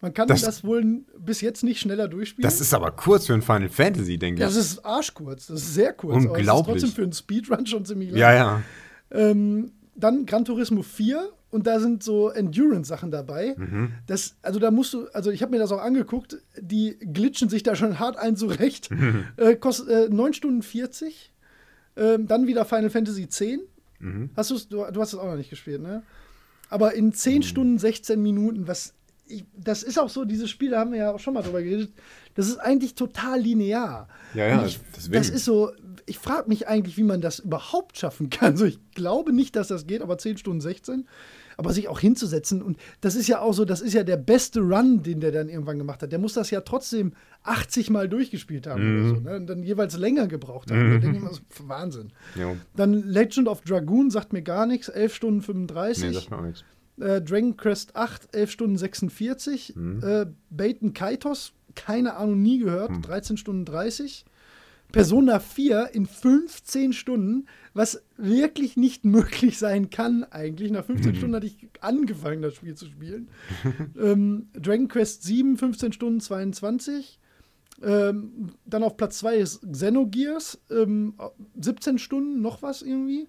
[0.00, 2.48] man kann Das- das, wohl bis jetzt nicht schneller durchspielen.
[2.48, 4.60] Das ist aber kurz für ein Final Fantasy, denke das ich.
[4.60, 6.14] ist arschkurz, das ist sehr kurz.
[6.24, 6.76] aber es Unglaublich.
[6.76, 8.18] ist trotzdem für einen Speedrun schon ziemlich lang.
[8.20, 8.62] Ja, ja.
[9.10, 13.54] Ähm, dann Gran Turismo 4 und da sind so Endurance-Sachen dabei.
[13.56, 13.92] Mhm.
[14.06, 17.62] Das, also da musst du, also ich habe mir das auch angeguckt, die glitschen sich
[17.64, 18.90] da schon hart ein zurecht.
[18.92, 19.24] Mhm.
[19.36, 21.32] äh, kostet äh, 9 Stunden 40.
[21.96, 23.60] Ähm, dann wieder Final Fantasy 10.
[23.98, 24.30] Mhm.
[24.36, 26.02] Hast du's, du, du hast es auch noch nicht gespielt, ne?
[26.68, 28.94] Aber in 10 Stunden 16 Minuten, was
[29.26, 31.62] ich, das ist auch so, dieses Spiel, da haben wir ja auch schon mal drüber
[31.62, 31.92] geredet,
[32.34, 34.08] das ist eigentlich total linear.
[34.34, 35.14] Ja, ja, ich, deswegen.
[35.14, 35.72] das ist so,
[36.06, 38.52] ich frage mich eigentlich, wie man das überhaupt schaffen kann.
[38.52, 41.06] Also ich glaube nicht, dass das geht, aber 10 Stunden 16.
[41.60, 44.60] Aber sich auch hinzusetzen und das ist ja auch so, das ist ja der beste
[44.60, 46.12] Run, den der dann irgendwann gemacht hat.
[46.12, 47.12] Der muss das ja trotzdem
[47.42, 49.00] 80 Mal durchgespielt haben Mhm.
[49.00, 49.36] oder so, ne?
[49.36, 50.92] Und dann jeweils länger gebraucht haben.
[50.92, 52.12] Da denke ich immer so, Wahnsinn.
[52.36, 52.56] Jo.
[52.76, 56.04] Dann Legend of Dragoon sagt mir gar nichts, 11 Stunden 35.
[56.04, 56.64] Nee, sagt mir auch nichts.
[57.00, 59.74] Äh, Dragon Quest 8, 11 Stunden 46.
[59.76, 60.00] Mhm.
[60.02, 63.02] Äh, Baten Kaitos, keine Ahnung, nie gehört, Hm.
[63.02, 64.24] 13 Stunden 30.
[64.92, 70.70] Persona 4 in 15 Stunden, was wirklich nicht möglich sein kann eigentlich.
[70.70, 73.28] Nach 15 Stunden hatte ich angefangen, das Spiel zu spielen.
[74.00, 77.18] ähm, Dragon Quest 7, 15 Stunden 22.
[77.82, 81.14] Ähm, dann auf Platz 2 ist Xenogears, ähm,
[81.60, 83.28] 17 Stunden, noch was irgendwie.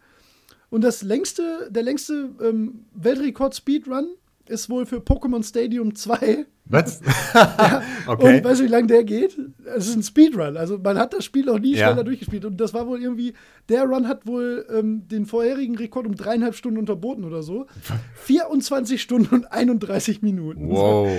[0.70, 4.08] Und das längste, der längste ähm, Weltrekord-Speedrun
[4.50, 6.46] ist wohl für Pokémon Stadium 2.
[6.66, 7.02] Was?
[8.08, 8.44] Und okay.
[8.44, 9.38] weißt du, wie lange der geht?
[9.76, 10.58] Es ist ein Speedrun.
[10.58, 11.88] Also man hat das Spiel noch nie Ja.
[11.88, 12.46] schneller durchgespielt.
[12.46, 13.34] Und das war wohl irgendwie,
[13.70, 17.68] der Run hat wohl ähm, den vorherigen Rekord um dreieinhalb Stunden unterboten oder so.
[18.16, 20.70] 24 Stunden und 31 Minuten.
[20.70, 21.10] Wow.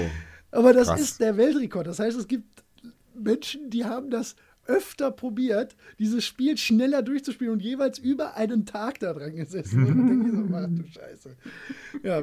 [0.51, 1.01] Aber das Krass.
[1.01, 1.87] ist der Weltrekord.
[1.87, 2.65] Das heißt, es gibt
[3.15, 4.37] Menschen, die haben das
[4.67, 9.85] öfter probiert, dieses Spiel schneller durchzuspielen und jeweils über einen Tag da dran gesessen.
[9.85, 11.37] Und dann denke ich so, ach du Scheiße.
[12.05, 12.23] Ja.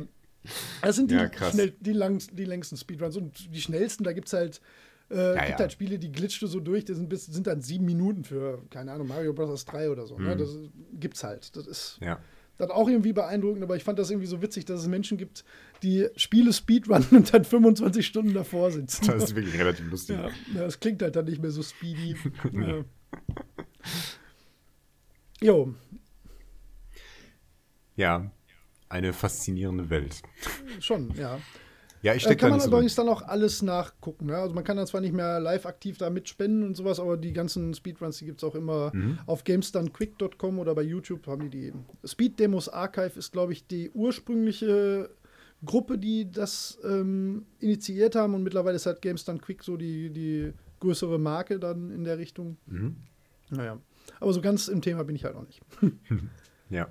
[0.81, 3.17] Das sind die, Ja, schnell, die, langs, die längsten Speedruns.
[3.17, 4.61] Und die schnellsten, da gibt es halt,
[5.09, 5.57] äh, Ja, gibt ja.
[5.59, 8.61] halt Spiele, die glitschst du so durch, die sind, bis, sind dann sieben Minuten für,
[8.69, 9.65] keine Ahnung, Mario Bros.
[9.65, 10.17] 3 oder so.
[10.17, 10.35] Ne?
[10.35, 10.39] Mhm.
[10.39, 10.49] Das
[10.99, 11.55] gibt's halt.
[11.55, 12.19] Das ist Ja.
[12.57, 15.43] dann auch irgendwie beeindruckend, aber ich fand das irgendwie so witzig, dass es Menschen gibt,
[15.83, 19.05] die Spiele speedrunnen und dann 25 Stunden davor sitzen.
[19.07, 20.17] Das ist wirklich relativ lustig.
[20.17, 22.15] Ja, das klingt halt dann nicht mehr so speedy.
[22.53, 22.83] ja.
[25.39, 25.73] Jo,
[27.95, 28.31] Ja.
[28.89, 30.21] Eine faszinierende Welt.
[30.79, 31.39] schon, ja.
[32.03, 34.27] Ja, ich Äh, stecke kann da man übrigens dann auch alles nachgucken.
[34.27, 34.37] Ne?
[34.37, 37.33] Also man kann dann zwar nicht mehr live aktiv da mitspenden und sowas, aber die
[37.33, 39.17] ganzen Speedruns, die gibt es auch immer Mhm.
[39.25, 41.73] auf gamestunquick.com oder bei YouTube haben die die.
[42.07, 45.09] Speed Demos Archive ist, glaube ich, die ursprüngliche
[45.65, 50.11] Gruppe, die das ähm, initiiert haben und mittlerweile ist halt Games Done Quick so die,
[50.11, 52.57] die größere Marke dann in der Richtung.
[52.67, 52.95] Mhm.
[53.49, 53.79] Naja,
[54.19, 55.61] aber so ganz im Thema bin ich halt noch nicht.
[56.69, 56.87] Ja.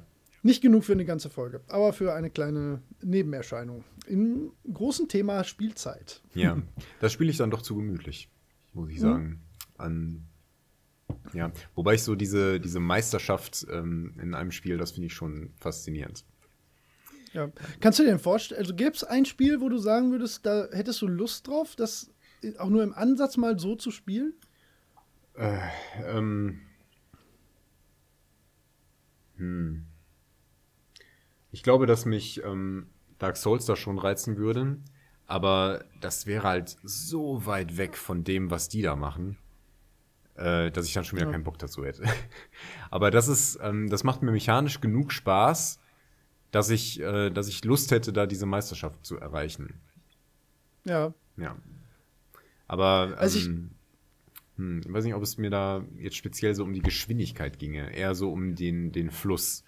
[0.46, 3.82] Nicht genug für eine ganze Folge, aber für eine kleine Nebenerscheinung.
[4.06, 6.22] Im großen Thema Spielzeit.
[6.34, 6.62] Ja.
[7.00, 8.30] Das spiele ich dann doch zu gemütlich,
[8.72, 9.00] muss ich Mhm.
[9.00, 9.42] sagen.
[9.76, 10.24] An,
[11.32, 11.50] ja.
[11.74, 16.24] Wobei ich so diese, diese Meisterschaft ähm, in einem Spiel, das finde ich schon faszinierend.
[17.32, 17.50] Ja.
[17.80, 20.68] Kannst du dir denn vorstellen, also gäbe es ein Spiel, wo du sagen würdest, da
[20.70, 22.08] hättest du Lust drauf, das
[22.58, 24.32] auch nur im Ansatz mal so zu spielen?
[25.36, 26.60] Ähm,
[29.36, 29.86] hm.
[31.56, 32.86] Ich glaube, dass mich ähm,
[33.18, 34.76] Dark Souls da schon reizen würde,
[35.26, 39.38] aber das wäre halt so weit weg von dem, was die da machen,
[40.34, 41.32] äh, dass ich dann schon wieder Ja.
[41.32, 42.02] keinen Bock dazu hätte.
[42.90, 45.80] aber das ist, ähm, das macht mir mechanisch genug Spaß,
[46.50, 49.80] dass ich, äh, dass ich Lust hätte, da diese Meisterschaft zu erreichen.
[50.84, 51.14] Ja.
[51.38, 51.56] Ja.
[52.68, 53.70] Aber Also ich- ähm,
[54.56, 58.14] hm, weiß nicht, ob es mir da jetzt speziell so um die Geschwindigkeit ginge, eher
[58.14, 59.64] so um den, den Fluss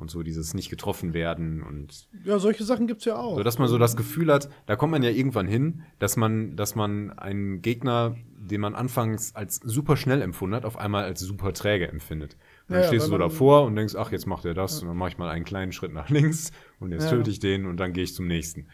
[0.00, 3.36] und so dieses nicht getroffen werden und Ja, solche Sachen gibt es ja auch.
[3.36, 6.56] so, dass man so das Gefühl hat, da kommt man ja irgendwann hin, dass man,
[6.56, 11.20] dass man einen Gegner, den man anfangs als super schnell empfunden hat, auf einmal als
[11.20, 12.34] super träge empfindet.
[12.68, 14.88] Und dann Ja, stehst du so davor und denkst, ach, jetzt macht er das, und
[14.88, 17.10] dann mache ich mal einen kleinen Schritt nach links und jetzt Ja.
[17.10, 18.68] töte ich den und dann gehe ich zum nächsten.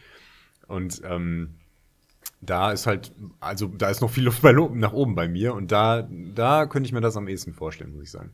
[0.66, 1.54] Und ähm,
[2.40, 6.08] da ist halt, also da ist noch viel Luft nach oben bei mir und da,
[6.34, 8.32] da könnte ich mir das am ehesten vorstellen, muss ich sagen.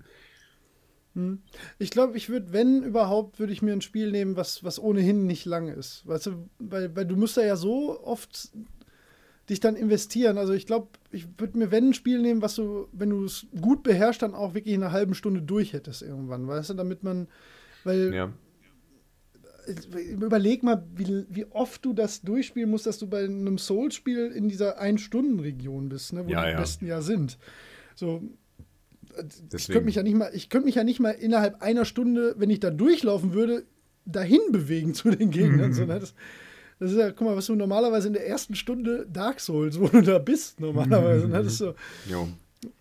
[1.79, 5.27] Ich glaube, ich würde, wenn überhaupt, würde ich mir ein Spiel nehmen, was, was ohnehin
[5.27, 6.07] nicht lang ist.
[6.07, 8.51] Weißt du, weil, weil du musst da ja so oft
[9.49, 10.39] dich dann investieren.
[10.39, 13.47] Also ich glaube, ich würde mir, wenn ein Spiel nehmen, was du, wenn du es
[13.61, 17.03] gut beherrschst, dann auch wirklich in einer halben Stunde durch hättest irgendwann, weißt du, damit
[17.03, 17.27] man,
[17.83, 18.33] weil Ja.
[20.15, 24.49] überleg mal, wie, wie oft du das durchspielen musst, dass du bei einem Souls-Spiel in
[24.49, 26.57] dieser Ein-Stunden-Region bist, ne, wo Ja, die ja.
[26.57, 27.37] besten ja sind.
[27.97, 28.23] So,
[29.21, 29.73] ich Deswegen.
[29.75, 32.51] könnte mich ja nicht mal, ich könnte mich ja nicht mal innerhalb einer Stunde, wenn
[32.51, 33.65] ich da durchlaufen würde,
[34.05, 35.73] dahin bewegen zu den Gegnern.
[35.75, 36.01] so, ne?
[36.01, 36.15] das,
[36.79, 39.87] Das ist ja, guck mal, was du normalerweise in der ersten Stunde Dark Souls, wo
[39.89, 41.29] du da bist, normalerweise.
[41.29, 41.35] Ne?
[41.43, 41.75] Das ist so,
[42.09, 42.29] Jo.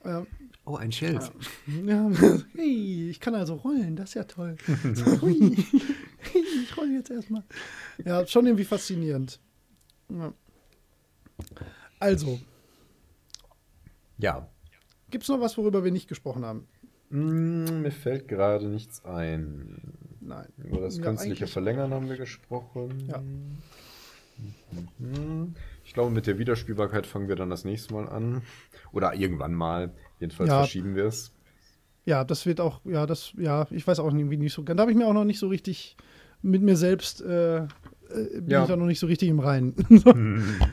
[0.05, 0.25] ja,
[0.65, 1.19] Oh, ein Schild.
[1.85, 2.11] ja,
[2.55, 4.55] hey, ich kann also rollen, das ist ja toll.
[4.93, 5.55] So, hui,
[6.63, 7.43] ich rolle jetzt erstmal.
[8.05, 9.39] Ja, schon irgendwie faszinierend.
[10.11, 10.31] Ja.
[11.99, 12.39] Also,
[14.19, 14.47] Ja.
[15.09, 16.67] Gibt es noch was, worüber wir nicht gesprochen haben?
[17.09, 19.81] Mm, mir fällt gerade nichts ein.
[20.21, 20.47] Nein.
[20.63, 23.03] Über das Ja, künstliche Verlängern haben wir gesprochen.
[23.07, 23.21] Ja.
[24.99, 25.55] Mhm.
[25.83, 28.41] Ich glaube, mit der Wiederspielbarkeit fangen wir dann das nächste Mal an.
[28.91, 29.91] Oder irgendwann mal.
[30.19, 30.59] Jedenfalls Ja.
[30.59, 31.33] verschieben wir es.
[32.05, 34.77] Ja, das wird auch, ja, das, ja, ich weiß auch irgendwie nicht so ganz.
[34.77, 35.97] Da habe ich mir auch noch nicht so richtig
[36.41, 37.67] mit mir selbst, äh, äh,
[38.35, 38.61] bin Ja.
[38.63, 39.75] ich da noch nicht so richtig im Reinen.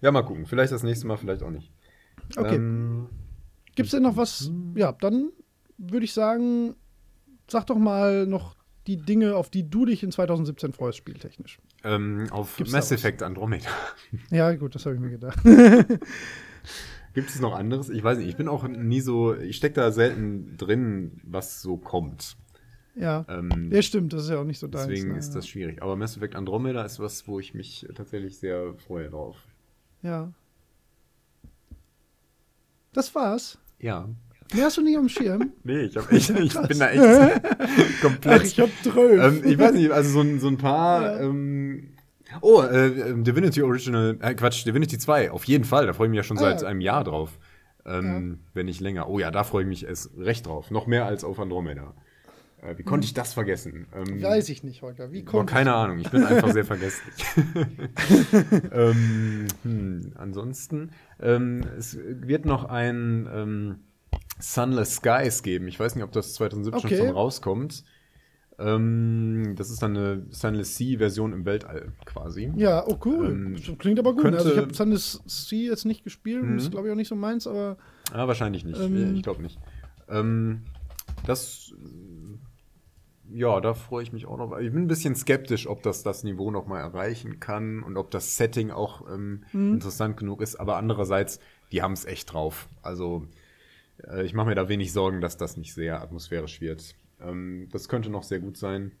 [0.00, 0.46] Ja, mal gucken.
[0.46, 1.70] Vielleicht das nächste Mal, vielleicht auch nicht.
[2.36, 2.56] Okay.
[2.56, 3.08] Ähm,
[3.74, 4.50] Gibt es denn noch was?
[4.74, 5.30] Ja, dann
[5.78, 6.74] würde ich sagen,
[7.50, 8.54] sag doch mal noch
[8.86, 11.58] die Dinge, auf die du dich in 2017 freust, spieltechnisch.
[11.84, 12.90] ähm, auf Gibt's Mass?
[12.92, 13.68] Effect Andromeda.
[14.30, 15.38] Ja, gut, das habe ich mir gedacht.
[17.14, 17.90] Gibt es noch anderes?
[17.90, 18.28] Ich weiß nicht.
[18.28, 19.34] Ich bin auch nie so.
[19.36, 22.36] Ich stecke da selten drin, was so kommt.
[22.94, 23.24] ja.
[23.28, 24.88] Ähm, Ja, stimmt, das ist ja auch nicht so deins.
[24.88, 25.82] deswegen ne, ist das schwierig.
[25.82, 29.36] Aber Mass Effect Andromeda ist was, wo ich mich tatsächlich sehr freue drauf.
[30.02, 30.32] Ja.
[32.94, 33.58] Das war's.
[33.82, 34.08] Ja.
[34.54, 35.52] Mehr hast du nicht am Schirm?
[35.64, 37.42] Nee, ich, hab echt, ich bin da echt
[38.02, 38.40] komplett.
[38.40, 39.22] Ach, ich hab zwölf.
[39.22, 41.02] ähm, ich weiß nicht, also so ein, so ein paar.
[41.02, 41.20] Ja.
[41.20, 41.94] Ähm,
[42.40, 45.86] oh, äh, ähm, Divinity Original, äh, Quatsch, Divinity 2, auf jeden Fall.
[45.86, 46.68] Da freue ich mich ja schon Ah, seit ja.
[46.68, 47.38] einem Jahr drauf.
[47.84, 49.08] Ähm, Wenn nicht länger.
[49.08, 50.70] Oh ja, da freue ich mich erst recht drauf.
[50.70, 51.94] Noch mehr als auf Andromeda.
[52.62, 53.86] Äh, wie konnte ich das vergessen?
[53.92, 55.10] Ähm, Weiß ich nicht, Holger.
[55.10, 57.12] Wie Boah, kommt keine Ahnung, ich bin einfach sehr vergesslich.
[58.72, 60.90] ähm, hm, ansonsten,
[61.22, 63.78] ähm, es wird noch ein ähm,
[64.38, 65.68] Sunless Skies geben.
[65.68, 66.96] Ich weiß nicht, ob das 2017 Okay.
[66.98, 67.84] schon rauskommt.
[68.58, 72.52] Ähm, das ist dann eine Sunless Sea-Version im Weltall quasi.
[72.56, 73.30] Ja, oh cool.
[73.30, 74.22] Ähm, Klingt aber gut.
[74.22, 76.54] könnte- also ich habe Sunless Sea jetzt nicht gespielt, Mhm.
[76.56, 77.76] das ist glaube ich auch nicht so meins, aber
[78.12, 78.78] Ah, wahrscheinlich nicht.
[78.80, 79.14] Ähm.
[79.16, 79.58] ich glaube nicht.
[80.08, 80.62] Ähm,
[81.26, 81.72] das,
[83.34, 84.56] ja, da freue ich mich auch noch.
[84.58, 88.10] Ich bin ein bisschen skeptisch, ob das das Niveau noch mal erreichen kann und ob
[88.10, 89.74] das Setting auch ähm, Mhm.
[89.74, 90.56] interessant genug ist.
[90.56, 91.40] Aber andererseits,
[91.72, 92.68] die haben es echt drauf.
[92.82, 93.26] Also
[94.08, 96.94] äh, ich mache mir da wenig Sorgen, dass das nicht sehr atmosphärisch wird.
[97.20, 98.92] Ähm, das könnte noch sehr gut sein.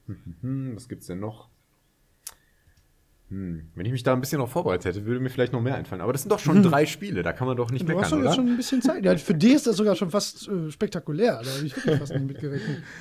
[0.42, 1.48] Hm, Was gibt's denn noch?
[3.30, 5.74] Hm, wenn ich mich da ein bisschen noch vorbereitet hätte, würde mir vielleicht noch mehr
[5.74, 6.02] einfallen.
[6.02, 8.18] Aber das sind doch schon drei Spiele, da kann man doch nicht du hast doch
[8.18, 8.26] oder?
[8.26, 9.04] jetzt schon ein bisschen Zeit.
[9.04, 11.40] Ja, für dich ist das sogar schon fast äh, spektakulär.
[11.42, 12.82] Da habe ich wirklich fast nicht mitgerechnet.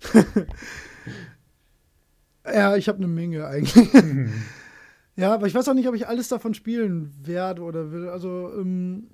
[2.44, 3.88] ja, ich habe eine Menge eigentlich.
[5.16, 8.08] ja, aber ich weiß auch nicht, ob ich alles davon spielen werde oder will.
[8.08, 9.08] Also, ähm,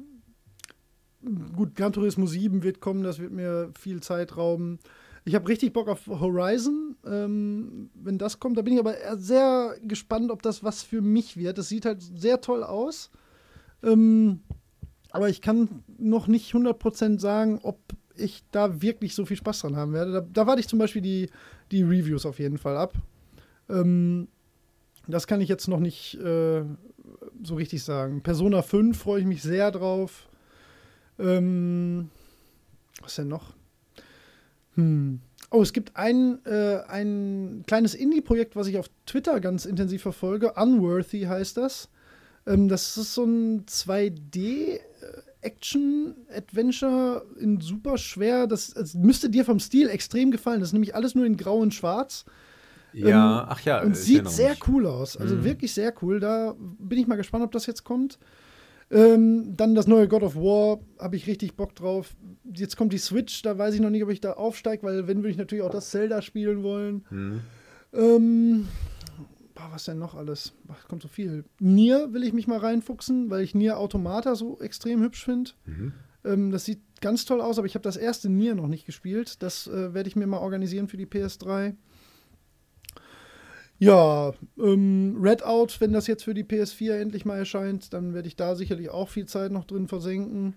[1.55, 4.79] gut, Gran Turismo 7 wird kommen, das wird mir viel Zeit rauben.
[5.25, 8.57] Ich habe richtig Bock auf Horizon, ähm, wenn das kommt.
[8.57, 11.59] Da bin ich aber sehr gespannt, ob das was für mich wird.
[11.59, 13.11] Das sieht halt sehr toll aus.
[13.83, 14.41] Ähm,
[15.11, 17.81] aber ich kann noch nicht 100% sagen, ob
[18.19, 20.13] ich da wirklich so viel Spaß dran haben werde.
[20.13, 21.31] Da, da warte ich zum Beispiel die,
[21.71, 22.95] die Reviews auf jeden Fall ab.
[23.69, 24.29] Ähm,
[25.07, 26.63] das kann ich jetzt noch nicht äh,
[27.43, 28.23] so richtig sagen.
[28.23, 30.29] Persona 5 freue ich mich sehr drauf.
[31.19, 32.11] Ähm,
[33.01, 33.55] was denn noch?
[34.75, 35.21] Hm.
[35.51, 40.53] Oh, es gibt ein, äh, ein kleines Indie-Projekt, was ich auf Twitter ganz intensiv verfolge.
[40.55, 41.89] Unworthy heißt das.
[42.47, 43.65] Ähm, das ist so ein
[45.47, 48.47] 2D-Action-Adventure in super schwer.
[48.47, 50.61] Das, das müsste dir vom Stil extrem gefallen.
[50.61, 52.25] Das ist nämlich alles nur in Grau und Schwarz.
[52.93, 53.83] Ja, Ähm, ach ja.
[53.83, 54.69] Und sieht sehr mich.
[54.69, 55.17] cool aus.
[55.17, 55.45] Also Mhm.
[55.45, 56.21] wirklich sehr cool.
[56.21, 58.19] Da bin ich mal gespannt, ob das jetzt kommt.
[58.91, 62.15] Ähm, dann das neue God of War, habe ich richtig Bock drauf.
[62.55, 65.19] Jetzt kommt die Switch, da weiß ich noch nicht, ob ich da aufsteige, weil wenn
[65.19, 67.05] würde ich natürlich auch das Zelda spielen wollen.
[67.11, 67.41] Mhm.
[67.93, 68.69] Ähm,
[69.67, 70.53] boah, was denn noch alles?
[70.69, 71.45] Ach, kommt so viel.
[71.59, 75.53] Nier will ich mich mal reinfuchsen, weil ich Nier Automata so extrem hübsch finde.
[75.65, 75.93] Mhm.
[76.25, 79.43] Ähm, das sieht ganz toll aus, aber ich habe das erste Nier noch nicht gespielt.
[79.43, 81.75] Das äh, werde ich mir mal organisieren für die PS3.
[83.79, 88.37] Ja, ähm, Redout, wenn das jetzt für die PS4 endlich mal erscheint, dann werde ich
[88.37, 90.55] da sicherlich auch viel Zeit noch drin versenken.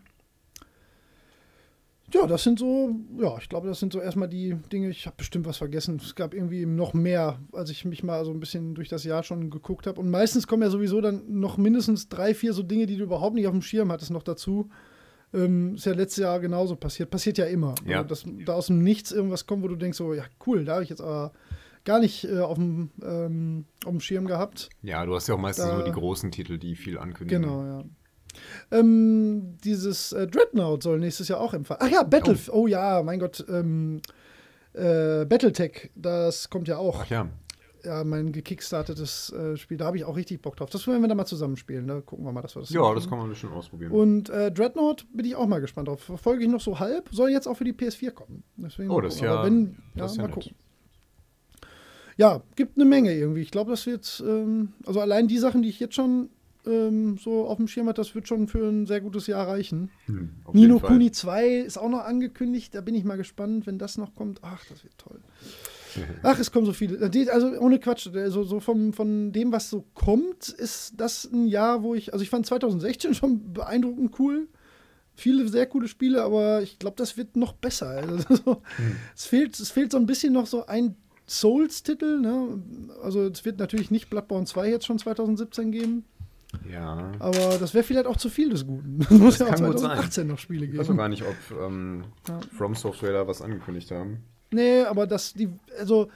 [2.14, 4.90] Ja, das sind so, ja, ich glaube, das sind so erstmal die Dinge.
[4.90, 5.99] Ich habe bestimmt was vergessen.
[6.02, 9.23] Es gab irgendwie noch mehr, als ich mich mal so ein bisschen durch das Jahr
[9.23, 9.99] schon geguckt habe.
[9.99, 13.36] Und meistens kommen ja sowieso dann noch mindestens drei, vier so Dinge, die du überhaupt
[13.36, 14.69] nicht auf dem Schirm hattest, noch dazu.
[15.34, 17.11] Ähm, ist ja letztes Jahr genauso passiert.
[17.11, 17.76] Passiert ja immer.
[17.86, 17.98] Ja.
[18.02, 20.73] Also, dass da aus dem Nichts irgendwas kommt, wo du denkst, so, ja, cool, da
[20.73, 21.34] habe ich jetzt aber
[21.86, 24.69] gar nicht äh, auf, dem, ähm, auf dem Schirm gehabt.
[24.81, 27.44] Ja, du hast ja auch meistens Da- nur die großen Titel, die viel ankündigen.
[27.44, 27.84] Genau, ja.
[28.72, 31.82] Ähm, dieses äh, Dreadnought soll nächstes Jahr auch empfangen.
[31.84, 32.38] Ach ja, Battle.
[32.52, 33.44] Oh, ja, mein Gott.
[33.49, 34.02] Ähm,
[34.74, 37.02] äh, Battletech, das kommt ja auch.
[37.02, 37.28] Ach ja.
[37.84, 39.78] ja, mein gekickstartetes äh, Spiel.
[39.78, 40.70] Da habe ich auch richtig Bock drauf.
[40.70, 41.88] Das werden wir dann mal zusammenspielen.
[41.88, 42.95] Da gucken wir mal, dass wir das Ja, hinkriegen.
[43.02, 43.91] das kann man ein bisschen ausprobieren.
[43.91, 46.02] Und äh, Dreadnought bin ich auch mal gespannt drauf.
[46.02, 47.10] Verfolge ich noch so halb.
[47.11, 48.44] Soll jetzt auch für die PS4 kommen.
[48.57, 50.36] Deswegen Oh, das ist ja- wenn, ja, das ja mal nett.
[50.36, 50.56] gucken.
[52.18, 53.41] Ja, gibt eine Menge irgendwie.
[53.41, 56.30] Ich glaube, das wird, ähm, also allein die Sachen, die ich jetzt schon
[56.65, 59.90] ähm, so auf dem Schirm habe, das wird schon für ein sehr gutes Jahr reichen.
[60.06, 60.80] Hm, Nino.
[60.80, 62.76] Kuni 2 ist auch noch angekündigt.
[62.76, 64.40] Da bin ich mal gespannt, wenn das noch kommt.
[64.44, 65.19] Ach, das wird toll.
[66.23, 66.99] Ach, es kommen so viele.
[67.31, 71.84] Also ohne Quatsch, also so vom, von dem, was so kommt, ist das ein Jahr,
[71.84, 74.48] wo ich, also ich fand 2016 schon beeindruckend cool.
[75.15, 77.90] Viele sehr coole Spiele, aber ich glaube, das wird noch besser.
[77.90, 78.61] Also, so,
[79.15, 80.95] es, fehlt, es fehlt so ein bisschen noch so ein
[81.27, 82.19] Souls-Titel.
[82.19, 82.61] Ne?
[83.03, 86.06] Also es wird natürlich nicht Bloodborne 2 jetzt schon 2017 geben,
[86.72, 87.12] Ja.
[87.20, 89.00] aber das wäre vielleicht auch zu viel des Guten.
[89.10, 89.90] Es muss ja auch kann gut sein.
[89.92, 90.80] 2018 noch Spiele Ich geben.
[90.84, 92.40] weiß auch gar nicht, ob ähm, Ja.
[92.58, 94.24] From Software da was angekündigt haben.
[94.52, 95.50] Nee, aber das, die,
[95.80, 96.10] also,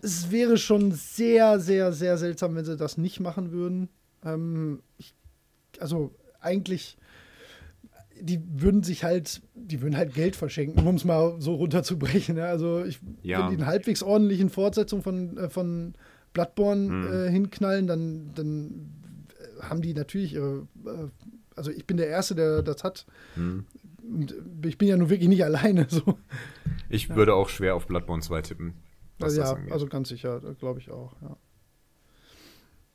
[0.00, 3.88] es wäre schon sehr, sehr, sehr seltsam, wenn sie das nicht machen würden.
[4.24, 5.12] Ähm, ich,
[5.80, 6.96] also, eigentlich,
[8.20, 12.36] die würden sich halt, die würden halt Geld verschenken, um es mal so runterzubrechen.
[12.36, 12.46] Ja?
[12.46, 13.50] Also, ich, Ja.
[13.50, 15.94] wenn die halbwegs ordentlichen Fortsetzung von, äh, von
[16.32, 17.12] Bloodborne Hm.
[17.26, 18.92] äh, hinknallen, dann, dann
[19.60, 21.08] haben die natürlich ihre, äh,
[21.56, 23.06] also ich bin der Erste, der das hat.
[23.34, 23.66] Hm.
[24.02, 25.86] Und äh, ich bin ja nun wirklich nicht alleine.
[25.88, 26.18] So.
[26.88, 28.74] Ich würde auch schwer auf Bloodborne 2 tippen.
[29.20, 29.72] Also ja, angeht.
[29.72, 31.36] also ganz sicher, glaube ich auch, ja.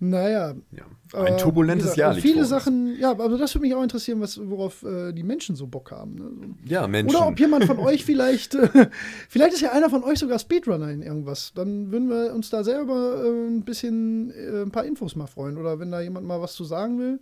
[0.10, 0.54] Naja.
[0.72, 0.86] ja.
[1.18, 2.46] Ein turbulentes gesagt, Jahr also liegt Viele.
[2.46, 5.92] Sachen, ja, aber das würde mich auch interessieren, was, worauf äh, die Menschen so Bock
[5.92, 6.16] haben.
[6.16, 6.56] Ne?
[6.66, 7.16] Ja, Menschen.
[7.16, 8.90] Oder ob jemand von euch vielleicht, äh,
[9.30, 11.54] vielleicht ist ja einer von euch sogar Speedrunner in irgendwas.
[11.54, 15.58] Dann würden wir uns da selber äh, ein bisschen, äh, ein paar Infos mal freuen.
[15.58, 17.20] Oder wenn da jemand mal was zu sagen will,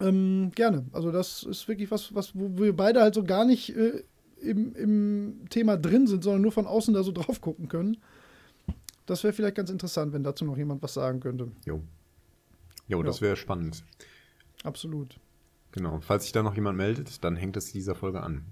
[0.00, 0.86] ähm, gerne.
[0.92, 4.04] Also das ist wirklich was, was wo wir beide halt so gar nicht äh,
[4.40, 7.98] im, im Thema drin sind, sondern nur von außen da so drauf gucken können.
[9.06, 11.50] Das wäre vielleicht ganz interessant, wenn dazu noch jemand was sagen könnte.
[11.64, 11.82] Jo.
[12.88, 13.84] Jo, das wäre spannend.
[14.64, 15.18] Absolut.
[15.72, 16.00] Genau.
[16.00, 18.44] Falls sich da noch jemand meldet, dann hängt es dieser Folge an.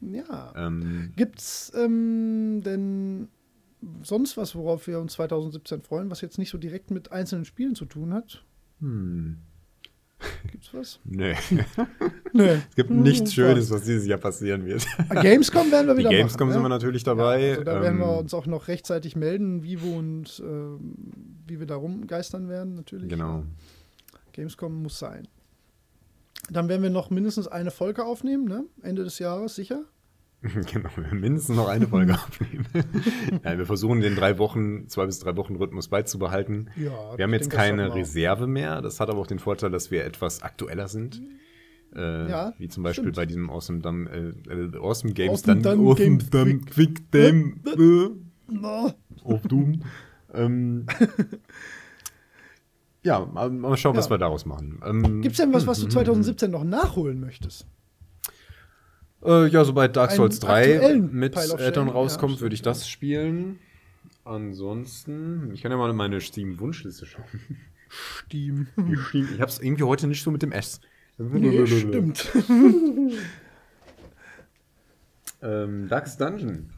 [0.00, 0.52] Ja.
[0.56, 3.28] Ähm, Gibt's ähm, denn
[4.02, 7.74] sonst was, worauf wir uns 2017 freuen, was jetzt nicht so direkt mit einzelnen Spielen
[7.74, 8.44] zu tun hat?
[8.80, 9.38] hm.
[10.50, 11.00] Gibt's was?
[11.04, 11.34] Nee.
[12.32, 12.60] Nee.
[12.68, 14.86] Es gibt nichts Schönes, was dieses Jahr passieren wird.
[15.08, 16.52] Gamescom werden wir Die wieder Gamescom machen.
[16.52, 16.64] sind ne?
[16.66, 17.40] wir natürlich dabei.
[17.42, 20.96] Ja, also da werden wir Ähm, uns auch noch rechtzeitig melden, Vivo und ähm,
[21.46, 23.08] wie wir da rumgeistern werden, natürlich.
[23.08, 23.44] Genau.
[24.34, 25.28] Gamescom muss sein.
[26.50, 28.64] Dann werden wir noch mindestens eine Folge aufnehmen, ne?
[28.82, 29.84] Ende des Jahres, sicher.
[30.72, 32.66] Genau, wir mindestens noch eine Folge aufnehmen.
[33.44, 36.70] ja, wir versuchen den drei Wochen, zwei bis drei Wochen Rhythmus beizubehalten.
[36.76, 37.94] Ja, Wir haben jetzt keine.
[37.94, 38.80] Reserve mehr.
[38.82, 41.20] Das hat aber auch den Vorteil, dass wir etwas aktueller sind.
[41.94, 43.16] Äh, Ja, wie zum Beispiel stimmt.
[43.16, 47.10] bei diesem Awesome, Dumb, äh, äh, awesome Games Awesome dann Dumb Awesome Game Dumb Quick
[47.10, 48.92] Dam äh,
[49.24, 49.82] auf Doom.
[50.34, 50.86] ähm,
[53.02, 54.10] ja, mal, schauen, was Ja.
[54.12, 54.80] wir daraus machen.
[54.84, 57.66] Ähm, Gibt's denn was, was du 2017 noch nachholen möchtest?
[59.24, 63.58] Äh, ja, sobald Dark Souls 3 aktuellen mit Addon rauskommt, ja, würde ich das spielen.
[64.24, 67.24] Ansonsten, ich kann ja mal in meine Steam-Wunschliste schauen.
[68.26, 68.66] Steam.
[69.08, 70.80] Steam- Ich hab's irgendwie heute nicht so mit dem S.
[71.18, 72.28] Nee, stimmt.
[75.42, 76.70] Ähm, Dark's Dungeon.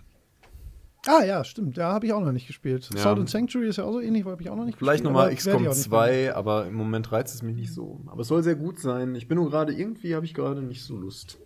[1.06, 1.76] Ah ja, stimmt.
[1.76, 2.88] Ja, habe ich auch noch nicht gespielt.
[2.92, 3.00] Ja.
[3.00, 5.12] Sword and Sanctuary ist ja auch so ähnlich, habe ich auch noch nicht Vielleicht gespielt.
[5.12, 8.00] nochmal werde ich XCOM auch nicht 2, aber im Moment reizt es mich nicht so.
[8.08, 9.14] Aber es soll sehr gut sein.
[9.14, 11.38] Ich bin nur gerade, irgendwie habe ich gerade nicht so Lust.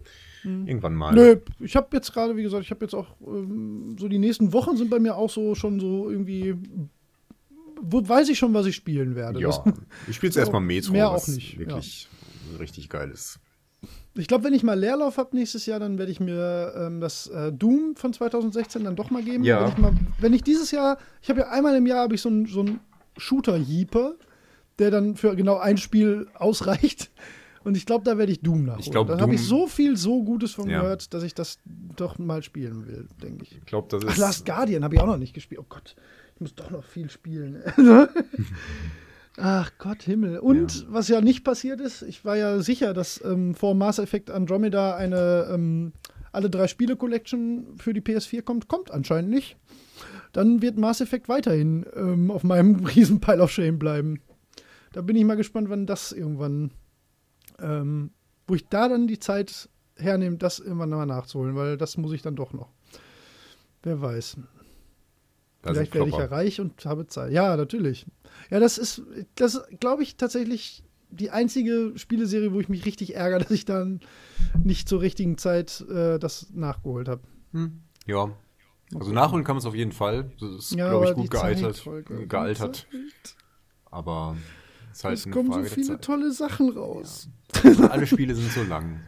[0.44, 1.14] Irgendwann mal.
[1.14, 4.52] Nö, ich habe jetzt gerade, wie gesagt, ich habe jetzt auch ähm, so die nächsten
[4.52, 6.54] Wochen sind bei mir auch so schon so irgendwie,
[7.80, 9.40] wo, weiß ich schon, was ich spielen werde.
[9.40, 9.62] Ja, Das,
[10.08, 12.08] ich spiele jetzt erstmal Metro, mehr auch was nicht, wirklich
[12.58, 13.38] richtig geil ist.
[14.16, 17.28] ich glaube, wenn ich mal Leerlauf habe nächstes Jahr, dann werde ich mir ähm, das
[17.28, 19.44] äh, Doom von 2016 dann doch mal geben.
[19.44, 19.62] Ja.
[19.62, 22.20] Wenn ich, mal, wenn ich dieses Jahr, ich habe ja einmal im Jahr habe ich
[22.20, 22.80] so einen so einen
[23.16, 24.14] Shooter-Jeeper,
[24.78, 27.10] der dann für genau ein Spiel ausreicht.
[27.65, 28.81] Und ich glaube, da werde ich Doom nachholen.
[28.81, 30.82] Ich glaub, da habe ich so viel so Gutes von Ja.
[30.82, 31.58] gehört, dass ich das
[31.97, 33.57] doch mal spielen will, denke ich.
[33.58, 34.18] Ich glaube, das Ach, ist.
[34.18, 35.60] Last Guardian habe ich auch noch nicht gespielt.
[35.62, 35.94] Oh Gott,
[36.34, 37.62] ich muss doch noch viel spielen.
[39.39, 40.39] Ach Gott, Himmel.
[40.39, 40.86] Und Ja.
[40.89, 44.94] was ja nicht passiert ist, ich war ja sicher, dass ähm, vor Mass Effect Andromeda
[44.97, 45.92] eine ähm,
[46.32, 48.68] alle drei Spiele Collection für die PS4 kommt.
[48.68, 49.57] Kommt anscheinend nicht.
[50.32, 54.20] Dann wird Mass Effect weiterhin ähm, auf meinem riesen Pile of Shame bleiben.
[54.92, 56.70] Da bin ich mal gespannt, wann das irgendwann,
[57.62, 58.10] ähm,
[58.47, 62.23] wo ich da dann die Zeit hernehme, das irgendwann mal nachzuholen, weil das muss ich
[62.23, 62.70] dann doch noch.
[63.82, 64.36] Wer weiß.
[65.62, 67.32] das Vielleicht werde ich ja reich und habe Zeit.
[67.32, 68.07] Ja, natürlich.
[68.50, 69.02] Ja, das ist,
[69.34, 74.00] das glaube ich, tatsächlich die einzige Spieleserie, wo ich mich richtig ärgere, dass ich dann
[74.62, 77.23] nicht zur richtigen Zeit äh, das nachgeholt habe.
[77.52, 77.82] Hm.
[78.07, 78.31] Ja.
[78.94, 80.32] Also nachholen kann man es auf jeden Fall.
[80.39, 82.28] Das ist, Ja, glaube ich, gut die Zeit, gealtert.
[82.28, 82.86] Gealtert.
[83.91, 84.36] Aber
[85.04, 87.28] halt Es kommen so Frage der viele tolle Sachen raus.
[87.90, 89.00] Alle Spiele sind so lang.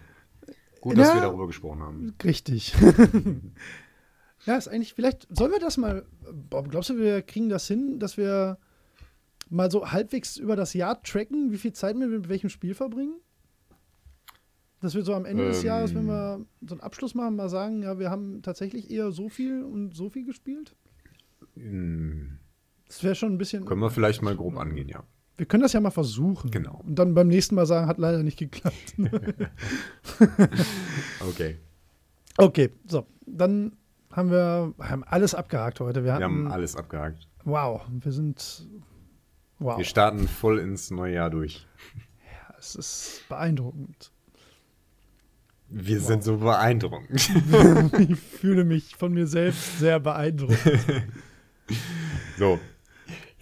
[0.81, 1.15] Gut, dass Ja.
[1.15, 2.15] wir darüber gesprochen haben.
[2.23, 2.75] Richtig.
[4.47, 6.05] ja, ist eigentlich, vielleicht, sollen wir das mal,
[6.51, 8.59] Bob, glaubst du, wir kriegen das hin, dass wir
[9.51, 13.15] mal so halbwegs über das Jahr tracken, wie viel Zeit wir mit welchem Spiel verbringen?
[14.81, 15.67] Dass wir so am Ende des Ähm.
[15.67, 19.31] Jahres, wenn wir so einen Abschluss machen, mal sagen, ja, wir haben tatsächlich eher so
[19.31, 20.77] viel und so viel gespielt?
[21.55, 22.39] Hm,
[22.89, 23.65] Das wäre schon ein bisschen.
[23.65, 25.05] Können wir vielleicht mal grob angehen, ja.
[25.37, 26.51] Wir können das ja mal versuchen.
[26.51, 26.81] Genau.
[26.87, 28.95] Und dann beim nächsten Mal sagen, hat leider nicht geklappt.
[31.21, 31.57] Okay.
[32.37, 33.07] okay, so.
[33.27, 33.73] Dann
[34.13, 36.01] haben wir haben alles abgehakt heute.
[36.01, 37.27] Wir, Wir hatten, haben alles abgehakt.
[37.45, 38.69] Wow, wir sind.
[39.59, 41.67] Wow, Wir starten voll ins neue Jahr durch.
[42.59, 44.13] es ist beeindruckend.
[45.69, 47.31] Wir sind so beeindruckend.
[47.99, 50.59] Ich fühle mich von mir selbst sehr beeindruckt.
[52.39, 52.61] So.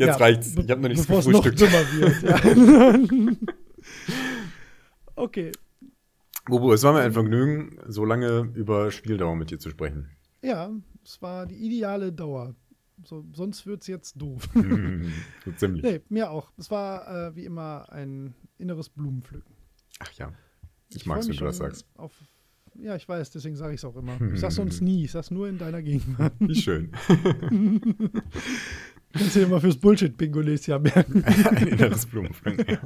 [0.06, 0.56] Jetzt Ja, reicht's.
[0.56, 1.60] Ich habe noch nichts es noch gefrühstückt.
[1.60, 3.30] dümmer wird.
[3.30, 3.38] Ja.
[5.16, 5.52] okay.
[6.46, 10.10] Bobo, es war mir ein Vergnügen, so lange über Spieldauer mit dir zu sprechen.
[10.42, 10.70] Ja,
[11.04, 12.56] es war die ideale Dauer.
[13.04, 14.48] So, sonst wird es jetzt doof.
[15.44, 15.82] so ziemlich.
[15.82, 16.52] nee, mir auch.
[16.56, 19.54] Es war äh, wie immer ein inneres Blumenpflücken.
[20.00, 20.32] Ach ja.
[20.92, 21.86] Ich, freu mag's, wenn du das sagst.
[21.96, 22.12] Auf,
[22.80, 24.20] ja, ich weiß, deswegen sage ich es auch immer.
[24.34, 26.32] Ich sag's sonst nie, ich sag's nur in deiner Gegenwart.
[26.40, 26.90] Wie schön.
[29.12, 31.24] Kannst du dir mal fürs Bullshit-Bingo nächstes Jahr merken.
[31.24, 32.66] ein inneres Blumenpflücken.
[32.66, 32.78] Ja.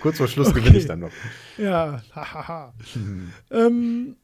[0.00, 1.12] Kurz vor Schluss gewinne ich dann noch.
[1.58, 2.74] Ja, hahaha.
[3.50, 4.16] ähm,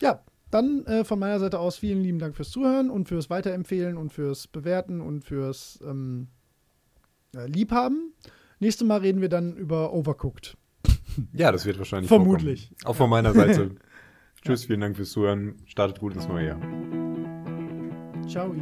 [0.00, 3.96] ja, dann äh, von meiner Seite aus vielen lieben Dank fürs Zuhören und fürs Weiterempfehlen
[3.96, 6.28] und fürs Bewerten und fürs ähm,
[7.34, 8.12] äh, Liebhaben.
[8.60, 10.56] Nächstes Mal reden wir dann über Overcooked.
[11.32, 12.68] Ja, das wird wahrscheinlich Vermutlich.
[12.68, 12.86] vorkommen.
[12.86, 13.72] Auch von meiner Seite.
[14.44, 15.56] Tschüss, vielen Dank fürs Zuhören.
[15.66, 16.60] Startet gut ins neue Jahr.
[18.28, 18.54] Ciao.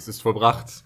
[0.00, 0.84] Es ist vollbracht.